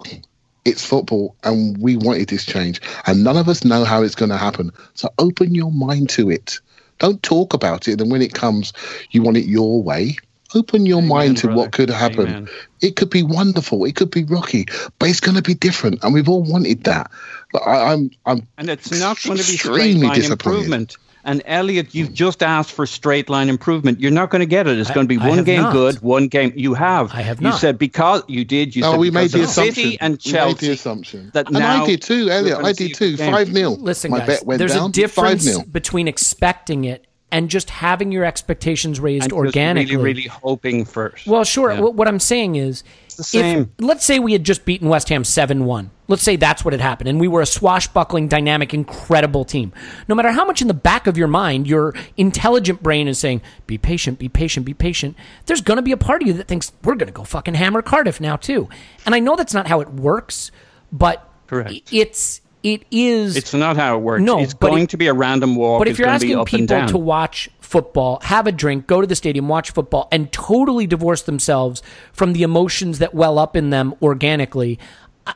it's 0.65 0.85
football 0.85 1.35
and 1.43 1.77
we 1.77 1.97
wanted 1.97 2.29
this 2.29 2.45
change 2.45 2.79
and 3.05 3.23
none 3.23 3.37
of 3.37 3.49
us 3.49 3.63
know 3.65 3.83
how 3.83 4.01
it's 4.01 4.15
going 4.15 4.29
to 4.29 4.37
happen 4.37 4.71
so 4.93 5.09
open 5.19 5.53
your 5.53 5.71
mind 5.71 6.09
to 6.09 6.29
it 6.29 6.59
don't 6.99 7.21
talk 7.21 7.53
about 7.53 7.87
it 7.87 7.99
and 7.99 8.11
when 8.11 8.21
it 8.21 8.33
comes 8.33 8.71
you 9.11 9.21
want 9.21 9.35
it 9.35 9.45
your 9.45 9.83
way 9.83 10.15
open 10.55 10.85
your 10.85 11.01
mind 11.01 11.37
to 11.37 11.47
brother. 11.47 11.57
what 11.59 11.71
could 11.71 11.89
happen 11.89 12.27
Amen. 12.27 12.49
it 12.81 12.95
could 12.95 13.09
be 13.09 13.23
wonderful 13.23 13.85
it 13.85 13.95
could 13.95 14.11
be 14.11 14.23
rocky 14.23 14.65
but 14.99 15.09
it's 15.09 15.19
going 15.19 15.35
to 15.35 15.41
be 15.41 15.53
different 15.53 16.03
and 16.03 16.13
we've 16.13 16.29
all 16.29 16.43
wanted 16.43 16.83
that 16.85 17.11
but 17.51 17.61
I, 17.63 17.91
i'm 17.93 18.11
i'm 18.25 18.47
And 18.57 18.69
it's 18.69 18.91
not 18.91 19.21
going 19.23 19.37
to 19.37 19.43
be 19.43 19.57
straight 19.57 19.97
line 19.97 20.23
improvement. 20.23 20.97
And 21.25 21.41
Elliot, 21.45 21.95
you've 21.95 22.13
just 22.13 22.43
asked 22.43 22.73
for 22.73 22.85
straight 22.85 23.29
line 23.29 23.47
improvement. 23.47 24.01
You're 24.01 24.11
not 24.11 24.29
going 24.29 24.41
to 24.41 24.45
get 24.45 24.67
it. 24.67 24.77
It's 24.77 24.91
I- 24.91 24.93
going 24.93 25.07
to 25.07 25.15
be 25.17 25.17
I 25.23 25.29
one 25.29 25.37
have 25.37 25.45
game 25.45 25.61
not. 25.61 25.71
good, 25.71 26.01
one 26.01 26.27
game 26.27 26.51
you 26.53 26.73
have. 26.73 27.13
I 27.13 27.21
have 27.21 27.39
not. 27.39 27.53
You 27.53 27.59
said 27.59 27.77
because 27.77 28.23
you 28.27 28.43
did. 28.43 28.75
You 28.75 28.81
No, 28.81 28.91
said 28.91 28.99
we 28.99 29.09
made 29.09 29.31
because 29.31 29.55
the 29.55 29.61
assumption. 29.61 29.73
City 29.75 29.97
and 30.01 30.11
we 30.11 30.15
made 30.17 30.37
Chelsea. 30.37 30.67
the 30.67 30.73
assumption. 30.73 31.31
that 31.33 31.45
and 31.47 31.59
now 31.59 31.83
I 31.83 31.87
did 31.87 32.01
too, 32.01 32.29
Elliot. 32.29 32.57
I 32.61 32.73
did 32.73 32.93
too. 32.95 33.15
Five 33.15 33.47
0 33.53 33.69
Listen, 33.79 34.11
My 34.11 34.17
guys, 34.19 34.27
bet 34.27 34.45
went 34.45 34.59
there's 34.59 34.73
down. 34.73 34.89
a 34.89 34.91
difference 34.91 35.63
between 35.63 36.09
expecting 36.09 36.83
it 36.83 37.07
and 37.33 37.49
just 37.49 37.71
having 37.71 38.11
your 38.11 38.23
expectations 38.23 38.99
raised 38.99 39.23
and 39.23 39.33
organically. 39.33 39.95
really, 39.95 40.13
really 40.13 40.27
hoping 40.27 40.85
first. 40.85 41.25
Well, 41.25 41.43
sure. 41.43 41.73
Yeah. 41.73 41.81
What, 41.81 41.95
what 41.95 42.07
I'm 42.07 42.19
saying 42.19 42.57
is, 42.57 42.83
the 43.17 43.39
if 43.39 43.67
let's 43.79 44.05
say 44.05 44.19
we 44.19 44.33
had 44.33 44.43
just 44.43 44.65
beaten 44.65 44.87
West 44.87 45.09
Ham 45.09 45.23
seven 45.23 45.65
one. 45.65 45.89
Let's 46.07 46.21
say 46.21 46.35
that's 46.35 46.63
what 46.63 46.73
had 46.73 46.81
happened, 46.81 47.09
and 47.09 47.19
we 47.19 47.27
were 47.27 47.41
a 47.41 47.45
swashbuckling, 47.45 48.27
dynamic, 48.27 48.73
incredible 48.73 49.45
team. 49.45 49.73
No 50.07 50.13
matter 50.13 50.31
how 50.31 50.45
much 50.45 50.61
in 50.61 50.67
the 50.67 50.73
back 50.73 51.07
of 51.07 51.17
your 51.17 51.27
mind 51.27 51.65
your 51.65 51.95
intelligent 52.17 52.83
brain 52.83 53.07
is 53.07 53.17
saying, 53.17 53.41
"Be 53.65 53.79
patient, 53.79 54.19
be 54.19 54.29
patient, 54.29 54.65
be 54.65 54.75
patient," 54.75 55.15
there's 55.47 55.61
going 55.61 55.77
to 55.77 55.81
be 55.83 55.91
a 55.91 55.97
part 55.97 56.21
of 56.21 56.27
you 56.27 56.35
that 56.35 56.47
thinks 56.47 56.71
we're 56.83 56.95
going 56.95 57.07
to 57.07 57.13
go 57.13 57.23
fucking 57.23 57.55
hammer 57.55 57.81
Cardiff 57.81 58.21
now 58.21 58.35
too. 58.35 58.69
And 59.07 59.15
I 59.15 59.19
know 59.19 59.35
that's 59.35 59.55
not 59.55 59.67
how 59.67 59.81
it 59.81 59.89
works, 59.89 60.51
but 60.91 61.27
Correct. 61.47 61.91
it's 61.91 62.41
it 62.63 62.83
is. 62.91 63.35
It's 63.35 63.53
not 63.53 63.75
how 63.75 63.97
it 63.97 64.01
works. 64.01 64.23
No, 64.23 64.39
it's 64.39 64.53
going 64.53 64.83
it- 64.83 64.89
to 64.91 64.97
be 64.97 65.07
a 65.07 65.13
random 65.13 65.55
walk. 65.55 65.79
But 65.79 65.87
if 65.87 65.99
you're 65.99 66.07
going 66.07 66.19
to 66.19 66.25
be 66.25 66.33
asking 66.33 66.67
people 66.67 66.87
to 66.87 66.97
watch 66.97 67.49
football, 67.59 68.19
have 68.23 68.47
a 68.47 68.51
drink, 68.51 68.87
go 68.87 69.01
to 69.01 69.07
the 69.07 69.15
stadium, 69.15 69.47
watch 69.47 69.71
football, 69.71 70.07
and 70.11 70.31
totally 70.31 70.87
divorce 70.87 71.23
themselves 71.23 71.81
from 72.13 72.33
the 72.33 72.43
emotions 72.43 72.99
that 72.99 73.13
well 73.13 73.37
up 73.37 73.55
in 73.55 73.69
them 73.69 73.93
organically, 74.01 74.79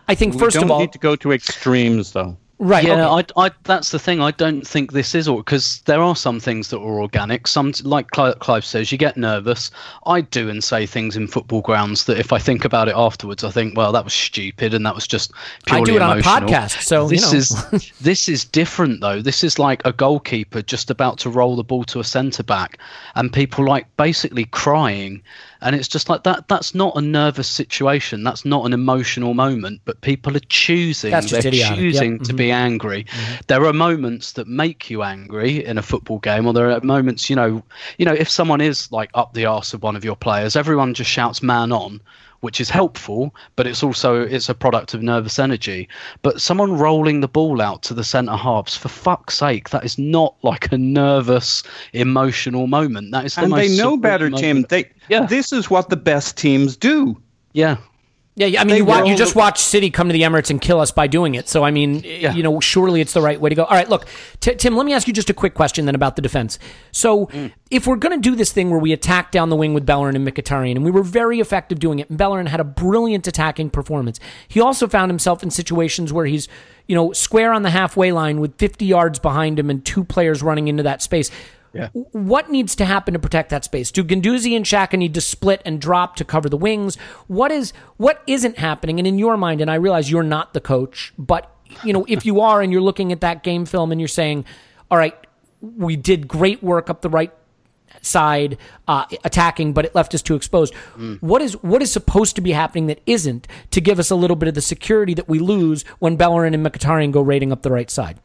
I- 0.08 0.16
think 0.16 0.34
we 0.34 0.40
first 0.40 0.58
of 0.58 0.72
all, 0.72 0.80
need 0.80 0.94
to 0.94 1.00
go 1.00 1.16
to 1.18 1.32
extremes, 1.32 2.12
though. 2.14 2.38
Right? 2.60 2.84
Yeah, 2.84 3.10
okay. 3.10 3.34
I, 3.36 3.46
I, 3.46 3.52
that's 3.64 3.92
the 3.92 4.00
thing. 4.00 4.22
I 4.22 4.32
don't 4.32 4.68
think 4.68 4.92
this 4.92 5.16
is 5.16 5.28
all 5.28 5.38
because 5.38 5.82
there 5.86 6.02
are 6.02 6.16
some 6.16 6.40
things 6.40 6.70
that 6.70 6.78
are 6.78 7.00
organic. 7.00 7.48
Some, 7.48 7.74
like 7.84 8.12
Clive, 8.12 8.40
Clive 8.40 8.66
says, 8.66 8.92
you 8.92 8.98
get 8.98 9.18
nervous. 9.18 9.72
I 10.06 10.22
do 10.22 10.50
and 10.50 10.64
say 10.64 10.86
things 10.86 11.16
in 11.16 11.28
football 11.28 11.62
grounds 11.62 12.06
that 12.06 12.18
if 12.18 12.34
I 12.34 12.40
think 12.40 12.66
about 12.66 12.88
it 12.88 12.96
afterwards, 12.96 13.44
I 13.44 13.52
think, 13.52 13.78
well, 13.78 13.92
that 13.92 14.04
was 14.04 14.14
stupid 14.14 14.74
and 14.74 14.86
that 14.86 14.96
was 14.96 15.08
just 15.08 15.32
purely 15.66 15.82
I 15.82 15.86
do 15.86 15.96
it 15.96 16.02
on 16.02 16.20
a 16.20 16.22
podcast, 16.22 16.82
so, 16.82 17.04
you 17.04 17.10
this 17.10 17.32
know. 17.32 17.38
is 17.38 17.92
this 18.02 18.30
is 18.30 18.46
different 18.46 19.02
though. 19.02 19.22
This 19.22 19.44
is 19.44 19.60
like 19.60 19.82
a 19.86 19.94
goalkeeper 19.94 20.62
just 20.62 20.90
about 20.90 21.18
to 21.20 21.30
roll 21.30 21.56
the 21.56 21.64
ball 21.64 21.84
to 21.86 22.00
a 22.00 22.04
centre 22.04 22.44
back, 22.44 22.80
and 23.16 23.32
people 23.32 23.66
like 23.66 23.86
basically 23.98 24.46
crying, 24.46 25.22
and 25.62 25.76
it's 25.76 25.88
just 25.88 26.10
like 26.10 26.24
that. 26.24 26.48
That's 26.48 26.76
not 26.76 26.96
a 26.96 27.02
nervous 27.02 27.48
situation. 27.48 28.24
That's 28.24 28.46
not 28.46 28.66
an 28.66 28.74
emotional 28.74 29.34
moment. 29.34 29.82
But 29.86 30.02
people 30.02 30.36
are 30.36 30.42
choosing. 30.50 31.12
That's 31.12 31.32
they're 31.32 31.40
idiotic. 31.40 31.70
Yep. 31.70 31.78
choosing 31.78 32.20
to 32.20 32.34
be 32.34 32.47
angry. 32.52 33.04
Mm-hmm. 33.04 33.42
There 33.48 33.66
are 33.66 33.74
moments 33.74 34.34
that 34.34 34.48
make 34.48 34.90
you 34.90 35.04
angry 35.04 35.64
in 35.66 35.78
a 35.78 35.82
football 35.82 36.20
game, 36.20 36.46
or 36.46 36.54
there 36.54 36.72
are 36.72 36.82
moments, 36.82 37.30
you 37.30 37.36
know, 37.36 37.64
you 37.98 38.06
know, 38.06 38.14
if 38.14 38.30
someone 38.30 38.62
is 38.62 38.92
like 38.92 39.10
up 39.14 39.34
the 39.34 39.46
arse 39.46 39.74
of 39.74 39.84
one 39.84 39.96
of 39.96 40.06
your 40.06 40.16
players, 40.16 40.56
everyone 40.56 40.94
just 40.94 41.10
shouts 41.10 41.42
"man 41.44 41.72
on." 41.72 42.02
Which 42.42 42.62
is 42.62 42.70
helpful, 42.70 43.34
but 43.56 43.66
it's 43.66 43.82
also 43.82 44.22
it's 44.22 44.48
a 44.48 44.54
product 44.54 44.94
of 44.94 45.02
nervous 45.02 45.40
energy. 45.40 45.90
But 46.22 46.40
someone 46.40 46.78
rolling 46.78 47.22
the 47.22 47.28
ball 47.28 47.60
out 47.62 47.82
to 47.84 47.96
the 47.96 48.04
centre 48.04 48.36
halves, 48.36 48.78
for 48.78 48.90
fuck's 48.90 49.36
sake, 49.36 49.72
that 49.72 49.84
is 49.84 49.98
not 49.98 50.36
like 50.44 50.72
a 50.72 50.78
nervous, 50.78 51.64
emotional 51.94 52.68
moment. 52.68 53.10
That 53.12 53.26
is 53.26 53.34
the 53.34 53.42
And 53.42 53.54
they 53.54 53.76
know 53.76 53.98
better, 53.98 54.30
Tim. 54.30 54.68
They, 54.70 54.92
Yeah. 55.10 55.26
This 55.26 55.52
is 55.52 55.72
what 55.72 55.90
the 55.90 55.98
best 55.98 56.38
teams 56.38 56.78
do. 56.78 57.18
yeah, 57.54 57.78
yeah, 58.38 58.46
yeah, 58.46 58.62
I 58.62 58.66
mean, 58.66 58.78
you, 58.88 59.06
you 59.06 59.18
just 59.18 59.34
the- 59.34 59.40
watch 59.40 59.60
City 59.60 59.90
come 59.90 60.08
to 60.10 60.14
the 60.14 60.22
Emirates 60.22 60.52
and 60.52 60.62
kill 60.62 60.80
us 60.80 60.92
by 60.92 61.08
doing 61.08 61.34
it. 61.34 61.50
So, 61.50 61.64
I 61.64 61.72
mean, 61.72 62.04
you 62.04 62.44
know, 62.44 62.60
surely 62.60 63.02
it's 63.02 63.14
the 63.14 63.22
right 63.22 63.42
way 63.42 63.50
to 63.50 63.56
go. 63.56 63.64
All 63.64 63.76
right, 63.76 63.90
look, 63.90 64.06
T- 64.40 64.54
Tim, 64.54 64.76
let 64.76 64.86
me 64.86 64.94
ask 64.94 65.08
you 65.08 65.14
just 65.14 65.32
a 65.32 65.34
quick 65.34 65.56
question 65.56 65.86
then 65.88 65.96
about 65.96 66.16
the 66.16 66.22
defense. 66.22 66.60
So, 66.92 67.26
Mm. 67.26 67.52
if 67.72 67.88
we're 67.88 67.96
going 67.96 68.16
to 68.22 68.30
do 68.30 68.36
this 68.36 68.52
thing 68.52 68.70
where 68.70 68.80
we 68.80 68.94
attack 68.94 69.32
down 69.32 69.50
the 69.50 69.56
wing 69.56 69.74
with 69.74 69.88
Bellerin 69.88 70.16
and 70.16 70.26
Mkhitaryan, 70.28 70.76
and 70.76 70.86
we 70.86 70.92
were 70.92 71.02
very 71.04 71.40
effective 71.40 71.80
doing 71.80 71.98
it, 71.98 72.10
and 72.10 72.18
Bellerin 72.18 72.46
had 72.46 72.60
a 72.60 72.64
brilliant 72.64 73.28
attacking 73.28 73.72
performance. 73.72 74.20
He 74.48 74.62
also 74.62 74.88
found 74.88 75.10
himself 75.10 75.42
in 75.42 75.50
situations 75.50 76.14
where 76.14 76.28
he's, 76.28 76.48
you 76.88 76.94
know, 76.96 77.14
square 77.14 77.52
on 77.54 77.64
the 77.64 77.72
halfway 77.72 78.12
line 78.12 78.40
with 78.40 78.56
50 78.60 78.86
yards 78.86 79.18
behind 79.18 79.58
him 79.58 79.72
and 79.72 79.84
two 79.84 80.04
players 80.04 80.44
running 80.44 80.68
into 80.68 80.84
that 80.84 81.02
space. 81.02 81.32
W- 81.94 82.06
What 82.12 82.50
needs 82.50 82.76
to 82.76 82.86
happen 82.86 83.14
to 83.14 83.20
protect 83.20 83.50
that 83.50 83.64
space? 83.64 83.92
Do 83.92 84.04
Guendouzi 84.04 84.56
and 84.56 84.66
Xhaka 84.66 84.98
need 84.98 85.14
to 85.14 85.22
split 85.22 85.62
and 85.66 85.80
drop 85.80 86.16
to 86.18 86.26
cover 86.26 86.50
the 86.50 86.58
wings? 86.58 86.98
What 87.28 87.52
is 87.52 87.74
what 87.98 88.22
isn't 88.28 88.58
happening? 88.58 89.00
And 89.00 89.08
in 89.08 89.18
your 89.20 89.38
mind, 89.38 89.62
and 89.62 89.70
I 89.72 89.76
realize 89.76 90.10
you're 90.12 90.24
not 90.24 90.54
the 90.54 90.62
coach, 90.62 91.14
but 91.18 91.52
you 91.84 91.94
know, 91.94 92.06
if 92.08 92.26
you 92.26 92.42
are 92.42 92.62
and 92.62 92.72
you're 92.72 92.82
looking 92.82 93.12
at 93.12 93.22
that 93.22 93.44
game 93.44 93.66
film 93.66 93.92
and 93.92 94.00
you're 94.02 94.08
saying, 94.08 94.46
"All 94.92 94.98
right, 94.98 95.16
we 95.62 95.96
did 95.96 96.28
great 96.28 96.64
work 96.64 96.90
up 96.90 97.02
the 97.02 97.10
right 97.10 97.34
side 98.02 98.58
uh, 98.88 99.06
attacking, 99.24 99.74
but 99.74 99.86
it 99.86 99.94
left 99.96 100.14
us 100.16 100.22
too 100.22 100.36
exposed." 100.36 100.74
What 101.20 101.42
is 101.42 101.54
what 101.64 101.82
is 101.82 101.92
supposed 101.92 102.36
to 102.36 102.42
be 102.42 102.52
happening 102.54 102.88
that 102.88 103.02
isn't 103.06 103.48
to 103.72 103.82
give 103.82 104.00
us 104.00 104.10
a 104.10 104.16
little 104.16 104.36
bit 104.36 104.48
of 104.48 104.56
the 104.56 104.62
security 104.62 105.14
that 105.16 105.28
we 105.28 105.40
lose 105.40 105.84
when 106.00 106.16
Bellerin 106.16 106.54
and 106.54 106.66
Mkhitaryan 106.66 107.12
go 107.12 107.22
raiding 107.22 107.52
up 107.52 107.62
the 107.64 107.72
right 107.72 107.90
side? 107.92 108.20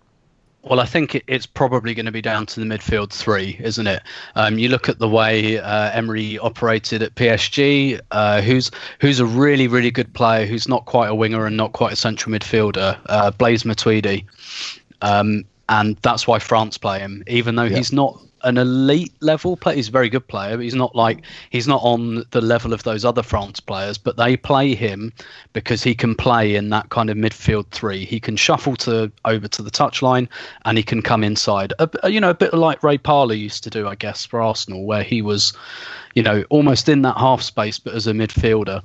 Well, 0.65 0.79
I 0.79 0.87
think 0.87 1.21
it's 1.27 1.45
probably 1.45 1.93
going 1.93 2.07
to 2.07 2.13
be 2.13 2.23
down 2.23 2.47
to 2.47 2.61
the 2.61 2.67
midfield 2.67 3.11
three, 3.11 3.59
isn't 3.61 3.87
it? 3.87 4.01
Um, 4.37 4.59
you 4.59 4.69
look 4.69 4.89
at 4.89 5.01
the 5.01 5.09
way 5.09 5.59
uh, 5.59 5.91
Emery 5.91 6.39
operated 6.39 7.03
at 7.03 7.17
PSG, 7.17 8.01
uh, 8.13 8.41
who's 8.43 8.71
who's 9.01 9.19
a 9.19 9.27
really 9.27 9.67
really 9.67 9.91
good 9.91 10.13
player, 10.15 10.47
who's 10.47 10.69
not 10.69 10.85
quite 10.85 11.09
a 11.09 11.15
winger 11.15 11.47
and 11.47 11.57
not 11.57 11.73
quite 11.73 11.93
a 11.93 11.97
central 11.97 12.33
midfielder, 12.33 12.97
uh, 13.07 13.33
Blaise 13.33 13.65
Matuidi, 13.65 14.25
um, 15.01 15.45
and 15.69 15.97
that's 16.03 16.29
why 16.29 16.39
France 16.39 16.79
play 16.79 17.01
him, 17.01 17.25
even 17.27 17.57
though 17.57 17.69
he's 17.69 17.93
not 17.93 18.21
an 18.45 18.59
elite 18.59 19.13
level 19.21 19.57
player. 19.57 19.77
He's 19.77 19.89
a 19.89 19.93
very 19.93 20.09
good 20.09 20.27
player, 20.27 20.57
but 20.57 20.63
he's 20.65 20.75
not 20.75 20.95
like 20.95 21.23
he's 21.51 21.69
not 21.69 21.81
on 21.83 22.25
the 22.31 22.41
level 22.41 22.73
of 22.73 22.83
those 22.83 23.05
other 23.05 23.23
France 23.23 23.61
players. 23.61 23.99
But 23.99 24.17
they 24.17 24.37
play 24.37 24.75
him 24.75 25.13
because 25.53 25.83
he 25.83 25.95
can 25.95 26.15
play 26.15 26.55
in 26.55 26.71
that 26.71 26.89
kind 26.91 27.11
of 27.11 27.17
midfield 27.17 27.69
three. 27.69 28.05
He 28.05 28.21
can 28.21 28.37
shuffle 28.37 28.77
to 28.77 29.11
over 29.25 29.49
to 29.49 29.63
the 29.63 29.71
touchline, 29.71 30.29
and 30.65 30.77
he 30.77 30.85
can 30.85 31.03
come 31.03 31.25
inside. 31.25 31.73
A, 31.79 32.11
you 32.11 32.21
know, 32.21 32.31
a 32.31 32.35
bit 32.35 32.55
like 32.55 32.83
Ray 32.83 32.99
Parlour 32.99 33.35
used 33.35 33.65
to 33.65 33.71
do, 33.71 33.89
I 33.89 33.95
guess, 33.95 34.25
for 34.25 34.41
Arsenal, 34.41 34.85
where 34.85 35.03
he 35.03 35.23
was, 35.23 35.53
you 36.15 36.23
know, 36.23 36.45
almost 36.51 36.89
in 36.89 37.03
that 37.03 37.17
half 37.17 37.43
space, 37.43 37.79
but 37.79 37.95
as 37.95 38.07
a 38.07 38.13
midfielder. 38.13 38.83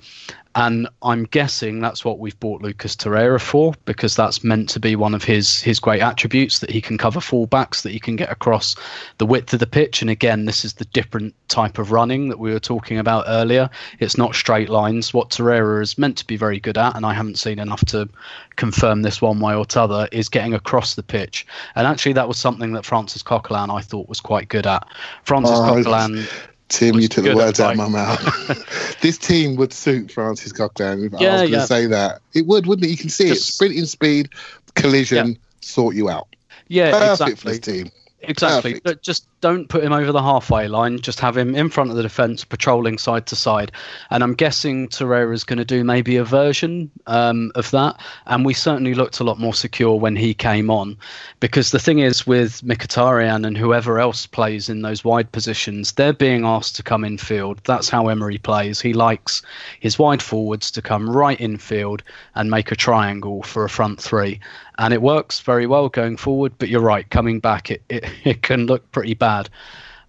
And 0.55 0.89
I'm 1.03 1.25
guessing 1.25 1.81
that's 1.81 2.03
what 2.03 2.17
we've 2.17 2.39
bought 2.39 2.63
Lucas 2.63 2.95
Torreira 2.95 3.39
for, 3.39 3.75
because 3.85 4.15
that's 4.15 4.43
meant 4.43 4.69
to 4.69 4.79
be 4.79 4.95
one 4.95 5.13
of 5.13 5.23
his 5.23 5.61
his 5.61 5.79
great 5.79 6.01
attributes 6.01 6.59
that 6.59 6.71
he 6.71 6.81
can 6.81 6.97
cover 6.97 7.19
fullbacks, 7.19 7.83
that 7.83 7.91
he 7.91 7.99
can 7.99 8.15
get 8.15 8.31
across 8.31 8.75
the 9.19 9.25
width 9.27 9.53
of 9.53 9.59
the 9.59 9.67
pitch. 9.67 10.01
And 10.01 10.09
again, 10.09 10.45
this 10.45 10.65
is 10.65 10.73
the 10.73 10.85
different 10.85 11.35
type 11.47 11.77
of 11.77 11.91
running 11.91 12.29
that 12.29 12.39
we 12.39 12.51
were 12.51 12.59
talking 12.59 12.97
about 12.97 13.25
earlier. 13.27 13.69
It's 13.99 14.17
not 14.17 14.33
straight 14.33 14.69
lines. 14.69 15.13
What 15.13 15.29
Torreira 15.29 15.79
is 15.79 15.95
meant 15.95 16.17
to 16.17 16.25
be 16.25 16.37
very 16.37 16.59
good 16.59 16.77
at, 16.77 16.95
and 16.95 17.05
I 17.05 17.13
haven't 17.13 17.37
seen 17.37 17.59
enough 17.59 17.85
to 17.85 18.09
confirm 18.55 19.03
this 19.03 19.21
one 19.21 19.39
way 19.39 19.53
or 19.53 19.63
t'other, 19.63 20.07
is 20.11 20.27
getting 20.27 20.55
across 20.55 20.95
the 20.95 21.03
pitch. 21.03 21.45
And 21.75 21.85
actually, 21.85 22.13
that 22.13 22.27
was 22.27 22.39
something 22.39 22.73
that 22.73 22.83
Francis 22.83 23.21
Coquelin 23.21 23.69
I 23.69 23.81
thought 23.81 24.09
was 24.09 24.21
quite 24.21 24.49
good 24.49 24.65
at. 24.65 24.87
Francis 25.23 25.59
Oh, 25.59 25.75
Coquelin. 25.75 26.27
Tim, 26.69 26.95
was 26.95 27.03
you 27.03 27.07
took 27.07 27.23
the 27.23 27.35
words 27.35 27.59
out 27.59 27.71
of 27.71 27.77
my 27.77 27.87
mouth. 27.87 28.97
this 29.01 29.17
team 29.17 29.55
would 29.55 29.71
suit 29.71 30.11
Francis 30.11 30.51
Coquelin. 30.51 31.05
If 31.05 31.13
I 31.13 31.17
was 31.17 31.21
going 31.21 31.51
to 31.51 31.57
yeah. 31.57 31.65
say 31.65 31.85
that. 31.87 32.21
It 32.33 32.45
would, 32.45 32.67
wouldn't 32.67 32.85
it? 32.85 32.89
You 32.89 32.97
can 32.97 33.09
see 33.09 33.29
it. 33.29 33.35
Sprinting 33.35 33.85
speed, 33.85 34.29
collision, 34.75 35.37
sort 35.61 35.95
you 35.95 36.09
out. 36.09 36.27
Yeah, 36.67 36.91
Perfect 36.91 37.39
for 37.39 37.49
exactly. 37.49 37.51
this 37.51 37.59
team. 37.59 37.91
Exactly. 38.21 38.71
Perfect. 38.71 38.83
But 38.83 39.01
just 39.03 39.27
don't 39.41 39.69
put 39.69 39.83
him 39.83 39.93
over 39.93 40.11
the 40.11 40.21
halfway 40.21 40.67
line. 40.67 40.99
Just 40.99 41.19
have 41.19 41.37
him 41.37 41.53
in 41.55 41.69
front 41.69 41.91
of 41.91 41.95
the 41.95 42.01
defence, 42.01 42.43
patrolling 42.43 42.97
side 42.97 43.27
to 43.27 43.35
side. 43.35 43.71
And 44.09 44.23
I'm 44.23 44.33
guessing 44.33 44.87
Torreira 44.87 45.33
is 45.33 45.43
going 45.43 45.59
to 45.59 45.65
do 45.65 45.83
maybe 45.83 46.17
a 46.17 46.23
version 46.23 46.89
um, 47.05 47.51
of 47.53 47.69
that. 47.71 48.01
And 48.25 48.43
we 48.43 48.55
certainly 48.55 48.95
looked 48.95 49.19
a 49.19 49.23
lot 49.23 49.39
more 49.39 49.53
secure 49.53 49.95
when 49.95 50.15
he 50.15 50.33
came 50.33 50.71
on. 50.71 50.97
Because 51.39 51.69
the 51.69 51.79
thing 51.79 51.99
is, 51.99 52.25
with 52.25 52.61
Mkhitaryan 52.63 53.45
and 53.45 53.55
whoever 53.55 53.99
else 53.99 54.25
plays 54.25 54.67
in 54.67 54.81
those 54.81 55.03
wide 55.03 55.31
positions, 55.31 55.91
they're 55.91 56.11
being 56.11 56.43
asked 56.43 56.75
to 56.77 56.83
come 56.83 57.03
in 57.03 57.19
field. 57.19 57.61
That's 57.65 57.89
how 57.89 58.07
Emery 58.07 58.39
plays. 58.39 58.81
He 58.81 58.93
likes 58.93 59.43
his 59.79 59.99
wide 59.99 60.23
forwards 60.23 60.71
to 60.71 60.81
come 60.81 61.07
right 61.07 61.39
in 61.39 61.57
field 61.59 62.01
and 62.33 62.49
make 62.49 62.71
a 62.71 62.75
triangle 62.75 63.43
for 63.43 63.63
a 63.63 63.69
front 63.69 64.01
three 64.01 64.39
and 64.77 64.93
it 64.93 65.01
works 65.01 65.39
very 65.39 65.67
well 65.67 65.89
going 65.89 66.17
forward. 66.17 66.53
But 66.57 66.69
you're 66.69 66.81
right, 66.81 67.09
coming 67.09 67.39
back, 67.39 67.71
it, 67.71 67.81
it, 67.89 68.05
it 68.23 68.41
can 68.41 68.65
look 68.65 68.89
pretty 68.91 69.13
bad. 69.13 69.49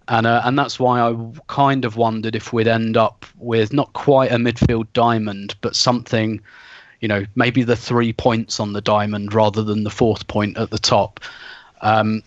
And, 0.07 0.25
uh, 0.25 0.41
and 0.43 0.57
that's 0.57 0.79
why 0.79 0.99
I 0.99 1.15
kind 1.47 1.85
of 1.85 1.95
wondered 1.95 2.35
if 2.35 2.51
we'd 2.51 2.67
end 2.67 2.97
up 2.97 3.25
with 3.37 3.71
not 3.71 3.93
quite 3.93 4.31
a 4.31 4.37
midfield 4.37 4.87
diamond, 4.93 5.55
but 5.61 5.75
something, 5.75 6.41
you 6.99 7.07
know, 7.07 7.25
maybe 7.35 7.61
the 7.61 7.75
three 7.75 8.11
points 8.11 8.59
on 8.59 8.73
the 8.73 8.81
diamond 8.81 9.35
rather 9.35 9.61
than 9.61 9.83
the 9.83 9.91
fourth 9.91 10.27
point 10.27 10.57
at 10.57 10.71
the 10.71 10.79
top. 10.79 11.19
Um, 11.81 12.23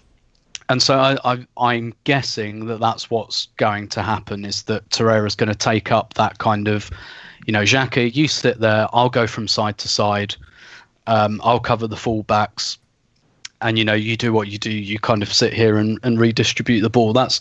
and 0.68 0.80
so 0.80 0.98
I, 0.98 1.18
I, 1.24 1.46
I'm 1.56 1.92
guessing 2.04 2.66
that 2.66 2.78
that's 2.78 3.10
what's 3.10 3.46
going 3.56 3.88
to 3.88 4.02
happen 4.02 4.44
is 4.44 4.62
that 4.64 4.88
Torreira's 4.90 5.34
going 5.34 5.50
to 5.50 5.58
take 5.58 5.90
up 5.90 6.14
that 6.14 6.38
kind 6.38 6.68
of, 6.68 6.88
you 7.46 7.52
know, 7.52 7.62
Xhaka, 7.62 8.14
you 8.14 8.28
sit 8.28 8.60
there, 8.60 8.86
I'll 8.92 9.10
go 9.10 9.26
from 9.26 9.48
side 9.48 9.76
to 9.78 9.88
side, 9.88 10.36
um, 11.06 11.40
I'll 11.44 11.60
cover 11.60 11.86
the 11.86 11.96
fullbacks, 11.96 12.78
and 13.60 13.78
you 13.78 13.84
know 13.84 13.94
you 13.94 14.16
do 14.16 14.32
what 14.32 14.48
you 14.48 14.58
do. 14.58 14.70
You 14.70 14.98
kind 14.98 15.22
of 15.22 15.32
sit 15.32 15.52
here 15.52 15.76
and, 15.76 15.98
and 16.02 16.18
redistribute 16.18 16.82
the 16.82 16.90
ball. 16.90 17.12
That's 17.12 17.40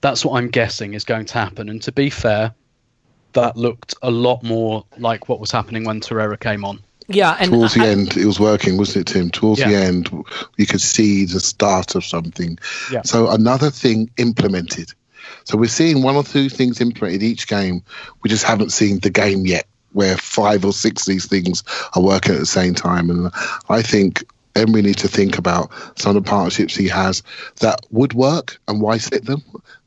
that's 0.00 0.24
what 0.24 0.38
I'm 0.38 0.48
guessing 0.48 0.94
is 0.94 1.04
going 1.04 1.26
to 1.26 1.34
happen. 1.34 1.68
And 1.68 1.82
to 1.82 1.92
be 1.92 2.10
fair, 2.10 2.54
that 3.32 3.56
looked 3.56 3.94
a 4.02 4.10
lot 4.10 4.42
more 4.42 4.84
like 4.98 5.28
what 5.28 5.40
was 5.40 5.50
happening 5.50 5.84
when 5.84 6.00
Torreira 6.00 6.38
came 6.38 6.64
on. 6.64 6.80
Yeah, 7.08 7.36
and 7.38 7.52
Towards 7.52 7.74
the 7.74 7.82
I- 7.82 7.88
end, 7.88 8.16
it 8.16 8.26
was 8.26 8.40
working, 8.40 8.76
wasn't 8.76 9.08
it, 9.08 9.12
Tim? 9.12 9.30
Towards 9.30 9.60
the 9.60 9.76
end, 9.76 10.10
you 10.56 10.66
could 10.66 10.80
see 10.80 11.24
the 11.24 11.38
start 11.38 11.94
of 11.94 12.04
something. 12.04 12.58
Yeah. 12.90 13.02
So 13.04 13.30
another 13.30 13.70
thing 13.70 14.10
implemented. 14.16 14.92
So 15.44 15.56
we're 15.56 15.68
seeing 15.68 16.02
one 16.02 16.16
or 16.16 16.24
two 16.24 16.48
things 16.48 16.80
implemented 16.80 17.22
each 17.22 17.46
game. 17.46 17.84
We 18.24 18.30
just 18.30 18.42
haven't 18.42 18.70
seen 18.72 18.98
the 18.98 19.10
game 19.10 19.46
yet, 19.46 19.66
where 19.96 20.18
five 20.18 20.62
or 20.62 20.74
six 20.74 21.08
of 21.08 21.12
these 21.12 21.26
things 21.26 21.64
are 21.94 22.02
working 22.02 22.34
at 22.34 22.40
the 22.40 22.46
same 22.46 22.74
time. 22.74 23.08
And 23.08 23.32
I 23.70 23.80
think 23.80 24.22
Emery 24.54 24.82
needs 24.82 25.00
to 25.02 25.08
think 25.08 25.38
about 25.38 25.72
some 25.98 26.14
of 26.14 26.22
the 26.22 26.28
partnerships 26.28 26.76
he 26.76 26.86
has 26.88 27.22
that 27.60 27.80
would 27.90 28.12
work 28.12 28.58
and 28.68 28.82
why 28.82 28.98
split 28.98 29.24
them. 29.24 29.42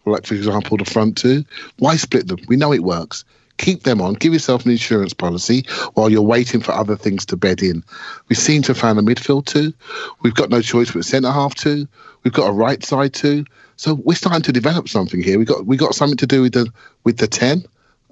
Like 0.05 0.25
for 0.25 0.33
example, 0.33 0.77
the 0.77 0.85
front 0.85 1.15
two. 1.15 1.45
Why 1.77 1.95
split 1.95 2.27
them? 2.27 2.39
We 2.47 2.55
know 2.55 2.73
it 2.73 2.83
works. 2.83 3.23
Keep 3.59 3.83
them 3.83 4.01
on. 4.01 4.15
Give 4.15 4.33
yourself 4.33 4.65
an 4.65 4.71
insurance 4.71 5.13
policy 5.13 5.65
while 5.93 6.09
you're 6.09 6.23
waiting 6.23 6.61
for 6.61 6.71
other 6.71 6.95
things 6.95 7.23
to 7.27 7.37
bed 7.37 7.61
in. 7.61 7.83
We 8.29 8.35
seem 8.35 8.63
to 8.63 8.69
have 8.69 8.79
found 8.79 8.97
a 8.97 9.03
midfield 9.03 9.45
two. 9.45 9.73
We've 10.21 10.33
got 10.33 10.49
no 10.49 10.61
choice 10.61 10.91
but 10.91 11.05
centre 11.05 11.31
half 11.31 11.53
two. 11.53 11.87
We've 12.23 12.33
got 12.33 12.49
a 12.49 12.53
right 12.53 12.83
side 12.83 13.13
two. 13.13 13.45
So 13.75 13.93
we're 13.93 14.15
starting 14.15 14.41
to 14.41 14.51
develop 14.51 14.89
something 14.89 15.21
here. 15.21 15.37
We 15.37 15.45
got 15.45 15.67
we 15.67 15.77
got 15.77 15.93
something 15.93 16.17
to 16.17 16.25
do 16.25 16.41
with 16.41 16.53
the 16.53 16.71
with 17.03 17.17
the 17.17 17.27
ten 17.27 17.65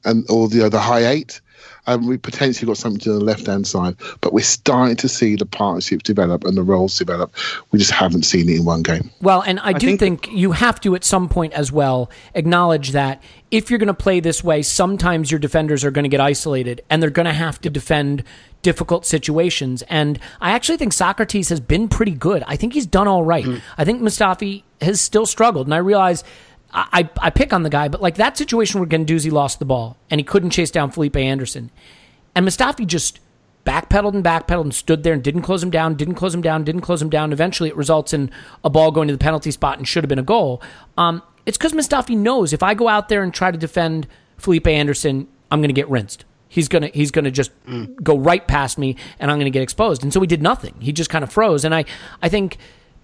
and 0.05 0.29
or 0.29 0.47
the 0.47 0.69
the 0.69 0.79
high 0.79 1.05
eight. 1.05 1.41
And 1.87 2.07
we 2.07 2.17
potentially 2.17 2.67
got 2.67 2.77
something 2.77 2.99
to 3.01 3.13
the 3.13 3.19
left 3.19 3.47
hand 3.47 3.65
side. 3.65 3.95
But 4.21 4.33
we're 4.33 4.43
starting 4.43 4.97
to 4.97 5.09
see 5.09 5.35
the 5.35 5.45
partnerships 5.45 6.03
develop 6.03 6.43
and 6.43 6.55
the 6.55 6.63
roles 6.63 6.97
develop. 6.97 7.33
We 7.71 7.79
just 7.79 7.91
haven't 7.91 8.23
seen 8.23 8.49
it 8.49 8.57
in 8.57 8.65
one 8.65 8.83
game. 8.83 9.09
Well, 9.21 9.41
and 9.41 9.59
I, 9.61 9.73
do 9.73 9.87
think- 9.97 10.23
think, 10.23 10.31
you 10.31 10.51
have 10.51 10.79
to 10.81 10.95
at 10.95 11.03
some 11.03 11.29
point 11.29 11.53
as 11.53 11.71
well 11.71 12.09
acknowledge 12.33 12.91
that 12.91 13.23
if 13.49 13.69
you're 13.69 13.79
going 13.79 13.87
to 13.87 13.93
play 13.93 14.19
this 14.19 14.43
way, 14.43 14.61
sometimes 14.61 15.31
your 15.31 15.39
defenders 15.39 15.83
are 15.85 15.91
going 15.91 16.03
to 16.03 16.09
get 16.09 16.19
isolated 16.19 16.81
and 16.89 17.01
they're 17.01 17.09
going 17.09 17.25
to 17.25 17.33
have 17.33 17.61
to 17.61 17.69
defend 17.69 18.23
difficult 18.61 19.05
situations. 19.05 19.81
And 19.83 20.19
I 20.41 20.51
actually 20.51 20.77
think 20.77 20.91
Sokratis 20.91 21.49
has 21.49 21.59
been 21.61 21.87
pretty 21.87 22.11
good. 22.11 22.43
I 22.47 22.57
think 22.57 22.73
he's 22.73 22.85
done 22.85 23.07
all 23.07 23.23
right. 23.23 23.45
Mm-hmm. 23.45 23.59
I 23.77 23.85
think 23.85 24.01
Mustafi 24.01 24.63
has 24.81 24.99
still 24.99 25.25
struggled. 25.25 25.67
And 25.67 25.73
I 25.73 25.77
realize 25.77 26.23
I, 26.73 27.09
I, 27.21 27.29
pick 27.29 27.53
on 27.53 27.63
the 27.63 27.69
guy, 27.69 27.87
but 27.87 28.01
like 28.01 28.15
that 28.15 28.37
situation 28.37 28.79
where 28.79 28.89
Guendouzi 28.89 29.31
lost 29.31 29.59
the 29.59 29.65
ball 29.65 29.97
and 30.09 30.19
he 30.19 30.23
couldn't 30.23 30.49
chase 30.49 30.69
down 30.69 30.91
Felipe 30.91 31.15
Anderson. 31.15 31.71
And 32.35 32.45
Mustafi 32.45 32.85
just 32.85 33.19
backpedaled 33.65 34.13
and 34.13 34.23
backpedaled 34.23 34.63
and 34.63 34.73
stood 34.73 35.03
there 35.03 35.13
and 35.13 35.23
didn't 35.23 35.41
close 35.41 35.63
him 35.63 35.69
down, 35.69 35.95
didn't 35.95 36.15
close 36.15 36.33
him 36.33 36.41
down, 36.41 36.63
didn't 36.63 36.81
close 36.81 37.01
him 37.01 37.09
down. 37.09 37.33
Eventually, 37.33 37.69
it 37.69 37.75
results 37.75 38.13
in 38.13 38.31
a 38.63 38.69
ball 38.69 38.91
going 38.91 39.07
to 39.07 39.13
the 39.13 39.17
penalty 39.17 39.51
spot 39.51 39.77
and 39.77 39.87
should 39.87 40.03
have 40.03 40.09
been 40.09 40.19
a 40.19 40.23
goal. 40.23 40.61
Um, 40.97 41.21
it's 41.45 41.57
because 41.57 41.73
Mustafi 41.73 42.15
knows 42.17 42.53
if 42.53 42.63
I 42.63 42.73
go 42.73 42.87
out 42.87 43.09
there 43.09 43.23
and 43.23 43.33
try 43.33 43.51
to 43.51 43.57
defend 43.57 44.07
Felipe 44.37 44.67
Anderson, 44.67 45.27
I'm 45.51 45.59
going 45.59 45.69
to 45.69 45.73
get 45.73 45.89
rinsed. 45.89 46.25
He's 46.49 46.69
gonna 46.69 46.87
he's 46.93 47.11
gonna 47.11 47.31
just 47.31 47.51
go 48.01 48.17
right 48.17 48.47
past 48.47 48.77
me, 48.77 48.95
and 49.19 49.29
I'm 49.29 49.37
going 49.37 49.51
to 49.51 49.51
get 49.51 49.61
exposed. 49.61 50.01
And 50.01 50.13
so 50.13 50.21
he 50.21 50.27
did 50.27 50.41
nothing. 50.41 50.75
He 50.79 50.93
just 50.93 51.09
kind 51.09 51.23
of 51.23 51.31
froze. 51.31 51.65
And 51.65 51.75
I 51.75 51.83
I 52.21 52.29
think 52.29 52.57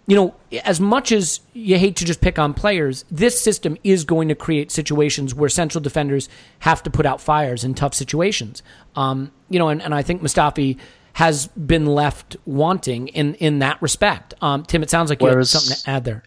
you 0.06 0.16
know, 0.16 0.36
as 0.66 0.80
much 0.80 1.12
as 1.12 1.40
you 1.54 1.78
hate 1.78 1.96
to 1.98 2.06
just 2.06 2.20
pick 2.20 2.38
on 2.38 2.54
players, 2.54 3.06
this 3.10 3.40
system 3.40 3.78
is 3.84 4.04
going 4.04 4.28
to 4.28 4.36
create 4.36 4.72
situations 4.72 5.34
where 5.34 5.50
central 5.50 5.82
defenders 5.82 6.28
have 6.60 6.84
to 6.84 6.90
put 6.90 7.06
out 7.06 7.22
fires 7.22 7.64
in 7.64 7.74
tough 7.74 7.94
situations. 7.94 8.62
Um, 8.96 9.32
you 9.50 9.60
know, 9.60 9.70
and, 9.70 9.82
and 9.82 9.96
I 9.96 10.02
think 10.02 10.22
Mustafi 10.22 10.78
has 11.14 11.48
been 11.48 11.86
left 11.86 12.36
wanting 12.46 13.08
in, 13.10 13.36
in 13.36 13.60
that 13.60 13.80
respect. 13.82 14.34
Um, 14.42 14.64
Tim, 14.64 14.82
it 14.82 14.90
sounds 14.90 15.10
like 15.10 15.22
you 15.22 15.28
Whereas- 15.28 15.54
have 15.54 15.62
something 15.62 15.84
to 15.84 15.90
add 15.90 16.06
there. 16.06 16.24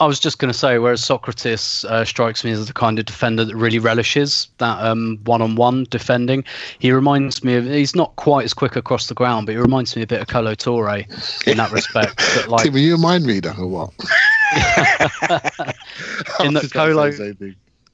I 0.00 0.06
was 0.06 0.20
just 0.20 0.38
going 0.38 0.52
to 0.52 0.58
say, 0.58 0.78
whereas 0.78 1.02
Sokratis 1.02 1.84
uh, 1.86 2.04
strikes 2.04 2.44
me 2.44 2.50
as 2.52 2.66
the 2.66 2.72
kind 2.72 2.98
of 2.98 3.06
defender 3.06 3.44
that 3.44 3.56
really 3.56 3.78
relishes 3.78 4.48
that 4.58 4.84
um, 4.84 5.18
one-on-one 5.24 5.86
defending. 5.90 6.44
He 6.78 6.92
reminds 6.92 7.42
me 7.42 7.54
of 7.54 7.64
he's 7.64 7.96
not 7.96 8.14
quite 8.16 8.44
as 8.44 8.52
quick 8.54 8.76
across 8.76 9.06
the 9.06 9.14
ground, 9.14 9.46
but 9.46 9.52
he 9.52 9.58
reminds 9.60 9.96
me 9.96 10.02
a 10.02 10.06
bit 10.06 10.20
of 10.20 10.28
Kolo 10.28 10.54
Toure 10.54 11.06
in 11.46 11.56
that 11.56 11.72
respect. 11.72 12.22
But 12.38 12.48
like 12.48 12.64
Tim, 12.64 12.74
are 12.74 12.78
you 12.78 12.94
a 12.94 12.98
mind 12.98 13.26
reader 13.26 13.54
or 13.58 13.66
what? 13.66 13.90
in 16.40 16.54
that 16.54 16.70
I 16.76 17.48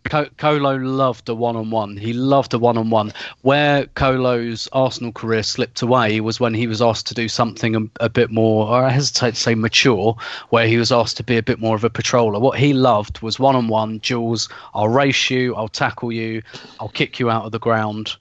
Kolo 0.04 0.24
the 0.24 0.30
same 0.30 0.34
thing. 0.34 0.38
Co- 0.38 0.58
Kolo 0.58 0.76
loved 0.76 1.28
a 1.28 1.34
one-on-one. 1.34 1.96
He 1.96 2.12
loved 2.12 2.54
a 2.54 2.58
one-on-one. 2.58 3.12
Where 3.42 3.86
Kolo's 3.86 4.68
Arsenal 4.72 5.12
career 5.12 5.42
slipped 5.42 5.82
away 5.82 6.20
was 6.20 6.40
when 6.40 6.54
he 6.54 6.66
was 6.66 6.80
asked 6.80 7.06
to 7.08 7.14
do 7.14 7.28
something 7.28 7.76
a, 7.76 8.04
a 8.04 8.08
bit 8.08 8.30
more, 8.30 8.68
or 8.68 8.84
I 8.84 8.90
hesitate 8.90 9.34
to 9.34 9.40
say 9.40 9.54
mature, 9.54 10.16
where 10.50 10.66
he 10.66 10.76
was 10.76 10.92
asked 10.92 11.16
to 11.16 11.22
be 11.22 11.36
a 11.36 11.42
bit 11.42 11.58
more 11.58 11.76
of 11.76 11.84
a 11.84 11.90
patroller. 11.90 12.40
What 12.40 12.58
he 12.58 12.72
loved 12.72 13.20
was 13.20 13.38
one-on-one. 13.38 14.00
Jules, 14.00 14.48
I'll 14.74 14.88
race 14.88 15.30
you, 15.30 15.54
I'll 15.56 15.68
tackle 15.68 16.12
you, 16.12 16.42
I'll 16.80 16.88
kick 16.88 17.18
you 17.18 17.30
out 17.30 17.44
of 17.44 17.52
the 17.52 17.58
ground. 17.58 18.16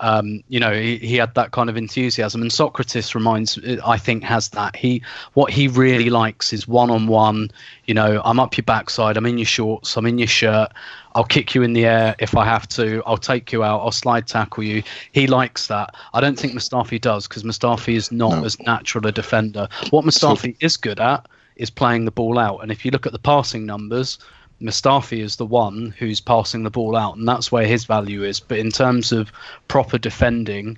Um, 0.00 0.42
you 0.48 0.60
know, 0.60 0.72
he, 0.74 0.98
he 0.98 1.16
had 1.16 1.34
that 1.34 1.52
kind 1.52 1.70
of 1.70 1.76
enthusiasm, 1.76 2.42
and 2.42 2.50
Sokratis 2.50 3.14
reminds, 3.14 3.58
I 3.84 3.96
think, 3.96 4.24
has 4.24 4.48
that. 4.50 4.76
He 4.76 5.02
what 5.34 5.52
he 5.52 5.68
really 5.68 6.10
likes 6.10 6.52
is 6.52 6.68
one-on-one. 6.68 7.50
You 7.86 7.94
know, 7.94 8.20
I'm 8.24 8.40
up 8.40 8.56
your 8.56 8.64
backside, 8.64 9.16
I'm 9.16 9.26
in 9.26 9.38
your 9.38 9.46
shorts, 9.46 9.96
I'm 9.96 10.06
in 10.06 10.18
your 10.18 10.28
shirt. 10.28 10.72
I'll 11.14 11.24
kick 11.24 11.54
you 11.54 11.62
in 11.62 11.72
the 11.72 11.86
air 11.86 12.16
if 12.18 12.36
I 12.36 12.44
have 12.44 12.68
to. 12.70 13.02
I'll 13.06 13.16
take 13.16 13.52
you 13.52 13.62
out. 13.62 13.80
I'll 13.80 13.92
slide 13.92 14.26
tackle 14.26 14.64
you. 14.64 14.82
He 15.12 15.26
likes 15.26 15.68
that. 15.68 15.94
I 16.12 16.20
don't 16.20 16.38
think 16.38 16.54
Mustafi 16.54 17.00
does 17.00 17.28
because 17.28 17.44
Mustafi 17.44 17.94
is 17.94 18.10
not 18.10 18.38
No. 18.40 18.44
as 18.44 18.58
natural 18.60 19.06
a 19.06 19.12
defender. 19.12 19.68
What 19.90 20.04
Mustafi 20.04 20.56
is 20.60 20.76
good 20.76 20.98
at 20.98 21.26
is 21.56 21.70
playing 21.70 22.04
the 22.04 22.10
ball 22.10 22.38
out. 22.38 22.58
And 22.62 22.72
if 22.72 22.84
you 22.84 22.90
look 22.90 23.06
at 23.06 23.12
the 23.12 23.18
passing 23.20 23.64
numbers, 23.64 24.18
Mustafi 24.60 25.20
is 25.22 25.36
the 25.36 25.46
one 25.46 25.94
who's 25.98 26.20
passing 26.20 26.62
the 26.64 26.70
ball 26.70 26.96
out, 26.96 27.16
and 27.16 27.28
that's 27.28 27.52
where 27.52 27.66
his 27.66 27.84
value 27.84 28.24
is. 28.24 28.40
But 28.40 28.58
in 28.58 28.70
terms 28.70 29.12
of 29.12 29.30
proper 29.68 29.98
defending, 29.98 30.76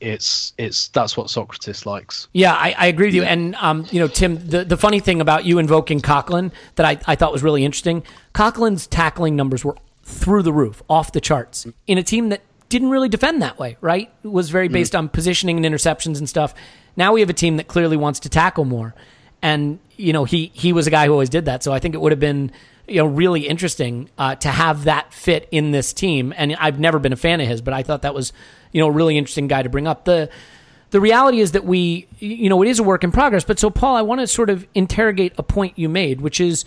it's 0.00 0.52
it's 0.58 0.88
that's 0.88 1.16
what 1.16 1.26
Sokratis 1.26 1.86
likes. 1.86 2.28
Yeah, 2.32 2.54
I, 2.54 2.74
I 2.78 2.86
agree 2.86 3.06
with 3.06 3.14
you. 3.14 3.24
And 3.24 3.54
um, 3.56 3.86
you 3.90 4.00
know, 4.00 4.08
Tim, 4.08 4.46
the, 4.46 4.64
the 4.64 4.76
funny 4.76 5.00
thing 5.00 5.20
about 5.20 5.44
you 5.44 5.58
invoking 5.58 6.00
Coquelin 6.00 6.52
that 6.76 6.86
I, 6.86 6.98
I 7.06 7.16
thought 7.16 7.32
was 7.32 7.42
really 7.42 7.64
interesting, 7.64 8.02
Coquelin's 8.34 8.86
tackling 8.86 9.36
numbers 9.36 9.64
were 9.64 9.76
through 10.02 10.42
the 10.42 10.52
roof, 10.52 10.82
off 10.88 11.12
the 11.12 11.20
charts, 11.20 11.66
in 11.86 11.98
a 11.98 12.02
team 12.02 12.30
that 12.30 12.42
didn't 12.68 12.90
really 12.90 13.08
defend 13.08 13.42
that 13.42 13.58
way, 13.58 13.76
right? 13.80 14.10
It 14.24 14.28
was 14.28 14.50
very 14.50 14.68
based 14.68 14.94
on 14.94 15.08
positioning 15.08 15.64
and 15.64 15.74
interceptions 15.74 16.18
and 16.18 16.28
stuff. 16.28 16.54
Now 16.96 17.12
we 17.12 17.20
have 17.20 17.30
a 17.30 17.34
team 17.34 17.56
that 17.56 17.68
clearly 17.68 17.96
wants 17.96 18.20
to 18.20 18.28
tackle 18.28 18.64
more. 18.64 18.94
And, 19.40 19.78
you 19.96 20.12
know, 20.12 20.24
he 20.24 20.50
he 20.52 20.72
was 20.72 20.86
a 20.86 20.90
guy 20.90 21.06
who 21.06 21.12
always 21.12 21.28
did 21.28 21.44
that. 21.44 21.62
So 21.62 21.72
I 21.72 21.78
think 21.78 21.94
it 21.94 22.00
would 22.00 22.12
have 22.12 22.20
been 22.20 22.50
you 22.88 22.96
know 22.96 23.06
really 23.06 23.46
interesting 23.46 24.10
uh, 24.18 24.34
to 24.36 24.48
have 24.48 24.84
that 24.84 25.12
fit 25.12 25.48
in 25.50 25.70
this 25.70 25.92
team. 25.92 26.32
And 26.36 26.56
I've 26.56 26.78
never 26.80 26.98
been 26.98 27.12
a 27.12 27.16
fan 27.16 27.40
of 27.40 27.48
his, 27.48 27.60
but 27.60 27.74
I 27.74 27.82
thought 27.82 28.02
that 28.02 28.14
was 28.14 28.32
you 28.72 28.80
know 28.80 28.88
a 28.88 28.92
really 28.92 29.16
interesting 29.18 29.48
guy 29.48 29.62
to 29.62 29.68
bring 29.68 29.86
up. 29.86 30.04
The 30.04 30.30
the 30.90 31.00
reality 31.00 31.40
is 31.40 31.52
that 31.52 31.64
we 31.64 32.08
you 32.18 32.48
know 32.48 32.62
it 32.62 32.68
is 32.68 32.78
a 32.78 32.82
work 32.82 33.04
in 33.04 33.12
progress. 33.12 33.44
But 33.44 33.58
so 33.58 33.70
Paul, 33.70 33.96
I 33.96 34.02
want 34.02 34.20
to 34.20 34.26
sort 34.26 34.50
of 34.50 34.66
interrogate 34.74 35.32
a 35.38 35.42
point 35.42 35.78
you 35.78 35.88
made, 35.88 36.20
which 36.20 36.40
is 36.40 36.64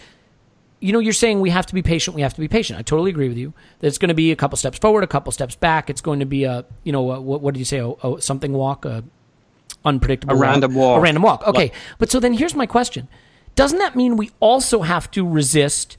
you 0.82 0.92
know, 0.92 1.00
you're 1.00 1.14
saying 1.14 1.40
we 1.40 1.52
have 1.52 1.68
to 1.68 1.76
be 1.76 1.84
patient. 1.84 2.16
We 2.16 2.24
have 2.24 2.34
to 2.34 2.40
be 2.42 2.48
patient. 2.48 2.80
I 2.80 2.82
totally 2.82 3.12
agree 3.12 3.30
with 3.30 3.38
you. 3.38 3.54
That 3.80 3.88
it's 3.88 4.00
going 4.00 4.10
to 4.10 4.16
be 4.16 4.32
a 4.32 4.36
couple 4.36 4.58
steps 4.58 4.80
forward, 4.80 5.04
a 5.04 5.08
couple 5.08 5.32
steps 5.32 5.56
back. 5.56 5.92
It's 5.92 6.02
going 6.02 6.20
to 6.22 6.26
be 6.26 6.44
a, 6.44 6.66
you 6.84 6.92
know, 6.92 7.12
a, 7.12 7.22
what, 7.22 7.40
what 7.40 7.54
did 7.54 7.60
you 7.60 7.66
say? 7.66 7.78
A, 7.78 7.90
a 7.90 8.20
something 8.20 8.52
walk, 8.52 8.84
a 8.84 9.04
unpredictable, 9.86 10.36
A 10.36 10.40
random 10.40 10.74
walk. 10.74 10.98
a 10.98 11.02
random 11.02 11.22
walk. 11.22 11.48
Okay, 11.48 11.72
but 12.00 12.10
so 12.10 12.20
then 12.20 12.34
here's 12.34 12.56
my 12.56 12.66
question: 12.66 13.08
Doesn't 13.54 13.78
that 13.78 13.96
mean 13.96 14.18
we 14.18 14.32
also 14.40 14.82
have 14.82 15.10
to 15.12 15.28
resist 15.28 15.98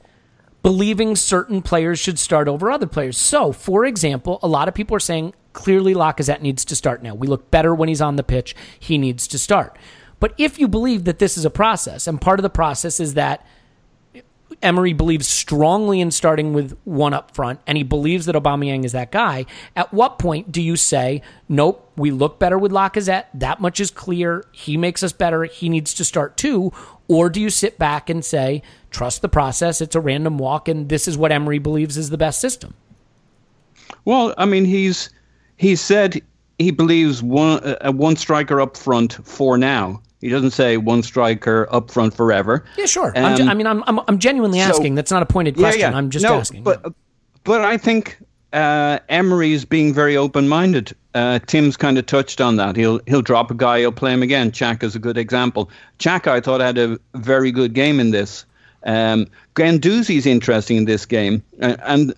believing 0.63 1.15
certain 1.15 1.61
players 1.61 1.99
should 1.99 2.17
start 2.17 2.47
over 2.47 2.71
other 2.71 2.87
players? 2.87 3.17
So, 3.17 3.51
for 3.51 3.85
example, 3.85 4.39
a 4.41 4.47
lot 4.47 4.67
of 4.67 4.73
people 4.73 4.95
are 4.95 4.99
saying 4.99 5.35
clearly 5.51 5.93
Lacazette 5.93 6.41
needs 6.41 6.65
to 6.65 6.75
start 6.75 7.03
now. 7.03 7.13
We 7.13 7.27
look 7.27 7.51
better 7.51 7.75
when 7.75 7.89
he's 7.89 8.01
on 8.01 8.15
the 8.15 8.23
pitch. 8.23 8.55
He 8.79 8.97
needs 8.97 9.27
to 9.27 9.37
start. 9.37 9.77
But 10.19 10.33
if 10.37 10.57
you 10.57 10.67
believe 10.67 11.03
that 11.03 11.19
this 11.19 11.37
is 11.37 11.45
a 11.45 11.49
process, 11.51 12.07
and 12.07 12.19
part 12.19 12.39
of 12.39 12.43
the 12.43 12.49
process 12.49 12.99
is 12.99 13.13
that 13.13 13.45
Emery 14.61 14.93
believes 14.93 15.27
strongly 15.27 15.99
in 15.99 16.11
starting 16.11 16.53
with 16.53 16.77
one 16.85 17.13
up 17.13 17.35
front, 17.35 17.59
and 17.67 17.77
he 17.77 17.83
believes 17.83 18.27
that 18.27 18.35
Aubameyang 18.35 18.85
is 18.85 18.93
that 18.93 19.11
guy. 19.11 19.45
At 19.75 19.93
what 19.93 20.19
point 20.19 20.51
do 20.51 20.61
you 20.61 20.77
say, 20.77 21.21
"Nope, 21.49 21.91
we 21.97 22.11
look 22.11 22.39
better 22.39 22.57
with 22.57 22.71
Lacazette. 22.71 23.25
That 23.33 23.59
much 23.59 23.81
is 23.81 23.91
clear. 23.91 24.45
He 24.53 24.77
makes 24.77 25.03
us 25.03 25.11
better. 25.11 25.43
He 25.43 25.67
needs 25.67 25.93
to 25.95 26.05
start 26.05 26.37
too," 26.37 26.71
or 27.13 27.29
do 27.29 27.39
you 27.41 27.49
sit 27.49 27.77
back 27.77 28.09
and 28.09 28.23
say, 28.25 28.61
"Trust 28.91 29.21
the 29.21 29.29
process. 29.29 29.81
It's 29.81 29.95
a 29.95 30.01
random 30.01 30.37
walk, 30.37 30.67
and 30.67 30.89
this 30.89 31.07
is 31.07 31.17
what 31.17 31.31
Emery 31.31 31.59
believes 31.59 31.97
is 31.97 32.09
the 32.09 32.17
best 32.17 32.39
system." 32.41 32.73
Well, 34.05 34.33
I 34.37 34.45
mean, 34.45 34.65
he's 34.65 35.09
he 35.57 35.75
said 35.75 36.21
he 36.59 36.71
believes 36.71 37.23
one 37.23 37.61
uh, 37.63 37.91
one 37.91 38.15
striker 38.15 38.59
up 38.61 38.75
front 38.77 39.13
for 39.25 39.57
now. 39.57 40.01
He 40.21 40.29
doesn't 40.29 40.51
say 40.51 40.77
one 40.77 41.03
striker 41.03 41.67
up 41.71 41.91
front 41.91 42.13
forever. 42.13 42.63
Yeah, 42.77 42.85
sure. 42.85 43.11
Ju- 43.11 43.21
Um, 43.21 43.49
I 43.49 43.53
mean, 43.53 43.67
I'm, 43.67 43.83
I'm 43.87 43.99
I'm 44.07 44.19
genuinely 44.19 44.59
so- 44.59 44.65
asking. 44.65 44.95
That's 44.95 45.11
not 45.11 45.21
a 45.21 45.25
pointed 45.25 45.55
question. 45.57 45.93
I'm 45.93 46.09
just 46.09 46.23
no, 46.23 46.35
asking. 46.35 46.63
But 46.63 46.93
but 47.43 47.61
I 47.61 47.77
think 47.77 48.17
uh, 48.53 48.99
is 49.09 49.65
being 49.65 49.93
very 49.93 50.15
open-minded. 50.15 50.95
Uh, 51.15 51.39
Tim's 51.39 51.75
kind 51.75 51.97
of 51.97 52.05
touched 52.05 52.39
on 52.39 52.55
that. 52.57 52.75
He'll 52.75 52.99
he'll 53.07 53.21
drop 53.21 53.51
a 53.51 53.53
guy, 53.55 53.79
he'll 53.79 53.91
play 53.91 54.13
him 54.13 54.23
again. 54.23 54.51
is 54.81 54.95
a 54.95 54.99
good 54.99 55.17
example. 55.17 55.69
Xhaka, 55.99 56.27
I 56.27 56.39
thought 56.39 56.61
had 56.61 56.77
a 56.77 56.99
very 57.15 57.51
good 57.51 57.73
game 57.73 57.99
in 57.99 58.11
this. 58.11 58.45
Um, 58.85 59.27
Guendouzi's 59.55 60.25
interesting 60.25 60.77
in 60.77 60.85
this 60.85 61.05
game, 61.05 61.43
uh, 61.61 61.77
and 61.85 62.13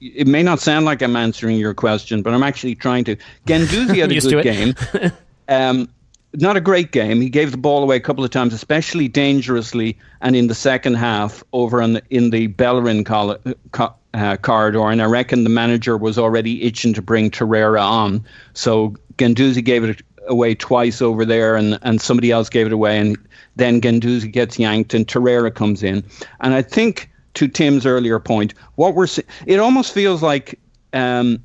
it 0.00 0.26
may 0.26 0.42
not 0.42 0.60
sound 0.60 0.84
like 0.84 1.02
I'm 1.02 1.16
answering 1.16 1.56
your 1.56 1.74
question, 1.74 2.22
but 2.22 2.34
I'm 2.34 2.42
actually 2.42 2.74
trying 2.74 3.04
to. 3.04 3.16
Guendouzi 3.46 3.98
had 3.98 4.12
a 4.12 4.20
good 4.20 4.42
game. 4.42 5.12
um, 5.48 5.88
not 6.34 6.56
a 6.56 6.60
great 6.60 6.92
game. 6.92 7.20
He 7.20 7.28
gave 7.28 7.50
the 7.50 7.58
ball 7.58 7.82
away 7.82 7.96
a 7.96 8.00
couple 8.00 8.24
of 8.24 8.30
times, 8.30 8.54
especially 8.54 9.06
dangerously, 9.06 9.98
and 10.22 10.34
in 10.34 10.46
the 10.46 10.54
second 10.54 10.94
half 10.94 11.44
over 11.52 11.82
in 11.82 11.94
the, 11.94 12.02
in 12.10 12.30
the 12.30 12.46
Bellerin 12.48 13.04
col- 13.04 13.38
co- 13.72 13.94
uh, 14.14 14.36
corridor. 14.36 14.90
And 14.90 15.02
I 15.02 15.06
reckon 15.06 15.44
the 15.44 15.50
manager 15.50 15.96
was 15.96 16.18
already 16.18 16.62
itching 16.62 16.94
to 16.94 17.02
bring 17.02 17.30
Torreira 17.30 17.82
on. 17.82 18.24
So 18.54 18.94
Guendouzi 19.16 19.64
gave 19.64 19.84
it 19.84 20.02
away 20.28 20.54
twice 20.54 21.02
over 21.02 21.24
there, 21.24 21.56
and, 21.56 21.78
and 21.82 22.00
somebody 22.00 22.30
else 22.30 22.48
gave 22.48 22.66
it 22.66 22.72
away. 22.72 22.98
And 22.98 23.16
then 23.56 23.80
Guendouzi 23.80 24.30
gets 24.30 24.58
yanked, 24.58 24.94
and 24.94 25.06
Torreira 25.06 25.54
comes 25.54 25.82
in. 25.82 26.04
And 26.40 26.54
I 26.54 26.62
think, 26.62 27.10
to 27.34 27.48
Tim's 27.48 27.86
earlier 27.86 28.18
point, 28.20 28.54
what 28.74 28.94
we're 28.94 29.08
it 29.46 29.58
almost 29.58 29.94
feels 29.94 30.22
like 30.22 30.58
um, 30.92 31.42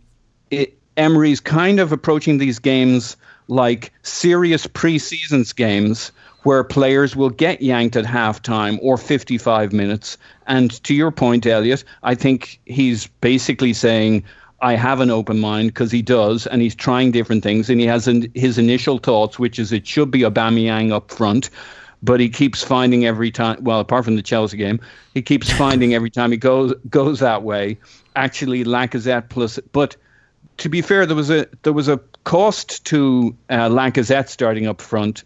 it, 0.52 0.78
Emery's 0.98 1.40
kind 1.40 1.80
of 1.80 1.92
approaching 1.92 2.38
these 2.38 2.60
games 2.60 3.16
like 3.48 3.94
serious 4.04 4.68
preseasons 4.68 5.56
games 5.56 6.12
where 6.48 6.64
players 6.64 7.14
will 7.14 7.30
get 7.30 7.62
yanked 7.62 7.98
at 7.98 8.06
halftime 8.06 8.80
or 8.82 8.96
55 8.96 9.74
minutes. 9.74 10.18
And 10.46 10.82
to 10.86 10.96
your 10.96 11.12
point, 11.12 11.46
Elliot, 11.46 11.84
I 12.04 12.16
think 12.16 12.62
he's 12.66 13.08
basically 13.20 13.74
saying, 13.74 14.24
I 14.62 14.76
have 14.76 15.02
an 15.02 15.12
open 15.12 15.40
mind 15.40 15.72
because 15.72 15.92
he 15.92 16.02
does, 16.02 16.48
and 16.48 16.62
he's 16.62 16.74
trying 16.74 17.12
different 17.12 17.44
things, 17.44 17.70
and 17.70 17.82
he 17.82 17.86
has 17.88 18.08
an, 18.08 18.32
his 18.34 18.58
initial 18.58 18.98
thoughts, 18.98 19.38
which 19.38 19.60
is 19.60 19.74
it 19.74 19.86
should 19.86 20.10
be 20.10 20.22
Aubameyang 20.22 20.94
up 20.94 21.12
front, 21.12 21.50
but 22.02 22.22
he 22.22 22.30
keeps 22.30 22.64
finding 22.64 23.06
every 23.06 23.30
time. 23.30 23.62
Well, 23.62 23.82
apart 23.82 24.06
from 24.06 24.16
the 24.16 24.24
Chelsea 24.24 24.56
game, 24.56 24.80
he 25.14 25.22
keeps 25.22 25.52
finding 25.64 25.96
every 25.96 26.10
time 26.10 26.32
he 26.32 26.38
goes 26.38 26.74
goes 26.90 27.20
that 27.20 27.44
way. 27.44 27.78
Actually, 28.16 28.64
Lacazette 28.64 29.28
plus, 29.28 29.60
but 29.74 29.98
to 30.60 30.70
be 30.70 30.82
fair, 30.82 31.06
there 31.06 31.18
was 31.18 31.30
a 31.30 31.46
there 31.64 31.74
was 31.74 31.90
a 31.90 32.00
cost 32.24 32.86
to 32.86 33.36
uh, 33.50 33.68
Lacazette 33.68 34.30
starting 34.30 34.66
up 34.66 34.80
front 34.80 35.26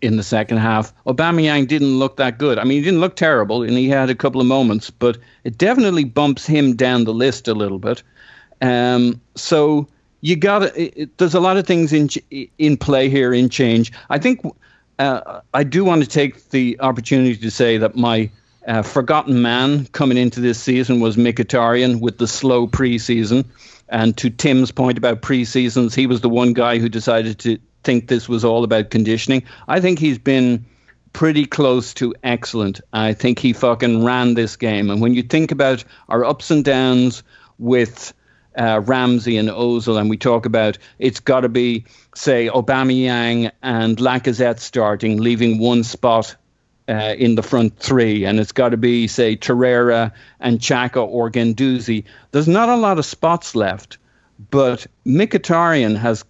in 0.00 0.16
the 0.16 0.22
second 0.22 0.58
half. 0.58 0.92
Aubameyang 1.04 1.66
didn't 1.68 1.98
look 1.98 2.16
that 2.16 2.38
good. 2.38 2.58
I 2.58 2.64
mean, 2.64 2.78
he 2.78 2.84
didn't 2.84 3.00
look 3.00 3.16
terrible, 3.16 3.62
and 3.62 3.72
he 3.72 3.88
had 3.88 4.10
a 4.10 4.14
couple 4.14 4.40
of 4.40 4.46
moments, 4.46 4.90
but 4.90 5.18
it 5.44 5.58
definitely 5.58 6.04
bumps 6.04 6.46
him 6.46 6.76
down 6.76 7.04
the 7.04 7.14
list 7.14 7.48
a 7.48 7.54
little 7.54 7.78
bit. 7.78 8.02
Um, 8.60 9.20
so 9.34 9.88
you 10.20 10.36
got 10.36 10.60
to. 10.60 11.08
There's 11.16 11.34
a 11.34 11.40
lot 11.40 11.56
of 11.56 11.66
things 11.66 11.92
in 11.92 12.08
in 12.58 12.76
play 12.76 13.08
here 13.08 13.32
in 13.32 13.48
change. 13.48 13.92
I 14.10 14.18
think 14.18 14.40
uh, 14.98 15.40
I 15.54 15.64
do 15.64 15.84
want 15.84 16.02
to 16.02 16.08
take 16.08 16.50
the 16.50 16.76
opportunity 16.80 17.36
to 17.36 17.50
say 17.50 17.78
that 17.78 17.96
my 17.96 18.30
uh, 18.66 18.82
forgotten 18.82 19.40
man 19.42 19.86
coming 19.86 20.18
into 20.18 20.40
this 20.40 20.60
season 20.60 21.00
was 21.00 21.16
Mkhitaryan 21.16 22.00
with 22.00 22.18
the 22.18 22.26
slow 22.26 22.66
preseason. 22.66 23.44
And 23.88 24.16
to 24.18 24.28
Tim's 24.28 24.70
point 24.70 24.98
about 24.98 25.22
preseasons, 25.22 25.94
he 25.94 26.06
was 26.06 26.20
the 26.20 26.28
one 26.28 26.52
guy 26.52 26.78
who 26.78 26.90
decided 26.90 27.38
to 27.40 27.58
think 27.88 28.06
this 28.06 28.28
was 28.28 28.44
all 28.44 28.64
about 28.64 28.90
conditioning. 28.90 29.44
I 29.66 29.80
think 29.80 29.98
he's 29.98 30.18
been 30.18 30.66
pretty 31.14 31.46
close 31.46 31.94
to 31.94 32.14
excellent. 32.22 32.82
I 32.92 33.14
think 33.14 33.38
he 33.38 33.54
fucking 33.54 34.04
ran 34.04 34.34
this 34.34 34.56
game. 34.56 34.90
And 34.90 35.00
when 35.00 35.14
you 35.14 35.22
think 35.22 35.52
about 35.52 35.84
our 36.06 36.22
ups 36.22 36.50
and 36.50 36.62
downs 36.62 37.22
with 37.58 38.12
uh, 38.54 38.82
Ramsey 38.84 39.38
and 39.38 39.48
Ozil, 39.48 39.98
and 39.98 40.10
we 40.10 40.18
talk 40.18 40.44
about 40.44 40.76
it's 40.98 41.20
got 41.20 41.40
to 41.40 41.48
be, 41.48 41.86
say, 42.14 42.50
Aubameyang 42.50 43.52
and 43.62 43.96
Lacazette 43.96 44.60
starting, 44.60 45.16
leaving 45.16 45.58
one 45.58 45.82
spot 45.82 46.36
uh, 46.90 47.14
in 47.16 47.36
the 47.36 47.42
front 47.42 47.78
three, 47.78 48.26
and 48.26 48.38
it's 48.38 48.52
got 48.52 48.70
to 48.70 48.76
be, 48.76 49.08
say, 49.08 49.34
Torreira 49.34 50.12
and 50.40 50.58
Xhaka 50.58 51.08
or 51.08 51.30
Guendouzi. 51.30 52.04
There's 52.32 52.48
not 52.48 52.68
a 52.68 52.76
lot 52.76 52.98
of 52.98 53.06
spots 53.06 53.54
left, 53.54 53.96
but 54.50 54.86
Mkhitaryan 55.06 55.96
has, 55.96 56.26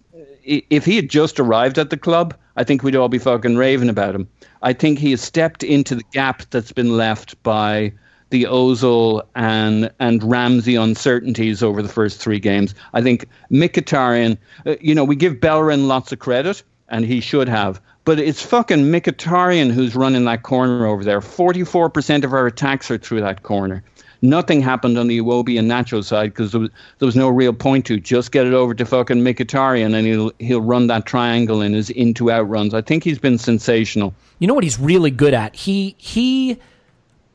if 0.49 0.85
he 0.85 0.95
had 0.95 1.09
just 1.09 1.39
arrived 1.39 1.77
at 1.77 1.89
the 1.89 1.97
club, 1.97 2.35
I 2.55 2.63
think 2.63 2.83
we'd 2.83 2.95
all 2.95 3.09
be 3.09 3.19
fucking 3.19 3.55
raving 3.55 3.89
about 3.89 4.15
him. 4.15 4.27
I 4.61 4.73
think 4.73 4.99
he 4.99 5.11
has 5.11 5.21
stepped 5.21 5.63
into 5.63 5.95
the 5.95 6.03
gap 6.11 6.43
that's 6.49 6.71
been 6.71 6.97
left 6.97 7.41
by 7.43 7.93
the 8.31 8.43
Ozil 8.43 9.21
and 9.35 9.91
and 9.99 10.23
Ramsey 10.23 10.75
uncertainties 10.75 11.63
over 11.63 11.81
the 11.81 11.89
first 11.89 12.19
three 12.19 12.39
games. 12.39 12.75
I 12.93 13.01
think 13.01 13.27
Mkhitaryan, 13.51 14.37
uh, 14.65 14.75
you 14.81 14.93
know, 14.93 15.03
we 15.03 15.15
give 15.15 15.39
Bellerin 15.39 15.87
lots 15.87 16.11
of 16.11 16.19
credit, 16.19 16.63
and 16.89 17.05
he 17.05 17.21
should 17.21 17.47
have. 17.47 17.81
But 18.05 18.19
it's 18.19 18.43
fucking 18.43 18.85
Mkhitaryan 18.91 19.71
who's 19.71 19.95
running 19.95 20.25
that 20.25 20.43
corner 20.43 20.85
over 20.85 21.03
there. 21.03 21.21
44% 21.21 22.23
of 22.23 22.33
our 22.33 22.47
attacks 22.47 22.89
are 22.89 22.97
through 22.97 23.21
that 23.21 23.43
corner. 23.43 23.83
Nothing 24.21 24.61
happened 24.61 24.97
on 24.97 25.07
the 25.07 25.19
Iwobi 25.19 25.57
and 25.57 25.69
Nacho 25.69 26.03
side 26.03 26.31
because 26.31 26.51
there 26.51 26.61
was, 26.61 26.69
there 26.97 27.05
was 27.05 27.15
no 27.15 27.29
real 27.29 27.53
point 27.53 27.85
to. 27.85 27.99
Just 27.99 28.31
get 28.31 28.45
it 28.45 28.53
over 28.53 28.73
to 28.73 28.85
fucking 28.85 29.17
Mkhitaryan 29.17 29.95
and 29.95 30.05
he'll 30.05 30.31
he'll 30.39 30.61
run 30.61 30.87
that 30.87 31.05
triangle 31.05 31.61
in 31.61 31.73
his 31.73 31.89
into 31.89 32.31
out 32.31 32.49
runs. 32.49 32.73
I 32.73 32.81
think 32.81 33.03
he's 33.03 33.19
been 33.19 33.37
sensational. 33.37 34.13
You 34.39 34.47
know 34.47 34.53
what 34.53 34.63
he's 34.63 34.79
really 34.79 35.11
good 35.11 35.33
at? 35.33 35.55
He 35.55 35.95
he 35.97 36.59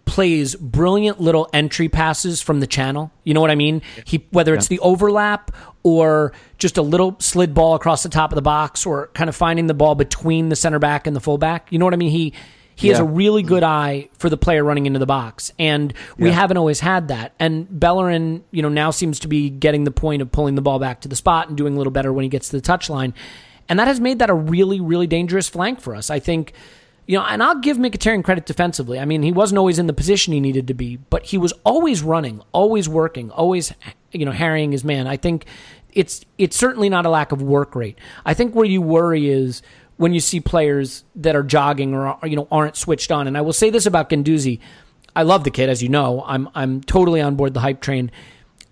plays 0.05 0.55
brilliant 0.55 1.21
little 1.21 1.49
entry 1.53 1.89
passes 1.89 2.43
from 2.43 2.61
the 2.61 2.67
channel. 2.67 3.11
You 3.25 3.35
know 3.35 3.41
what 3.41 3.51
I 3.51 3.55
mean? 3.55 3.83
He 4.05 4.27
whether 4.31 4.55
it's 4.55 4.71
yeah. 4.71 4.77
the 4.77 4.81
overlap 4.81 5.51
or 5.83 6.33
just 6.59 6.77
a 6.77 6.83
little 6.83 7.17
slid 7.21 7.55
ball 7.55 7.75
across 7.75 8.03
the 8.03 8.09
top 8.09 8.31
of 8.31 8.37
the 8.37 8.43
box 8.43 8.87
or 8.87 9.09
kind 9.15 9.29
of 9.29 9.37
finding 9.37 9.67
the 9.67 9.75
ball 9.75 9.95
between 9.95 10.49
the 10.49 10.57
center 10.57 10.79
back 10.79 11.07
and 11.07 11.17
the 11.17 11.21
fullback. 11.21 11.71
You 11.71 11.79
know 11.79 11.85
what 11.85 11.95
I 11.95 11.99
mean? 11.99 12.11
He 12.11 12.33
he 12.77 12.89
yeah. 12.89 12.95
has 12.95 13.01
a 13.01 13.05
really 13.05 13.43
good 13.43 13.63
eye 13.63 14.09
for 14.19 14.29
the 14.29 14.37
player 14.37 14.65
running 14.65 14.87
into 14.87 14.99
the 14.99 15.07
box, 15.07 15.53
and 15.59 15.93
we 16.19 16.29
yeah. 16.29 16.35
haven't 16.35 16.57
always 16.57 16.81
had 16.81 17.09
that. 17.09 17.35
And 17.39 17.67
Bellerin, 17.71 18.45
you 18.51 18.63
know, 18.63 18.69
now 18.69 18.91
seems 18.91 19.21
to 19.21 19.29
be 19.29 19.51
getting 19.51 19.85
the 19.85 19.91
point 19.91 20.23
of 20.23 20.33
pulling 20.33 20.55
the 20.55 20.63
ball 20.63 20.79
back 20.79 21.01
to 21.03 21.09
the 21.09 21.17
spot 21.17 21.49
and 21.49 21.57
doing 21.57 21.75
a 21.75 21.77
little 21.77 21.93
better 21.93 22.13
when 22.13 22.23
he 22.23 22.29
gets 22.29 22.49
to 22.49 22.61
the 22.61 22.63
touchline, 22.63 23.13
and 23.69 23.79
that 23.79 23.89
has 23.89 24.01
made 24.01 24.19
that 24.19 24.31
a 24.31 24.35
really, 24.35 24.81
really 24.81 25.07
dangerous 25.07 25.49
flank 25.49 25.81
for 25.81 25.95
us. 25.95 26.11
I 26.11 26.19
think 26.19 26.53
you 27.07 27.19
know, 27.19 27.25
and 27.25 27.43
I'll 27.43 27.59
give 27.59 27.77
Mkhitaryan 27.77 28.25
credit 28.25 28.47
defensively. 28.47 28.99
I 28.99 29.05
mean, 29.05 29.23
he 29.23 29.33
wasn't 29.33 29.59
always 29.59 29.79
in 29.79 29.87
the 29.87 29.93
position 29.93 30.33
he 30.33 30.41
needed 30.41 30.67
to 30.69 30.75
be, 30.75 30.97
but 30.97 31.25
he 31.25 31.37
was 31.37 31.53
always 31.65 32.03
running, 32.03 32.43
always 32.53 32.89
working, 32.89 33.31
always, 33.31 33.73
you 34.13 34.25
know, 34.25 34.33
harrying 34.33 34.73
his 34.73 34.85
man. 34.85 35.07
I 35.07 35.17
think 35.17 35.45
it's 35.93 36.25
it's 36.39 36.57
certainly 36.57 36.89
not 36.89 37.05
a 37.05 37.11
lack 37.11 37.31
of 37.33 37.43
work 37.43 37.75
rate. 37.77 37.99
I 38.25 38.35
think 38.35 38.55
where 38.55 38.65
you 38.65 38.81
worry 38.81 39.29
is 39.29 39.63
when 39.97 40.13
you 40.13 40.21
see 40.21 40.41
players 40.41 41.05
that 41.17 41.37
are 41.37 41.43
jogging 41.43 41.95
or 41.95 42.19
you 42.25 42.37
know 42.37 42.49
aren't 42.51 42.77
switched 42.77 43.13
on. 43.13 43.27
And 43.27 43.37
I 43.37 43.41
will 43.41 43.53
say 43.53 43.71
this 43.71 43.87
about 43.87 44.11
Guendouzi: 44.11 44.61
I 45.15 45.23
love 45.23 45.45
the 45.45 45.51
kid, 45.51 45.69
as 45.69 45.83
you 45.83 45.89
know. 45.89 46.25
I'm 46.27 46.49
I'm 46.55 46.81
totally 46.81 47.21
on 47.21 47.37
board 47.37 47.55
the 47.55 47.61
hype 47.61 47.81
train. 47.81 48.11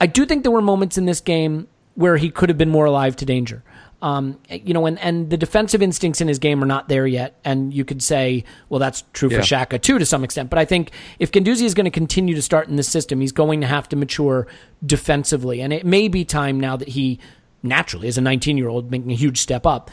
I 0.01 0.07
do 0.07 0.27
think 0.27 0.43
there 0.43 0.53
were 0.53 0.63
moments 0.63 0.99
in 0.99 1.07
this 1.07 1.21
game 1.21 1.69
where 1.95 2.17
he 2.17 2.31
could 2.31 2.49
have 2.49 2.59
been 2.59 2.71
more 2.71 2.87
alive 2.87 3.17
to 3.17 3.25
danger. 3.25 3.63
Um, 4.01 4.41
you 4.51 4.75
know, 4.75 4.87
and, 4.87 4.99
and 4.99 5.31
the 5.31 5.37
defensive 5.37 5.81
instincts 5.81 6.21
in 6.21 6.27
his 6.27 6.41
game 6.41 6.61
are 6.61 6.67
not 6.67 6.89
there 6.89 7.07
yet. 7.07 7.39
And 7.45 7.73
you 7.73 7.85
could 7.85 8.03
say, 8.03 8.43
well, 8.69 8.81
that's 8.81 9.05
true 9.13 9.31
for 9.31 9.37
Xhaka 9.37 9.81
too, 9.81 10.01
to 10.01 10.05
some 10.05 10.25
extent. 10.25 10.51
But 10.51 10.59
I 10.59 10.65
think 10.65 10.91
if 11.21 11.31
Guendouzi 11.31 11.63
is 11.63 11.73
going 11.73 11.85
to 11.85 11.91
continue 11.91 12.35
to 12.35 12.43
start 12.43 12.67
in 12.67 12.75
this 12.75 12.89
system, 12.89 13.21
he's 13.21 13.31
going 13.31 13.61
to 13.61 13.69
have 13.69 13.89
to 13.91 13.97
mature 13.97 14.49
defensively. 14.85 15.61
And 15.61 15.73
it 15.73 15.87
may 15.87 16.09
be 16.09 16.25
time 16.25 16.59
now 16.59 16.77
that 16.77 16.89
he 16.89 17.21
naturally, 17.63 18.09
as 18.09 18.19
a 18.19 18.21
19 18.21 18.59
year 18.59 18.69
old, 18.69 18.91
making 18.91 19.13
a 19.13 19.15
huge 19.15 19.39
step 19.41 19.65
up, 19.67 19.89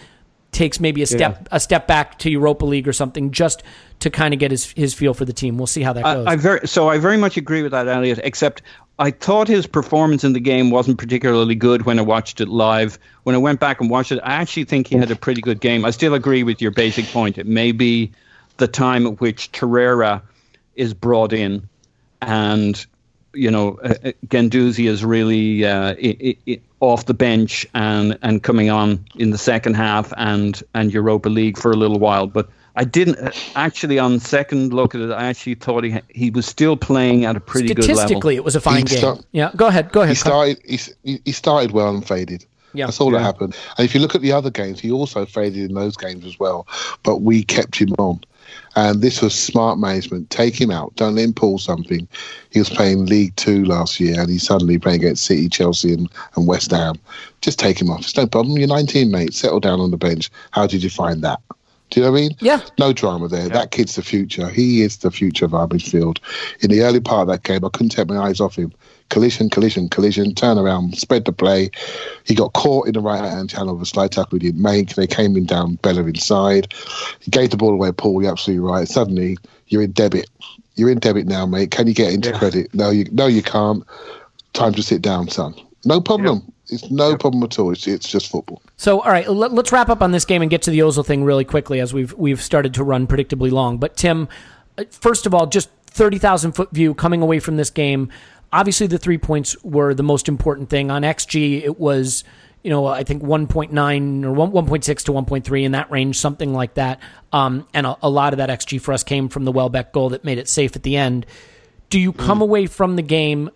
takes 0.52 0.80
maybe 0.80 1.02
a 1.02 1.06
step 1.06 1.38
yeah. 1.42 1.48
a 1.52 1.60
step 1.60 1.88
back 1.88 2.18
to 2.20 2.30
Europa 2.30 2.66
League 2.66 2.88
or 2.88 2.94
something 2.94 3.32
just 3.32 3.64
to 4.00 4.10
kind 4.10 4.34
of 4.34 4.40
get 4.40 4.52
his 4.52 4.72
his 4.72 4.94
feel 4.94 5.14
for 5.14 5.26
the 5.26 5.34
team. 5.34 5.58
We'll 5.58 5.68
see 5.68 5.82
how 5.82 5.94
that 5.94 6.04
goes. 6.04 6.26
I, 6.26 6.34
I 6.34 6.36
very 6.36 6.68
so 6.68 6.90
I 6.90 6.98
very 6.98 7.18
much 7.18 7.38
agree 7.38 7.62
with 7.62 7.72
that, 7.72 7.88
Elliot. 7.88 8.20
Except 8.24 8.62
I 8.98 9.12
thought 9.12 9.48
his 9.48 9.68
performance 9.68 10.24
in 10.24 10.34
the 10.34 10.40
game 10.40 10.72
wasn't 10.72 10.98
particularly 10.98 11.56
good 11.56 11.86
when 11.86 12.00
I 12.00 12.02
watched 12.02 12.42
it 12.42 12.50
live. 12.50 13.00
When 13.24 13.36
I 13.36 13.38
went 13.38 13.60
back 13.60 13.80
and 13.80 13.90
watched 13.90 14.12
it, 14.12 14.20
I 14.24 14.34
actually 14.34 14.66
think 14.66 14.88
he 14.88 14.98
had 14.98 15.12
a 15.12 15.16
pretty 15.16 15.42
good 15.42 15.62
game. 15.62 15.86
I 15.86 15.92
still 15.92 16.14
agree 16.14 16.44
with 16.44 16.62
your 16.62 16.72
basic 16.72 17.06
point. 17.06 17.38
It 17.38 17.48
may 17.48 17.72
be 17.72 18.12
the 18.58 18.68
time 18.68 19.08
at 19.08 19.22
which 19.22 19.52
Torreira 19.52 20.22
is 20.76 20.94
brought 20.94 21.32
in, 21.32 21.68
and 22.22 22.86
you 23.34 23.52
know 23.52 23.80
uh, 23.84 23.96
uh 24.06 24.12
is 24.32 25.06
really 25.06 25.66
uh, 25.66 25.96
it, 25.98 26.38
it, 26.46 26.62
off 26.82 27.06
the 27.06 27.14
bench 27.14 27.66
and 27.74 28.18
and 28.22 28.44
coming 28.44 28.70
on 28.70 29.06
in 29.16 29.32
the 29.32 29.38
second 29.38 29.76
half 29.76 30.14
and 30.18 30.64
and 30.74 30.94
Europa 30.94 31.30
League 31.30 31.58
for 31.58 31.72
a 31.72 31.76
little 31.76 32.00
while, 32.00 32.28
but 32.28 32.50
I 32.76 32.86
didn't 32.86 33.18
uh, 33.20 33.32
actually 33.56 34.00
on 34.00 34.20
second 34.20 34.74
look 34.74 34.96
at 34.96 35.02
it. 35.02 35.12
I 35.12 35.26
actually 35.26 35.56
thought 35.56 35.84
he 35.84 36.00
he 36.10 36.30
was 36.30 36.46
still 36.46 36.78
playing 36.78 37.26
at 37.26 37.36
a 37.36 37.40
pretty 37.40 37.74
good 37.74 37.80
level. 37.80 37.96
Statistically, 37.96 38.36
it 38.36 38.44
was 38.44 38.56
a 38.56 38.62
fine 38.62 38.78
he 38.78 38.84
game. 38.84 38.98
Start, 38.98 39.26
yeah, 39.32 39.52
go 39.56 39.68
ahead. 39.68 39.92
Go 39.92 40.02
ahead. 40.02 40.16
He 40.16 40.20
started. 40.20 40.62
He, 41.04 41.20
he 41.26 41.32
started 41.32 41.72
well 41.72 41.94
and 41.94 42.08
faded. 42.08 42.46
Yeah, 42.74 42.86
that's 42.86 43.02
all 43.02 43.12
yeah. 43.12 43.20
that 43.20 43.24
happened. 43.26 43.56
And 43.78 43.86
if 43.86 43.94
you 43.94 44.00
look 44.00 44.16
at 44.16 44.22
the 44.22 44.32
other 44.32 44.52
games, 44.52 44.80
he 44.80 44.92
also 44.92 45.26
faded 45.26 45.70
in 45.70 45.76
those 45.76 45.98
games 45.98 46.26
as 46.26 46.40
well. 46.40 46.68
But 47.04 47.18
we 47.18 47.44
kept 47.44 47.76
him 47.76 47.94
on. 47.98 48.22
And 48.76 49.02
this 49.02 49.22
was 49.22 49.34
smart 49.34 49.80
management. 49.80 50.30
Take 50.30 50.60
him 50.60 50.72
out. 50.72 50.96
Don't 50.96 51.16
let 51.16 51.26
him 51.26 51.34
pull 51.34 51.58
something. 51.58 52.08
He 52.52 52.60
was 52.60 52.70
playing 52.70 53.06
League 53.06 53.36
Two 53.36 53.66
last 53.66 54.00
year, 54.00 54.20
and 54.20 54.30
he's 54.30 54.44
suddenly 54.44 54.78
playing 54.78 55.02
against 55.02 55.26
City, 55.26 55.50
Chelsea, 55.50 55.94
and, 55.94 56.10
and 56.36 56.48
West 56.48 56.72
Ham. 56.72 56.96
Just 57.42 57.60
take 57.60 57.82
him 57.82 57.90
off. 57.90 58.02
It's 58.02 58.16
no 58.16 58.28
problem. 58.28 58.58
You're 58.58 58.68
19, 58.68 59.12
mate. 59.12 59.34
Settle 59.34 59.60
down 59.60 59.80
on 59.80 59.92
the 59.92 59.98
bench. 59.98 60.30
How 60.52 60.68
did 60.68 60.84
you 60.84 60.90
find 60.90 61.24
that? 61.24 61.42
Do 61.90 62.00
you 62.00 62.06
know 62.06 62.12
what 62.12 62.18
I 62.18 62.22
mean? 62.22 62.32
Yeah. 62.40 62.62
No 62.78 62.94
drama 62.94 63.28
there. 63.28 63.50
That 63.50 63.72
kid's 63.72 63.96
the 63.96 64.04
future. 64.04 64.48
He 64.50 64.84
is 64.84 64.98
the 64.98 65.10
future 65.10 65.46
of 65.46 65.56
our 65.56 65.68
midfield. 65.68 66.20
In 66.62 66.70
the 66.70 66.82
early 66.82 67.00
part 67.00 67.22
of 67.22 67.28
that 67.30 67.44
game, 67.44 67.66
I 67.66 67.70
couldn't 67.70 67.90
take 67.90 68.08
my 68.08 68.18
eyes 68.18 68.40
off 68.40 68.56
him. 68.56 68.72
Collision, 69.10 69.50
collision, 69.50 69.90
collision, 69.90 70.36
turn 70.36 70.58
around, 70.58 70.98
spread 70.98 71.26
the 71.26 71.32
play. 71.32 71.72
He 72.26 72.36
got 72.36 72.54
caught 72.54 72.88
in 72.88 72.94
the 72.94 73.02
right 73.02 73.24
hand 73.24 73.50
channel 73.50 73.76
of 73.76 73.82
a 73.82 73.86
slide 73.86 74.12
tackle 74.12 74.38
he 74.38 74.40
didn't 74.40 74.62
make. 74.62 74.96
They 74.96 75.08
came 75.08 75.36
in 75.36 75.46
down 75.46 75.76
Bella 75.76 76.04
inside. 76.04 76.74
He 77.20 77.32
gave 77.32 77.50
the 77.50 77.58
ball 77.58 77.74
away, 77.74 77.92
Paul. 77.92 78.22
You're 78.22 78.32
absolutely 78.32 78.68
right. 78.68 78.88
Suddenly, 78.88 79.38
you're 79.68 79.82
in 79.82 79.92
debit. 79.92 80.30
You're 80.76 80.92
in 80.92 81.00
debit 81.00 81.28
now, 81.28 81.46
mate. 81.46 81.72
Can 81.72 81.88
you 81.88 81.94
get 81.94 82.14
into 82.14 82.32
credit? 82.34 82.74
No, 82.74 82.90
you 82.90 83.06
no, 83.12 83.28
you 83.28 83.42
can't. 83.42 83.84
Time 84.54 84.74
to 84.74 84.84
sit 84.84 85.02
down, 85.02 85.28
son. 85.28 85.56
No 85.86 86.02
problem. 86.02 86.52
It's 86.70 86.90
no 86.92 87.18
problem 87.18 87.44
at 87.44 87.58
all. 87.58 87.72
It's, 87.72 87.88
it's 87.88 88.08
just 88.08 88.30
football. 88.30 88.62
So, 88.78 89.02
all 89.02 89.12
right, 89.12 89.28
let, 89.28 89.52
us 89.52 89.72
wrap 89.72 89.90
up 89.90 90.02
on 90.02 90.12
this 90.12 90.26
game 90.26 90.42
and 90.42 90.52
get 90.52 90.62
to 90.64 90.72
the 90.72 90.80
Ozil 90.80 91.06
thing 91.06 91.24
really 91.24 91.46
quickly 91.46 91.80
as 91.80 91.94
we've 91.94 92.14
we've 92.14 92.42
started 92.42 92.74
to 92.76 92.84
run 92.84 93.08
predictably 93.08 93.52
long. 93.52 93.78
But 93.78 93.98
Tim, 93.98 94.28
uh, 94.78 94.84
first 94.92 95.26
of 95.26 95.34
all, 95.34 95.48
just 95.48 95.70
thirty 95.88 96.18
thousand 96.18 96.54
foot 96.54 96.72
view 96.72 96.94
coming 96.94 97.22
away 97.22 97.40
from 97.40 97.58
this 97.58 97.70
game. 97.70 98.12
Obviously, 98.52 98.88
the 98.88 98.98
three 98.98 99.18
points 99.18 99.62
were 99.64 99.94
the 99.94 100.04
most 100.04 100.28
important 100.28 100.70
thing. 100.70 100.92
On 100.92 101.02
XG, 101.04 101.64
it 101.64 101.80
was 101.80 102.24
you 102.64 102.70
know 102.70 102.86
I 102.88 103.04
think 103.04 103.24
one 103.24 103.48
point 103.48 103.72
nine 103.72 104.24
or 104.26 104.32
one 104.32 104.66
point 104.66 104.84
six 104.84 105.04
to 105.06 105.12
one 105.12 105.26
point 105.26 105.46
three 105.46 105.64
in 105.64 105.74
that 105.74 105.92
range, 105.92 106.18
something 106.18 106.54
like 106.54 106.76
that. 106.76 107.00
Um, 107.32 107.68
and 107.74 107.86
a, 107.86 107.98
a 108.02 108.10
lot 108.10 108.34
of 108.34 108.38
that 108.38 108.50
XG 108.50 108.82
for 108.82 108.94
us 108.94 109.04
came 109.04 109.30
from 109.30 109.46
the 109.46 109.52
Welbeck 109.52 109.94
goal 109.94 110.10
that 110.10 110.24
made 110.24 110.38
it 110.38 110.48
safe 110.48 110.76
at 110.76 110.84
the 110.84 110.98
end. 110.98 111.26
Do 111.90 112.00
you 112.00 112.14
come 112.14 112.42
away 112.42 112.68
from 112.68 112.96
the 112.98 113.02
game, 113.02 113.50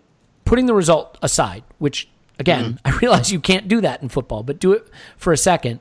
putting 0.44 0.66
the 0.66 0.74
result 0.74 1.18
aside, 1.22 1.62
which 1.78 2.08
Again, 2.38 2.80
I 2.84 2.90
realize 2.98 3.32
you 3.32 3.40
can't 3.40 3.68
do 3.68 3.80
that 3.80 4.02
in 4.02 4.08
football, 4.08 4.42
but 4.42 4.58
do 4.58 4.72
it 4.72 4.88
for 5.16 5.32
a 5.32 5.36
second. 5.36 5.80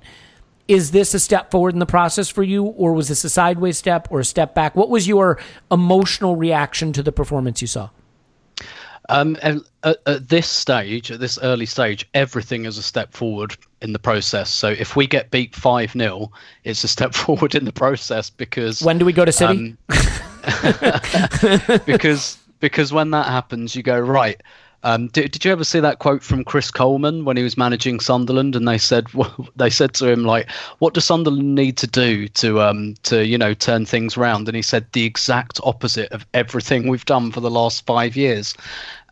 Is 0.68 0.92
this 0.92 1.14
a 1.14 1.20
step 1.20 1.52
forward 1.52 1.74
in 1.74 1.80
the 1.80 1.86
process 1.86 2.30
for 2.30 2.42
you, 2.42 2.64
or 2.64 2.94
was 2.94 3.10
this 3.10 3.24
a 3.24 3.30
sideways 3.30 3.78
step 3.78 4.08
or 4.10 4.22
a 4.22 4.26
step 4.26 4.56
back? 4.56 4.76
What 4.76 4.90
was 4.90 5.08
your 5.08 5.40
emotional 5.70 6.36
reaction 6.36 6.94
to 6.94 7.04
the 7.04 7.12
performance 7.12 7.62
you 7.62 7.68
saw? 7.68 7.90
Um, 9.10 9.38
at, 9.42 9.58
at 10.06 10.30
this 10.30 10.48
stage, 10.48 11.12
at 11.12 11.20
this 11.20 11.38
early 11.42 11.66
stage, 11.66 12.08
everything 12.14 12.66
is 12.66 12.78
a 12.78 12.84
step 12.84 13.12
forward 13.12 13.56
in 13.82 13.92
the 13.92 14.00
process. 14.00 14.50
So 14.50 14.70
if 14.70 14.96
we 14.96 15.08
get 15.08 15.30
beat 15.30 15.54
5 15.54 15.92
0, 15.92 16.32
it's 16.64 16.84
a 16.84 16.88
step 16.88 17.14
forward 17.16 17.56
in 17.56 17.66
the 17.66 17.74
process 17.74 18.30
because. 18.30 18.82
When 18.82 18.98
do 18.98 19.06
we 19.06 19.14
go 19.14 19.26
to 19.26 19.32
City? 19.32 19.76
Um, 19.90 21.80
because 21.86 22.38
because 22.64 22.94
when 22.94 23.12
that 23.12 23.28
happens, 23.28 23.76
you 23.76 23.84
go, 23.84 24.00
right, 24.00 24.42
um, 24.84 25.08
did, 25.08 25.32
did 25.32 25.46
you 25.46 25.52
ever 25.52 25.64
see 25.64 25.80
that 25.80 26.00
quote 26.00 26.24
from 26.24 26.44
Chris 26.44 26.70
Coleman 26.70 27.24
when 27.26 27.38
he 27.38 27.44
was 27.44 27.58
managing 27.58 28.00
Sunderland, 28.00 28.56
and 28.56 28.68
they 28.68 28.78
said 28.78 29.08
they 29.56 29.70
said 29.70 29.94
to 29.96 30.08
him 30.08 30.24
like, 30.26 30.50
"What 30.80 30.94
does 30.94 31.06
Sunderland 31.06 31.56
need 31.56 31.78
to 31.78 31.88
do 31.88 32.28
to 32.28 32.62
um, 32.62 32.96
to 33.04 33.26
you 33.26 33.38
know 33.38 33.54
turn 33.54 33.86
things 33.86 34.18
around?" 34.18 34.48
And 34.48 34.56
he 34.56 34.62
said 34.62 34.86
the 34.92 35.06
exact 35.06 35.60
opposite 35.64 36.12
of 36.12 36.26
everything 36.34 36.88
we've 36.88 37.06
done 37.06 37.32
for 37.32 37.40
the 37.40 37.52
last 37.52 37.86
five 37.86 38.16
years. 38.16 38.56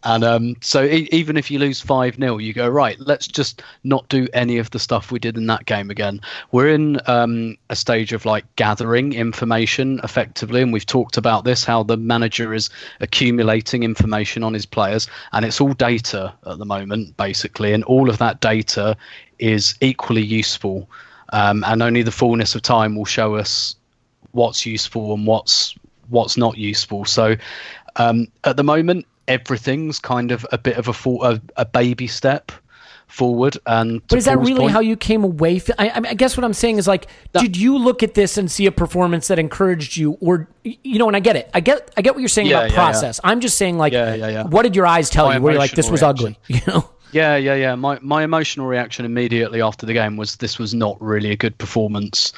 And 0.03 0.23
um, 0.23 0.55
so 0.61 0.83
e- 0.83 1.07
even 1.11 1.37
if 1.37 1.51
you 1.51 1.59
lose 1.59 1.81
5 1.81 2.15
0, 2.15 2.37
you 2.37 2.53
go, 2.53 2.67
right, 2.67 2.99
let's 2.99 3.27
just 3.27 3.61
not 3.83 4.07
do 4.09 4.27
any 4.33 4.57
of 4.57 4.71
the 4.71 4.79
stuff 4.79 5.11
we 5.11 5.19
did 5.19 5.37
in 5.37 5.47
that 5.47 5.65
game 5.65 5.89
again. 5.91 6.21
We're 6.51 6.69
in 6.69 6.99
um, 7.07 7.57
a 7.69 7.75
stage 7.75 8.13
of 8.13 8.25
like 8.25 8.45
gathering 8.55 9.13
information 9.13 9.99
effectively. 10.03 10.61
And 10.61 10.73
we've 10.73 10.85
talked 10.85 11.17
about 11.17 11.45
this 11.45 11.63
how 11.63 11.83
the 11.83 11.97
manager 11.97 12.53
is 12.53 12.69
accumulating 12.99 13.83
information 13.83 14.43
on 14.43 14.53
his 14.53 14.65
players. 14.65 15.07
And 15.33 15.45
it's 15.45 15.61
all 15.61 15.73
data 15.73 16.33
at 16.45 16.57
the 16.57 16.65
moment, 16.65 17.15
basically. 17.17 17.73
And 17.73 17.83
all 17.83 18.09
of 18.09 18.17
that 18.17 18.41
data 18.41 18.97
is 19.39 19.75
equally 19.81 20.23
useful. 20.23 20.89
Um, 21.33 21.63
and 21.65 21.81
only 21.81 22.03
the 22.03 22.11
fullness 22.11 22.55
of 22.55 22.61
time 22.61 22.95
will 22.95 23.05
show 23.05 23.35
us 23.35 23.75
what's 24.31 24.65
useful 24.65 25.13
and 25.13 25.27
what's 25.27 25.75
what's 26.09 26.35
not 26.35 26.57
useful. 26.57 27.05
So 27.05 27.35
um, 27.95 28.27
at 28.43 28.57
the 28.57 28.63
moment, 28.63 29.05
everything's 29.27 29.99
kind 29.99 30.31
of 30.31 30.45
a 30.51 30.57
bit 30.57 30.77
of 30.77 30.87
a 30.87 30.93
full, 30.93 31.23
a, 31.23 31.41
a 31.57 31.65
baby 31.65 32.07
step 32.07 32.51
forward. 33.07 33.57
And 33.65 34.01
but 34.07 34.17
is 34.17 34.25
that 34.25 34.35
Paul's 34.35 34.47
really 34.47 34.59
point- 34.61 34.71
how 34.71 34.79
you 34.79 34.95
came 34.95 35.23
away? 35.23 35.61
I 35.77 36.13
guess 36.13 36.37
what 36.37 36.43
I'm 36.43 36.53
saying 36.53 36.77
is 36.77 36.87
like, 36.87 37.07
did 37.33 37.57
you 37.57 37.77
look 37.77 38.03
at 38.03 38.13
this 38.13 38.37
and 38.37 38.49
see 38.49 38.65
a 38.65 38.71
performance 38.71 39.27
that 39.27 39.37
encouraged 39.39 39.97
you, 39.97 40.13
or 40.21 40.47
you 40.63 40.97
know? 40.99 41.07
And 41.07 41.15
I 41.15 41.19
get 41.19 41.35
it. 41.35 41.49
I 41.53 41.59
get 41.59 41.91
I 41.97 42.01
get 42.01 42.13
what 42.13 42.19
you're 42.21 42.29
saying 42.29 42.47
Yeah, 42.47 42.59
about 42.59 42.69
yeah, 42.71 42.75
yeah. 42.75 42.83
process. 42.91 43.19
I'm 43.23 43.41
just 43.41 43.57
saying 43.57 43.77
like, 43.77 43.93
Yeah, 43.93 44.15
yeah, 44.15 44.27
yeah. 44.29 44.43
what 44.43 44.63
did 44.63 44.75
your 44.75 44.87
eyes 44.87 45.09
tell 45.09 45.25
My 45.27 45.35
you? 45.35 45.41
Where 45.41 45.53
you're 45.53 45.59
like, 45.59 45.71
this 45.71 45.89
was 45.89 46.01
ugly, 46.03 46.37
you 46.47 46.61
know? 46.67 46.89
Yeah, 47.11 47.35
yeah, 47.35 47.55
yeah. 47.55 47.75
My 47.75 47.99
my 48.01 48.23
emotional 48.23 48.67
reaction 48.67 49.03
immediately 49.05 49.61
after 49.61 49.85
the 49.85 49.93
game 49.93 50.15
was 50.15 50.37
this 50.37 50.57
was 50.57 50.73
not 50.73 50.99
really 51.01 51.31
a 51.31 51.35
good 51.35 51.57
performance. 51.57 52.31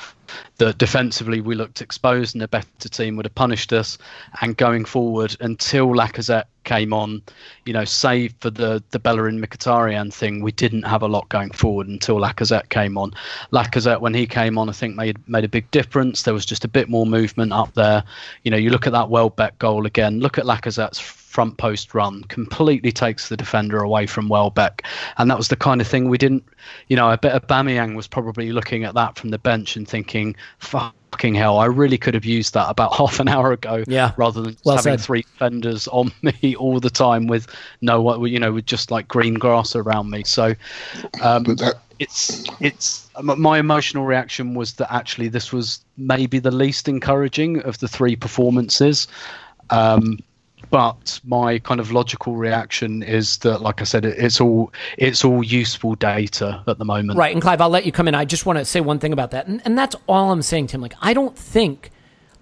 That 0.58 0.78
defensively 0.78 1.42
we 1.42 1.56
looked 1.56 1.82
exposed 1.82 2.36
and 2.36 2.44
a 2.44 2.48
better 2.48 2.90
team 2.90 3.16
would 3.16 3.26
have 3.26 3.36
punished 3.36 3.74
us. 3.74 3.98
And 4.42 4.56
going 4.56 4.86
forward, 4.86 5.36
until 5.40 5.88
Lacazette 5.88 6.46
came 6.64 6.94
on, 6.94 7.22
you 7.66 7.74
know, 7.74 7.86
save 7.86 8.34
for 8.40 8.50
the 8.50 8.84
the 8.92 9.00
Bellerin 9.00 9.42
Mkhitaryan 9.42 10.14
thing, 10.14 10.42
we 10.42 10.52
didn't 10.52 10.84
have 10.84 11.02
a 11.02 11.08
lot 11.08 11.28
going 11.30 11.52
forward 11.52 11.88
until 11.88 12.18
Lacazette 12.18 12.70
came 12.70 12.98
on. 12.98 13.12
Lacazette, 13.52 14.02
when 14.02 14.14
he 14.14 14.26
came 14.26 14.58
on, 14.58 14.70
I 14.70 14.74
think 14.74 14.96
made 14.96 15.18
made 15.28 15.44
a 15.44 15.50
big 15.50 15.70
difference. 15.72 16.24
There 16.24 16.34
was 16.34 16.46
just 16.46 16.66
a 16.66 16.70
bit 16.70 16.90
more 16.90 17.06
movement 17.06 17.52
up 17.52 17.74
there. 17.74 18.04
You 18.44 18.52
know, 18.52 18.58
you 18.58 18.70
look 18.70 18.88
at 18.88 18.94
that 18.94 19.10
Welbeck 19.10 19.60
goal 19.60 19.86
again. 19.86 20.20
Look 20.20 20.38
at 20.38 20.46
Lacazette's 20.46 21.23
front 21.34 21.58
post 21.58 21.96
run 21.96 22.24
completely 22.26 22.92
takes 22.92 23.28
the 23.28 23.36
defender 23.36 23.80
away 23.80 24.06
from 24.06 24.30
Welbeck, 24.30 24.84
and 25.18 25.32
that 25.32 25.38
was 25.38 25.48
the 25.48 25.56
kind 25.56 25.82
of 25.82 25.88
thing 25.88 26.08
we 26.08 26.18
didn't. 26.20 26.44
You 26.90 26.96
know, 26.96 27.10
a 27.10 27.18
bit 27.18 27.32
of 27.32 27.48
Aubameyang 27.48 27.96
was 27.96 28.08
probably 28.08 28.52
looking 28.52 28.84
at 28.84 28.94
that 28.94 29.18
from 29.18 29.30
the 29.32 29.40
bench 29.40 29.76
and 29.76 29.88
thinking, 29.88 30.36
"Fucking 30.60 31.34
hell, 31.34 31.58
I 31.58 31.66
really 31.66 31.98
could 31.98 32.14
have 32.14 32.24
used 32.24 32.54
that 32.54 32.70
about 32.70 32.94
half 33.00 33.20
an 33.20 33.28
hour 33.28 33.52
ago." 33.52 33.84
Yeah. 33.88 34.12
rather 34.16 34.44
than 34.44 34.54
just 34.54 34.66
Well 34.66 34.76
having 34.76 35.00
said. 35.00 35.02
three 35.02 35.24
defenders 35.24 35.88
on 35.88 36.12
me 36.22 36.56
all 36.56 36.80
the 36.80 36.92
time 36.92 37.26
with 37.26 37.48
no, 37.82 38.26
you 38.26 38.40
know, 38.40 38.54
with 38.54 38.68
just 38.68 38.92
like 38.92 39.08
green 39.08 39.34
grass 39.34 39.76
around 39.76 40.12
me. 40.12 40.24
So, 40.26 40.54
um, 41.24 41.44
But 41.44 41.58
that, 41.58 41.76
it's 41.98 42.46
it's 42.60 43.10
my 43.24 43.58
emotional 43.58 44.06
reaction 44.06 44.54
was 44.54 44.74
that 44.74 44.94
actually 44.94 45.30
this 45.30 45.52
was 45.52 45.84
maybe 45.98 46.38
the 46.38 46.52
least 46.52 46.88
encouraging 46.88 47.62
of 47.64 47.80
the 47.80 47.88
three 47.88 48.16
performances 48.16 49.08
um, 49.70 50.20
but 50.70 51.20
my 51.26 51.60
kind 51.60 51.80
of 51.80 51.92
logical 51.92 52.36
reaction 52.36 53.04
is 53.04 53.38
that 53.40 53.62
like 53.62 53.82
i 53.82 53.84
said 53.84 54.06
it's 54.06 54.40
all 54.42 54.72
it's 54.98 55.24
all 55.24 55.44
useful 55.44 55.96
data 55.96 56.64
at 56.68 56.78
the 56.78 56.86
moment 56.86 57.18
Right, 57.24 57.34
and 57.34 57.42
Clive, 57.42 57.62
I'll 57.62 57.70
let 57.70 57.86
you 57.86 57.92
come 57.92 58.08
in. 58.10 58.16
I 58.16 58.26
just 58.26 58.46
want 58.46 58.60
to 58.60 58.66
say 58.66 58.82
one 58.82 59.00
thing 59.00 59.14
about 59.14 59.32
that, 59.32 59.48
and, 59.48 59.62
and 59.64 59.78
that's 59.78 59.96
all 60.08 60.32
I'm 60.32 60.42
saying, 60.42 60.68
Tim. 60.68 60.82
Like, 60.82 60.94
I 61.02 61.14
don't 61.14 61.38
think, 61.38 61.90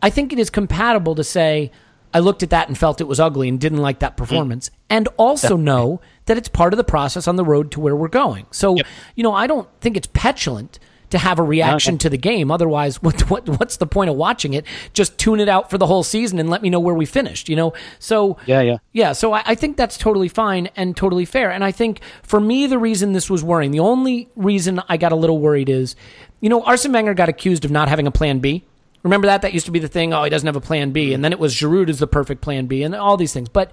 I 0.01 0.09
think 0.09 0.33
it 0.33 0.39
is 0.39 0.49
compatible 0.49 1.13
to 1.15 1.23
say 1.23 1.71
I 2.13 2.19
looked 2.19 2.41
at 2.41 2.49
that 2.49 2.67
and 2.67 2.77
felt 2.77 2.99
it 2.99 3.07
was 3.07 3.19
ugly 3.19 3.47
and 3.47 3.59
didn't 3.59 3.77
like 3.77 3.99
that 3.99 4.17
performance, 4.17 4.69
mm. 4.69 4.73
and 4.89 5.07
also 5.17 5.55
know 5.55 6.01
that 6.25 6.37
it's 6.37 6.49
part 6.49 6.73
of 6.73 6.77
the 6.77 6.83
process 6.83 7.27
on 7.27 7.35
the 7.35 7.45
road 7.45 7.71
to 7.71 7.79
where 7.79 7.95
we're 7.95 8.07
going. 8.07 8.47
So, 8.51 8.77
you 9.15 9.23
know, 9.23 9.33
I 9.33 9.47
don't 9.47 9.69
think 9.81 9.97
it's 9.97 10.07
petulant 10.13 10.79
to 11.11 11.17
have 11.17 11.39
a 11.39 11.43
reaction 11.43 11.97
to 11.99 12.09
the 12.09 12.17
game. 12.17 12.51
Otherwise, 12.51 13.01
what, 13.01 13.29
what 13.29 13.47
what's 13.47 13.77
the 13.77 13.87
point 13.87 14.09
of 14.09 14.15
watching 14.15 14.53
it? 14.53 14.65
Just 14.93 15.17
tune 15.17 15.39
it 15.39 15.47
out 15.47 15.69
for 15.69 15.77
the 15.77 15.85
whole 15.85 16.03
season 16.03 16.39
and 16.39 16.49
let 16.49 16.61
me 16.61 16.69
know 16.69 16.79
where 16.79 16.95
we 16.95 17.05
finished. 17.05 17.47
You 17.47 17.55
know, 17.55 17.73
so 17.99 18.37
Yeah, 18.45 18.61
yeah. 18.61 18.77
yeah, 18.91 19.13
so 19.13 19.33
I, 19.33 19.43
I 19.45 19.55
think 19.55 19.77
that's 19.77 19.97
totally 19.97 20.27
fine 20.27 20.69
and 20.75 20.95
totally 20.97 21.25
fair. 21.25 21.51
And 21.51 21.63
I 21.63 21.71
think 21.71 22.01
for 22.23 22.39
me, 22.39 22.67
the 22.67 22.79
reason 22.79 23.13
this 23.13 23.29
was 23.29 23.43
worrying, 23.43 23.71
the 23.71 23.79
only 23.79 24.29
reason 24.35 24.81
I 24.89 24.97
got 24.97 25.11
a 25.11 25.15
little 25.15 25.39
worried 25.39 25.69
is, 25.69 25.95
you 26.39 26.49
know, 26.49 26.63
Arsene 26.63 26.91
Wenger 26.91 27.13
got 27.13 27.29
accused 27.29 27.65
of 27.65 27.71
not 27.71 27.87
having 27.87 28.07
a 28.07 28.11
plan 28.11 28.39
B. 28.39 28.63
Remember 29.03 29.27
that? 29.27 29.41
That 29.41 29.53
used 29.53 29.65
to 29.65 29.71
be 29.71 29.79
the 29.79 29.87
thing. 29.87 30.13
Oh, 30.13 30.23
he 30.23 30.29
doesn't 30.29 30.45
have 30.45 30.55
a 30.55 30.61
plan 30.61 30.91
B. 30.91 31.13
And 31.13 31.23
then 31.25 31.31
it 31.31 31.39
was 31.39 31.55
Giroud 31.55 31.89
is 31.89 31.99
the 31.99 32.07
perfect 32.07 32.41
plan 32.41 32.67
B 32.67 32.83
and 32.83 32.93
all 32.93 33.17
these 33.17 33.33
things. 33.33 33.49
But 33.49 33.71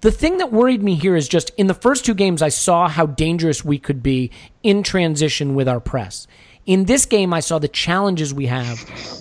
the 0.00 0.12
thing 0.12 0.38
that 0.38 0.52
worried 0.52 0.82
me 0.82 0.94
here 0.94 1.16
is 1.16 1.28
just 1.28 1.50
in 1.56 1.66
the 1.66 1.74
first 1.74 2.04
two 2.04 2.14
games, 2.14 2.42
I 2.42 2.50
saw 2.50 2.88
how 2.88 3.06
dangerous 3.06 3.64
we 3.64 3.78
could 3.78 4.02
be 4.02 4.30
in 4.62 4.82
transition 4.82 5.54
with 5.54 5.66
our 5.66 5.80
press. 5.80 6.26
In 6.66 6.84
this 6.84 7.04
game, 7.04 7.34
I 7.34 7.40
saw 7.40 7.58
the 7.58 7.68
challenges 7.68 8.32
we 8.32 8.46
have 8.46 8.78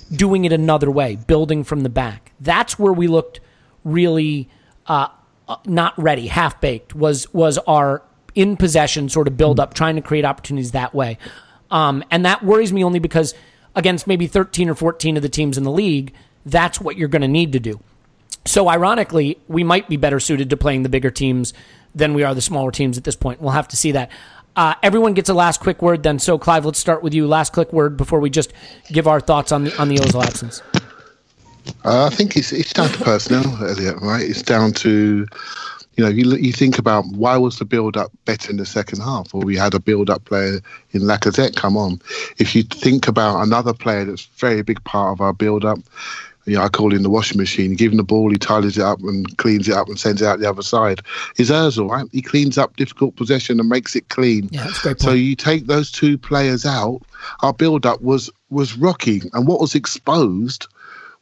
doing 0.10 0.45
it 0.45 0.53
another 0.53 0.90
way, 0.90 1.18
building 1.18 1.64
from 1.64 1.82
the 1.82 1.90
back. 1.90 2.32
That's 2.40 2.80
where 2.80 2.94
we 2.94 3.07
looked 3.07 3.41
really 3.84 4.49
uh, 4.88 5.10
uh, 5.48 5.57
not 5.65 5.94
ready, 6.02 6.28
half 6.28 6.61
baked. 6.61 6.95
Was 6.95 7.32
was 7.34 7.57
our 7.60 8.02
in 8.34 8.56
possession 8.56 9.10
sort 9.10 9.28
of 9.28 9.36
build 9.36 9.60
up, 9.60 9.74
trying 9.74 9.95
to 9.95 10.02
create 10.02 10.26
opportunities 10.26 10.72
that 10.72 10.94
way, 10.95 11.18
um, 11.70 12.03
and 12.10 12.26
that 12.26 12.44
worries 12.44 12.72
me 12.72 12.84
only 12.84 12.99
because 12.99 13.34
against 13.76 14.07
maybe 14.07 14.26
thirteen 14.28 14.70
or 14.70 14.76
fourteen 14.76 15.18
of 15.18 15.24
the 15.24 15.30
teams 15.30 15.57
in 15.57 15.65
the 15.65 15.72
league, 15.72 16.14
that's 16.45 16.80
what 16.80 16.98
you're 16.98 17.10
going 17.10 17.22
to 17.24 17.28
need 17.28 17.52
to 17.53 17.60
do. 17.60 17.80
So 18.45 18.70
ironically, 18.70 19.38
we 19.48 19.64
might 19.64 19.90
be 19.90 19.98
better 19.98 20.20
suited 20.20 20.49
to 20.49 20.57
playing 20.57 20.84
the 20.84 20.90
bigger 20.90 21.11
teams 21.11 21.53
than 21.95 22.14
we 22.14 22.24
are 22.24 22.34
the 22.34 22.41
smaller 22.41 22.72
teams 22.72 22.98
at 22.98 23.03
this 23.03 23.15
point. 23.15 23.41
We'll 23.41 23.52
have 23.52 23.68
to 23.70 23.78
see 23.78 23.91
that. 23.91 24.10
Uh, 24.56 24.76
everyone 24.84 25.14
gets 25.14 25.30
a 25.30 25.34
last 25.34 25.60
quick 25.60 25.82
word 25.82 26.04
then. 26.04 26.20
So 26.20 26.38
Clive, 26.38 26.66
let's 26.66 26.80
start 26.80 27.02
with 27.04 27.14
you. 27.14 27.28
Last 27.28 27.54
quick 27.54 27.74
word 27.74 27.98
before 27.98 28.20
we 28.20 28.30
just 28.30 28.54
give 28.92 29.08
our 29.08 29.20
thoughts 29.20 29.52
on 29.52 29.66
the 29.66 29.82
on 29.82 29.90
the 29.90 29.96
Ozil 29.96 30.24
absence. 30.24 30.62
Uh, 31.86 32.06
I 32.06 32.10
think 32.10 32.36
it's 32.38 32.52
it's 32.52 32.74
down 32.74 32.90
to 32.90 33.04
personnel. 33.04 33.58
Right? 34.02 34.30
It's 34.30 34.42
down 34.42 34.74
to 34.74 35.28
you 35.96 36.04
know 36.04 36.10
you 36.10 36.36
you 36.36 36.52
think 36.52 36.78
about 36.78 37.06
why 37.08 37.38
was 37.38 37.58
the 37.58 37.66
build 37.66 37.98
up 37.98 38.12
better 38.26 38.52
in 38.52 38.58
the 38.58 38.66
second 38.66 39.02
half, 39.02 39.34
or 39.34 39.42
we 39.42 39.56
had 39.56 39.74
a 39.74 39.80
build 39.80 40.10
up 40.10 40.24
player 40.26 40.62
in 40.92 41.02
Lacazette 41.02 41.56
come 41.56 41.78
on. 41.78 42.00
If 42.38 42.56
you 42.56 42.64
think 42.64 43.08
about 43.08 43.42
another 43.42 43.74
player 43.74 44.06
that's 44.06 44.26
very 44.38 44.62
big 44.62 44.84
part 44.84 45.14
of 45.14 45.22
our 45.22 45.34
build 45.34 45.66
up. 45.66 45.80
You 46.45 46.57
know, 46.57 46.64
I 46.64 46.70
call 46.70 46.94
him 46.94 47.03
the 47.03 47.10
washing 47.10 47.38
machine. 47.38 47.72
You 47.72 47.78
give 47.78 47.91
him 47.91 47.98
the 47.98 48.03
ball, 48.03 48.30
he 48.30 48.38
tidies 48.38 48.78
it 48.78 48.84
up 48.84 48.99
and 49.02 49.38
cleans 49.38 49.68
it 49.68 49.76
up 49.76 49.88
and 49.88 49.99
sends 49.99 50.22
it 50.22 50.26
out 50.26 50.40
the 50.40 50.49
other 50.49 50.61
side. 50.61 51.02
Is 51.38 51.49
Ozil, 51.49 51.90
right? 51.90 52.06
He 52.11 52.22
cleans 52.22 52.57
up 52.57 52.76
difficult 52.76 53.15
possession 53.15 53.60
and 53.60 53.70
makes 53.70 53.95
it 53.95 54.10
clean. 54.10 54.49
Yeah, 54.52 54.65
that's 54.65 54.80
great 54.80 54.99
So 54.99 55.11
you 55.11 55.36
take 55.36 55.68
those 55.68 55.91
two 55.91 56.18
players 56.18 56.65
out, 56.65 57.02
our 57.41 57.53
build 57.53 57.86
up 57.86 58.02
was 58.02 58.30
was 58.49 58.78
rocky, 58.78 59.22
and 59.34 59.48
what 59.48 59.61
was 59.61 59.74
exposed 59.74 60.68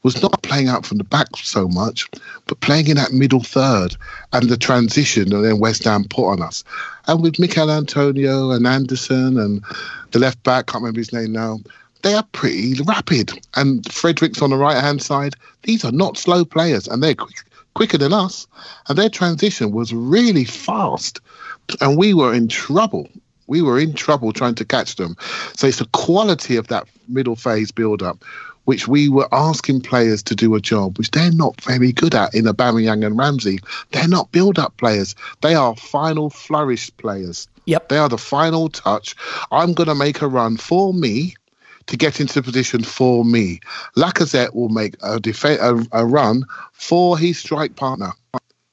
was 0.03 0.21
not 0.21 0.41
playing 0.41 0.67
out 0.67 0.85
from 0.85 0.97
the 0.97 1.03
back 1.03 1.27
so 1.35 1.67
much, 1.67 2.09
but 2.47 2.59
playing 2.61 2.87
in 2.87 2.97
that 2.97 3.13
middle 3.13 3.43
third 3.43 3.95
and 4.33 4.49
the 4.49 4.57
transition 4.57 5.33
and 5.33 5.45
then 5.45 5.59
West 5.59 5.83
Ham 5.83 6.05
put 6.05 6.27
on 6.27 6.41
us. 6.41 6.63
And 7.07 7.21
with 7.21 7.39
Michail 7.39 7.69
Antonio 7.69 8.51
and 8.51 8.65
Anderson 8.65 9.37
and 9.37 9.63
the 10.11 10.19
left 10.19 10.41
back, 10.43 10.67
can't 10.67 10.81
remember 10.81 10.99
his 10.99 11.13
name 11.13 11.31
now, 11.31 11.59
they 12.03 12.13
are 12.13 12.25
pretty 12.31 12.81
rapid. 12.83 13.31
And 13.55 13.89
Fredericks 13.91 14.41
on 14.41 14.49
the 14.49 14.57
right 14.57 14.81
hand 14.81 15.01
side, 15.01 15.35
these 15.63 15.83
are 15.85 15.91
not 15.91 16.17
slow 16.17 16.45
players 16.45 16.87
and 16.87 17.01
they're 17.01 17.15
quick, 17.15 17.43
quicker 17.73 17.97
than 17.97 18.13
us. 18.13 18.47
And 18.87 18.97
their 18.97 19.09
transition 19.09 19.71
was 19.71 19.93
really 19.93 20.45
fast. 20.45 21.19
And 21.79 21.97
we 21.97 22.13
were 22.13 22.33
in 22.33 22.47
trouble. 22.47 23.07
We 23.47 23.61
were 23.61 23.79
in 23.79 23.93
trouble 23.93 24.31
trying 24.33 24.55
to 24.55 24.65
catch 24.65 24.95
them. 24.95 25.15
So 25.55 25.67
it's 25.67 25.79
the 25.79 25.87
quality 25.93 26.55
of 26.55 26.67
that 26.67 26.87
middle 27.07 27.35
phase 27.35 27.71
build 27.71 28.01
up 28.01 28.23
which 28.65 28.87
we 28.87 29.09
were 29.09 29.27
asking 29.31 29.81
players 29.81 30.21
to 30.23 30.35
do 30.35 30.55
a 30.55 30.61
job 30.61 30.97
which 30.97 31.11
they're 31.11 31.31
not 31.31 31.59
very 31.61 31.91
good 31.91 32.13
at 32.13 32.33
in 32.33 32.45
Aubameyang 32.45 33.05
and 33.05 33.17
Ramsey. 33.17 33.59
They're 33.91 34.07
not 34.07 34.31
build-up 34.31 34.77
players. 34.77 35.15
They 35.41 35.55
are 35.55 35.75
final 35.75 36.29
flourish 36.29 36.95
players. 36.97 37.47
Yep. 37.65 37.89
They 37.89 37.97
are 37.97 38.09
the 38.09 38.17
final 38.17 38.69
touch. 38.69 39.15
I'm 39.51 39.73
going 39.73 39.89
to 39.89 39.95
make 39.95 40.21
a 40.21 40.27
run 40.27 40.57
for 40.57 40.93
me 40.93 41.35
to 41.91 41.97
get 41.97 42.21
into 42.21 42.41
position 42.41 42.83
for 42.83 43.25
me. 43.25 43.59
Lacazette 43.97 44.55
will 44.55 44.69
make 44.69 44.95
a, 45.03 45.19
def- 45.19 45.43
a, 45.43 45.85
a 45.91 46.05
run 46.05 46.45
for 46.71 47.17
his 47.17 47.37
strike 47.37 47.75
partner. 47.75 48.13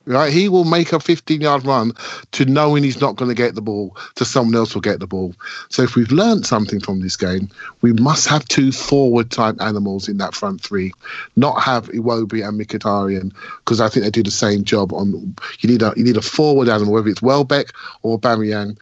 Right, 0.06 0.32
he 0.32 0.48
will 0.48 0.64
make 0.64 0.94
a 0.94 0.98
15-yard 0.98 1.66
run 1.66 1.92
to 2.32 2.46
knowing 2.46 2.82
he's 2.82 3.00
not 3.00 3.16
going 3.16 3.28
to 3.28 3.34
get 3.34 3.56
the 3.56 3.60
ball, 3.60 3.94
to 4.14 4.24
someone 4.24 4.54
else 4.54 4.72
will 4.72 4.80
get 4.80 5.00
the 5.00 5.06
ball. 5.06 5.34
So 5.68 5.82
if 5.82 5.96
we've 5.96 6.12
learned 6.12 6.46
something 6.46 6.80
from 6.80 7.00
this 7.00 7.14
game, 7.14 7.50
we 7.82 7.92
must 7.92 8.26
have 8.28 8.46
two 8.46 8.72
forward-type 8.72 9.60
animals 9.60 10.08
in 10.08 10.16
that 10.18 10.34
front 10.34 10.62
three, 10.62 10.92
not 11.36 11.62
have 11.62 11.88
Iwobi 11.88 12.48
and 12.48 12.58
Mkhitaryan, 12.58 13.34
because 13.58 13.82
I 13.82 13.90
think 13.90 14.04
they 14.04 14.10
do 14.10 14.22
the 14.22 14.30
same 14.30 14.64
job. 14.64 14.94
On 14.94 15.36
you 15.58 15.68
need 15.68 15.82
a 15.82 15.92
you 15.94 16.04
need 16.04 16.16
a 16.16 16.22
forward 16.22 16.70
animal, 16.70 16.94
whether 16.94 17.08
it's 17.08 17.20
Welbeck 17.20 17.72
or 18.00 18.18
Aubameyang 18.18 18.78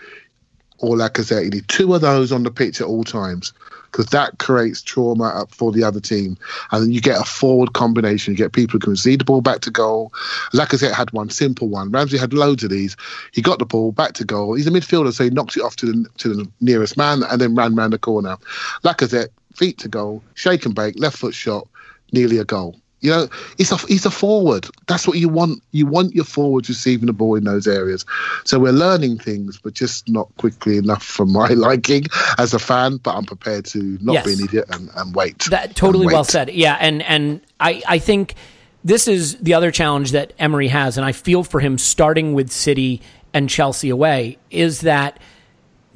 or 0.78 0.94
Lacazette. 0.94 1.44
You 1.44 1.50
need 1.50 1.66
two 1.66 1.92
of 1.92 2.02
those 2.02 2.30
on 2.30 2.44
the 2.44 2.52
pitch 2.52 2.80
at 2.80 2.86
all 2.86 3.02
times 3.02 3.52
because 3.97 4.10
that 4.10 4.39
creates 4.39 4.82
trauma 4.82 5.47
for 5.48 5.73
the 5.73 5.82
other 5.82 6.01
team. 6.01 6.36
And 6.70 6.82
then 6.82 6.93
you 6.93 7.01
get 7.01 7.18
a 7.18 7.24
forward 7.24 7.73
combination. 7.73 8.35
You 8.35 8.36
get 8.36 8.52
people 8.52 8.73
who 8.73 8.78
can 8.78 8.97
see 8.97 9.16
the 9.16 9.24
ball 9.24 9.40
back 9.40 9.60
to 9.60 9.70
goal. 9.70 10.12
Lacazette 10.52 10.93
had 10.93 11.10
one 11.12 11.31
simple 11.31 11.70
one. 11.70 11.90
Ramsey 11.90 12.18
had 12.18 12.35
loads 12.35 12.62
of 12.62 12.68
these. 12.68 12.94
He 13.32 13.40
got 13.40 13.59
the 13.59 13.64
ball 13.64 13.93
back 13.93 14.12
to 14.14 14.24
goal. 14.24 14.52
He's 14.52 14.66
a 14.66 14.70
midfielder, 14.70 15.14
so 15.14 15.24
he 15.24 15.31
knocks 15.31 15.56
it 15.56 15.62
off 15.62 15.77
to 15.77 15.86
the 15.86 16.09
to 16.18 16.35
the 16.35 16.47
nearest 16.60 16.98
man 16.98 17.23
and 17.23 17.40
then 17.40 17.55
ran 17.55 17.74
round 17.74 17.94
the 17.94 17.98
corner. 17.98 18.36
Lacazette, 18.85 19.31
feet 19.55 19.78
to 19.78 19.89
goal, 19.89 20.23
shake 20.35 20.66
and 20.66 20.74
bake, 20.74 20.98
left 20.98 21.16
foot 21.16 21.35
shot, 21.35 21.66
nearly 22.12 22.36
a 22.36 22.44
goal. 22.44 22.77
You 23.01 23.10
know, 23.10 23.28
he's 23.59 23.70
a 23.70 23.77
he's 23.77 24.06
a 24.06 24.10
forward. 24.10 24.66
That's 24.86 25.06
what 25.06 25.18
you 25.18 25.28
want. 25.28 25.62
You 25.73 25.86
want 25.86 26.14
your 26.14 26.24
forwards 26.24 26.68
receiving 26.68 27.06
the 27.06 27.12
ball 27.12 27.36
in 27.36 27.44
those 27.44 27.66
areas. 27.66 28.06
So 28.44 28.59
we're 28.59 28.73
learning 28.73 29.18
things, 29.18 29.59
but 29.59 29.74
just 29.74 30.09
not 30.09 30.28
quickly 30.39 30.78
enough 30.78 31.02
for 31.02 31.27
my 31.27 31.48
liking 31.51 32.05
as 32.39 32.55
a 32.55 32.59
fan. 32.59 32.97
But 32.97 33.14
I'm 33.14 33.24
prepared 33.24 33.66
to 33.66 33.98
not 34.01 34.24
be 34.24 34.32
an 34.32 34.40
idiot 34.40 34.64
and, 34.70 34.90
and 34.97 35.14
wait. 35.14 35.44
That 35.51 35.77
totally 35.77 36.06
And 36.06 36.12
well 36.12 36.24
said. 36.24 36.51
Yeah, 36.51 36.77
and 36.81 37.02
and 37.02 37.40
I 37.60 37.82
I 37.86 37.98
think 37.98 38.35
this 38.82 39.09
is 39.09 39.36
the 39.39 39.55
other 39.55 39.70
challenge 39.70 40.12
that 40.12 40.32
Emery 40.39 40.68
has, 40.68 40.97
and 40.97 41.05
I 41.05 41.12
feel 41.12 41.44
for 41.44 41.60
him 41.60 41.78
starting 41.78 42.32
with 42.35 42.51
City 42.51 43.02
and 43.35 43.51
Chelsea 43.51 43.90
away 43.90 44.39
is 44.51 44.81
that 44.81 45.18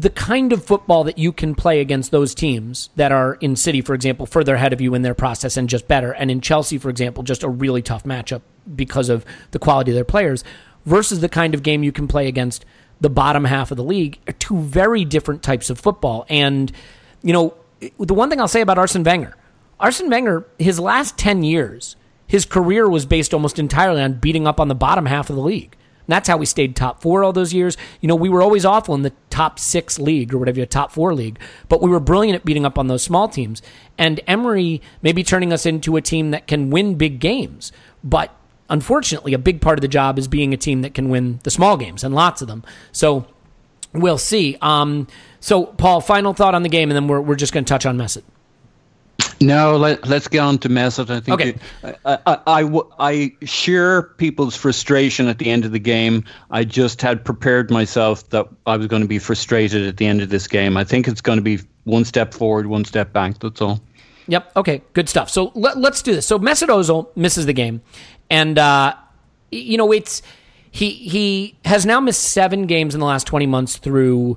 the 0.01 0.09
kind 0.09 0.51
of 0.55 0.65
football 0.65 1.05
that 1.05 1.19
you 1.19 1.31
can 1.31 1.55
play 1.55 1.81
against 1.81 2.11
those 2.11 2.35
teams 2.35 2.89
that 2.97 3.13
are 3.13 3.35
in 3.35 3.55
City, 3.55 3.83
for 3.83 3.93
example, 3.93 4.25
further 4.25 4.55
ahead 4.55 4.73
of 4.73 4.81
you 4.81 4.95
in 4.95 5.03
their 5.03 5.13
process 5.15 5.59
and 5.59 5.69
just 5.69 5.87
better, 5.87 6.13
and 6.13 6.31
in 6.31 6.41
Chelsea, 6.41 6.79
for 6.79 6.89
example, 6.89 7.23
just 7.23 7.43
a 7.43 7.49
really 7.51 7.83
tough 7.83 8.05
matchup 8.05 8.41
because 8.75 9.11
of 9.11 9.27
the 9.51 9.59
quality 9.59 9.91
of 9.91 9.95
their 9.95 10.05
players, 10.05 10.43
versus 10.87 11.21
the 11.21 11.29
kind 11.29 11.53
of 11.53 11.63
game 11.63 11.83
you 11.83 11.93
can 11.93 12.09
play 12.09 12.29
against 12.29 12.65
the 12.99 13.11
bottom 13.11 13.45
half 13.45 13.71
of 13.71 13.77
the 13.77 13.85
league 13.85 14.19
are 14.27 14.33
two 14.33 14.59
very 14.61 15.05
different 15.05 15.43
types 15.43 15.69
of 15.69 15.79
football. 15.79 16.25
And, 16.31 16.73
you 17.23 17.35
know, 17.35 17.55
the 17.99 18.15
one 18.15 18.31
thing 18.31 18.41
I'll 18.41 18.49
say 18.49 18.63
about 18.63 18.79
Arsene 18.79 19.05
Wenger, 19.05 19.37
Arsene 19.79 20.09
Wenger, 20.09 20.47
his 20.59 20.81
last 20.81 21.19
10 21.19 21.43
years, 21.43 21.97
his 22.27 22.47
career 22.47 22.89
was 22.89 23.05
based 23.05 23.35
almost 23.35 23.59
entirely 23.59 24.01
on 24.01 24.15
beating 24.15 24.47
up 24.47 24.61
on 24.61 24.69
the 24.69 24.75
bottom 24.75 25.05
half 25.05 25.29
of 25.29 25.37
the 25.37 25.43
league. 25.43 25.77
And 26.11 26.15
that's 26.15 26.29
how 26.29 26.39
we 26.39 26.47
stayed 26.47 26.75
top 26.75 27.01
four 27.01 27.23
all 27.23 27.33
those 27.33 27.55
years. 27.55 27.77
You 28.01 28.09
know, 28.09 28.17
we 28.17 28.29
were 28.29 28.43
always 28.43 28.65
awful 28.65 28.95
in 28.95 29.03
the 29.03 29.13
top 29.41 29.59
six 29.59 29.99
league 29.99 30.35
or 30.35 30.39
whatever, 30.39 30.59
your 30.59 30.67
top 30.67 30.93
four 30.93 31.15
league, 31.15 31.39
but 31.71 31.81
we 31.81 31.89
were 31.89 31.99
brilliant 31.99 32.37
at 32.37 32.45
beating 32.45 32.67
up 32.67 32.79
on 32.79 32.89
those 32.89 33.03
small 33.03 33.27
teams. 33.27 33.63
And 33.97 34.21
Emery 34.27 34.83
may 35.01 35.13
be 35.13 35.25
turning 35.25 35.51
us 35.51 35.65
into 35.65 35.97
a 35.97 36.03
team 36.03 36.31
that 36.33 36.47
can 36.47 36.69
win 36.69 36.97
big 36.97 37.21
games, 37.21 37.73
but 38.05 38.35
unfortunately, 38.69 39.33
a 39.33 39.39
big 39.39 39.63
part 39.63 39.79
of 39.79 39.81
the 39.81 39.89
job 39.89 40.19
is 40.19 40.29
being 40.29 40.53
a 40.53 40.59
team 40.59 40.83
that 40.83 40.93
can 40.93 41.09
win 41.09 41.41
the 41.45 41.51
small 41.51 41.79
games 41.79 42.05
and 42.05 42.15
lots 42.15 42.43
of 42.43 42.49
them. 42.49 42.63
So 42.93 43.27
we'll 43.95 44.19
see. 44.19 44.59
Um, 44.61 45.07
so, 45.41 45.65
Paul, 45.65 46.03
final 46.03 46.35
thought 46.35 46.55
on 46.55 46.63
the 46.63 46.69
game, 46.69 46.91
and 46.91 46.97
then 46.97 47.09
we're, 47.09 47.23
we're 47.23 47.35
just 47.35 47.55
going 47.55 47.65
to 47.65 47.69
touch 47.69 47.87
on 47.87 47.97
Mesut. 47.97 48.25
No, 49.43 49.79
let, 49.79 50.07
let's 50.07 50.29
get 50.29 50.41
on 50.41 50.59
to 50.59 50.69
Mesut. 50.69 51.09
I 51.09 51.21
think 51.21 51.41
Okay. 51.41 51.49
it- 51.83 51.99
I, 52.05 52.19
I, 52.27 52.63
I, 52.63 52.81
I 52.99 53.33
share 53.47 54.03
people's 54.03 54.55
frustration 54.55 55.29
at 55.29 55.39
the 55.39 55.51
end 55.51 55.65
of 55.65 55.73
the 55.73 55.79
game. 55.79 56.25
I 56.51 56.65
just 56.65 57.01
had 57.01 57.25
prepared 57.25 57.71
myself 57.71 58.29
that 58.31 58.47
I 58.67 58.77
was 58.77 58.87
going 58.87 59.01
to 59.03 59.09
be 59.09 59.19
frustrated 59.19 59.87
at 59.87 59.97
the 59.97 60.07
end 60.07 60.21
of 60.21 60.29
this 60.29 60.47
game. 60.47 60.77
I 60.77 60.85
think 60.85 61.09
it's 61.09 61.23
going 61.23 61.39
to 61.39 61.43
be 61.43 61.59
one 61.85 62.05
step 62.05 62.35
forward, 62.35 62.67
one 62.67 62.85
step 62.85 63.15
back. 63.15 63.39
That's 63.39 63.63
all. 63.63 63.81
Yep. 64.29 64.53
Okay. 64.57 64.83
Good 64.93 65.09
stuff. 65.09 65.31
So 65.31 65.53
let, 65.55 65.79
let's 65.79 66.03
do 66.03 66.15
this. 66.15 66.27
So 66.27 66.39
Mesut 66.39 66.69
Ozil 66.69 67.09
misses 67.17 67.47
the 67.47 67.55
game, 67.55 67.81
and 68.29 68.59
uh, 68.59 68.95
you 69.51 69.79
know 69.79 69.91
it's 69.91 70.21
he 70.71 70.91
he 70.91 71.57
has 71.65 71.87
now 71.87 71.99
missed 71.99 72.23
seven 72.23 72.67
games 72.67 72.93
in 72.95 73.01
the 73.01 73.07
last 73.07 73.27
twenty 73.27 73.47
months 73.47 73.79
through 73.79 74.37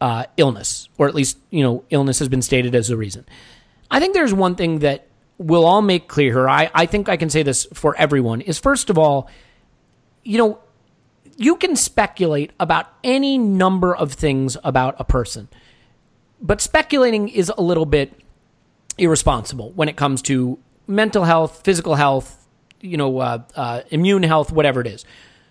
uh, 0.00 0.24
illness, 0.36 0.88
or 0.98 1.06
at 1.06 1.14
least 1.14 1.38
you 1.50 1.62
know 1.62 1.84
illness 1.90 2.18
has 2.18 2.28
been 2.28 2.42
stated 2.42 2.74
as 2.74 2.90
a 2.90 2.96
reason. 2.96 3.24
I 3.94 4.00
think 4.00 4.12
there's 4.12 4.34
one 4.34 4.56
thing 4.56 4.80
that 4.80 5.06
we'll 5.38 5.64
all 5.64 5.80
make 5.80 6.08
clear 6.08 6.32
here. 6.32 6.48
I 6.48 6.68
I 6.74 6.86
think 6.86 7.08
I 7.08 7.16
can 7.16 7.30
say 7.30 7.44
this 7.44 7.64
for 7.72 7.96
everyone 7.96 8.40
is 8.40 8.58
first 8.58 8.90
of 8.90 8.98
all, 8.98 9.30
you 10.24 10.36
know, 10.36 10.58
you 11.36 11.54
can 11.54 11.76
speculate 11.76 12.50
about 12.58 12.86
any 13.04 13.38
number 13.38 13.94
of 13.94 14.12
things 14.12 14.56
about 14.64 14.96
a 14.98 15.04
person, 15.04 15.46
but 16.40 16.60
speculating 16.60 17.28
is 17.28 17.52
a 17.56 17.62
little 17.62 17.86
bit 17.86 18.12
irresponsible 18.98 19.70
when 19.76 19.88
it 19.88 19.94
comes 19.94 20.22
to 20.22 20.58
mental 20.88 21.22
health, 21.22 21.62
physical 21.62 21.94
health, 21.94 22.48
you 22.80 22.96
know, 22.96 23.18
uh, 23.20 23.42
uh, 23.54 23.82
immune 23.92 24.24
health, 24.24 24.50
whatever 24.50 24.80
it 24.80 24.88
is. 24.88 25.04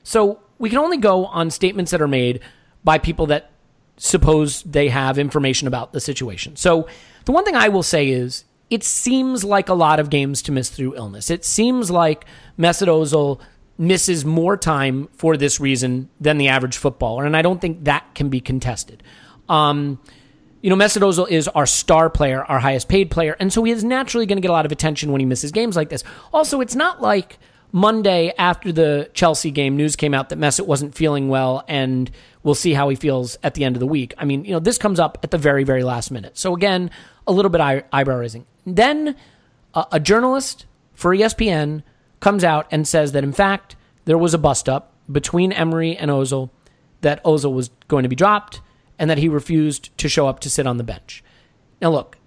So 0.03 0.41
we 0.59 0.69
can 0.69 0.79
only 0.79 0.97
go 0.97 1.27
on 1.27 1.49
statements 1.49 1.91
that 1.91 2.01
are 2.01 2.09
made 2.09 2.41
by 2.83 2.97
people 2.97 3.27
that 3.27 3.51
suppose 3.95 4.63
they 4.63 4.89
have 4.89 5.17
information 5.17 5.69
about 5.69 5.93
the 5.93 6.01
situation. 6.01 6.57
So 6.57 6.89
the 7.25 7.31
one 7.31 7.45
thing 7.45 7.55
I 7.55 7.69
will 7.69 7.83
say 7.83 8.09
is 8.09 8.45
it 8.69 8.83
seems 8.83 9.43
like 9.43 9.69
a 9.69 9.73
lot 9.73 9.99
of 9.99 10.09
games 10.09 10.41
to 10.43 10.51
miss 10.51 10.69
through 10.69 10.95
illness. 10.95 11.29
It 11.29 11.45
seems 11.45 11.91
like 11.91 12.25
Mesut 12.57 12.87
Ozil 12.87 13.39
misses 13.77 14.23
more 14.25 14.57
time 14.57 15.07
for 15.13 15.37
this 15.37 15.59
reason 15.59 16.09
than 16.19 16.37
the 16.37 16.47
average 16.47 16.77
footballer, 16.77 17.25
and 17.25 17.35
I 17.35 17.41
don't 17.41 17.59
think 17.59 17.83
that 17.85 18.15
can 18.15 18.29
be 18.29 18.39
contested. 18.39 19.03
Um, 19.49 19.99
you 20.61 20.69
know, 20.69 20.75
Mesut 20.75 21.01
Ozil 21.01 21.29
is 21.29 21.47
our 21.49 21.65
star 21.65 22.09
player, 22.09 22.43
our 22.45 22.59
highest 22.59 22.87
paid 22.87 23.11
player, 23.11 23.35
and 23.39 23.51
so 23.51 23.63
he 23.63 23.71
is 23.71 23.83
naturally 23.83 24.25
going 24.25 24.37
to 24.37 24.41
get 24.41 24.49
a 24.49 24.53
lot 24.53 24.65
of 24.65 24.71
attention 24.71 25.11
when 25.11 25.19
he 25.19 25.25
misses 25.25 25.51
games 25.51 25.75
like 25.75 25.89
this. 25.89 26.03
Also, 26.31 26.61
it's 26.61 26.75
not 26.75 27.01
like 27.01 27.37
Monday 27.71 28.33
after 28.37 28.71
the 28.71 29.09
Chelsea 29.13 29.51
game, 29.51 29.75
news 29.75 29.95
came 29.95 30.13
out 30.13 30.29
that 30.29 30.39
Mesut 30.39 30.65
wasn't 30.65 30.95
feeling 30.95 31.27
well, 31.27 31.63
and 31.67 32.09
we'll 32.43 32.55
see 32.55 32.73
how 32.73 32.89
he 32.89 32.95
feels 32.95 33.37
at 33.41 33.53
the 33.53 33.63
end 33.63 33.75
of 33.75 33.79
the 33.79 33.87
week. 33.87 34.13
I 34.17 34.25
mean, 34.25 34.45
you 34.45 34.51
know, 34.51 34.59
this 34.59 34.77
comes 34.77 34.99
up 34.99 35.17
at 35.23 35.31
the 35.31 35.37
very, 35.37 35.63
very 35.63 35.83
last 35.83 36.11
minute. 36.11 36.37
So 36.37 36.53
again, 36.53 36.91
a 37.25 37.31
little 37.31 37.49
bit 37.49 37.61
eye- 37.61 37.83
eyebrow 37.91 38.17
raising. 38.17 38.45
Then 38.65 39.15
a, 39.73 39.85
a 39.93 39.99
journalist 39.99 40.65
for 40.93 41.15
ESPN 41.15 41.83
comes 42.19 42.43
out 42.43 42.67
and 42.71 42.87
says 42.87 43.11
that 43.13 43.23
in 43.23 43.33
fact 43.33 43.75
there 44.05 44.17
was 44.17 44.33
a 44.33 44.37
bust 44.37 44.69
up 44.69 44.93
between 45.11 45.51
Emery 45.51 45.97
and 45.97 46.09
Ozil, 46.11 46.49
that 47.01 47.23
Ozil 47.23 47.53
was 47.53 47.69
going 47.87 48.03
to 48.03 48.09
be 48.09 48.15
dropped, 48.15 48.61
and 48.97 49.09
that 49.09 49.17
he 49.17 49.27
refused 49.27 49.95
to 49.97 50.07
show 50.07 50.27
up 50.27 50.39
to 50.41 50.49
sit 50.49 50.67
on 50.67 50.77
the 50.77 50.83
bench. 50.83 51.23
Now, 51.81 51.91
look, 51.91 52.17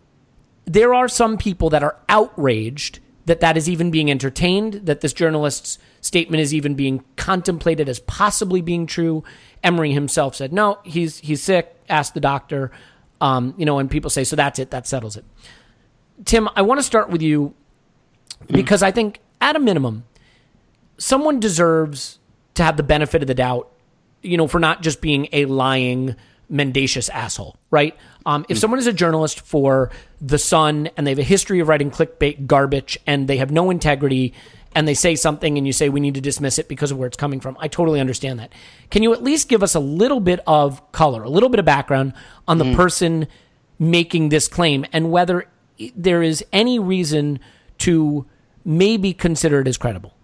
there 0.66 0.93
are 0.93 1.09
some 1.09 1.38
people 1.38 1.70
that 1.70 1.82
are 1.82 1.97
outraged 2.09 3.01
that 3.27 3.40
that 3.40 3.57
is 3.57 3.69
even 3.69 3.90
being 3.90 4.11
entertained, 4.11 4.74
that 4.86 5.01
this 5.01 5.12
journalist's 5.12 5.78
statement 6.01 6.40
is 6.40 6.55
even 6.55 6.74
being 6.74 7.05
contemplated 7.16 7.89
as 7.89 7.98
possibly 8.01 8.61
being 8.61 8.86
true. 8.86 9.23
Emery 9.62 9.93
himself 9.93 10.35
said, 10.35 10.53
"No, 10.53 10.78
he's 10.85 11.19
he's 11.19 11.43
sick. 11.43 11.74
Ask 11.89 12.15
the 12.15 12.20
doctor." 12.20 12.70
Um, 13.20 13.55
you 13.57 13.66
know, 13.66 13.78
and 13.78 13.90
people 13.90 14.11
say, 14.11 14.24
"So 14.24 14.36
that's 14.36 14.59
it. 14.59 14.70
That 14.70 14.86
settles 14.86 15.16
it." 15.16 15.24
Tim, 16.24 16.48
I 16.57 16.62
want 16.62 16.78
to 16.78 16.85
start 16.85 17.11
with 17.11 17.20
you 17.20 17.55
because 18.47 18.82
I 18.82 18.90
think 18.90 19.20
at 19.40 19.57
a 19.57 19.59
minimum, 19.59 20.05
someone 20.98 21.40
deserves 21.40 22.19
to 22.55 22.62
have 22.62 22.77
the 22.77 22.82
benefit 22.82 23.23
of 23.23 23.28
the 23.28 23.35
doubt, 23.35 23.70
you 24.23 24.36
know, 24.36 24.47
for 24.47 24.59
not 24.59 24.82
just 24.82 25.01
being 25.01 25.28
a 25.32 25.44
lying, 25.44 26.16
mendacious 26.48 27.09
asshole, 27.11 27.57
right? 27.70 27.97
Um, 28.27 28.44
if 28.48 28.59
someone 28.59 28.81
is 28.81 28.89
a 28.89 28.93
journalist 28.93 29.40
for 29.43 29.90
The 30.20 30.36
Sun 30.36 30.90
and 30.97 31.07
they 31.07 31.12
have 31.12 31.19
a 31.20 31.23
history 31.23 31.61
of 31.61 31.69
writing 31.69 31.93
clickbait 31.93 32.48
garbage 32.48 32.98
and 33.07 33.28
they 33.28 33.36
have 33.36 33.53
no 33.53 33.70
integrity 33.70 34.35
and 34.74 34.86
they 34.86 34.94
say 34.94 35.15
something 35.15 35.57
and 35.57 35.65
you 35.65 35.73
say 35.73 35.89
we 35.89 36.01
need 36.01 36.15
to 36.15 36.20
dismiss 36.20 36.59
it 36.59 36.69
because 36.69 36.90
of 36.90 36.98
where 36.98 37.07
it's 37.07 37.16
coming 37.16 37.39
from, 37.39 37.57
I 37.61 37.69
totally 37.69 38.01
understand 38.01 38.40
that. 38.40 38.53
Can 38.90 39.05
you 39.05 39.12
at 39.12 39.23
least 39.23 39.48
give 39.48 39.62
us 39.62 39.77
a 39.77 39.81
little 39.81 40.19
bit 40.19 40.40
of 40.44 40.90
color, 40.90 41.23
a 41.23 41.31
little 41.31 41.48
bit 41.48 41.61
of 41.61 41.65
background 41.65 42.15
on 42.48 42.59
the 42.59 42.74
person 42.74 43.28
making 43.78 44.31
this 44.31 44.48
claim 44.48 44.85
and 44.93 45.12
whether 45.12 45.47
there 45.94 46.23
is 46.23 46.44
any 46.53 46.81
reason 46.81 47.39
to 47.78 48.27
maybe 48.65 49.15
consider 49.15 49.61
it 49.61 49.69
as 49.69 49.78
credible? 49.78 50.15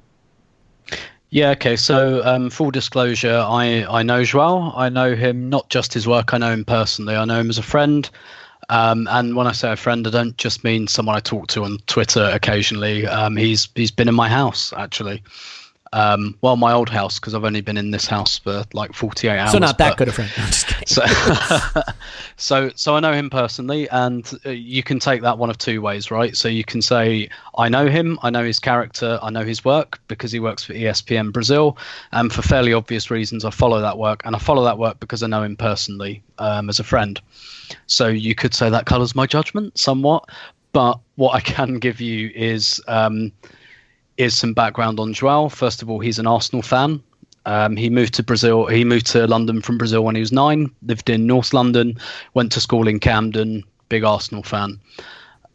Yeah, 1.35 1.53
okay. 1.53 1.77
So, 1.77 2.23
um, 2.27 2.51
full 2.51 2.71
disclosure, 2.71 3.43
I, 3.49 3.87
I 3.89 4.03
know 4.03 4.23
Joao. 4.23 4.71
I 4.77 4.91
know 4.91 5.17
him, 5.17 5.49
not 5.49 5.71
just 5.71 5.95
his 5.95 6.07
work, 6.07 6.35
I 6.35 6.37
know 6.39 6.53
him 6.53 6.63
personally. 6.63 7.17
I 7.17 7.25
know 7.25 7.41
him 7.41 7.49
as 7.49 7.57
a 7.57 7.63
friend. 7.63 8.09
Um, 8.69 9.09
and 9.11 9.35
when 9.35 9.47
I 9.47 9.53
say 9.53 9.73
a 9.73 9.77
friend, 9.77 10.07
I 10.07 10.11
don't 10.11 10.37
just 10.37 10.63
mean 10.63 10.89
someone 10.89 11.17
I 11.17 11.21
talk 11.21 11.47
to 11.49 11.65
on 11.65 11.79
Twitter 11.87 12.23
occasionally. 12.31 13.07
Um, 13.07 13.37
he's 13.37 13.67
he's 13.75 13.91
been 13.91 14.09
in 14.09 14.15
my 14.15 14.29
house 14.29 14.75
actually. 14.77 15.23
Um, 15.95 16.39
well, 16.41 16.57
my 16.57 16.73
old 16.73 16.89
house 16.89 17.19
because 17.19 17.35
I've 17.35 17.45
only 17.45 17.61
been 17.61 17.77
in 17.77 17.91
this 17.91 18.07
house 18.07 18.39
for 18.39 18.65
like 18.73 18.95
48 18.95 19.39
hours. 19.39 19.53
So 19.53 19.59
not 19.59 19.77
that 19.79 19.97
good 19.97 20.09
a 20.09 20.13
friend. 20.13 20.31
So, 20.85 21.05
so, 22.37 22.71
so 22.75 22.97
I 22.97 23.01
know 23.01 23.13
him 23.13 23.31
personally, 23.31 23.89
and 23.91 24.29
uh, 24.45 24.51
you 24.51 24.83
can 24.83 24.99
take 24.99 25.23
that 25.23 25.39
one 25.39 25.49
of 25.49 25.57
two 25.57 25.81
ways, 25.81 26.11
right? 26.11 26.37
So 26.37 26.49
you 26.49 26.65
can 26.65 26.83
say 26.83 27.29
I 27.57 27.69
know 27.69 27.87
him, 27.87 28.19
I 28.23 28.31
know 28.31 28.45
his 28.45 28.59
character, 28.59 29.19
I 29.23 29.31
know 29.31 29.45
his 29.45 29.65
work 29.65 30.01
because 30.09 30.33
he 30.33 30.41
works 30.41 30.65
for 30.65 30.73
ESPN 30.73 31.33
Brazil, 31.33 31.79
and 32.11 32.33
for 32.33 32.43
fairly 32.43 32.73
obvious 32.73 33.13
reasons, 33.13 33.45
I 33.45 33.51
follow 33.51 33.81
that 33.81 33.97
work, 33.97 34.23
and 34.25 34.35
I 34.35 34.41
follow 34.41 34.65
that 34.65 34.77
work 34.77 34.99
because 34.99 35.23
I 35.23 35.29
know 35.29 35.45
him 35.45 35.57
personally 35.57 36.23
um, 36.39 36.69
as 36.69 36.81
a 36.81 36.85
friend. 36.85 37.21
So 37.87 38.09
you 38.09 38.35
could 38.35 38.55
say 38.55 38.69
that 38.71 38.87
colours 38.87 39.15
my 39.15 39.27
judgment 39.27 39.79
somewhat, 39.79 40.29
but 40.73 40.99
what 41.15 41.35
I 41.35 41.41
can 41.41 41.79
give 41.79 42.01
you 42.01 42.33
is. 42.35 42.81
Um, 42.89 43.31
is 44.17 44.37
some 44.37 44.53
background 44.55 45.01
on 45.01 45.13
Joao. 45.13 45.49
First 45.49 45.83
of 45.83 45.91
all, 45.91 46.01
he's 46.01 46.19
an 46.19 46.27
Arsenal 46.27 46.63
fan. 46.63 47.03
Um, 47.45 47.77
he 47.77 47.91
moved 47.91 48.15
to 48.15 48.23
Brazil. 48.23 48.67
He 48.67 48.85
moved 48.85 49.07
to 49.09 49.27
London 49.27 49.63
from 49.63 49.79
Brazil 49.79 50.05
when 50.05 50.15
he 50.15 50.21
was 50.21 50.33
nine. 50.33 50.71
Lived 50.87 51.11
in 51.11 51.27
North 51.27 51.53
London. 51.53 51.99
Went 52.35 52.53
to 52.53 52.61
school 52.61 52.87
in 52.87 53.01
Camden. 53.01 53.65
Big 53.89 54.05
Arsenal 54.05 54.43
fan. 54.43 54.79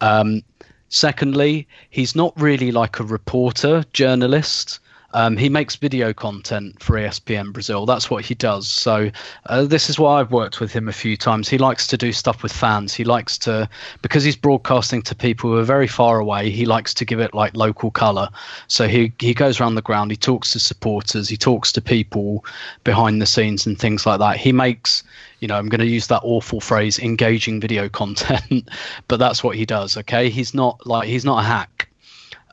Um, 0.02 0.44
secondly, 0.90 1.68
he's 1.90 2.16
not 2.16 2.40
really 2.40 2.72
like 2.72 3.00
a 3.00 3.04
reporter, 3.04 3.86
journalist. 3.94 4.80
Um, 5.18 5.36
he 5.36 5.50
makes 5.50 5.76
video 5.76 6.14
content 6.14 6.80
for 6.80 6.96
ESPN 6.96 7.52
Brazil. 7.52 7.88
That's 7.88 8.08
what 8.08 8.24
he 8.24 8.36
does. 8.36 8.68
So 8.68 9.10
uh, 9.48 9.64
this 9.64 9.90
is 9.90 9.98
why 9.98 10.20
I've 10.20 10.32
worked 10.32 10.60
with 10.60 10.72
him 10.72 10.88
a 10.88 10.94
few 10.94 11.18
times. 11.18 11.50
He 11.50 11.58
likes 11.58 11.88
to 11.88 11.98
do 11.98 12.12
stuff 12.12 12.44
with 12.44 12.54
fans. 12.54 12.94
He 12.94 13.04
likes 13.04 13.36
to 13.40 13.68
because 14.04 14.24
he's 14.24 14.36
broadcasting 14.36 15.02
to 15.02 15.16
people 15.16 15.50
who 15.50 15.58
are 15.58 15.64
very 15.64 15.88
far 15.88 16.20
away. 16.20 16.52
He 16.52 16.68
likes 16.68 16.94
to 16.94 17.04
give 17.04 17.20
it 17.20 17.34
like 17.34 17.58
local 17.58 17.90
color. 17.90 18.30
So 18.68 18.88
he 18.88 19.12
he 19.18 19.34
goes 19.34 19.60
around 19.60 19.74
the 19.74 19.82
ground. 19.82 20.12
He 20.12 20.18
talks 20.18 20.52
to 20.52 20.60
supporters. 20.60 21.28
He 21.28 21.36
talks 21.36 21.72
to 21.72 21.82
people 21.82 22.46
behind 22.84 23.20
the 23.20 23.26
scenes 23.26 23.66
and 23.66 23.80
things 23.80 24.06
like 24.06 24.20
that. 24.20 24.38
He 24.38 24.52
makes 24.52 25.02
you 25.40 25.48
know, 25.48 25.56
I'm 25.56 25.70
going 25.70 25.80
to 25.80 25.88
use 25.88 26.08
that 26.08 26.22
awful 26.24 26.60
phrase, 26.60 27.00
engaging 27.00 27.60
video 27.60 27.90
content, 28.02 28.70
but 29.08 29.18
that's 29.18 29.44
what 29.44 29.56
he 29.56 29.66
does. 29.66 29.98
Okay, 29.98 30.30
he's 30.30 30.54
not 30.54 30.86
like 30.86 31.08
he's 31.08 31.26
not 31.26 31.44
a 31.44 31.48
hack. 31.48 31.77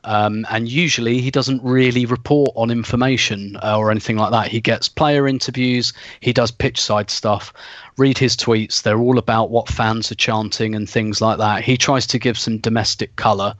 Um, 0.05 0.45
and 0.51 0.69
usually 0.69 1.19
he 1.19 1.31
doesn't 1.31 1.63
really 1.63 2.05
report 2.05 2.51
on 2.55 2.69
information 2.69 3.57
uh, 3.63 3.77
or 3.77 3.89
anything 3.89 4.17
like 4.17 4.31
that. 4.31 4.47
He 4.47 4.61
gets 4.61 4.87
player 4.87 5.27
interviews, 5.27 5.93
he 6.19 6.31
does 6.31 6.51
pitch 6.51 6.79
side 6.79 7.09
stuff. 7.09 7.51
Read 7.97 8.17
his 8.17 8.35
tweets; 8.37 8.83
they're 8.83 8.99
all 8.99 9.17
about 9.17 9.49
what 9.49 9.67
fans 9.67 10.11
are 10.11 10.15
chanting 10.15 10.75
and 10.75 10.87
things 10.87 11.21
like 11.21 11.39
that. 11.39 11.63
He 11.63 11.75
tries 11.75 12.05
to 12.07 12.19
give 12.19 12.37
some 12.37 12.59
domestic 12.59 13.15
color 13.15 13.55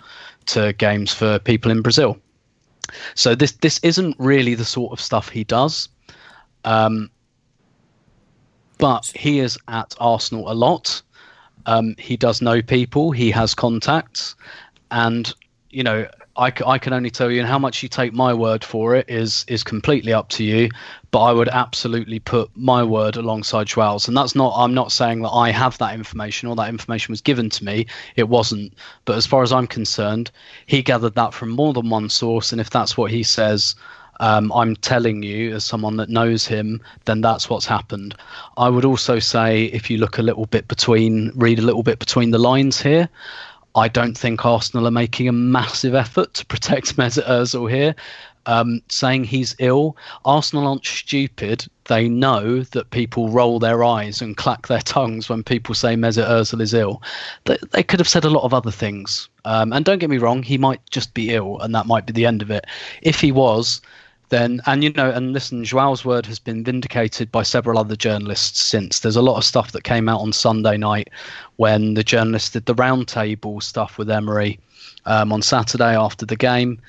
to 0.48 0.74
games 0.74 1.12
for 1.12 1.40
people 1.40 1.72
in 1.72 1.82
Brazil. 1.82 2.18
So 3.16 3.34
this 3.34 3.54
this 3.54 3.80
isn't 3.80 4.16
really 4.20 4.54
the 4.54 4.66
sort 4.66 4.94
of 4.94 5.02
stuff 5.02 5.30
he 5.30 5.44
does. 5.44 5.90
Um, 6.64 7.10
but 8.78 9.12
he 9.16 9.40
is 9.40 9.58
at 9.68 9.96
Arsenal 10.00 10.52
a 10.52 10.54
lot. 10.54 11.02
Um, 11.66 11.96
he 11.98 12.18
does 12.18 12.42
know 12.42 12.62
people. 12.62 13.12
He 13.12 13.32
has 13.32 13.56
contacts, 13.56 14.36
and 14.92 15.34
you 15.72 15.84
know, 15.84 16.08
I, 16.38 16.50
c- 16.50 16.64
I 16.66 16.78
can 16.78 16.94
only 16.94 17.10
tell 17.10 17.32
you, 17.32 17.40
and 17.40 17.48
how 17.48 17.60
much 17.60 17.82
you 17.82 17.90
take 17.90 18.14
my 18.14 18.34
word 18.34 18.64
for 18.64 18.96
it 18.96 19.10
is 19.10 19.46
is 19.48 19.64
completely 19.64 20.14
up 20.14 20.30
to 20.30 20.44
you. 20.44 20.70
But 21.12 21.22
I 21.22 21.32
would 21.32 21.48
absolutely 21.48 22.20
put 22.20 22.50
my 22.56 22.84
word 22.84 23.16
alongside 23.16 23.68
Joel's, 23.68 24.08
and 24.08 24.18
that's 24.18 24.36
not. 24.36 24.54
I'm 24.56 24.74
not 24.74 24.92
saying 24.92 25.22
that 25.22 25.30
I 25.30 25.52
have 25.52 25.78
that 25.78 25.94
information 25.94 26.50
or 26.50 26.56
that 26.58 26.70
information 26.70 27.14
was 27.14 27.22
given 27.22 27.50
to 27.52 27.64
me. 27.64 27.88
It 28.16 28.28
wasn't. 28.28 28.74
But 29.06 29.16
as 29.16 29.26
far 29.26 29.44
as 29.44 29.54
I'm 29.54 29.68
concerned, 29.68 30.32
he 30.66 30.82
gathered 30.82 31.16
that 31.16 31.34
from 31.34 31.50
more 31.50 31.74
than 31.74 31.90
one 31.90 32.10
source, 32.10 32.52
and 32.52 32.60
if 32.60 32.70
that's 32.70 32.98
what 32.98 33.12
he 33.12 33.24
says, 33.24 33.76
um, 34.20 34.52
I'm 34.54 34.76
telling 34.76 35.24
you, 35.24 35.54
as 35.56 35.64
someone 35.66 35.98
that 35.98 36.10
knows 36.10 36.46
him, 36.46 36.82
then 37.06 37.22
that's 37.22 37.50
what's 37.50 37.66
happened. 37.66 38.16
I 38.58 38.70
would 38.70 38.86
also 38.86 39.20
say, 39.20 39.66
if 39.66 39.90
you 39.90 39.98
look 39.98 40.18
a 40.18 40.24
little 40.24 40.46
bit 40.46 40.68
between, 40.68 41.32
read 41.36 41.60
a 41.60 41.64
little 41.64 41.84
bit 41.84 42.00
between 42.00 42.32
the 42.32 42.40
lines 42.40 42.82
here, 42.82 43.10
I 43.76 43.90
don't 43.90 44.18
think 44.18 44.46
Arsenal 44.46 44.88
are 44.88 44.92
making 44.92 45.28
a 45.28 45.34
massive 45.34 45.94
effort 45.94 46.34
to 46.36 46.46
protect 46.46 46.96
Mesut 46.98 47.28
Ozil 47.28 47.70
here. 47.70 47.96
Um, 48.48 48.82
saying 48.90 49.24
he's 49.24 49.56
ill, 49.58 49.98
Arsenal 50.24 50.68
aren't 50.68 50.86
stupid. 50.86 51.66
They 51.86 52.08
know 52.08 52.62
that 52.62 52.92
people 52.92 53.30
roll 53.30 53.58
their 53.58 53.84
eyes 53.84 54.22
and 54.22 54.38
clack 54.38 54.68
their 54.68 54.82
tongues 54.82 55.28
when 55.28 55.42
people 55.42 55.74
say 55.74 55.96
Mesut 55.96 56.28
Ozil 56.28 56.62
is 56.62 56.74
ill. 56.76 57.02
They, 57.46 57.58
they 57.72 57.82
could 57.82 58.00
have 58.00 58.08
said 58.08 58.24
a 58.24 58.30
lot 58.30 58.44
of 58.44 58.54
other 58.54 58.70
things. 58.70 59.30
Um, 59.46 59.74
and 59.74 59.84
don't 59.84 59.98
get 59.98 60.12
me 60.12 60.20
wrong, 60.20 60.44
he 60.44 60.60
might 60.60 60.82
just 60.92 61.16
be 61.16 61.32
ill, 61.32 61.60
and 61.60 61.74
that 61.74 61.88
might 61.88 62.06
be 62.06 62.14
the 62.14 62.28
end 62.28 62.44
of 62.44 62.52
it. 62.52 62.66
If 63.02 63.20
he 63.20 63.32
was, 63.32 63.82
then 64.30 64.62
and 64.66 64.84
you 64.84 64.92
know 64.92 65.10
and 65.10 65.34
listen 65.34 65.64
joao's 65.64 66.04
word 66.04 66.26
has 66.26 66.40
been 66.40 66.64
vindicated 66.64 67.32
by 67.32 67.44
several 67.44 67.78
other 67.78 67.96
journalists 67.96 68.60
since 68.60 69.00
there's 69.00 69.16
a 69.16 69.22
lot 69.22 69.38
of 69.38 69.44
stuff 69.44 69.72
that 69.72 69.84
came 69.84 70.10
out 70.10 70.22
on 70.22 70.34
sunday 70.34 70.78
night 70.78 71.10
when 71.58 71.94
the 71.94 72.04
journalists 72.04 72.52
did 72.52 72.66
the 72.66 72.76
roundtable 72.76 73.62
stuff 73.62 73.98
with 73.98 74.10
emery 74.10 74.60
um, 75.06 75.32
on 75.32 75.42
saturday 75.42 75.96
after 75.96 76.26
the 76.26 76.36
game 76.36 76.80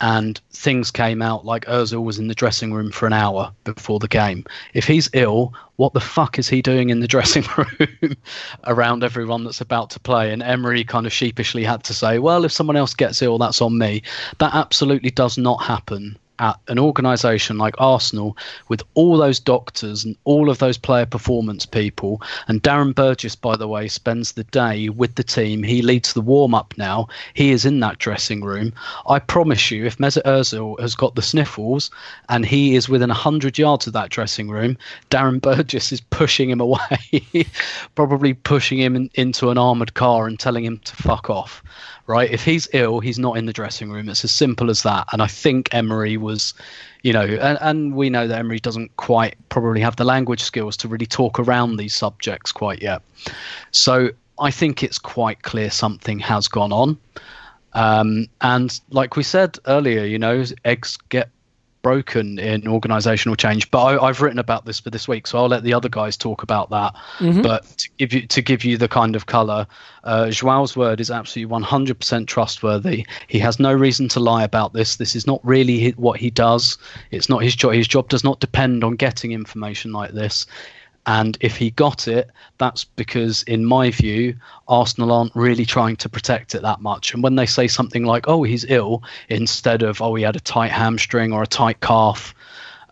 and 0.00 0.40
things 0.52 0.90
came 0.90 1.22
out 1.22 1.46
like 1.46 1.64
Ozil 1.64 2.04
was 2.04 2.18
in 2.18 2.28
the 2.28 2.34
dressing 2.34 2.72
room 2.72 2.90
for 2.92 3.06
an 3.06 3.14
hour 3.14 3.50
before 3.64 3.98
the 3.98 4.08
game. 4.08 4.44
If 4.74 4.86
he's 4.86 5.08
ill, 5.14 5.54
what 5.76 5.94
the 5.94 6.00
fuck 6.00 6.38
is 6.38 6.48
he 6.48 6.60
doing 6.60 6.90
in 6.90 7.00
the 7.00 7.08
dressing 7.08 7.44
room 7.56 8.16
around 8.64 9.04
everyone 9.04 9.44
that's 9.44 9.62
about 9.62 9.88
to 9.90 10.00
play? 10.00 10.32
And 10.32 10.42
Emery 10.42 10.84
kind 10.84 11.06
of 11.06 11.14
sheepishly 11.14 11.64
had 11.64 11.82
to 11.84 11.94
say, 11.94 12.18
well, 12.18 12.44
if 12.44 12.52
someone 12.52 12.76
else 12.76 12.92
gets 12.92 13.22
ill, 13.22 13.38
that's 13.38 13.62
on 13.62 13.78
me. 13.78 14.02
That 14.38 14.54
absolutely 14.54 15.10
does 15.10 15.38
not 15.38 15.62
happen 15.62 16.18
at 16.38 16.58
an 16.68 16.78
organisation 16.78 17.58
like 17.58 17.74
Arsenal 17.78 18.36
with 18.68 18.82
all 18.94 19.16
those 19.16 19.40
doctors 19.40 20.04
and 20.04 20.16
all 20.24 20.50
of 20.50 20.58
those 20.58 20.78
player 20.78 21.06
performance 21.06 21.66
people. 21.66 22.22
And 22.48 22.62
Darren 22.62 22.94
Burgess, 22.94 23.34
by 23.36 23.56
the 23.56 23.68
way, 23.68 23.88
spends 23.88 24.32
the 24.32 24.44
day 24.44 24.88
with 24.88 25.14
the 25.14 25.24
team. 25.24 25.62
He 25.62 25.82
leads 25.82 26.12
the 26.12 26.20
warm 26.20 26.54
up 26.54 26.74
now. 26.76 27.08
He 27.34 27.50
is 27.50 27.64
in 27.64 27.80
that 27.80 27.98
dressing 27.98 28.42
room. 28.42 28.72
I 29.08 29.18
promise 29.18 29.70
you, 29.70 29.84
if 29.84 29.98
Mesut 29.98 30.24
Ozil 30.24 30.78
has 30.80 30.94
got 30.94 31.14
the 31.14 31.22
sniffles 31.22 31.90
and 32.28 32.44
he 32.44 32.74
is 32.74 32.88
within 32.88 33.08
100 33.08 33.58
yards 33.58 33.86
of 33.86 33.92
that 33.94 34.10
dressing 34.10 34.48
room, 34.48 34.76
Darren 35.10 35.40
Burgess 35.46 35.92
is 35.92 36.00
pushing 36.00 36.50
him 36.50 36.60
away, 36.60 37.26
probably 37.94 38.34
pushing 38.34 38.78
him 38.78 38.96
in, 38.96 39.10
into 39.14 39.50
an 39.50 39.58
armoured 39.58 39.94
car 39.94 40.26
and 40.26 40.38
telling 40.38 40.64
him 40.64 40.78
to 40.78 40.96
fuck 40.96 41.30
off 41.30 41.62
right? 42.06 42.30
If 42.30 42.44
he's 42.44 42.68
ill, 42.72 43.00
he's 43.00 43.18
not 43.18 43.36
in 43.36 43.46
the 43.46 43.52
dressing 43.52 43.90
room. 43.90 44.08
It's 44.08 44.24
as 44.24 44.30
simple 44.30 44.70
as 44.70 44.82
that. 44.82 45.06
And 45.12 45.22
I 45.22 45.26
think 45.26 45.74
Emery 45.74 46.16
was, 46.16 46.54
you 47.02 47.12
know, 47.12 47.24
and, 47.24 47.58
and 47.60 47.94
we 47.94 48.10
know 48.10 48.26
that 48.26 48.38
Emery 48.38 48.60
doesn't 48.60 48.96
quite 48.96 49.36
probably 49.48 49.80
have 49.80 49.96
the 49.96 50.04
language 50.04 50.42
skills 50.42 50.76
to 50.78 50.88
really 50.88 51.06
talk 51.06 51.38
around 51.38 51.76
these 51.76 51.94
subjects 51.94 52.52
quite 52.52 52.82
yet. 52.82 53.02
So 53.72 54.10
I 54.38 54.50
think 54.50 54.82
it's 54.82 54.98
quite 54.98 55.42
clear 55.42 55.70
something 55.70 56.18
has 56.20 56.48
gone 56.48 56.72
on. 56.72 56.98
Um, 57.72 58.28
and 58.40 58.80
like 58.90 59.16
we 59.16 59.22
said 59.22 59.58
earlier, 59.66 60.04
you 60.04 60.18
know, 60.18 60.44
eggs 60.64 60.96
get 61.08 61.30
broken 61.86 62.36
in 62.40 62.62
organisational 62.62 63.36
change. 63.36 63.70
But 63.70 64.02
I, 64.02 64.06
have 64.08 64.20
written 64.20 64.40
about 64.40 64.64
this 64.64 64.80
for 64.80 64.90
this 64.90 65.06
week, 65.06 65.24
so 65.28 65.38
I'll 65.38 65.46
let 65.46 65.62
the 65.62 65.72
other 65.72 65.88
guys 65.88 66.16
talk 66.16 66.42
about 66.42 66.68
that. 66.70 66.92
Mm-hmm. 67.18 67.42
But 67.42 67.64
to 67.64 67.88
give 67.96 68.12
you 68.12 68.26
to 68.26 68.42
give 68.42 68.64
you 68.64 68.76
the 68.76 68.88
kind 68.88 69.14
of 69.14 69.26
colour, 69.26 69.68
uh, 70.02 70.32
Joao's 70.32 70.76
word 70.76 71.00
is 71.00 71.12
absolutely 71.12 71.54
100% 71.54 72.26
trustworthy. 72.26 73.06
He 73.28 73.38
has 73.38 73.60
no 73.60 73.72
reason 73.72 74.08
to 74.08 74.18
lie 74.18 74.42
about 74.42 74.72
this. 74.72 74.96
This 74.96 75.14
is 75.14 75.28
not 75.28 75.40
really 75.44 75.90
what 75.92 76.18
he 76.18 76.28
does. 76.28 76.76
It's 77.12 77.28
not 77.28 77.44
his 77.44 77.54
job. 77.54 77.74
His 77.74 77.86
job 77.86 78.08
does 78.08 78.24
not 78.24 78.40
depend 78.40 78.82
on 78.82 78.96
getting 78.96 79.30
information 79.30 79.92
like 79.92 80.10
this. 80.10 80.44
And 81.06 81.38
if 81.40 81.56
he 81.56 81.70
got 81.70 82.08
it, 82.08 82.30
that's 82.58 82.84
because, 82.84 83.44
in 83.44 83.64
my 83.64 83.90
view, 83.90 84.34
Arsenal 84.66 85.12
aren't 85.12 85.34
really 85.36 85.64
trying 85.64 85.96
to 85.96 86.08
protect 86.08 86.54
it 86.54 86.62
that 86.62 86.80
much. 86.80 87.14
And 87.14 87.22
when 87.22 87.36
they 87.36 87.46
say 87.46 87.68
something 87.68 88.04
like, 88.04 88.26
oh, 88.26 88.42
he's 88.42 88.64
ill, 88.68 89.04
instead 89.28 89.82
of, 89.82 90.02
oh, 90.02 90.16
he 90.16 90.24
had 90.24 90.34
a 90.34 90.40
tight 90.40 90.72
hamstring 90.72 91.32
or 91.32 91.44
a 91.44 91.46
tight 91.46 91.80
calf, 91.80 92.34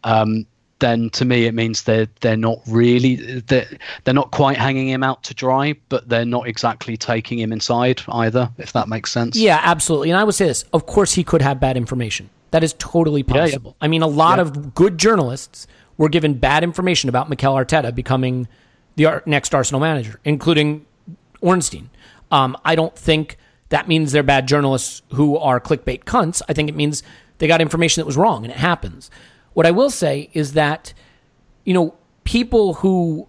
um, 0.05 0.47
then 0.81 1.09
to 1.11 1.24
me 1.24 1.47
it 1.47 1.55
means 1.55 1.85
they're 1.85 2.09
they're 2.20 2.36
not 2.36 2.61
really 2.66 3.16
they're, 3.41 3.66
they're 4.03 4.12
not 4.12 4.32
quite 4.32 4.57
hanging 4.57 4.89
him 4.89 5.03
out 5.03 5.23
to 5.24 5.35
dry, 5.35 5.74
but 5.89 6.09
they're 6.09 6.24
not 6.24 6.47
exactly 6.47 6.97
taking 6.97 7.39
him 7.39 7.53
inside 7.53 8.03
either, 8.09 8.51
if 8.59 8.73
that 8.73 8.89
makes 8.89 9.11
sense. 9.11 9.36
Yeah, 9.36 9.61
absolutely. 9.62 10.11
And 10.11 10.19
I 10.19 10.24
would 10.24 10.35
say 10.35 10.47
this: 10.47 10.65
of 10.73 10.86
course, 10.86 11.15
he 11.15 11.24
could 11.24 11.43
have 11.43 11.59
bad 11.59 11.77
information. 11.77 12.28
That 12.51 12.62
is 12.62 12.74
totally 12.74 13.23
possible. 13.23 13.74
Yeah, 13.81 13.85
I 13.85 13.89
mean, 13.89 14.03
a 14.03 14.07
lot 14.07 14.36
yeah. 14.39 14.43
of 14.43 14.74
good 14.74 14.99
journalists 14.99 15.66
were 15.97 16.09
given 16.09 16.35
bad 16.35 16.65
information 16.65 17.09
about 17.09 17.29
Mikel 17.29 17.55
Arteta 17.55 17.95
becoming 17.95 18.49
the 18.97 19.23
next 19.27 19.55
Arsenal 19.55 19.81
manager, 19.81 20.21
including 20.25 20.87
Ornstein. 21.41 21.91
Um, 22.31 22.57
I 22.65 22.75
don't 22.75 22.97
think 22.97 23.37
that 23.69 23.89
means 23.89 24.12
they're 24.12 24.23
bad 24.23 24.47
journalists 24.47 25.03
who 25.15 25.37
are 25.37 25.61
clickbait 25.61 26.05
cunts. 26.05 26.43
I 26.49 26.53
think 26.53 26.69
it 26.69 26.77
means 26.77 27.03
they 27.39 27.47
got 27.47 27.61
information 27.61 28.01
that 28.01 28.07
was 28.07 28.16
wrong, 28.16 28.45
and 28.45 28.53
it 28.53 28.59
happens. 28.59 29.11
What 29.53 29.66
I 29.66 29.71
will 29.71 29.91
say 29.91 30.31
is 30.33 30.53
that, 30.53 30.95
you 31.65 31.75
know, 31.75 31.95
people 32.25 32.75
who 32.75 33.29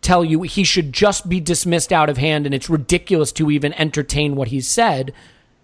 tell 0.00 0.24
you 0.24 0.42
he 0.42 0.64
should 0.64 0.92
just 0.92 1.28
be 1.28 1.40
dismissed 1.40 1.92
out 1.92 2.10
of 2.10 2.18
hand 2.18 2.46
and 2.46 2.54
it's 2.54 2.68
ridiculous 2.68 3.32
to 3.32 3.50
even 3.50 3.72
entertain 3.74 4.36
what 4.36 4.48
he 4.48 4.60
said, 4.60 5.12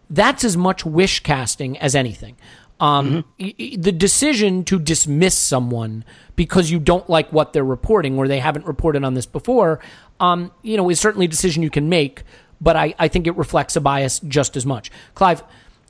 that's 0.09 0.45
as 0.45 0.57
much 0.57 0.85
wish 0.85 1.21
casting 1.21 1.77
as 1.79 1.95
anything. 1.95 2.37
Um, 2.81 3.25
mm-hmm. 3.39 3.81
The 3.81 3.93
decision 3.93 4.65
to 4.65 4.79
dismiss 4.79 5.37
someone 5.37 6.05
because 6.35 6.71
you 6.71 6.79
don't 6.79 7.09
like 7.09 7.33
what 7.33 7.53
they're 7.53 7.63
reporting 7.63 8.17
or 8.17 8.27
they 8.27 8.41
haven't 8.41 8.65
reported 8.67 9.05
on 9.05 9.15
this 9.15 9.27
before, 9.27 9.81
um, 10.19 10.51
you 10.63 10.77
know, 10.77 10.89
is 10.89 10.99
certainly 10.99 11.27
a 11.27 11.29
decision 11.29 11.63
you 11.63 11.71
can 11.71 11.89
make, 11.91 12.23
but 12.61 12.77
I, 12.77 12.95
I 12.99 13.09
think 13.09 13.27
it 13.27 13.37
reflects 13.37 13.77
a 13.77 13.81
bias 13.81 14.21
just 14.21 14.57
as 14.57 14.65
much. 14.65 14.91
Clive, 15.15 15.43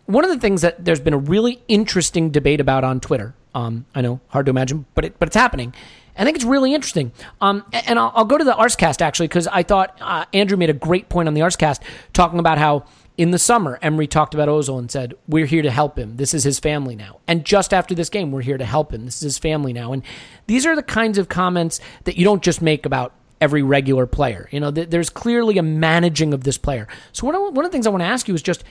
one 0.06 0.24
of 0.24 0.30
the 0.30 0.38
things 0.38 0.62
that 0.62 0.84
there's 0.84 1.00
been 1.00 1.14
a 1.14 1.18
really 1.18 1.62
interesting 1.68 2.30
debate 2.30 2.60
about 2.60 2.82
on 2.82 2.98
Twitter, 2.98 3.34
um, 3.54 3.86
I 3.94 4.00
know, 4.00 4.20
hard 4.28 4.46
to 4.46 4.50
imagine, 4.50 4.86
but 4.94 5.04
it, 5.04 5.18
but 5.18 5.28
it's 5.28 5.36
happening. 5.36 5.72
I 6.16 6.24
think 6.24 6.36
it's 6.36 6.44
really 6.44 6.74
interesting. 6.74 7.12
Um, 7.40 7.64
and 7.72 7.98
I'll, 7.98 8.12
I'll, 8.14 8.24
go 8.24 8.36
to 8.36 8.44
the 8.44 8.52
Arscast 8.52 9.00
actually 9.00 9.28
because 9.28 9.46
I 9.46 9.62
thought 9.62 9.96
uh, 10.00 10.26
Andrew 10.34 10.56
made 10.56 10.68
a 10.68 10.74
great 10.74 11.08
point 11.08 11.28
on 11.28 11.34
the 11.34 11.40
Arscast 11.40 11.80
talking 12.12 12.38
about 12.38 12.58
how 12.58 12.84
in 13.20 13.32
the 13.32 13.38
summer, 13.38 13.78
Emery 13.82 14.06
talked 14.06 14.32
about 14.32 14.48
Ozil 14.48 14.78
and 14.78 14.90
said, 14.90 15.12
We're 15.28 15.44
here 15.44 15.60
to 15.60 15.70
help 15.70 15.98
him. 15.98 16.16
This 16.16 16.32
is 16.32 16.42
his 16.42 16.59
family 16.59 16.97
now. 16.97 17.18
And 17.28 17.44
just 17.44 17.74
after 17.74 17.94
this 17.94 18.09
game, 18.09 18.32
we're 18.32 18.40
here 18.40 18.56
to 18.56 18.64
help 18.64 18.94
him. 18.94 19.05
This 19.05 19.16
is 19.16 19.34
his 19.34 19.38
family 19.38 19.74
now. 19.74 19.92
And 19.92 20.02
these 20.47 20.64
are 20.64 20.74
the 20.74 20.82
kinds 20.82 21.18
of 21.18 21.28
comments 21.28 21.80
that 22.05 22.16
you 22.16 22.24
don't 22.24 22.42
just 22.42 22.62
make 22.62 22.86
about 22.86 23.12
every 23.38 23.62
regular 23.62 24.06
player. 24.06 24.48
You 24.51 24.60
know, 24.60 24.70
th- 24.70 24.88
there's 24.88 25.10
clearly 25.10 25.59
a 25.59 25.62
managing 25.62 26.32
of 26.32 26.44
this 26.44 26.56
player. 26.56 26.88
So, 27.12 27.26
one 27.26 27.34
of, 27.34 27.42
one 27.55 27.66
of 27.66 27.70
the 27.70 27.74
things 27.74 27.86
I 27.86 27.90
want 27.90 28.01
to 28.01 28.06
ask 28.06 28.26
you 28.26 28.32
is 28.32 28.40
just 28.40 28.64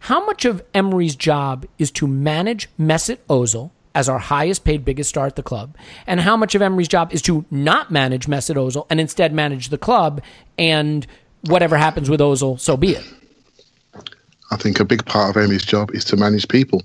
how 0.00 0.22
much 0.26 0.44
of 0.44 0.62
Emery's 0.74 1.16
job 1.16 1.64
is 1.78 1.90
to 1.92 2.06
manage 2.06 2.68
Mesut 2.78 3.20
Ozil 3.30 3.70
as 3.94 4.06
our 4.06 4.18
highest 4.18 4.64
paid 4.64 4.84
biggest 4.84 5.08
star 5.08 5.26
at 5.26 5.36
the 5.36 5.42
club, 5.42 5.78
and 6.06 6.20
how 6.20 6.36
much 6.36 6.54
of 6.54 6.60
Emery's 6.60 6.88
job 6.88 7.14
is 7.14 7.22
to 7.22 7.46
not 7.50 7.90
manage 7.90 8.26
Mesut 8.26 8.56
Ozil 8.56 8.86
and 8.90 9.00
instead 9.00 9.32
manage 9.32 9.70
the 9.70 9.78
club 9.78 10.20
and 10.58 11.06
whatever 11.46 11.78
happens 11.78 12.10
with 12.10 12.20
Ozil, 12.20 12.60
so 12.60 12.76
be 12.76 12.90
it. 12.90 13.04
I 14.54 14.56
think 14.56 14.78
a 14.78 14.84
big 14.84 15.04
part 15.04 15.30
of 15.30 15.42
Emery's 15.42 15.64
job 15.64 15.90
is 15.94 16.04
to 16.04 16.16
manage 16.16 16.46
people. 16.46 16.80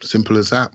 Simple 0.00 0.38
as 0.38 0.48
that. 0.48 0.74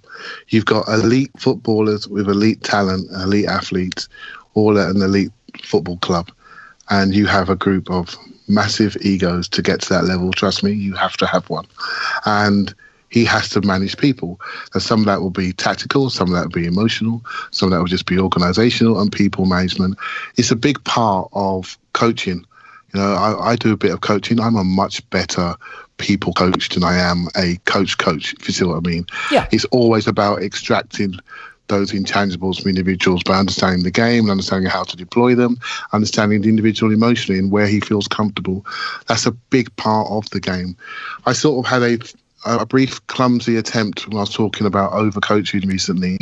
You've 0.50 0.66
got 0.66 0.88
elite 0.88 1.32
footballers 1.40 2.08
with 2.08 2.30
elite 2.30 2.64
talent, 2.64 3.10
elite 3.12 3.48
athletes, 3.48 4.08
all 4.54 4.78
at 4.78 4.96
an 4.96 5.02
elite 5.02 5.32
football 5.64 5.98
club. 5.98 6.30
And 6.92 7.16
you 7.16 7.26
have 7.26 7.50
a 7.50 7.56
group 7.56 7.90
of 7.90 8.16
massive 8.48 8.96
egos 9.02 9.50
to 9.50 9.64
get 9.64 9.82
to 9.82 9.90
that 9.90 10.04
level. 10.04 10.32
Trust 10.32 10.64
me, 10.64 10.72
you 10.72 10.94
have 10.94 11.18
to 11.18 11.26
have 11.26 11.50
one. 11.50 11.66
And 12.28 12.76
he 13.10 13.26
has 13.26 13.50
to 13.50 13.62
manage 13.62 13.98
people. 13.98 14.40
And 14.76 14.84
some 14.84 15.00
of 15.00 15.08
that 15.08 15.22
will 15.22 15.32
be 15.32 15.52
tactical, 15.52 16.12
some 16.12 16.28
of 16.28 16.36
that 16.36 16.44
will 16.44 16.62
be 16.62 16.68
emotional, 16.68 17.26
some 17.50 17.68
of 17.68 17.72
that 17.72 17.80
will 17.80 17.88
just 17.88 18.06
be 18.06 18.20
organizational 18.20 19.02
and 19.02 19.12
people 19.12 19.48
management. 19.48 19.98
It's 20.38 20.52
a 20.52 20.56
big 20.56 20.84
part 20.84 21.28
of 21.34 21.76
coaching. 21.94 22.46
You 22.94 23.00
know, 23.00 23.14
I, 23.14 23.52
I 23.52 23.56
do 23.56 23.74
a 23.74 23.78
bit 23.78 23.92
of 23.92 24.02
coaching. 24.02 24.40
I'm 24.40 24.56
a 24.56 24.64
much 24.64 25.08
better 25.10 25.56
people 26.00 26.34
coach 26.34 26.70
than 26.70 26.84
I 26.84 26.98
am 26.98 27.28
a 27.36 27.58
coach 27.66 27.98
coach, 27.98 28.34
if 28.34 28.48
you 28.48 28.54
see 28.54 28.66
what 28.66 28.78
I 28.78 28.90
mean. 28.90 29.06
Yeah. 29.32 29.48
It's 29.52 29.66
always 29.66 30.08
about 30.08 30.42
extracting 30.42 31.16
those 31.68 31.92
intangibles 31.92 32.62
from 32.62 32.70
individuals 32.70 33.22
by 33.24 33.38
understanding 33.38 33.84
the 33.84 33.92
game 33.92 34.24
and 34.24 34.32
understanding 34.32 34.70
how 34.70 34.84
to 34.84 34.98
deploy 34.98 35.36
them, 35.36 35.60
understanding 35.94 36.42
the 36.42 36.50
individual 36.50 36.92
emotionally 36.92 37.40
and 37.40 37.52
where 37.52 37.68
he 37.68 37.80
feels 37.80 38.08
comfortable. 38.08 38.66
That's 39.08 39.28
a 39.28 39.32
big 39.32 39.74
part 39.76 40.08
of 40.10 40.28
the 40.32 40.40
game. 40.40 40.76
I 41.28 41.34
sort 41.34 41.64
of 41.64 41.70
had 41.70 41.84
a 41.84 42.00
a 42.46 42.66
brief 42.66 43.06
clumsy 43.08 43.58
attempt 43.58 44.08
when 44.08 44.16
I 44.16 44.22
was 44.22 44.34
talking 44.34 44.66
about 44.66 44.94
overcoaching 44.94 45.68
recently. 45.68 46.20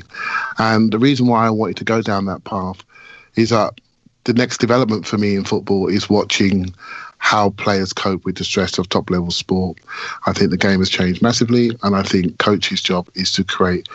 And 0.58 0.92
the 0.92 0.98
reason 0.98 1.28
why 1.28 1.46
I 1.46 1.52
wanted 1.52 1.78
to 1.78 1.84
go 1.84 2.02
down 2.02 2.26
that 2.26 2.44
path 2.44 2.84
is 3.36 3.52
that 3.52 3.80
the 4.24 4.34
next 4.34 4.58
development 4.58 5.06
for 5.06 5.18
me 5.18 5.36
in 5.36 5.44
football 5.44 5.88
is 5.88 6.10
watching 6.10 6.74
how 7.18 7.50
players 7.52 7.94
cope 7.94 8.24
with 8.26 8.38
the 8.38 8.44
stress 8.44 8.78
of 8.78 8.90
top 8.90 9.10
level 9.10 9.32
sport. 9.32 9.78
I 10.26 10.34
think 10.34 10.52
the 10.52 10.58
game 10.58 10.80
has 10.80 10.90
changed 10.90 11.22
massively, 11.22 11.72
and 11.84 11.96
I 11.96 12.04
think 12.04 12.38
coaches' 12.38 12.82
job 12.82 13.10
is 13.16 13.32
to 13.34 13.44
create 13.44 13.88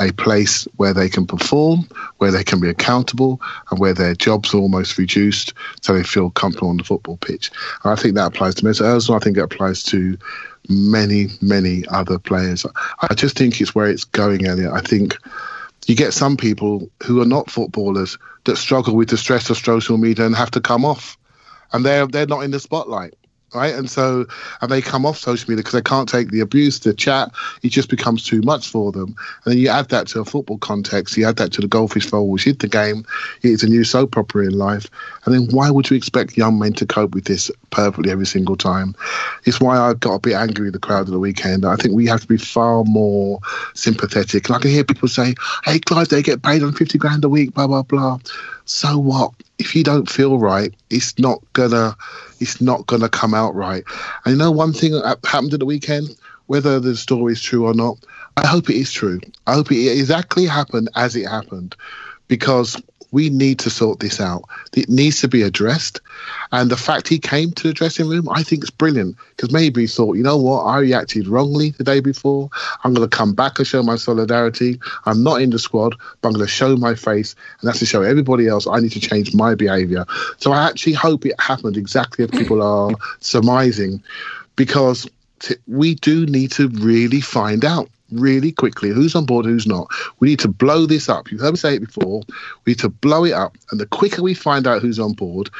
a 0.00 0.12
place 0.12 0.66
where 0.76 0.92
they 0.92 1.08
can 1.08 1.26
perform, 1.26 1.88
where 2.18 2.32
they 2.32 2.42
can 2.42 2.60
be 2.60 2.68
accountable, 2.68 3.40
and 3.70 3.78
where 3.78 3.94
their 3.94 4.14
jobs 4.14 4.52
are 4.52 4.58
almost 4.58 4.98
reduced 4.98 5.54
so 5.82 5.94
they 5.94 6.02
feel 6.02 6.30
comfortable 6.30 6.68
on 6.68 6.76
the 6.76 6.84
football 6.84 7.16
pitch. 7.18 7.50
And 7.84 7.92
I 7.92 7.96
think 7.96 8.14
that 8.14 8.26
applies 8.26 8.56
to 8.56 8.64
Mesut 8.64 8.82
Ozil. 8.82 9.14
I 9.14 9.20
think 9.20 9.36
it 9.36 9.42
applies 9.42 9.82
to 9.84 10.18
many, 10.68 11.28
many 11.40 11.86
other 11.88 12.18
players. 12.18 12.66
I 13.02 13.14
just 13.14 13.38
think 13.38 13.60
it's 13.60 13.74
where 13.74 13.88
it's 13.88 14.04
going, 14.04 14.46
Elliot. 14.46 14.72
I 14.72 14.80
think 14.80 15.16
you 15.86 15.94
get 15.94 16.14
some 16.14 16.36
people 16.36 16.90
who 17.02 17.20
are 17.20 17.26
not 17.26 17.50
footballers 17.50 18.18
that 18.44 18.56
struggle 18.56 18.96
with 18.96 19.10
the 19.10 19.16
stress 19.16 19.50
of 19.50 19.58
social 19.58 19.98
media 19.98 20.26
and 20.26 20.34
have 20.34 20.50
to 20.52 20.60
come 20.60 20.84
off 20.84 21.16
and 21.74 21.86
they're 21.86 22.08
they're 22.08 22.26
not 22.28 22.42
in 22.42 22.52
the 22.52 22.60
spotlight 22.60 23.14
right? 23.54 23.74
And 23.74 23.90
so, 23.90 24.26
and 24.60 24.70
they 24.70 24.82
come 24.82 25.06
off 25.06 25.18
social 25.18 25.48
media 25.48 25.62
because 25.62 25.72
they 25.74 25.82
can't 25.82 26.08
take 26.08 26.30
the 26.30 26.40
abuse, 26.40 26.80
the 26.80 26.92
chat. 26.92 27.32
It 27.62 27.68
just 27.68 27.88
becomes 27.88 28.24
too 28.24 28.42
much 28.42 28.68
for 28.68 28.92
them. 28.92 29.14
And 29.44 29.52
then 29.52 29.58
you 29.58 29.68
add 29.68 29.88
that 29.90 30.08
to 30.08 30.20
a 30.20 30.24
football 30.24 30.58
context. 30.58 31.16
You 31.16 31.26
add 31.26 31.36
that 31.36 31.52
to 31.52 31.60
the 31.60 31.68
goldfish 31.68 32.10
bowl, 32.10 32.28
which 32.28 32.46
is 32.46 32.58
the 32.58 32.68
game. 32.68 33.04
It's 33.42 33.62
a 33.62 33.68
new 33.68 33.84
soap 33.84 34.16
opera 34.16 34.46
in 34.46 34.58
life. 34.58 34.90
And 35.24 35.34
then 35.34 35.48
why 35.54 35.70
would 35.70 35.90
you 35.90 35.96
expect 35.96 36.36
young 36.36 36.58
men 36.58 36.72
to 36.74 36.86
cope 36.86 37.14
with 37.14 37.24
this 37.24 37.50
perfectly 37.70 38.10
every 38.10 38.26
single 38.26 38.56
time? 38.56 38.94
It's 39.44 39.60
why 39.60 39.78
I 39.78 39.94
got 39.94 40.14
a 40.14 40.20
bit 40.20 40.34
angry 40.34 40.66
with 40.66 40.74
the 40.74 40.80
crowd 40.80 41.06
at 41.06 41.12
the 41.12 41.18
weekend. 41.18 41.64
I 41.64 41.76
think 41.76 41.94
we 41.94 42.06
have 42.06 42.20
to 42.22 42.26
be 42.26 42.38
far 42.38 42.84
more 42.84 43.40
sympathetic. 43.74 44.48
And 44.48 44.56
I 44.56 44.58
can 44.58 44.70
hear 44.70 44.84
people 44.84 45.08
say, 45.08 45.34
"Hey, 45.64 45.78
Clive, 45.78 46.08
they 46.08 46.22
get 46.22 46.42
paid 46.42 46.62
on 46.62 46.72
fifty 46.72 46.98
grand 46.98 47.24
a 47.24 47.28
week." 47.28 47.54
Blah 47.54 47.66
blah 47.66 47.82
blah 47.82 48.18
so 48.64 48.98
what? 48.98 49.32
If 49.58 49.76
you 49.76 49.84
don't 49.84 50.08
feel 50.08 50.38
right, 50.38 50.74
it's 50.90 51.18
not 51.18 51.40
gonna 51.52 51.96
it's 52.44 52.60
not 52.60 52.86
gonna 52.86 53.08
come 53.08 53.34
out 53.34 53.54
right. 53.54 53.84
And 54.24 54.32
you 54.32 54.38
know 54.38 54.50
one 54.50 54.72
thing 54.72 54.92
that 54.92 55.18
happened 55.24 55.54
at 55.54 55.60
the 55.60 55.66
weekend, 55.66 56.16
whether 56.46 56.78
the 56.78 56.94
story 56.94 57.32
is 57.32 57.42
true 57.42 57.66
or 57.66 57.74
not, 57.74 57.98
I 58.36 58.46
hope 58.46 58.68
it 58.70 58.76
is 58.76 58.92
true. 58.92 59.20
I 59.46 59.54
hope 59.54 59.72
it 59.72 59.98
exactly 59.98 60.44
happened 60.44 60.88
as 60.94 61.16
it 61.16 61.26
happened, 61.26 61.74
because 62.28 62.80
we 63.14 63.30
need 63.30 63.60
to 63.60 63.70
sort 63.70 64.00
this 64.00 64.20
out. 64.20 64.42
It 64.76 64.88
needs 64.88 65.20
to 65.20 65.28
be 65.28 65.42
addressed. 65.42 66.00
And 66.50 66.68
the 66.68 66.76
fact 66.76 67.06
he 67.06 67.20
came 67.20 67.52
to 67.52 67.68
the 67.68 67.72
dressing 67.72 68.08
room, 68.08 68.28
I 68.28 68.42
think 68.42 68.64
is 68.64 68.70
brilliant 68.70 69.16
because 69.30 69.52
maybe 69.52 69.82
he 69.82 69.86
thought, 69.86 70.16
you 70.16 70.24
know 70.24 70.36
what, 70.36 70.64
I 70.64 70.80
reacted 70.80 71.28
wrongly 71.28 71.70
the 71.70 71.84
day 71.84 72.00
before. 72.00 72.50
I'm 72.82 72.92
going 72.92 73.08
to 73.08 73.16
come 73.16 73.32
back 73.32 73.60
and 73.60 73.68
show 73.68 73.84
my 73.84 73.94
solidarity. 73.94 74.80
I'm 75.06 75.22
not 75.22 75.40
in 75.40 75.50
the 75.50 75.60
squad, 75.60 75.94
but 76.20 76.28
I'm 76.28 76.34
going 76.34 76.44
to 76.44 76.50
show 76.50 76.76
my 76.76 76.96
face. 76.96 77.36
And 77.60 77.68
that's 77.68 77.78
to 77.78 77.86
show 77.86 78.02
everybody 78.02 78.48
else 78.48 78.66
I 78.66 78.80
need 78.80 78.92
to 78.92 79.00
change 79.00 79.32
my 79.32 79.54
behavior. 79.54 80.04
So 80.38 80.50
I 80.50 80.66
actually 80.68 80.94
hope 80.94 81.24
it 81.24 81.40
happened 81.40 81.76
exactly 81.76 82.24
as 82.24 82.32
people 82.32 82.62
are 82.74 82.96
surmising 83.20 84.02
because 84.56 85.08
we 85.68 85.94
do 85.94 86.26
need 86.26 86.50
to 86.52 86.68
really 86.68 87.20
find 87.20 87.64
out 87.64 87.88
really 88.14 88.52
quickly 88.52 88.90
who's 88.90 89.14
on 89.14 89.26
board, 89.26 89.46
who's 89.46 89.66
not. 89.66 89.88
We 90.20 90.28
need 90.28 90.40
to 90.40 90.48
blow 90.48 90.86
this 90.86 91.08
up. 91.08 91.30
You've 91.30 91.40
heard 91.40 91.52
me 91.52 91.56
say 91.56 91.76
it 91.76 91.80
before. 91.80 92.22
We 92.64 92.70
need 92.72 92.80
to 92.80 92.88
blow 92.88 93.24
it 93.24 93.32
up. 93.32 93.56
And 93.70 93.80
the 93.80 93.86
quicker 93.86 94.22
we 94.22 94.34
find 94.34 94.66
out 94.66 94.82
who's 94.82 94.98
on 94.98 95.12
board, 95.12 95.50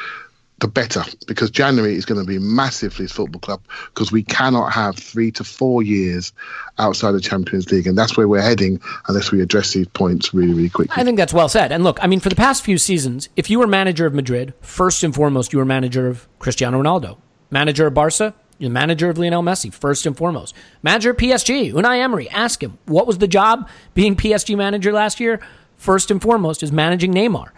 the 0.59 0.67
better 0.67 1.03
because 1.27 1.51
January 1.51 1.95
is 1.95 2.05
going 2.05 2.19
to 2.19 2.25
be 2.25 2.39
massive 2.39 2.93
for 2.93 3.01
this 3.01 3.11
football 3.11 3.41
club 3.41 3.61
because 3.87 4.11
we 4.11 4.23
cannot 4.23 4.71
have 4.71 4.95
three 4.95 5.29
to 5.31 5.43
four 5.43 5.83
years 5.83 6.31
outside 6.77 7.11
the 7.11 7.19
Champions 7.19 7.69
League, 7.71 7.87
and 7.87 7.97
that's 7.97 8.15
where 8.15 8.27
we're 8.27 8.41
heading 8.41 8.79
unless 9.07 9.31
we 9.31 9.41
address 9.41 9.73
these 9.73 9.87
points 9.87 10.33
really, 10.33 10.53
really 10.53 10.69
quickly. 10.69 10.95
I 10.97 11.03
think 11.03 11.17
that's 11.17 11.33
well 11.33 11.49
said. 11.49 11.71
And 11.71 11.83
look, 11.83 12.01
I 12.01 12.07
mean, 12.07 12.21
for 12.21 12.29
the 12.29 12.35
past 12.35 12.63
few 12.63 12.77
seasons, 12.77 13.27
if 13.35 13.49
you 13.49 13.59
were 13.59 13.67
manager 13.67 14.05
of 14.05 14.13
Madrid, 14.13 14.53
first 14.61 15.03
and 15.03 15.13
foremost, 15.13 15.51
you 15.51 15.59
were 15.59 15.65
manager 15.65 16.07
of 16.07 16.27
Cristiano 16.39 16.81
Ronaldo. 16.81 17.17
Manager 17.51 17.87
of 17.87 17.93
Barca, 17.93 18.33
you're 18.57 18.71
manager 18.71 19.09
of 19.09 19.17
Lionel 19.17 19.43
Messi, 19.43 19.73
first 19.73 20.05
and 20.05 20.15
foremost. 20.15 20.55
Manager 20.81 21.13
PSG, 21.13 21.73
Unai 21.73 21.99
Emery, 21.99 22.29
ask 22.29 22.63
him, 22.63 22.77
what 22.85 23.07
was 23.07 23.17
the 23.17 23.27
job 23.27 23.69
being 23.93 24.15
PSG 24.15 24.55
manager 24.55 24.93
last 24.93 25.19
year? 25.19 25.41
First 25.75 26.09
and 26.09 26.21
foremost 26.21 26.63
is 26.63 26.71
managing 26.71 27.13
Neymar. 27.13 27.49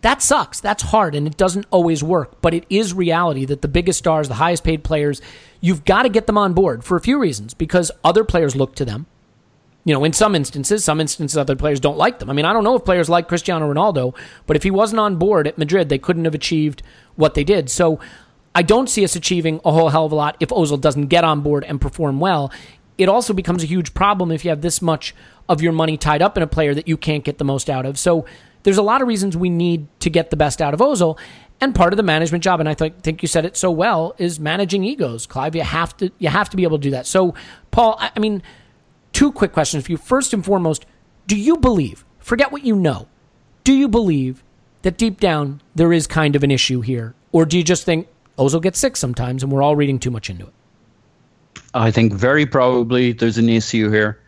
That 0.00 0.22
sucks. 0.22 0.60
That's 0.60 0.84
hard 0.84 1.14
and 1.14 1.26
it 1.26 1.36
doesn't 1.36 1.66
always 1.70 2.02
work, 2.02 2.40
but 2.40 2.54
it 2.54 2.64
is 2.70 2.94
reality 2.94 3.44
that 3.46 3.60
the 3.62 3.68
biggest 3.68 3.98
stars, 3.98 4.28
the 4.28 4.34
highest 4.34 4.64
paid 4.64 4.84
players, 4.84 5.20
you've 5.60 5.84
got 5.84 6.02
to 6.02 6.08
get 6.08 6.26
them 6.26 6.38
on 6.38 6.54
board 6.54 6.84
for 6.84 6.96
a 6.96 7.00
few 7.00 7.18
reasons 7.18 7.54
because 7.54 7.90
other 8.04 8.24
players 8.24 8.56
look 8.56 8.74
to 8.76 8.84
them. 8.84 9.06
You 9.84 9.94
know, 9.94 10.04
in 10.04 10.12
some 10.12 10.34
instances, 10.34 10.84
some 10.84 11.00
instances 11.00 11.36
other 11.36 11.54
players 11.54 11.78
don't 11.78 11.96
like 11.96 12.18
them. 12.18 12.28
I 12.28 12.32
mean, 12.32 12.44
I 12.44 12.52
don't 12.52 12.64
know 12.64 12.74
if 12.74 12.84
players 12.84 13.08
like 13.08 13.28
Cristiano 13.28 13.72
Ronaldo, 13.72 14.16
but 14.46 14.56
if 14.56 14.64
he 14.64 14.70
wasn't 14.70 14.98
on 14.98 15.16
board 15.16 15.46
at 15.46 15.58
Madrid, 15.58 15.88
they 15.88 15.98
couldn't 15.98 16.24
have 16.24 16.34
achieved 16.34 16.82
what 17.14 17.34
they 17.34 17.44
did. 17.44 17.70
So 17.70 18.00
I 18.56 18.62
don't 18.62 18.88
see 18.88 19.04
us 19.04 19.14
achieving 19.14 19.60
a 19.66 19.70
whole 19.70 19.90
hell 19.90 20.06
of 20.06 20.12
a 20.12 20.14
lot 20.14 20.38
if 20.40 20.48
Ozil 20.48 20.80
doesn't 20.80 21.08
get 21.08 21.24
on 21.24 21.42
board 21.42 21.62
and 21.62 21.78
perform 21.78 22.20
well. 22.20 22.50
It 22.96 23.06
also 23.06 23.34
becomes 23.34 23.62
a 23.62 23.66
huge 23.66 23.92
problem 23.92 24.32
if 24.32 24.46
you 24.46 24.48
have 24.48 24.62
this 24.62 24.80
much 24.80 25.14
of 25.46 25.60
your 25.60 25.72
money 25.72 25.98
tied 25.98 26.22
up 26.22 26.38
in 26.38 26.42
a 26.42 26.46
player 26.46 26.74
that 26.74 26.88
you 26.88 26.96
can't 26.96 27.22
get 27.22 27.36
the 27.36 27.44
most 27.44 27.68
out 27.68 27.84
of. 27.84 27.98
So 27.98 28.24
there's 28.62 28.78
a 28.78 28.82
lot 28.82 29.02
of 29.02 29.08
reasons 29.08 29.36
we 29.36 29.50
need 29.50 29.88
to 30.00 30.08
get 30.08 30.30
the 30.30 30.38
best 30.38 30.62
out 30.62 30.72
of 30.72 30.80
Ozil. 30.80 31.18
And 31.60 31.74
part 31.74 31.92
of 31.92 31.98
the 31.98 32.02
management 32.02 32.42
job, 32.42 32.58
and 32.58 32.66
I 32.66 32.72
th- 32.72 32.94
think 33.02 33.20
you 33.20 33.28
said 33.28 33.44
it 33.44 33.58
so 33.58 33.70
well, 33.70 34.14
is 34.16 34.40
managing 34.40 34.84
egos. 34.84 35.26
Clive, 35.26 35.54
you 35.54 35.60
have 35.60 35.94
to 35.98 36.10
you 36.18 36.30
have 36.30 36.48
to 36.48 36.56
be 36.56 36.62
able 36.62 36.78
to 36.78 36.82
do 36.82 36.90
that. 36.92 37.06
So, 37.06 37.34
Paul, 37.72 37.98
I, 38.00 38.10
I 38.16 38.20
mean, 38.20 38.42
two 39.12 39.32
quick 39.32 39.52
questions 39.52 39.84
for 39.84 39.92
you. 39.92 39.98
First 39.98 40.32
and 40.32 40.42
foremost, 40.42 40.86
do 41.26 41.36
you 41.36 41.58
believe? 41.58 42.06
Forget 42.20 42.52
what 42.52 42.64
you 42.64 42.74
know. 42.74 43.06
Do 43.64 43.74
you 43.74 43.86
believe 43.86 44.42
that 44.80 44.96
deep 44.96 45.20
down 45.20 45.60
there 45.74 45.92
is 45.92 46.06
kind 46.06 46.34
of 46.34 46.42
an 46.42 46.50
issue 46.50 46.80
here, 46.80 47.14
or 47.32 47.44
do 47.44 47.58
you 47.58 47.62
just 47.62 47.84
think 47.84 48.08
Ozil 48.38 48.62
gets 48.62 48.78
sick 48.78 48.96
sometimes, 48.96 49.42
and 49.42 49.50
we're 49.50 49.62
all 49.62 49.76
reading 49.76 49.98
too 49.98 50.10
much 50.10 50.30
into 50.30 50.46
it. 50.46 50.52
I 51.74 51.90
think 51.90 52.12
very 52.12 52.46
probably 52.46 53.12
there's 53.12 53.38
an 53.38 53.48
issue 53.48 53.90
here. 53.90 54.20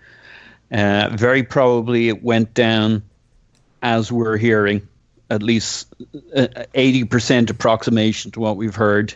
Uh, 0.70 1.10
very 1.14 1.42
probably 1.42 2.08
it 2.08 2.22
went 2.22 2.52
down 2.52 3.02
as 3.82 4.12
we're 4.12 4.36
hearing, 4.36 4.86
at 5.30 5.42
least 5.42 5.94
uh, 6.34 6.48
80% 6.74 7.50
approximation 7.50 8.32
to 8.32 8.40
what 8.40 8.56
we've 8.56 8.74
heard, 8.74 9.14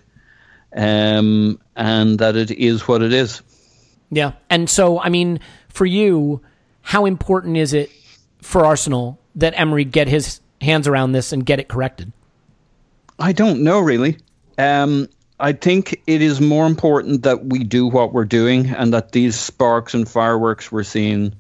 um, 0.75 1.61
and 1.77 2.19
that 2.21 2.37
it 2.37 2.51
is 2.51 2.87
what 2.89 3.03
it 3.03 3.13
is. 3.13 3.43
Yeah. 4.11 4.33
And 4.49 4.69
so, 4.69 5.01
I 5.01 5.09
mean, 5.09 5.41
for 5.69 5.87
you, 5.87 6.43
how 6.83 7.07
important 7.07 7.57
is 7.57 7.73
it 7.73 7.91
for 8.41 8.65
Arsenal 8.65 9.19
that 9.37 9.55
Emery 9.57 9.85
get 9.85 10.09
his 10.09 10.41
hands 10.61 10.87
around 10.87 11.13
this 11.13 11.33
and 11.33 11.45
get 11.45 11.61
it 11.61 11.69
corrected? 11.69 12.13
I 13.19 13.33
don't 13.33 13.63
know 13.63 13.81
really. 13.81 14.19
Um, 14.59 15.09
I 15.41 15.53
think 15.53 16.01
it 16.07 16.23
is 16.23 16.41
more 16.41 16.67
important 16.67 17.25
that 17.25 17.47
we 17.47 17.65
do 17.65 17.87
what 17.87 18.13
we're 18.13 18.25
doing 18.25 18.69
and 18.71 18.93
that 18.95 19.13
these 19.13 19.39
sparks 19.39 19.95
and 19.95 20.09
fireworks 20.09 20.71
we're 20.71 20.85
seeing 20.85 21.35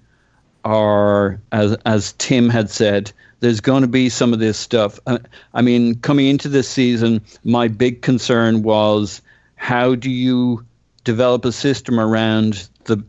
are, 0.64 1.40
as, 1.52 1.76
as 1.86 2.12
Tim 2.14 2.48
had 2.48 2.70
said, 2.70 3.12
there's 3.40 3.60
going 3.60 3.82
to 3.82 3.88
be 3.88 4.08
some 4.08 4.32
of 4.32 4.38
this 4.38 4.58
stuff. 4.58 4.98
Uh, 5.06 5.18
I 5.52 5.62
mean, 5.62 6.00
coming 6.00 6.28
into 6.28 6.48
this 6.48 6.68
season, 6.68 7.22
my 7.44 7.68
big 7.68 8.02
concern 8.02 8.62
was 8.62 9.22
how 9.56 9.94
do 9.94 10.10
you 10.10 10.64
develop 11.04 11.44
a 11.44 11.52
system 11.52 11.98
around 11.98 12.68
the 12.84 13.04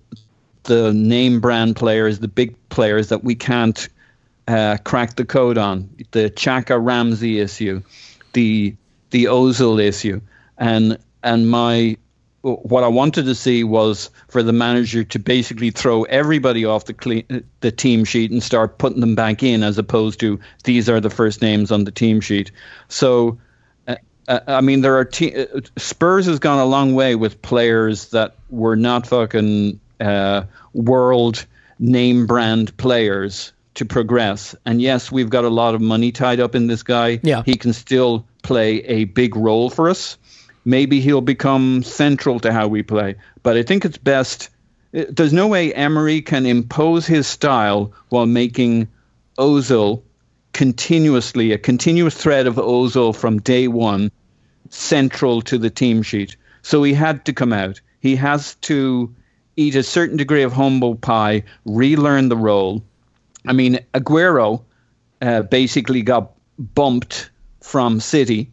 the 0.64 0.94
name 0.94 1.42
brand 1.42 1.76
players, 1.76 2.20
the 2.20 2.28
big 2.28 2.56
players 2.70 3.10
that 3.10 3.24
we 3.24 3.36
can't 3.36 3.90
uh, 4.48 4.78
crack 4.84 5.16
the 5.16 5.26
code 5.26 5.58
on, 5.58 5.90
the 6.12 6.30
Xhaka 6.30 6.84
Ramsey 6.84 7.40
issue, 7.40 7.82
the 8.32 8.76
the 9.14 9.26
Ozil 9.26 9.82
issue, 9.82 10.20
and 10.58 10.98
and 11.24 11.50
my 11.50 11.96
what 12.42 12.84
I 12.84 12.88
wanted 12.88 13.24
to 13.26 13.36
see 13.36 13.64
was 13.64 14.10
for 14.28 14.44
the 14.44 14.52
manager 14.52 15.06
to 15.06 15.20
basically 15.20 15.70
throw 15.70 16.04
everybody 16.04 16.66
off 16.66 16.86
the 16.86 16.94
clean, 16.94 17.46
the 17.62 17.72
team 17.72 18.04
sheet 18.04 18.32
and 18.32 18.44
start 18.44 18.80
putting 18.80 19.00
them 19.00 19.16
back 19.16 19.44
in, 19.44 19.64
as 19.64 19.78
opposed 19.78 20.20
to 20.20 20.40
these 20.66 20.90
are 20.90 21.00
the 21.00 21.12
first 21.12 21.42
names 21.42 21.72
on 21.72 21.86
the 21.86 21.92
team 21.92 22.20
sheet. 22.20 22.52
So, 22.90 23.38
uh, 23.88 23.96
uh 24.28 24.40
I 24.48 24.62
mean, 24.62 24.82
there 24.82 24.98
are 24.98 25.06
te- 25.06 25.44
uh, 25.44 25.62
Spurs 25.78 26.26
has 26.26 26.40
gone 26.40 26.60
a 26.60 26.66
long 26.66 26.96
way 26.96 27.16
with 27.16 27.42
players 27.44 28.10
that 28.10 28.36
were 28.50 28.76
not 28.76 29.08
fucking 29.08 29.80
uh, 30.02 30.44
world 30.74 31.46
name 31.78 32.26
brand 32.26 32.76
players 32.78 33.54
to 33.76 33.86
progress. 33.86 34.56
And 34.66 34.82
yes, 34.82 35.12
we've 35.12 35.30
got 35.30 35.46
a 35.46 35.50
lot 35.50 35.76
of 35.76 35.82
money 35.82 36.12
tied 36.12 36.40
up 36.40 36.56
in 36.56 36.68
this 36.68 36.84
guy. 36.84 37.20
Yeah. 37.24 37.44
He 37.46 37.56
can 37.56 37.74
still 37.74 38.26
play 38.44 38.78
a 38.86 39.06
big 39.06 39.36
role 39.36 39.70
for 39.70 39.90
us. 39.90 40.18
Maybe 40.66 41.02
he'll 41.02 41.22
become 41.22 41.84
central 41.84 42.40
to 42.42 42.54
how 42.54 42.68
we 42.68 42.84
play. 42.84 43.16
But 43.42 43.58
I 43.58 43.64
think 43.64 43.84
it's 43.84 43.98
best. 43.98 44.50
There's 44.92 45.34
no 45.34 45.48
way 45.48 45.74
Emery 45.74 46.22
can 46.22 46.46
impose 46.46 47.08
his 47.08 47.26
style 47.26 47.92
while 48.10 48.28
making 48.28 48.88
Ozil 49.38 50.04
continuously, 50.54 51.52
a 51.52 51.58
continuous 51.58 52.14
thread 52.14 52.46
of 52.46 52.56
Ozil 52.56 53.16
from 53.16 53.42
day 53.42 53.68
one, 53.68 54.12
central 54.70 55.42
to 55.42 55.58
the 55.58 55.70
team 55.70 56.04
sheet. 56.04 56.38
So 56.62 56.84
he 56.84 56.94
had 56.94 57.26
to 57.26 57.34
come 57.34 57.52
out. 57.52 57.82
He 58.00 58.16
has 58.18 58.56
to 58.56 59.14
eat 59.56 59.76
a 59.76 59.84
certain 59.84 60.18
degree 60.18 60.44
of 60.44 60.54
humble 60.54 60.96
pie, 60.96 61.44
relearn 61.66 62.30
the 62.30 62.38
role. 62.38 62.84
I 63.46 63.54
mean, 63.54 63.80
Aguero 63.94 64.64
uh, 65.22 65.42
basically 65.42 66.02
got 66.02 66.32
bumped 66.58 67.30
from 67.64 68.00
City 68.02 68.52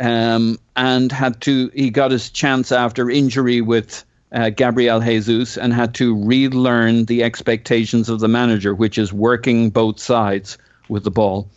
um, 0.00 0.58
and 0.74 1.12
had 1.12 1.40
to, 1.42 1.70
he 1.72 1.90
got 1.90 2.10
his 2.10 2.28
chance 2.28 2.72
after 2.72 3.08
injury 3.08 3.60
with 3.60 4.04
uh, 4.32 4.50
Gabriel 4.50 5.00
Jesus 5.00 5.56
and 5.56 5.72
had 5.72 5.94
to 5.94 6.20
relearn 6.24 7.04
the 7.04 7.22
expectations 7.22 8.08
of 8.08 8.18
the 8.18 8.28
manager, 8.28 8.74
which 8.74 8.98
is 8.98 9.12
working 9.12 9.70
both 9.70 10.00
sides 10.00 10.58
with 10.88 11.04
the 11.04 11.10
ball. 11.10 11.48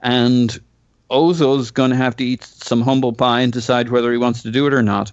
And 0.00 0.58
Ozil's 1.10 1.70
going 1.70 1.90
to 1.90 1.96
have 1.96 2.16
to 2.16 2.24
eat 2.24 2.42
some 2.42 2.80
humble 2.80 3.12
pie 3.12 3.42
and 3.42 3.52
decide 3.52 3.90
whether 3.90 4.10
he 4.10 4.18
wants 4.18 4.42
to 4.42 4.50
do 4.50 4.66
it 4.66 4.74
or 4.74 4.82
not. 4.82 5.12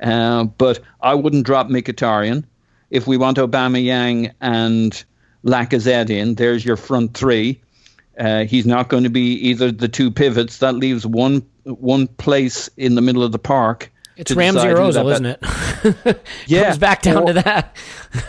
Uh, 0.00 0.44
but 0.44 0.80
I 1.00 1.14
wouldn't 1.14 1.46
drop 1.46 1.68
Mkhitaryan. 1.68 2.44
If 2.90 3.06
we 3.06 3.16
want 3.16 3.38
Aubameyang 3.38 4.32
and 4.42 5.04
Lacazette 5.42 6.10
in, 6.10 6.34
there's 6.34 6.64
your 6.64 6.76
front 6.76 7.14
three. 7.14 7.62
Uh, 8.18 8.44
he's 8.44 8.66
not 8.66 8.88
going 8.88 9.04
to 9.04 9.10
be 9.10 9.34
either 9.48 9.70
the 9.70 9.88
two 9.88 10.10
pivots. 10.10 10.58
That 10.58 10.74
leaves 10.74 11.06
one 11.06 11.46
one 11.64 12.06
place 12.06 12.70
in 12.76 12.94
the 12.94 13.02
middle 13.02 13.22
of 13.22 13.32
the 13.32 13.38
park. 13.38 13.90
It's 14.16 14.32
Ramsey 14.32 14.68
or 14.68 14.76
Ozil, 14.76 15.12
isn't 15.12 15.26
it? 15.26 16.22
yeah, 16.46 16.64
comes 16.64 16.78
back 16.78 17.02
down 17.02 17.24
or, 17.24 17.26
to 17.26 17.32
that. 17.34 17.76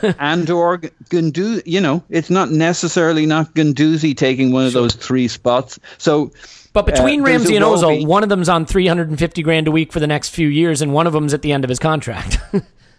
and 0.19 0.49
or 0.49 0.79
Gundu, 0.79 1.61
you 1.65 1.79
know, 1.79 2.03
it's 2.09 2.29
not 2.29 2.51
necessarily 2.51 3.25
not 3.25 3.53
Guendouzi 3.53 4.15
taking 4.15 4.51
one 4.51 4.65
of 4.65 4.73
those 4.73 4.95
three 4.95 5.29
spots. 5.29 5.79
So, 5.97 6.33
but 6.73 6.85
between 6.85 7.21
uh, 7.21 7.23
Ramsey 7.23 7.55
and 7.55 7.63
Ozil, 7.63 8.05
one 8.05 8.21
of 8.21 8.27
them's 8.27 8.49
on 8.49 8.65
three 8.65 8.87
hundred 8.87 9.07
and 9.09 9.17
fifty 9.17 9.41
grand 9.41 9.69
a 9.69 9.71
week 9.71 9.93
for 9.93 10.01
the 10.01 10.07
next 10.07 10.29
few 10.29 10.49
years, 10.49 10.81
and 10.81 10.93
one 10.93 11.07
of 11.07 11.13
them's 11.13 11.33
at 11.33 11.41
the 11.41 11.53
end 11.53 11.63
of 11.63 11.69
his 11.69 11.79
contract. 11.79 12.37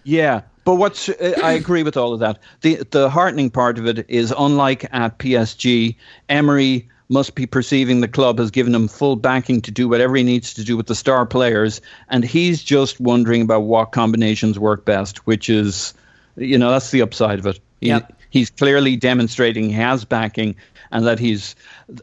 yeah, 0.04 0.42
but 0.64 0.76
what's 0.76 1.08
uh, 1.08 1.34
I 1.42 1.52
agree 1.52 1.82
with 1.82 1.96
all 1.96 2.12
of 2.12 2.20
that. 2.20 2.38
The 2.62 2.82
the 2.90 3.10
heartening 3.10 3.50
part 3.50 3.78
of 3.78 3.86
it 3.86 4.04
is 4.08 4.34
unlike 4.36 4.84
at 4.92 5.18
PSG, 5.18 5.96
Emery 6.28 6.88
must 7.08 7.34
be 7.34 7.46
perceiving 7.46 8.00
the 8.00 8.08
club 8.08 8.38
has 8.38 8.50
given 8.50 8.74
him 8.74 8.86
full 8.86 9.16
backing 9.16 9.62
to 9.62 9.70
do 9.70 9.88
whatever 9.88 10.16
he 10.16 10.22
needs 10.22 10.52
to 10.54 10.64
do 10.64 10.76
with 10.76 10.86
the 10.86 10.94
star 10.94 11.24
players, 11.24 11.80
and 12.10 12.24
he's 12.24 12.62
just 12.62 13.00
wondering 13.00 13.42
about 13.42 13.60
what 13.60 13.92
combinations 13.92 14.58
work 14.58 14.84
best, 14.84 15.26
which 15.26 15.48
is, 15.48 15.94
you 16.36 16.58
know, 16.58 16.70
that's 16.70 16.90
the 16.90 17.02
upside 17.02 17.38
of 17.38 17.46
it. 17.46 17.60
He, 17.80 17.88
Yep. 17.88 18.14
He's 18.30 18.50
clearly 18.50 18.96
demonstrating 18.96 19.68
he 19.68 19.72
has 19.72 20.04
backing, 20.04 20.54
and 20.90 21.06
that 21.06 21.18
he's 21.18 21.54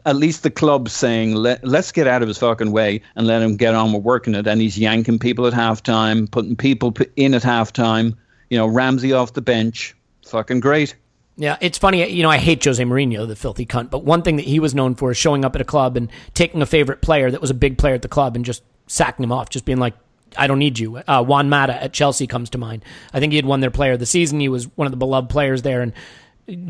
at 0.04 0.16
least 0.16 0.42
the 0.42 0.50
club 0.50 0.88
saying 0.88 1.34
Let, 1.34 1.64
let's 1.64 1.92
get 1.92 2.06
out 2.06 2.22
of 2.22 2.28
his 2.28 2.38
fucking 2.38 2.72
way 2.72 3.02
and 3.14 3.26
let 3.26 3.42
him 3.42 3.56
get 3.56 3.74
on 3.74 3.92
with 3.92 4.02
working 4.02 4.34
it. 4.34 4.46
And 4.46 4.60
he's 4.60 4.78
yanking 4.78 5.18
people 5.18 5.46
at 5.46 5.52
halftime, 5.52 6.30
putting 6.30 6.56
people 6.56 6.94
in 7.16 7.34
at 7.34 7.42
halftime. 7.42 8.16
You 8.50 8.58
know, 8.58 8.66
Ramsey 8.66 9.12
off 9.12 9.32
the 9.32 9.42
bench, 9.42 9.96
fucking 10.26 10.60
great. 10.60 10.94
Yeah, 11.38 11.58
it's 11.60 11.76
funny. 11.76 12.08
You 12.10 12.22
know, 12.22 12.30
I 12.30 12.38
hate 12.38 12.64
Jose 12.64 12.82
Mourinho, 12.82 13.28
the 13.28 13.36
filthy 13.36 13.66
cunt. 13.66 13.90
But 13.90 14.04
one 14.04 14.22
thing 14.22 14.36
that 14.36 14.46
he 14.46 14.58
was 14.58 14.74
known 14.74 14.94
for 14.94 15.10
is 15.10 15.18
showing 15.18 15.44
up 15.44 15.54
at 15.54 15.60
a 15.60 15.64
club 15.66 15.96
and 15.96 16.10
taking 16.32 16.62
a 16.62 16.66
favorite 16.66 17.02
player 17.02 17.30
that 17.30 17.40
was 17.40 17.50
a 17.50 17.54
big 17.54 17.76
player 17.76 17.94
at 17.94 18.02
the 18.02 18.08
club 18.08 18.36
and 18.36 18.44
just 18.44 18.62
sacking 18.86 19.22
him 19.22 19.32
off, 19.32 19.50
just 19.50 19.66
being 19.66 19.78
like, 19.78 19.94
"I 20.38 20.46
don't 20.46 20.58
need 20.58 20.78
you." 20.78 20.96
Uh, 20.96 21.22
Juan 21.22 21.50
Mata 21.50 21.82
at 21.82 21.92
Chelsea 21.92 22.26
comes 22.26 22.48
to 22.50 22.58
mind. 22.58 22.84
I 23.12 23.20
think 23.20 23.32
he 23.32 23.36
had 23.36 23.44
won 23.44 23.60
their 23.60 23.70
Player 23.70 23.92
of 23.92 23.98
the 23.98 24.06
Season. 24.06 24.40
He 24.40 24.48
was 24.48 24.64
one 24.76 24.86
of 24.86 24.92
the 24.92 24.96
beloved 24.96 25.28
players 25.28 25.60
there, 25.60 25.82
and 25.82 25.92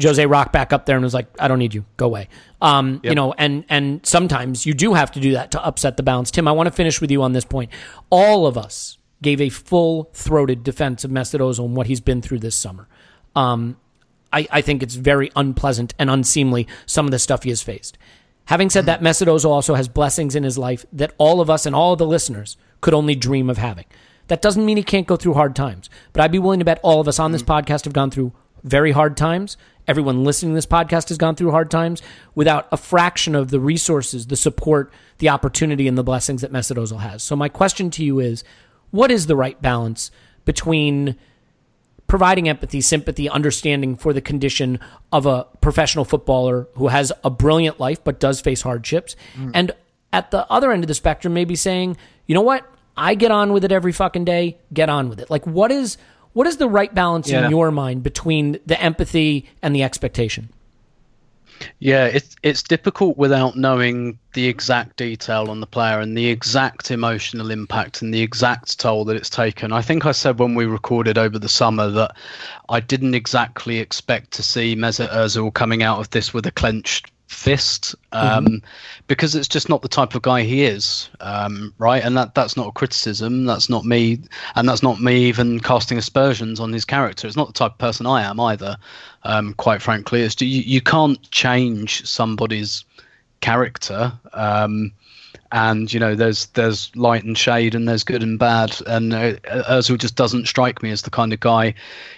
Jose 0.02 0.24
Rock 0.24 0.52
back 0.52 0.72
up 0.72 0.86
there 0.86 0.96
and 0.96 1.04
was 1.04 1.14
like, 1.14 1.26
"I 1.38 1.48
don't 1.48 1.58
need 1.58 1.74
you, 1.74 1.84
go 1.96 2.06
away." 2.06 2.28
Um, 2.62 3.00
You 3.10 3.14
know, 3.14 3.34
and 3.36 3.64
and 3.68 4.04
sometimes 4.06 4.64
you 4.64 4.74
do 4.74 4.94
have 4.94 5.12
to 5.12 5.20
do 5.20 5.32
that 5.32 5.50
to 5.52 5.64
upset 5.64 5.96
the 5.96 6.02
balance. 6.02 6.30
Tim, 6.30 6.48
I 6.48 6.52
want 6.52 6.66
to 6.66 6.70
finish 6.72 7.00
with 7.00 7.10
you 7.10 7.22
on 7.22 7.32
this 7.32 7.44
point. 7.44 7.70
All 8.10 8.46
of 8.46 8.56
us 8.56 8.98
gave 9.22 9.40
a 9.40 9.48
full 9.48 10.10
throated 10.12 10.62
defense 10.62 11.04
of 11.04 11.10
Mesut 11.10 11.40
Ozil 11.40 11.64
and 11.66 11.76
what 11.76 11.86
he's 11.86 12.00
been 12.00 12.22
through 12.22 12.38
this 12.38 12.54
summer. 12.56 12.86
Um, 13.34 13.76
I, 14.32 14.46
I 14.50 14.60
think 14.60 14.82
it's 14.82 14.94
very 14.94 15.30
unpleasant 15.36 15.94
and 15.98 16.10
unseemly 16.10 16.66
some 16.84 17.06
of 17.06 17.12
the 17.12 17.18
stuff 17.18 17.42
he 17.42 17.50
has 17.50 17.62
faced. 17.62 17.96
Having 18.46 18.70
said 18.70 18.86
that, 18.86 19.00
Mesut 19.00 19.26
Ozil 19.26 19.50
also 19.50 19.74
has 19.74 19.88
blessings 19.88 20.34
in 20.34 20.42
his 20.42 20.56
life 20.56 20.86
that 20.92 21.12
all 21.18 21.40
of 21.40 21.50
us 21.50 21.66
and 21.66 21.74
all 21.74 21.92
of 21.92 21.98
the 21.98 22.06
listeners 22.06 22.56
could 22.80 22.94
only 22.94 23.14
dream 23.14 23.50
of 23.50 23.58
having. 23.58 23.86
That 24.28 24.42
doesn't 24.42 24.64
mean 24.64 24.76
he 24.76 24.82
can't 24.82 25.06
go 25.06 25.16
through 25.16 25.34
hard 25.34 25.54
times, 25.56 25.88
but 26.12 26.22
I'd 26.22 26.32
be 26.32 26.38
willing 26.38 26.58
to 26.58 26.64
bet 26.64 26.80
all 26.82 27.00
of 27.00 27.08
us 27.08 27.18
on 27.18 27.32
this 27.32 27.42
podcast 27.42 27.84
have 27.84 27.92
gone 27.92 28.10
through 28.10 28.32
very 28.66 28.92
hard 28.92 29.16
times. 29.16 29.56
Everyone 29.88 30.24
listening 30.24 30.52
to 30.52 30.56
this 30.56 30.66
podcast 30.66 31.08
has 31.08 31.16
gone 31.16 31.36
through 31.36 31.52
hard 31.52 31.70
times 31.70 32.02
without 32.34 32.66
a 32.72 32.76
fraction 32.76 33.34
of 33.34 33.50
the 33.50 33.60
resources, 33.60 34.26
the 34.26 34.36
support, 34.36 34.92
the 35.18 35.28
opportunity, 35.28 35.86
and 35.86 35.96
the 35.96 36.02
blessings 36.02 36.42
that 36.42 36.52
Mesut 36.52 36.76
Ozil 36.76 37.00
has. 37.00 37.22
So 37.22 37.36
my 37.36 37.48
question 37.48 37.90
to 37.92 38.04
you 38.04 38.18
is, 38.18 38.42
what 38.90 39.10
is 39.10 39.26
the 39.26 39.36
right 39.36 39.60
balance 39.62 40.10
between 40.44 41.16
providing 42.06 42.48
empathy, 42.48 42.80
sympathy, 42.80 43.28
understanding 43.28 43.96
for 43.96 44.12
the 44.12 44.20
condition 44.20 44.78
of 45.12 45.26
a 45.26 45.44
professional 45.60 46.04
footballer 46.04 46.68
who 46.74 46.88
has 46.88 47.12
a 47.24 47.30
brilliant 47.30 47.80
life 47.80 48.02
but 48.04 48.20
does 48.20 48.40
face 48.40 48.62
hardships. 48.62 49.16
Mm. 49.34 49.50
And 49.54 49.72
at 50.12 50.30
the 50.30 50.50
other 50.50 50.72
end 50.72 50.84
of 50.84 50.88
the 50.88 50.94
spectrum, 50.94 51.34
maybe 51.34 51.56
saying, 51.56 51.96
you 52.26 52.34
know 52.34 52.42
what? 52.42 52.64
I 52.96 53.14
get 53.14 53.30
on 53.30 53.52
with 53.52 53.64
it 53.64 53.72
every 53.72 53.92
fucking 53.92 54.24
day. 54.24 54.58
Get 54.72 54.88
on 54.88 55.08
with 55.08 55.20
it. 55.20 55.30
Like, 55.30 55.46
what 55.46 55.70
is 55.70 55.98
what 56.36 56.46
is 56.46 56.58
the 56.58 56.68
right 56.68 56.94
balance 56.94 57.30
Yeah. 57.30 57.46
in 57.46 57.50
your 57.50 57.70
mind 57.70 58.02
between 58.02 58.58
the 58.66 58.78
empathy 58.78 59.46
and 59.62 59.74
the 59.74 59.82
expectation? 59.82 60.50
Yeah, 61.78 62.04
it's 62.04 62.36
it's 62.42 62.62
difficult 62.62 63.16
without 63.16 63.56
knowing 63.56 64.18
the 64.34 64.46
exact 64.46 64.98
detail 64.98 65.48
on 65.48 65.60
the 65.60 65.66
player 65.66 65.98
and 65.98 66.14
the 66.14 66.26
exact 66.26 66.90
emotional 66.90 67.50
impact 67.50 68.02
and 68.02 68.12
the 68.12 68.20
exact 68.20 68.78
toll 68.78 69.06
that 69.06 69.16
it's 69.16 69.30
taken. 69.30 69.72
I 69.72 69.80
think 69.80 70.04
I 70.04 70.12
said 70.12 70.38
when 70.38 70.54
we 70.54 70.66
recorded 70.66 71.16
over 71.16 71.38
the 71.38 71.48
summer 71.48 71.88
that 71.88 72.14
I 72.68 72.80
didn't 72.80 73.14
exactly 73.14 73.78
expect 73.78 74.32
to 74.32 74.42
see 74.42 74.76
Mesut 74.76 75.08
Ozil 75.08 75.54
coming 75.54 75.82
out 75.82 76.00
of 76.00 76.10
this 76.10 76.34
with 76.34 76.44
a 76.44 76.52
clenched 76.52 77.10
fist 77.26 77.94
um, 78.12 78.62
because 79.08 79.34
it's 79.34 79.48
just 79.48 79.68
not 79.68 79.82
the 79.82 79.88
type 79.88 80.14
of 80.14 80.22
guy 80.22 80.42
he 80.42 80.64
is, 80.64 81.08
um, 81.20 81.74
right? 81.78 82.02
And 82.02 82.16
that 82.16 82.34
that's 82.34 82.56
not 82.56 82.68
a 82.68 82.72
criticism. 82.72 83.44
That's 83.44 83.68
not 83.68 83.84
me, 83.84 84.20
and 84.54 84.68
that's 84.68 84.82
not 84.82 85.00
me 85.00 85.24
even 85.26 85.60
casting 85.60 85.98
aspersions 85.98 86.60
on 86.60 86.72
his 86.72 86.84
character. 86.84 87.26
It's 87.26 87.36
not 87.36 87.48
the 87.48 87.52
type 87.52 87.72
of 87.72 87.78
person 87.78 88.06
I 88.06 88.22
am 88.22 88.38
either. 88.40 88.76
Um, 89.24 89.54
quite 89.54 89.82
frankly, 89.82 90.22
it's 90.22 90.40
you, 90.40 90.46
you 90.62 90.80
can't 90.80 91.30
change 91.30 92.06
somebody's 92.06 92.84
character. 93.40 94.12
Um, 94.32 94.92
and 95.52 95.92
you 95.92 96.00
know, 96.00 96.14
there's 96.14 96.46
there's 96.46 96.94
light 96.96 97.24
and 97.24 97.36
shade, 97.36 97.74
and 97.74 97.88
there's 97.88 98.04
good 98.04 98.22
and 98.22 98.38
bad. 98.38 98.76
And 98.86 99.12
uh, 99.12 99.34
Özil 99.68 99.98
just 99.98 100.16
doesn't 100.16 100.46
strike 100.46 100.82
me 100.82 100.90
as 100.90 101.02
the 101.02 101.10
kind 101.10 101.32
of 101.32 101.40
guy. 101.40 101.74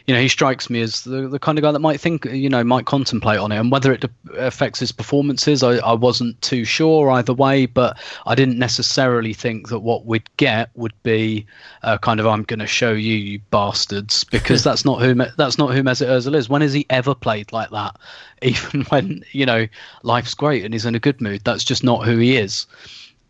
You 0.07 0.15
know, 0.15 0.21
he 0.21 0.29
strikes 0.29 0.71
me 0.71 0.81
as 0.81 1.05
the, 1.05 1.29
the 1.29 1.39
kind 1.39 1.59
of 1.59 1.63
guy 1.63 1.73
that 1.73 1.81
might 1.81 2.01
think, 2.01 2.25
you 2.27 2.49
know, 2.49 2.65
might 2.65 2.87
contemplate 2.87 3.39
on 3.39 3.53
it. 3.53 3.59
And 3.59 3.71
whether 3.71 3.93
it 3.93 4.05
affects 4.37 4.81
his 4.81 4.93
performances, 4.93 5.63
I, 5.63 5.77
I 5.77 5.93
wasn't 5.93 6.41
too 6.41 6.65
sure 6.65 7.11
either 7.11 7.35
way. 7.35 7.67
But 7.67 7.99
I 8.27 8.35
didn't 8.35 8.59
necessarily 8.59 9.35
think 9.35 9.69
that 9.69 9.81
what 9.81 10.07
we'd 10.07 10.29
get 10.37 10.71
would 10.75 10.95
be 11.03 11.47
uh, 11.83 11.99
kind 11.99 12.21
of 12.21 12.27
I'm 12.27 12.43
going 12.45 12.61
to 12.61 12.67
show 12.67 12.93
you, 12.93 13.15
you 13.15 13.41
bastards, 13.51 14.25
because 14.31 14.65
that's 14.65 14.85
not 14.85 15.01
who 15.01 15.15
that's 15.37 15.59
not 15.59 15.75
who 15.75 15.83
Mesut 15.83 16.09
Özil 16.09 16.35
is. 16.35 16.49
When 16.49 16.63
has 16.63 16.73
he 16.73 16.87
ever 16.91 17.15
played 17.15 17.53
like 17.53 17.71
that? 17.71 17.97
Even 18.43 18.83
when 18.85 19.25
you 19.33 19.47
know 19.47 19.67
life's 20.03 20.35
great 20.35 20.65
and 20.65 20.73
he's 20.73 20.87
in 20.87 20.95
a 20.95 21.01
good 21.01 21.21
mood, 21.21 21.43
that's 21.45 21.65
just 21.65 21.83
not 21.83 22.07
who 22.07 22.19
he 22.19 22.37
is. 22.37 22.67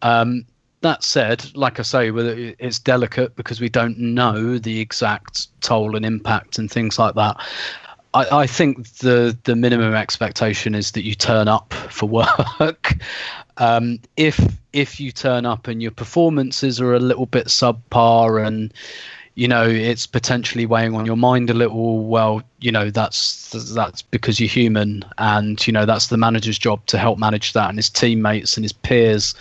Um, 0.02 0.44
that 0.80 1.02
said, 1.02 1.44
like 1.56 1.80
I 1.80 1.82
say, 1.82 2.08
it's 2.10 2.78
delicate 2.78 3.34
because 3.34 3.60
we 3.60 3.68
don't 3.68 3.98
know 3.98 4.58
the 4.58 4.80
exact 4.80 5.48
toll 5.60 5.96
and 5.96 6.04
impact 6.04 6.58
and 6.58 6.70
things 6.70 6.98
like 6.98 7.14
that. 7.16 7.36
I, 8.14 8.40
I 8.42 8.46
think 8.46 8.88
the 8.98 9.36
the 9.44 9.56
minimum 9.56 9.94
expectation 9.94 10.74
is 10.74 10.92
that 10.92 11.02
you 11.02 11.14
turn 11.14 11.48
up 11.48 11.72
for 11.72 12.06
work. 12.60 12.94
um, 13.56 13.98
if 14.16 14.40
if 14.72 15.00
you 15.00 15.12
turn 15.12 15.46
up 15.46 15.66
and 15.66 15.82
your 15.82 15.90
performances 15.90 16.80
are 16.80 16.94
a 16.94 17.00
little 17.00 17.26
bit 17.26 17.46
subpar 17.46 18.44
and 18.46 18.72
you 19.34 19.48
know 19.48 19.64
it's 19.64 20.06
potentially 20.06 20.66
weighing 20.66 20.94
on 20.94 21.06
your 21.06 21.16
mind 21.16 21.48
a 21.48 21.54
little 21.54 22.04
well 22.04 22.42
you 22.60 22.72
know 22.72 22.90
that's 22.90 23.50
that's 23.72 24.02
because 24.02 24.40
you're 24.40 24.48
human 24.48 25.04
and 25.18 25.64
you 25.66 25.72
know 25.72 25.86
that's 25.86 26.08
the 26.08 26.16
manager's 26.16 26.58
job 26.58 26.84
to 26.86 26.98
help 26.98 27.18
manage 27.18 27.52
that 27.52 27.68
and 27.68 27.78
his 27.78 27.88
teammates 27.88 28.56
and 28.56 28.64
his 28.64 28.72
peers 28.72 29.34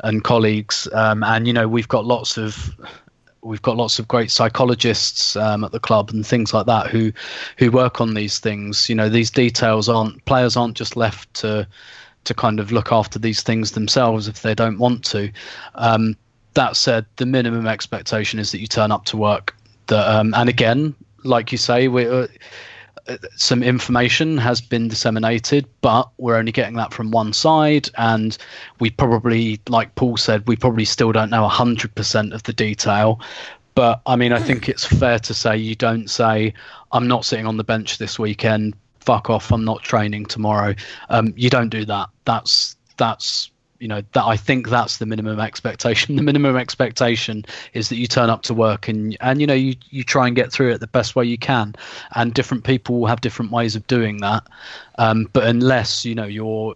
and 0.00 0.24
colleagues. 0.24 0.88
Um, 0.92 1.22
and 1.22 1.46
you 1.46 1.52
know 1.52 1.68
we've 1.68 1.88
got 1.88 2.04
lots 2.04 2.36
of 2.36 2.70
we've 3.42 3.62
got 3.62 3.76
lots 3.76 3.98
of 3.98 4.08
great 4.08 4.30
psychologists 4.30 5.36
um, 5.36 5.64
at 5.64 5.72
the 5.72 5.80
club 5.80 6.10
and 6.10 6.26
things 6.26 6.54
like 6.54 6.66
that 6.66 6.88
who 6.88 7.12
who 7.58 7.70
work 7.70 8.00
on 8.00 8.14
these 8.14 8.38
things. 8.38 8.88
You 8.88 8.94
know 8.94 9.08
these 9.08 9.30
details 9.30 9.88
aren't 9.88 10.24
players 10.24 10.56
aren't 10.56 10.76
just 10.76 10.96
left 10.96 11.32
to 11.34 11.66
to 12.24 12.34
kind 12.34 12.58
of 12.58 12.72
look 12.72 12.90
after 12.90 13.18
these 13.18 13.42
things 13.42 13.72
themselves 13.72 14.28
if 14.28 14.42
they 14.42 14.54
don't 14.54 14.78
want 14.78 15.04
to. 15.04 15.30
Um, 15.74 16.16
that 16.54 16.76
said, 16.76 17.04
the 17.16 17.26
minimum 17.26 17.66
expectation 17.66 18.38
is 18.38 18.52
that 18.52 18.60
you 18.60 18.66
turn 18.66 18.92
up 18.92 19.04
to 19.06 19.16
work. 19.16 19.54
That 19.88 20.08
um, 20.08 20.32
and 20.34 20.48
again, 20.48 20.94
like 21.24 21.52
you 21.52 21.58
say, 21.58 21.88
we 21.88 22.06
uh, 22.06 22.26
some 23.36 23.62
information 23.62 24.38
has 24.38 24.60
been 24.60 24.88
disseminated, 24.88 25.66
but 25.80 26.08
we're 26.18 26.36
only 26.36 26.52
getting 26.52 26.76
that 26.76 26.92
from 26.92 27.10
one 27.10 27.32
side, 27.32 27.88
and 27.96 28.36
we 28.80 28.90
probably, 28.90 29.60
like 29.68 29.94
Paul 29.94 30.16
said, 30.16 30.46
we 30.46 30.56
probably 30.56 30.84
still 30.84 31.12
don't 31.12 31.30
know 31.30 31.46
hundred 31.48 31.94
percent 31.94 32.32
of 32.32 32.42
the 32.44 32.52
detail. 32.52 33.20
But 33.74 34.00
I 34.06 34.16
mean, 34.16 34.32
I 34.32 34.38
think 34.38 34.68
it's 34.68 34.84
fair 34.84 35.18
to 35.18 35.34
say 35.34 35.56
you 35.56 35.74
don't 35.74 36.08
say, 36.08 36.54
"I'm 36.92 37.08
not 37.08 37.24
sitting 37.24 37.46
on 37.46 37.56
the 37.56 37.64
bench 37.64 37.98
this 37.98 38.18
weekend." 38.18 38.74
Fuck 39.00 39.28
off! 39.28 39.52
I'm 39.52 39.64
not 39.64 39.82
training 39.82 40.26
tomorrow. 40.26 40.74
Um, 41.10 41.34
you 41.36 41.50
don't 41.50 41.68
do 41.68 41.84
that. 41.84 42.08
That's 42.24 42.76
that's 42.96 43.50
you 43.84 43.88
know 43.88 44.02
that 44.12 44.24
I 44.24 44.38
think 44.38 44.70
that's 44.70 44.96
the 44.96 45.04
minimum 45.04 45.38
expectation. 45.38 46.16
The 46.16 46.22
minimum 46.22 46.56
expectation 46.56 47.44
is 47.74 47.90
that 47.90 47.96
you 47.96 48.06
turn 48.06 48.30
up 48.30 48.40
to 48.44 48.54
work 48.54 48.88
and 48.88 49.14
and 49.20 49.42
you 49.42 49.46
know 49.46 49.52
you 49.52 49.74
you 49.90 50.02
try 50.02 50.26
and 50.26 50.34
get 50.34 50.50
through 50.50 50.70
it 50.72 50.78
the 50.80 50.86
best 50.86 51.14
way 51.14 51.26
you 51.26 51.36
can. 51.36 51.74
And 52.14 52.32
different 52.32 52.64
people 52.64 52.98
will 52.98 53.08
have 53.08 53.20
different 53.20 53.52
ways 53.52 53.76
of 53.76 53.86
doing 53.86 54.22
that. 54.22 54.42
Um, 54.96 55.28
but 55.34 55.44
unless 55.44 56.06
you 56.06 56.14
know 56.14 56.24
you're 56.24 56.74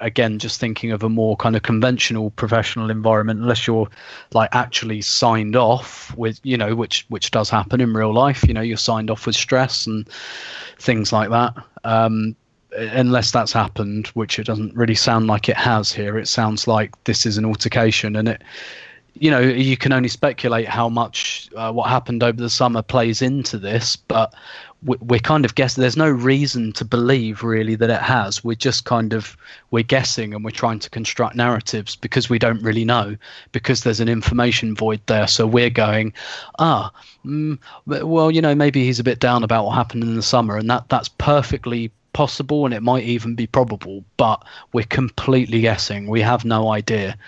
again 0.00 0.40
just 0.40 0.58
thinking 0.58 0.90
of 0.90 1.04
a 1.04 1.08
more 1.08 1.36
kind 1.36 1.54
of 1.54 1.62
conventional 1.62 2.30
professional 2.30 2.90
environment 2.90 3.38
unless 3.38 3.68
you're 3.68 3.88
like 4.32 4.48
actually 4.52 5.02
signed 5.02 5.54
off 5.54 6.12
with 6.16 6.40
you 6.42 6.56
know 6.56 6.74
which 6.74 7.06
which 7.08 7.30
does 7.30 7.50
happen 7.50 7.80
in 7.80 7.92
real 7.92 8.12
life 8.12 8.42
you 8.48 8.54
know 8.54 8.62
you're 8.62 8.76
signed 8.78 9.10
off 9.10 9.26
with 9.26 9.36
stress 9.36 9.86
and 9.86 10.08
things 10.78 11.12
like 11.12 11.28
that 11.28 11.54
um 11.84 12.34
unless 12.72 13.30
that's 13.30 13.52
happened, 13.52 14.08
which 14.08 14.38
it 14.38 14.46
doesn't 14.46 14.74
really 14.74 14.94
sound 14.94 15.26
like 15.26 15.48
it 15.48 15.56
has 15.56 15.92
here. 15.92 16.18
It 16.18 16.28
sounds 16.28 16.66
like 16.66 16.92
this 17.04 17.26
is 17.26 17.38
an 17.38 17.44
altercation, 17.44 18.16
and 18.16 18.28
it, 18.28 18.42
you 19.14 19.30
know, 19.30 19.40
you 19.40 19.76
can 19.76 19.92
only 19.92 20.08
speculate 20.08 20.68
how 20.68 20.88
much 20.88 21.48
uh, 21.56 21.72
what 21.72 21.88
happened 21.88 22.22
over 22.22 22.40
the 22.40 22.50
summer 22.50 22.82
plays 22.82 23.22
into 23.22 23.58
this, 23.58 23.96
but 23.96 24.34
we- 24.84 24.98
we're 25.00 25.20
kind 25.20 25.44
of 25.46 25.54
guessing. 25.54 25.80
There's 25.80 25.96
no 25.96 26.10
reason 26.10 26.72
to 26.72 26.84
believe 26.84 27.42
really 27.42 27.76
that 27.76 27.88
it 27.88 28.02
has. 28.02 28.44
We're 28.44 28.56
just 28.56 28.84
kind 28.84 29.14
of 29.14 29.36
we're 29.70 29.82
guessing 29.82 30.34
and 30.34 30.44
we're 30.44 30.50
trying 30.50 30.80
to 30.80 30.90
construct 30.90 31.34
narratives 31.34 31.96
because 31.96 32.28
we 32.28 32.38
don't 32.38 32.62
really 32.62 32.84
know 32.84 33.16
because 33.52 33.82
there's 33.82 34.00
an 34.00 34.08
information 34.08 34.74
void 34.76 35.00
there. 35.06 35.26
So 35.26 35.46
we're 35.46 35.70
going, 35.70 36.12
ah, 36.58 36.92
mm, 37.24 37.58
well, 37.86 38.30
you 38.30 38.42
know, 38.42 38.54
maybe 38.54 38.84
he's 38.84 39.00
a 39.00 39.04
bit 39.04 39.18
down 39.18 39.42
about 39.42 39.64
what 39.64 39.74
happened 39.74 40.02
in 40.02 40.14
the 40.14 40.22
summer, 40.22 40.56
and 40.56 40.68
that 40.68 40.88
that's 40.90 41.08
perfectly 41.08 41.90
possible 42.16 42.64
and 42.64 42.72
it 42.72 42.82
might 42.82 43.04
even 43.04 43.34
be 43.34 43.46
probable, 43.46 44.02
but 44.16 44.42
we're 44.72 44.86
completely 44.86 45.60
guessing. 45.60 46.08
We 46.08 46.22
have 46.22 46.46
no 46.46 46.72
idea. 46.72 47.18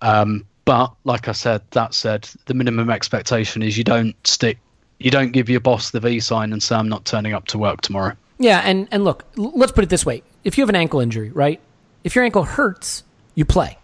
Um, 0.00 0.46
but 0.64 0.94
like 1.04 1.28
I 1.28 1.32
said, 1.32 1.60
that 1.72 1.92
said, 1.92 2.30
the 2.46 2.54
minimum 2.54 2.88
expectation 2.88 3.62
is 3.62 3.76
you 3.76 3.84
don't 3.84 4.16
stick, 4.26 4.56
you 4.98 5.10
don't 5.10 5.32
give 5.32 5.50
your 5.50 5.60
boss 5.60 5.90
the 5.90 6.00
V 6.00 6.18
sign 6.18 6.54
and 6.54 6.62
say 6.62 6.76
I'm 6.76 6.88
not 6.88 7.04
turning 7.04 7.34
up 7.34 7.44
to 7.48 7.58
work 7.58 7.82
tomorrow. 7.82 8.16
Yeah, 8.38 8.62
and 8.64 8.88
and 8.90 9.04
look, 9.04 9.26
let's 9.36 9.70
put 9.70 9.84
it 9.84 9.90
this 9.90 10.06
way: 10.06 10.22
if 10.44 10.56
you 10.56 10.62
have 10.62 10.70
an 10.70 10.76
ankle 10.76 11.00
injury, 11.00 11.30
right? 11.30 11.60
If 12.02 12.16
your 12.16 12.24
ankle 12.24 12.44
hurts, 12.44 13.04
you 13.34 13.44
play. 13.44 13.76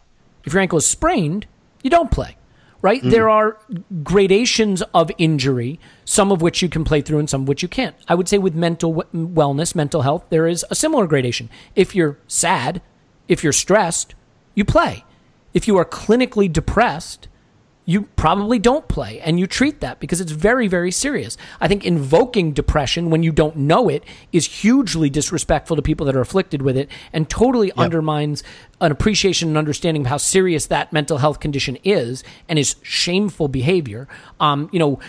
If 0.44 0.54
your 0.54 0.62
ankle 0.62 0.78
is 0.78 0.86
sprained, 0.86 1.46
you 1.82 1.90
don't 1.90 2.10
play. 2.10 2.37
Right? 2.80 3.00
Mm-hmm. 3.00 3.10
There 3.10 3.28
are 3.28 3.58
gradations 4.04 4.82
of 4.94 5.10
injury, 5.18 5.80
some 6.04 6.30
of 6.30 6.40
which 6.40 6.62
you 6.62 6.68
can 6.68 6.84
play 6.84 7.00
through 7.00 7.18
and 7.18 7.28
some 7.28 7.42
of 7.42 7.48
which 7.48 7.62
you 7.62 7.68
can't. 7.68 7.96
I 8.06 8.14
would 8.14 8.28
say 8.28 8.38
with 8.38 8.54
mental 8.54 8.94
w- 8.94 9.28
wellness, 9.28 9.74
mental 9.74 10.02
health, 10.02 10.24
there 10.30 10.46
is 10.46 10.64
a 10.70 10.74
similar 10.74 11.06
gradation. 11.06 11.50
If 11.74 11.94
you're 11.94 12.18
sad, 12.28 12.80
if 13.26 13.42
you're 13.42 13.52
stressed, 13.52 14.14
you 14.54 14.64
play. 14.64 15.04
If 15.54 15.66
you 15.66 15.76
are 15.76 15.84
clinically 15.84 16.52
depressed, 16.52 17.27
you 17.88 18.02
probably 18.16 18.58
don't 18.58 18.86
play 18.86 19.18
and 19.20 19.40
you 19.40 19.46
treat 19.46 19.80
that 19.80 19.98
because 19.98 20.20
it's 20.20 20.32
very, 20.32 20.68
very 20.68 20.90
serious. 20.90 21.38
I 21.58 21.68
think 21.68 21.86
invoking 21.86 22.52
depression 22.52 23.08
when 23.08 23.22
you 23.22 23.32
don't 23.32 23.56
know 23.56 23.88
it 23.88 24.04
is 24.30 24.44
hugely 24.44 25.08
disrespectful 25.08 25.74
to 25.74 25.80
people 25.80 26.04
that 26.04 26.14
are 26.14 26.20
afflicted 26.20 26.60
with 26.60 26.76
it 26.76 26.90
and 27.14 27.30
totally 27.30 27.72
undermines 27.78 28.44
an 28.82 28.92
appreciation 28.92 29.48
and 29.48 29.56
understanding 29.56 30.02
of 30.02 30.08
how 30.08 30.18
serious 30.18 30.66
that 30.66 30.92
mental 30.92 31.16
health 31.16 31.40
condition 31.40 31.78
is 31.82 32.22
and 32.46 32.58
is 32.58 32.76
shameful 32.82 33.48
behavior. 33.48 34.06
Um, 34.38 34.68
you 34.70 34.78
know, 34.78 35.00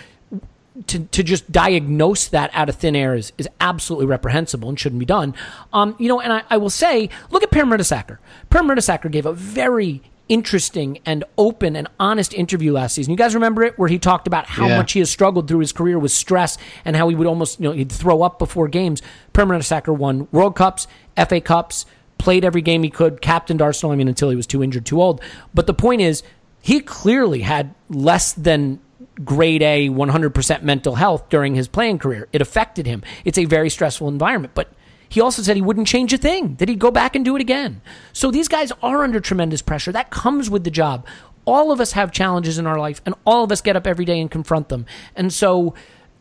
to, 0.86 1.00
to 1.00 1.22
just 1.22 1.52
diagnose 1.52 2.28
that 2.28 2.48
out 2.54 2.70
of 2.70 2.76
thin 2.76 2.96
air 2.96 3.14
is, 3.14 3.34
is 3.36 3.46
absolutely 3.60 4.06
reprehensible 4.06 4.70
and 4.70 4.80
shouldn't 4.80 5.00
be 5.00 5.04
done. 5.04 5.34
Um, 5.74 5.96
you 5.98 6.08
know, 6.08 6.18
and 6.18 6.32
I, 6.32 6.44
I 6.48 6.56
will 6.56 6.70
say, 6.70 7.10
look 7.30 7.42
at 7.42 7.50
Per 7.50 7.64
Mertesacker. 7.64 8.16
Per 8.48 8.60
Mertesacker 8.60 9.10
gave 9.10 9.26
a 9.26 9.34
very 9.34 10.00
interesting 10.30 11.00
and 11.04 11.24
open 11.36 11.74
and 11.76 11.88
honest 11.98 12.32
interview 12.32 12.72
last 12.72 12.94
season. 12.94 13.10
You 13.10 13.16
guys 13.16 13.34
remember 13.34 13.64
it 13.64 13.76
where 13.78 13.88
he 13.88 13.98
talked 13.98 14.26
about 14.28 14.46
how 14.46 14.68
Yeah. 14.68 14.76
much 14.78 14.92
he 14.92 15.00
has 15.00 15.10
struggled 15.10 15.48
through 15.48 15.58
his 15.58 15.72
career 15.72 15.98
with 15.98 16.12
stress 16.12 16.56
and 16.84 16.94
how 16.96 17.08
he 17.08 17.16
would 17.16 17.26
almost, 17.26 17.60
you 17.60 17.68
know, 17.68 17.72
he'd 17.74 17.90
throw 17.90 18.22
up 18.22 18.38
before 18.38 18.68
games. 18.68 19.02
Per 19.32 19.44
Mertesacker 19.44 19.94
won 19.94 20.28
World 20.30 20.54
Cups, 20.54 20.86
FA 21.16 21.40
Cups, 21.40 21.84
played 22.16 22.44
every 22.44 22.62
game 22.62 22.82
he 22.84 22.90
could, 22.90 23.20
captained 23.20 23.60
Arsenal, 23.60 23.92
I 23.92 23.96
mean, 23.96 24.06
until 24.08 24.30
he 24.30 24.36
was 24.36 24.46
too 24.46 24.62
injured, 24.62 24.86
too 24.86 25.02
old. 25.02 25.20
But 25.52 25.66
the 25.66 25.74
point 25.74 26.00
is, 26.00 26.22
he 26.62 26.78
clearly 26.80 27.40
had 27.40 27.74
less 27.88 28.32
than 28.32 28.78
grade 29.24 29.62
A 29.62 29.88
100% 29.88 30.62
mental 30.62 30.94
health 30.94 31.28
during 31.28 31.56
his 31.56 31.66
playing 31.66 31.98
career. 31.98 32.28
It 32.32 32.40
affected 32.40 32.86
him. 32.86 33.02
It's 33.24 33.36
a 33.36 33.46
very 33.46 33.68
stressful 33.68 34.06
environment, 34.08 34.52
but 34.54 34.68
he 35.10 35.20
also 35.20 35.42
said 35.42 35.56
he 35.56 35.62
wouldn't 35.62 35.88
change 35.88 36.12
a 36.14 36.16
thing, 36.16 36.54
that 36.56 36.68
he'd 36.68 36.78
go 36.78 36.90
back 36.90 37.14
and 37.14 37.24
do 37.24 37.36
it 37.36 37.42
again. 37.42 37.82
So 38.12 38.30
these 38.30 38.48
guys 38.48 38.72
are 38.82 39.02
under 39.04 39.20
tremendous 39.20 39.60
pressure. 39.60 39.92
That 39.92 40.10
comes 40.10 40.48
with 40.48 40.64
the 40.64 40.70
job. 40.70 41.04
All 41.44 41.72
of 41.72 41.80
us 41.80 41.92
have 41.92 42.12
challenges 42.12 42.58
in 42.58 42.66
our 42.66 42.78
life, 42.78 43.02
and 43.04 43.14
all 43.26 43.42
of 43.42 43.50
us 43.50 43.60
get 43.60 43.76
up 43.76 43.86
every 43.86 44.04
day 44.04 44.20
and 44.20 44.30
confront 44.30 44.68
them. 44.68 44.86
And 45.16 45.32
so 45.32 45.74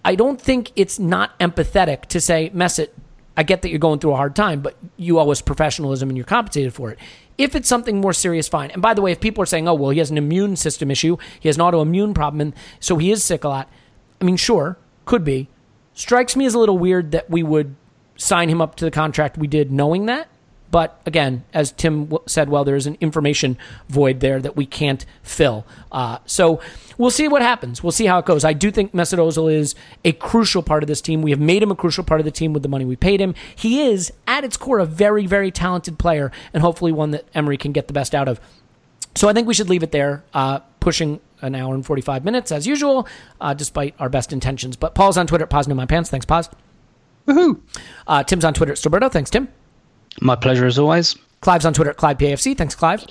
I 0.04 0.16
don't 0.16 0.42
think 0.42 0.72
it's 0.76 0.98
not 0.98 1.38
empathetic 1.40 2.08
to 2.08 2.20
say, 2.20 2.50
Mesut, 2.50 2.90
I 3.38 3.44
get 3.44 3.62
that 3.62 3.70
you're 3.70 3.80
going 3.80 4.00
through 4.00 4.14
a 4.14 4.18
hard 4.18 4.36
time, 4.36 4.62
but 4.62 4.76
you 4.98 5.20
owe 5.20 5.30
us 5.30 5.42
professionalism 5.42 6.10
and 6.10 6.18
you're 6.18 6.26
compensated 6.26 6.74
for 6.74 6.90
it. 6.92 7.00
If 7.38 7.56
it's 7.56 7.70
something 7.70 8.02
more 8.02 8.12
serious, 8.12 8.48
fine. 8.48 8.72
And 8.72 8.82
by 8.82 8.94
the 8.94 9.02
way, 9.02 9.12
if 9.12 9.22
people 9.22 9.44
are 9.44 9.46
saying, 9.46 9.68
oh, 9.68 9.76
well, 9.76 9.92
he 9.92 10.00
has 10.00 10.12
an 10.12 10.18
immune 10.18 10.56
system 10.56 10.90
issue, 10.90 11.16
he 11.40 11.48
has 11.48 11.58
an 11.58 11.64
autoimmune 11.64 12.14
problem, 12.16 12.42
and 12.42 12.54
so 12.80 12.98
he 12.98 13.12
is 13.12 13.24
sick 13.24 13.44
a 13.44 13.50
lot, 13.50 13.70
I 14.20 14.26
mean, 14.26 14.36
sure, 14.36 14.78
could 15.06 15.24
be. 15.24 15.48
Strikes 15.94 16.36
me 16.36 16.46
as 16.46 16.54
a 16.54 16.60
little 16.60 16.78
weird 16.78 17.12
that 17.12 17.30
we 17.30 17.44
would 17.44 17.76
sign 18.20 18.50
him 18.50 18.62
up 18.62 18.76
to 18.76 18.86
the 18.86 18.92
contract 18.92 19.38
we 19.38 19.48
did 19.48 19.72
knowing 19.72 20.06
that. 20.06 20.28
But 20.72 21.02
again, 21.06 21.46
as 21.52 21.72
Tim 21.72 22.16
said, 22.28 22.50
well, 22.50 22.64
there 22.64 22.76
is 22.76 22.86
an 22.86 22.96
information 23.02 23.58
void 23.88 24.20
there 24.20 24.40
that 24.40 24.56
we 24.56 24.68
can't 24.68 25.04
fill. 25.24 25.66
Uh, 25.92 26.20
so 26.28 26.62
we'll 26.98 27.10
see 27.10 27.28
what 27.28 27.42
happens. 27.42 27.82
We'll 27.82 27.92
see 27.92 28.06
how 28.06 28.20
it 28.20 28.26
goes. 28.26 28.46
I 28.46 28.54
do 28.54 28.70
think 28.70 28.94
Mesut 28.94 29.18
Ozil 29.18 29.52
is 29.52 29.74
a 30.06 30.12
crucial 30.12 30.62
part 30.62 30.84
of 30.84 30.88
this 30.88 31.02
team. 31.02 31.24
We 31.24 31.32
have 31.32 31.40
made 31.40 31.64
him 31.64 31.72
a 31.72 31.76
crucial 31.76 32.04
part 32.04 32.22
of 32.22 32.26
the 32.26 32.32
team 32.32 32.54
with 32.54 32.62
the 32.62 32.70
money 32.70 32.86
we 32.86 32.96
paid 32.96 33.20
him. 33.20 33.34
He 33.56 33.82
is, 33.82 34.14
at 34.28 34.44
its 34.44 34.58
core, 34.58 34.78
a 34.78 34.86
very, 34.86 35.26
very 35.26 35.50
talented 35.50 35.98
player, 35.98 36.32
and 36.54 36.62
hopefully 36.62 36.92
one 36.92 37.12
that 37.12 37.26
Emery 37.34 37.58
can 37.58 37.72
get 37.72 37.88
the 37.88 37.94
best 37.94 38.14
out 38.14 38.28
of. 38.28 38.40
So 39.16 39.28
I 39.28 39.34
think 39.34 39.48
we 39.48 39.56
should 39.56 39.70
leave 39.70 39.82
it 39.82 39.92
there, 39.92 40.24
uh, 40.36 40.60
pushing 40.80 41.20
an 41.42 41.56
hour 41.56 41.74
and 41.74 41.84
45 41.84 42.24
minutes 42.24 42.52
as 42.52 42.68
usual, 42.68 43.08
uh, 43.42 43.56
despite 43.56 43.96
our 43.98 44.10
best 44.10 44.32
intentions. 44.32 44.76
But 44.76 44.94
Paul's 44.94 45.18
on 45.18 45.26
Twitter 45.26 45.48
at 45.50 45.68
No 45.68 45.74
My 45.74 45.88
Pants. 45.88 46.12
Thanks, 46.12 46.28
Paz. 46.28 46.48
Woohoo! 47.30 47.62
Uh, 48.08 48.24
Tim's 48.24 48.44
on 48.44 48.54
Twitter 48.54 48.72
at 48.72 48.78
Stillberto. 48.78 49.12
Thanks, 49.12 49.30
Tim. 49.30 49.48
My 50.22 50.36
pleasure 50.36 50.66
as 50.66 50.80
always. 50.80 51.16
Clive's 51.42 51.66
on 51.66 51.74
Twitter 51.74 51.92
at 51.92 51.98
ClivePAFC. 51.98 52.58
Thanks, 52.58 52.76
Clive. 52.76 53.06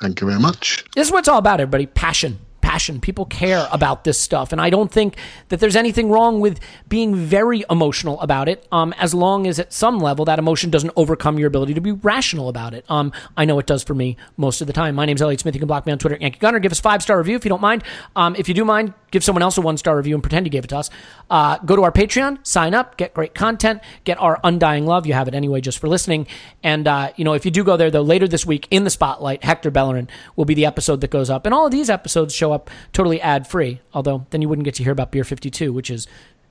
Thank 0.00 0.20
you 0.20 0.28
very 0.28 0.38
much. 0.38 0.84
This 0.94 1.08
is 1.08 1.12
what 1.12 1.20
it's 1.20 1.28
all 1.28 1.38
about, 1.38 1.60
everybody. 1.60 1.86
Passion. 1.86 2.38
Passion. 2.60 3.00
People 3.00 3.24
care 3.24 3.66
about 3.72 4.04
this 4.04 4.20
stuff. 4.20 4.52
And 4.52 4.60
I 4.60 4.68
don't 4.68 4.92
think 4.92 5.16
that 5.48 5.58
there's 5.58 5.74
anything 5.74 6.10
wrong 6.10 6.38
with 6.38 6.60
being 6.88 7.16
very 7.16 7.64
emotional 7.70 8.20
about 8.20 8.48
it, 8.48 8.66
um, 8.70 8.92
as 8.98 9.14
long 9.14 9.46
as 9.46 9.58
at 9.58 9.72
some 9.72 9.98
level 9.98 10.24
that 10.26 10.38
emotion 10.38 10.68
doesn't 10.70 10.92
overcome 10.94 11.38
your 11.38 11.48
ability 11.48 11.72
to 11.74 11.80
be 11.80 11.92
rational 11.92 12.48
about 12.48 12.74
it. 12.74 12.84
Um, 12.90 13.10
I 13.36 13.46
know 13.46 13.58
it 13.58 13.66
does 13.66 13.82
for 13.82 13.94
me 13.94 14.16
most 14.36 14.60
of 14.60 14.66
the 14.66 14.72
time. 14.74 14.94
My 14.94 15.06
name's 15.06 15.22
Elliot 15.22 15.40
Smith. 15.40 15.54
You 15.54 15.60
can 15.60 15.66
block 15.66 15.86
me 15.86 15.92
on 15.92 15.98
Twitter 15.98 16.16
at 16.16 16.20
Yankee 16.20 16.38
Gunner. 16.40 16.58
Give 16.58 16.70
us 16.70 16.78
five 16.78 17.02
star 17.02 17.16
review 17.16 17.36
if 17.36 17.44
you 17.44 17.48
don't 17.48 17.62
mind. 17.62 17.82
Um, 18.14 18.36
if 18.36 18.48
you 18.48 18.54
do 18.54 18.64
mind, 18.66 18.92
give 19.10 19.24
someone 19.24 19.42
else 19.42 19.58
a 19.58 19.60
one 19.60 19.76
star 19.76 19.96
review 19.96 20.14
and 20.14 20.22
pretend 20.22 20.46
you 20.46 20.50
gave 20.50 20.64
it 20.64 20.68
to 20.68 20.78
us. 20.78 20.90
Uh, 21.30 21.58
go 21.58 21.76
to 21.76 21.82
our 21.82 21.92
Patreon, 21.92 22.44
sign 22.46 22.74
up, 22.74 22.96
get 22.96 23.14
great 23.14 23.34
content, 23.34 23.82
get 24.04 24.20
our 24.20 24.38
undying 24.44 24.86
love. 24.86 25.06
You 25.06 25.14
have 25.14 25.28
it 25.28 25.34
anyway 25.34 25.60
just 25.60 25.78
for 25.78 25.88
listening. 25.88 26.26
And, 26.62 26.86
uh, 26.86 27.12
you 27.16 27.24
know, 27.24 27.34
if 27.34 27.44
you 27.44 27.50
do 27.50 27.64
go 27.64 27.76
there, 27.76 27.90
though, 27.90 28.02
later 28.02 28.28
this 28.28 28.46
week 28.46 28.68
in 28.70 28.84
the 28.84 28.90
spotlight, 28.90 29.44
Hector 29.44 29.70
Bellerin 29.70 30.08
will 30.36 30.44
be 30.44 30.54
the 30.54 30.66
episode 30.66 31.00
that 31.00 31.10
goes 31.10 31.30
up. 31.30 31.46
And 31.46 31.54
all 31.54 31.66
of 31.66 31.72
these 31.72 31.90
episodes 31.90 32.34
show 32.34 32.52
up 32.52 32.70
totally 32.92 33.20
ad 33.20 33.46
free, 33.46 33.80
although 33.92 34.26
then 34.30 34.42
you 34.42 34.48
wouldn't 34.48 34.64
get 34.64 34.74
to 34.76 34.82
hear 34.82 34.92
about 34.92 35.12
Beer 35.12 35.24
52, 35.24 35.72
which 35.72 35.90
is 35.90 36.06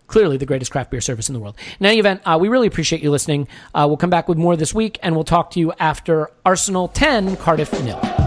clearly 0.08 0.38
the 0.38 0.46
greatest 0.46 0.72
craft 0.72 0.90
beer 0.90 1.02
service 1.02 1.30
in 1.30 1.34
the 1.34 1.40
world. 1.40 1.56
In 1.80 1.86
any 1.86 2.00
event, 2.00 2.22
uh, 2.26 2.38
we 2.40 2.48
really 2.48 2.68
appreciate 2.68 3.04
you 3.04 3.12
listening. 3.12 3.48
Uh, 3.74 3.86
we'll 3.88 3.98
come 3.98 4.10
back 4.10 4.28
with 4.28 4.38
more 4.38 4.56
this 4.56 4.74
week, 4.74 4.98
and 5.04 5.16
we'll 5.16 5.24
talk 5.24 5.52
to 5.52 5.60
you 5.60 5.74
after 5.80 6.32
Arsenal 6.46 6.88
10, 6.88 7.36
Cardiff 7.38 7.72
nil. 7.84 8.27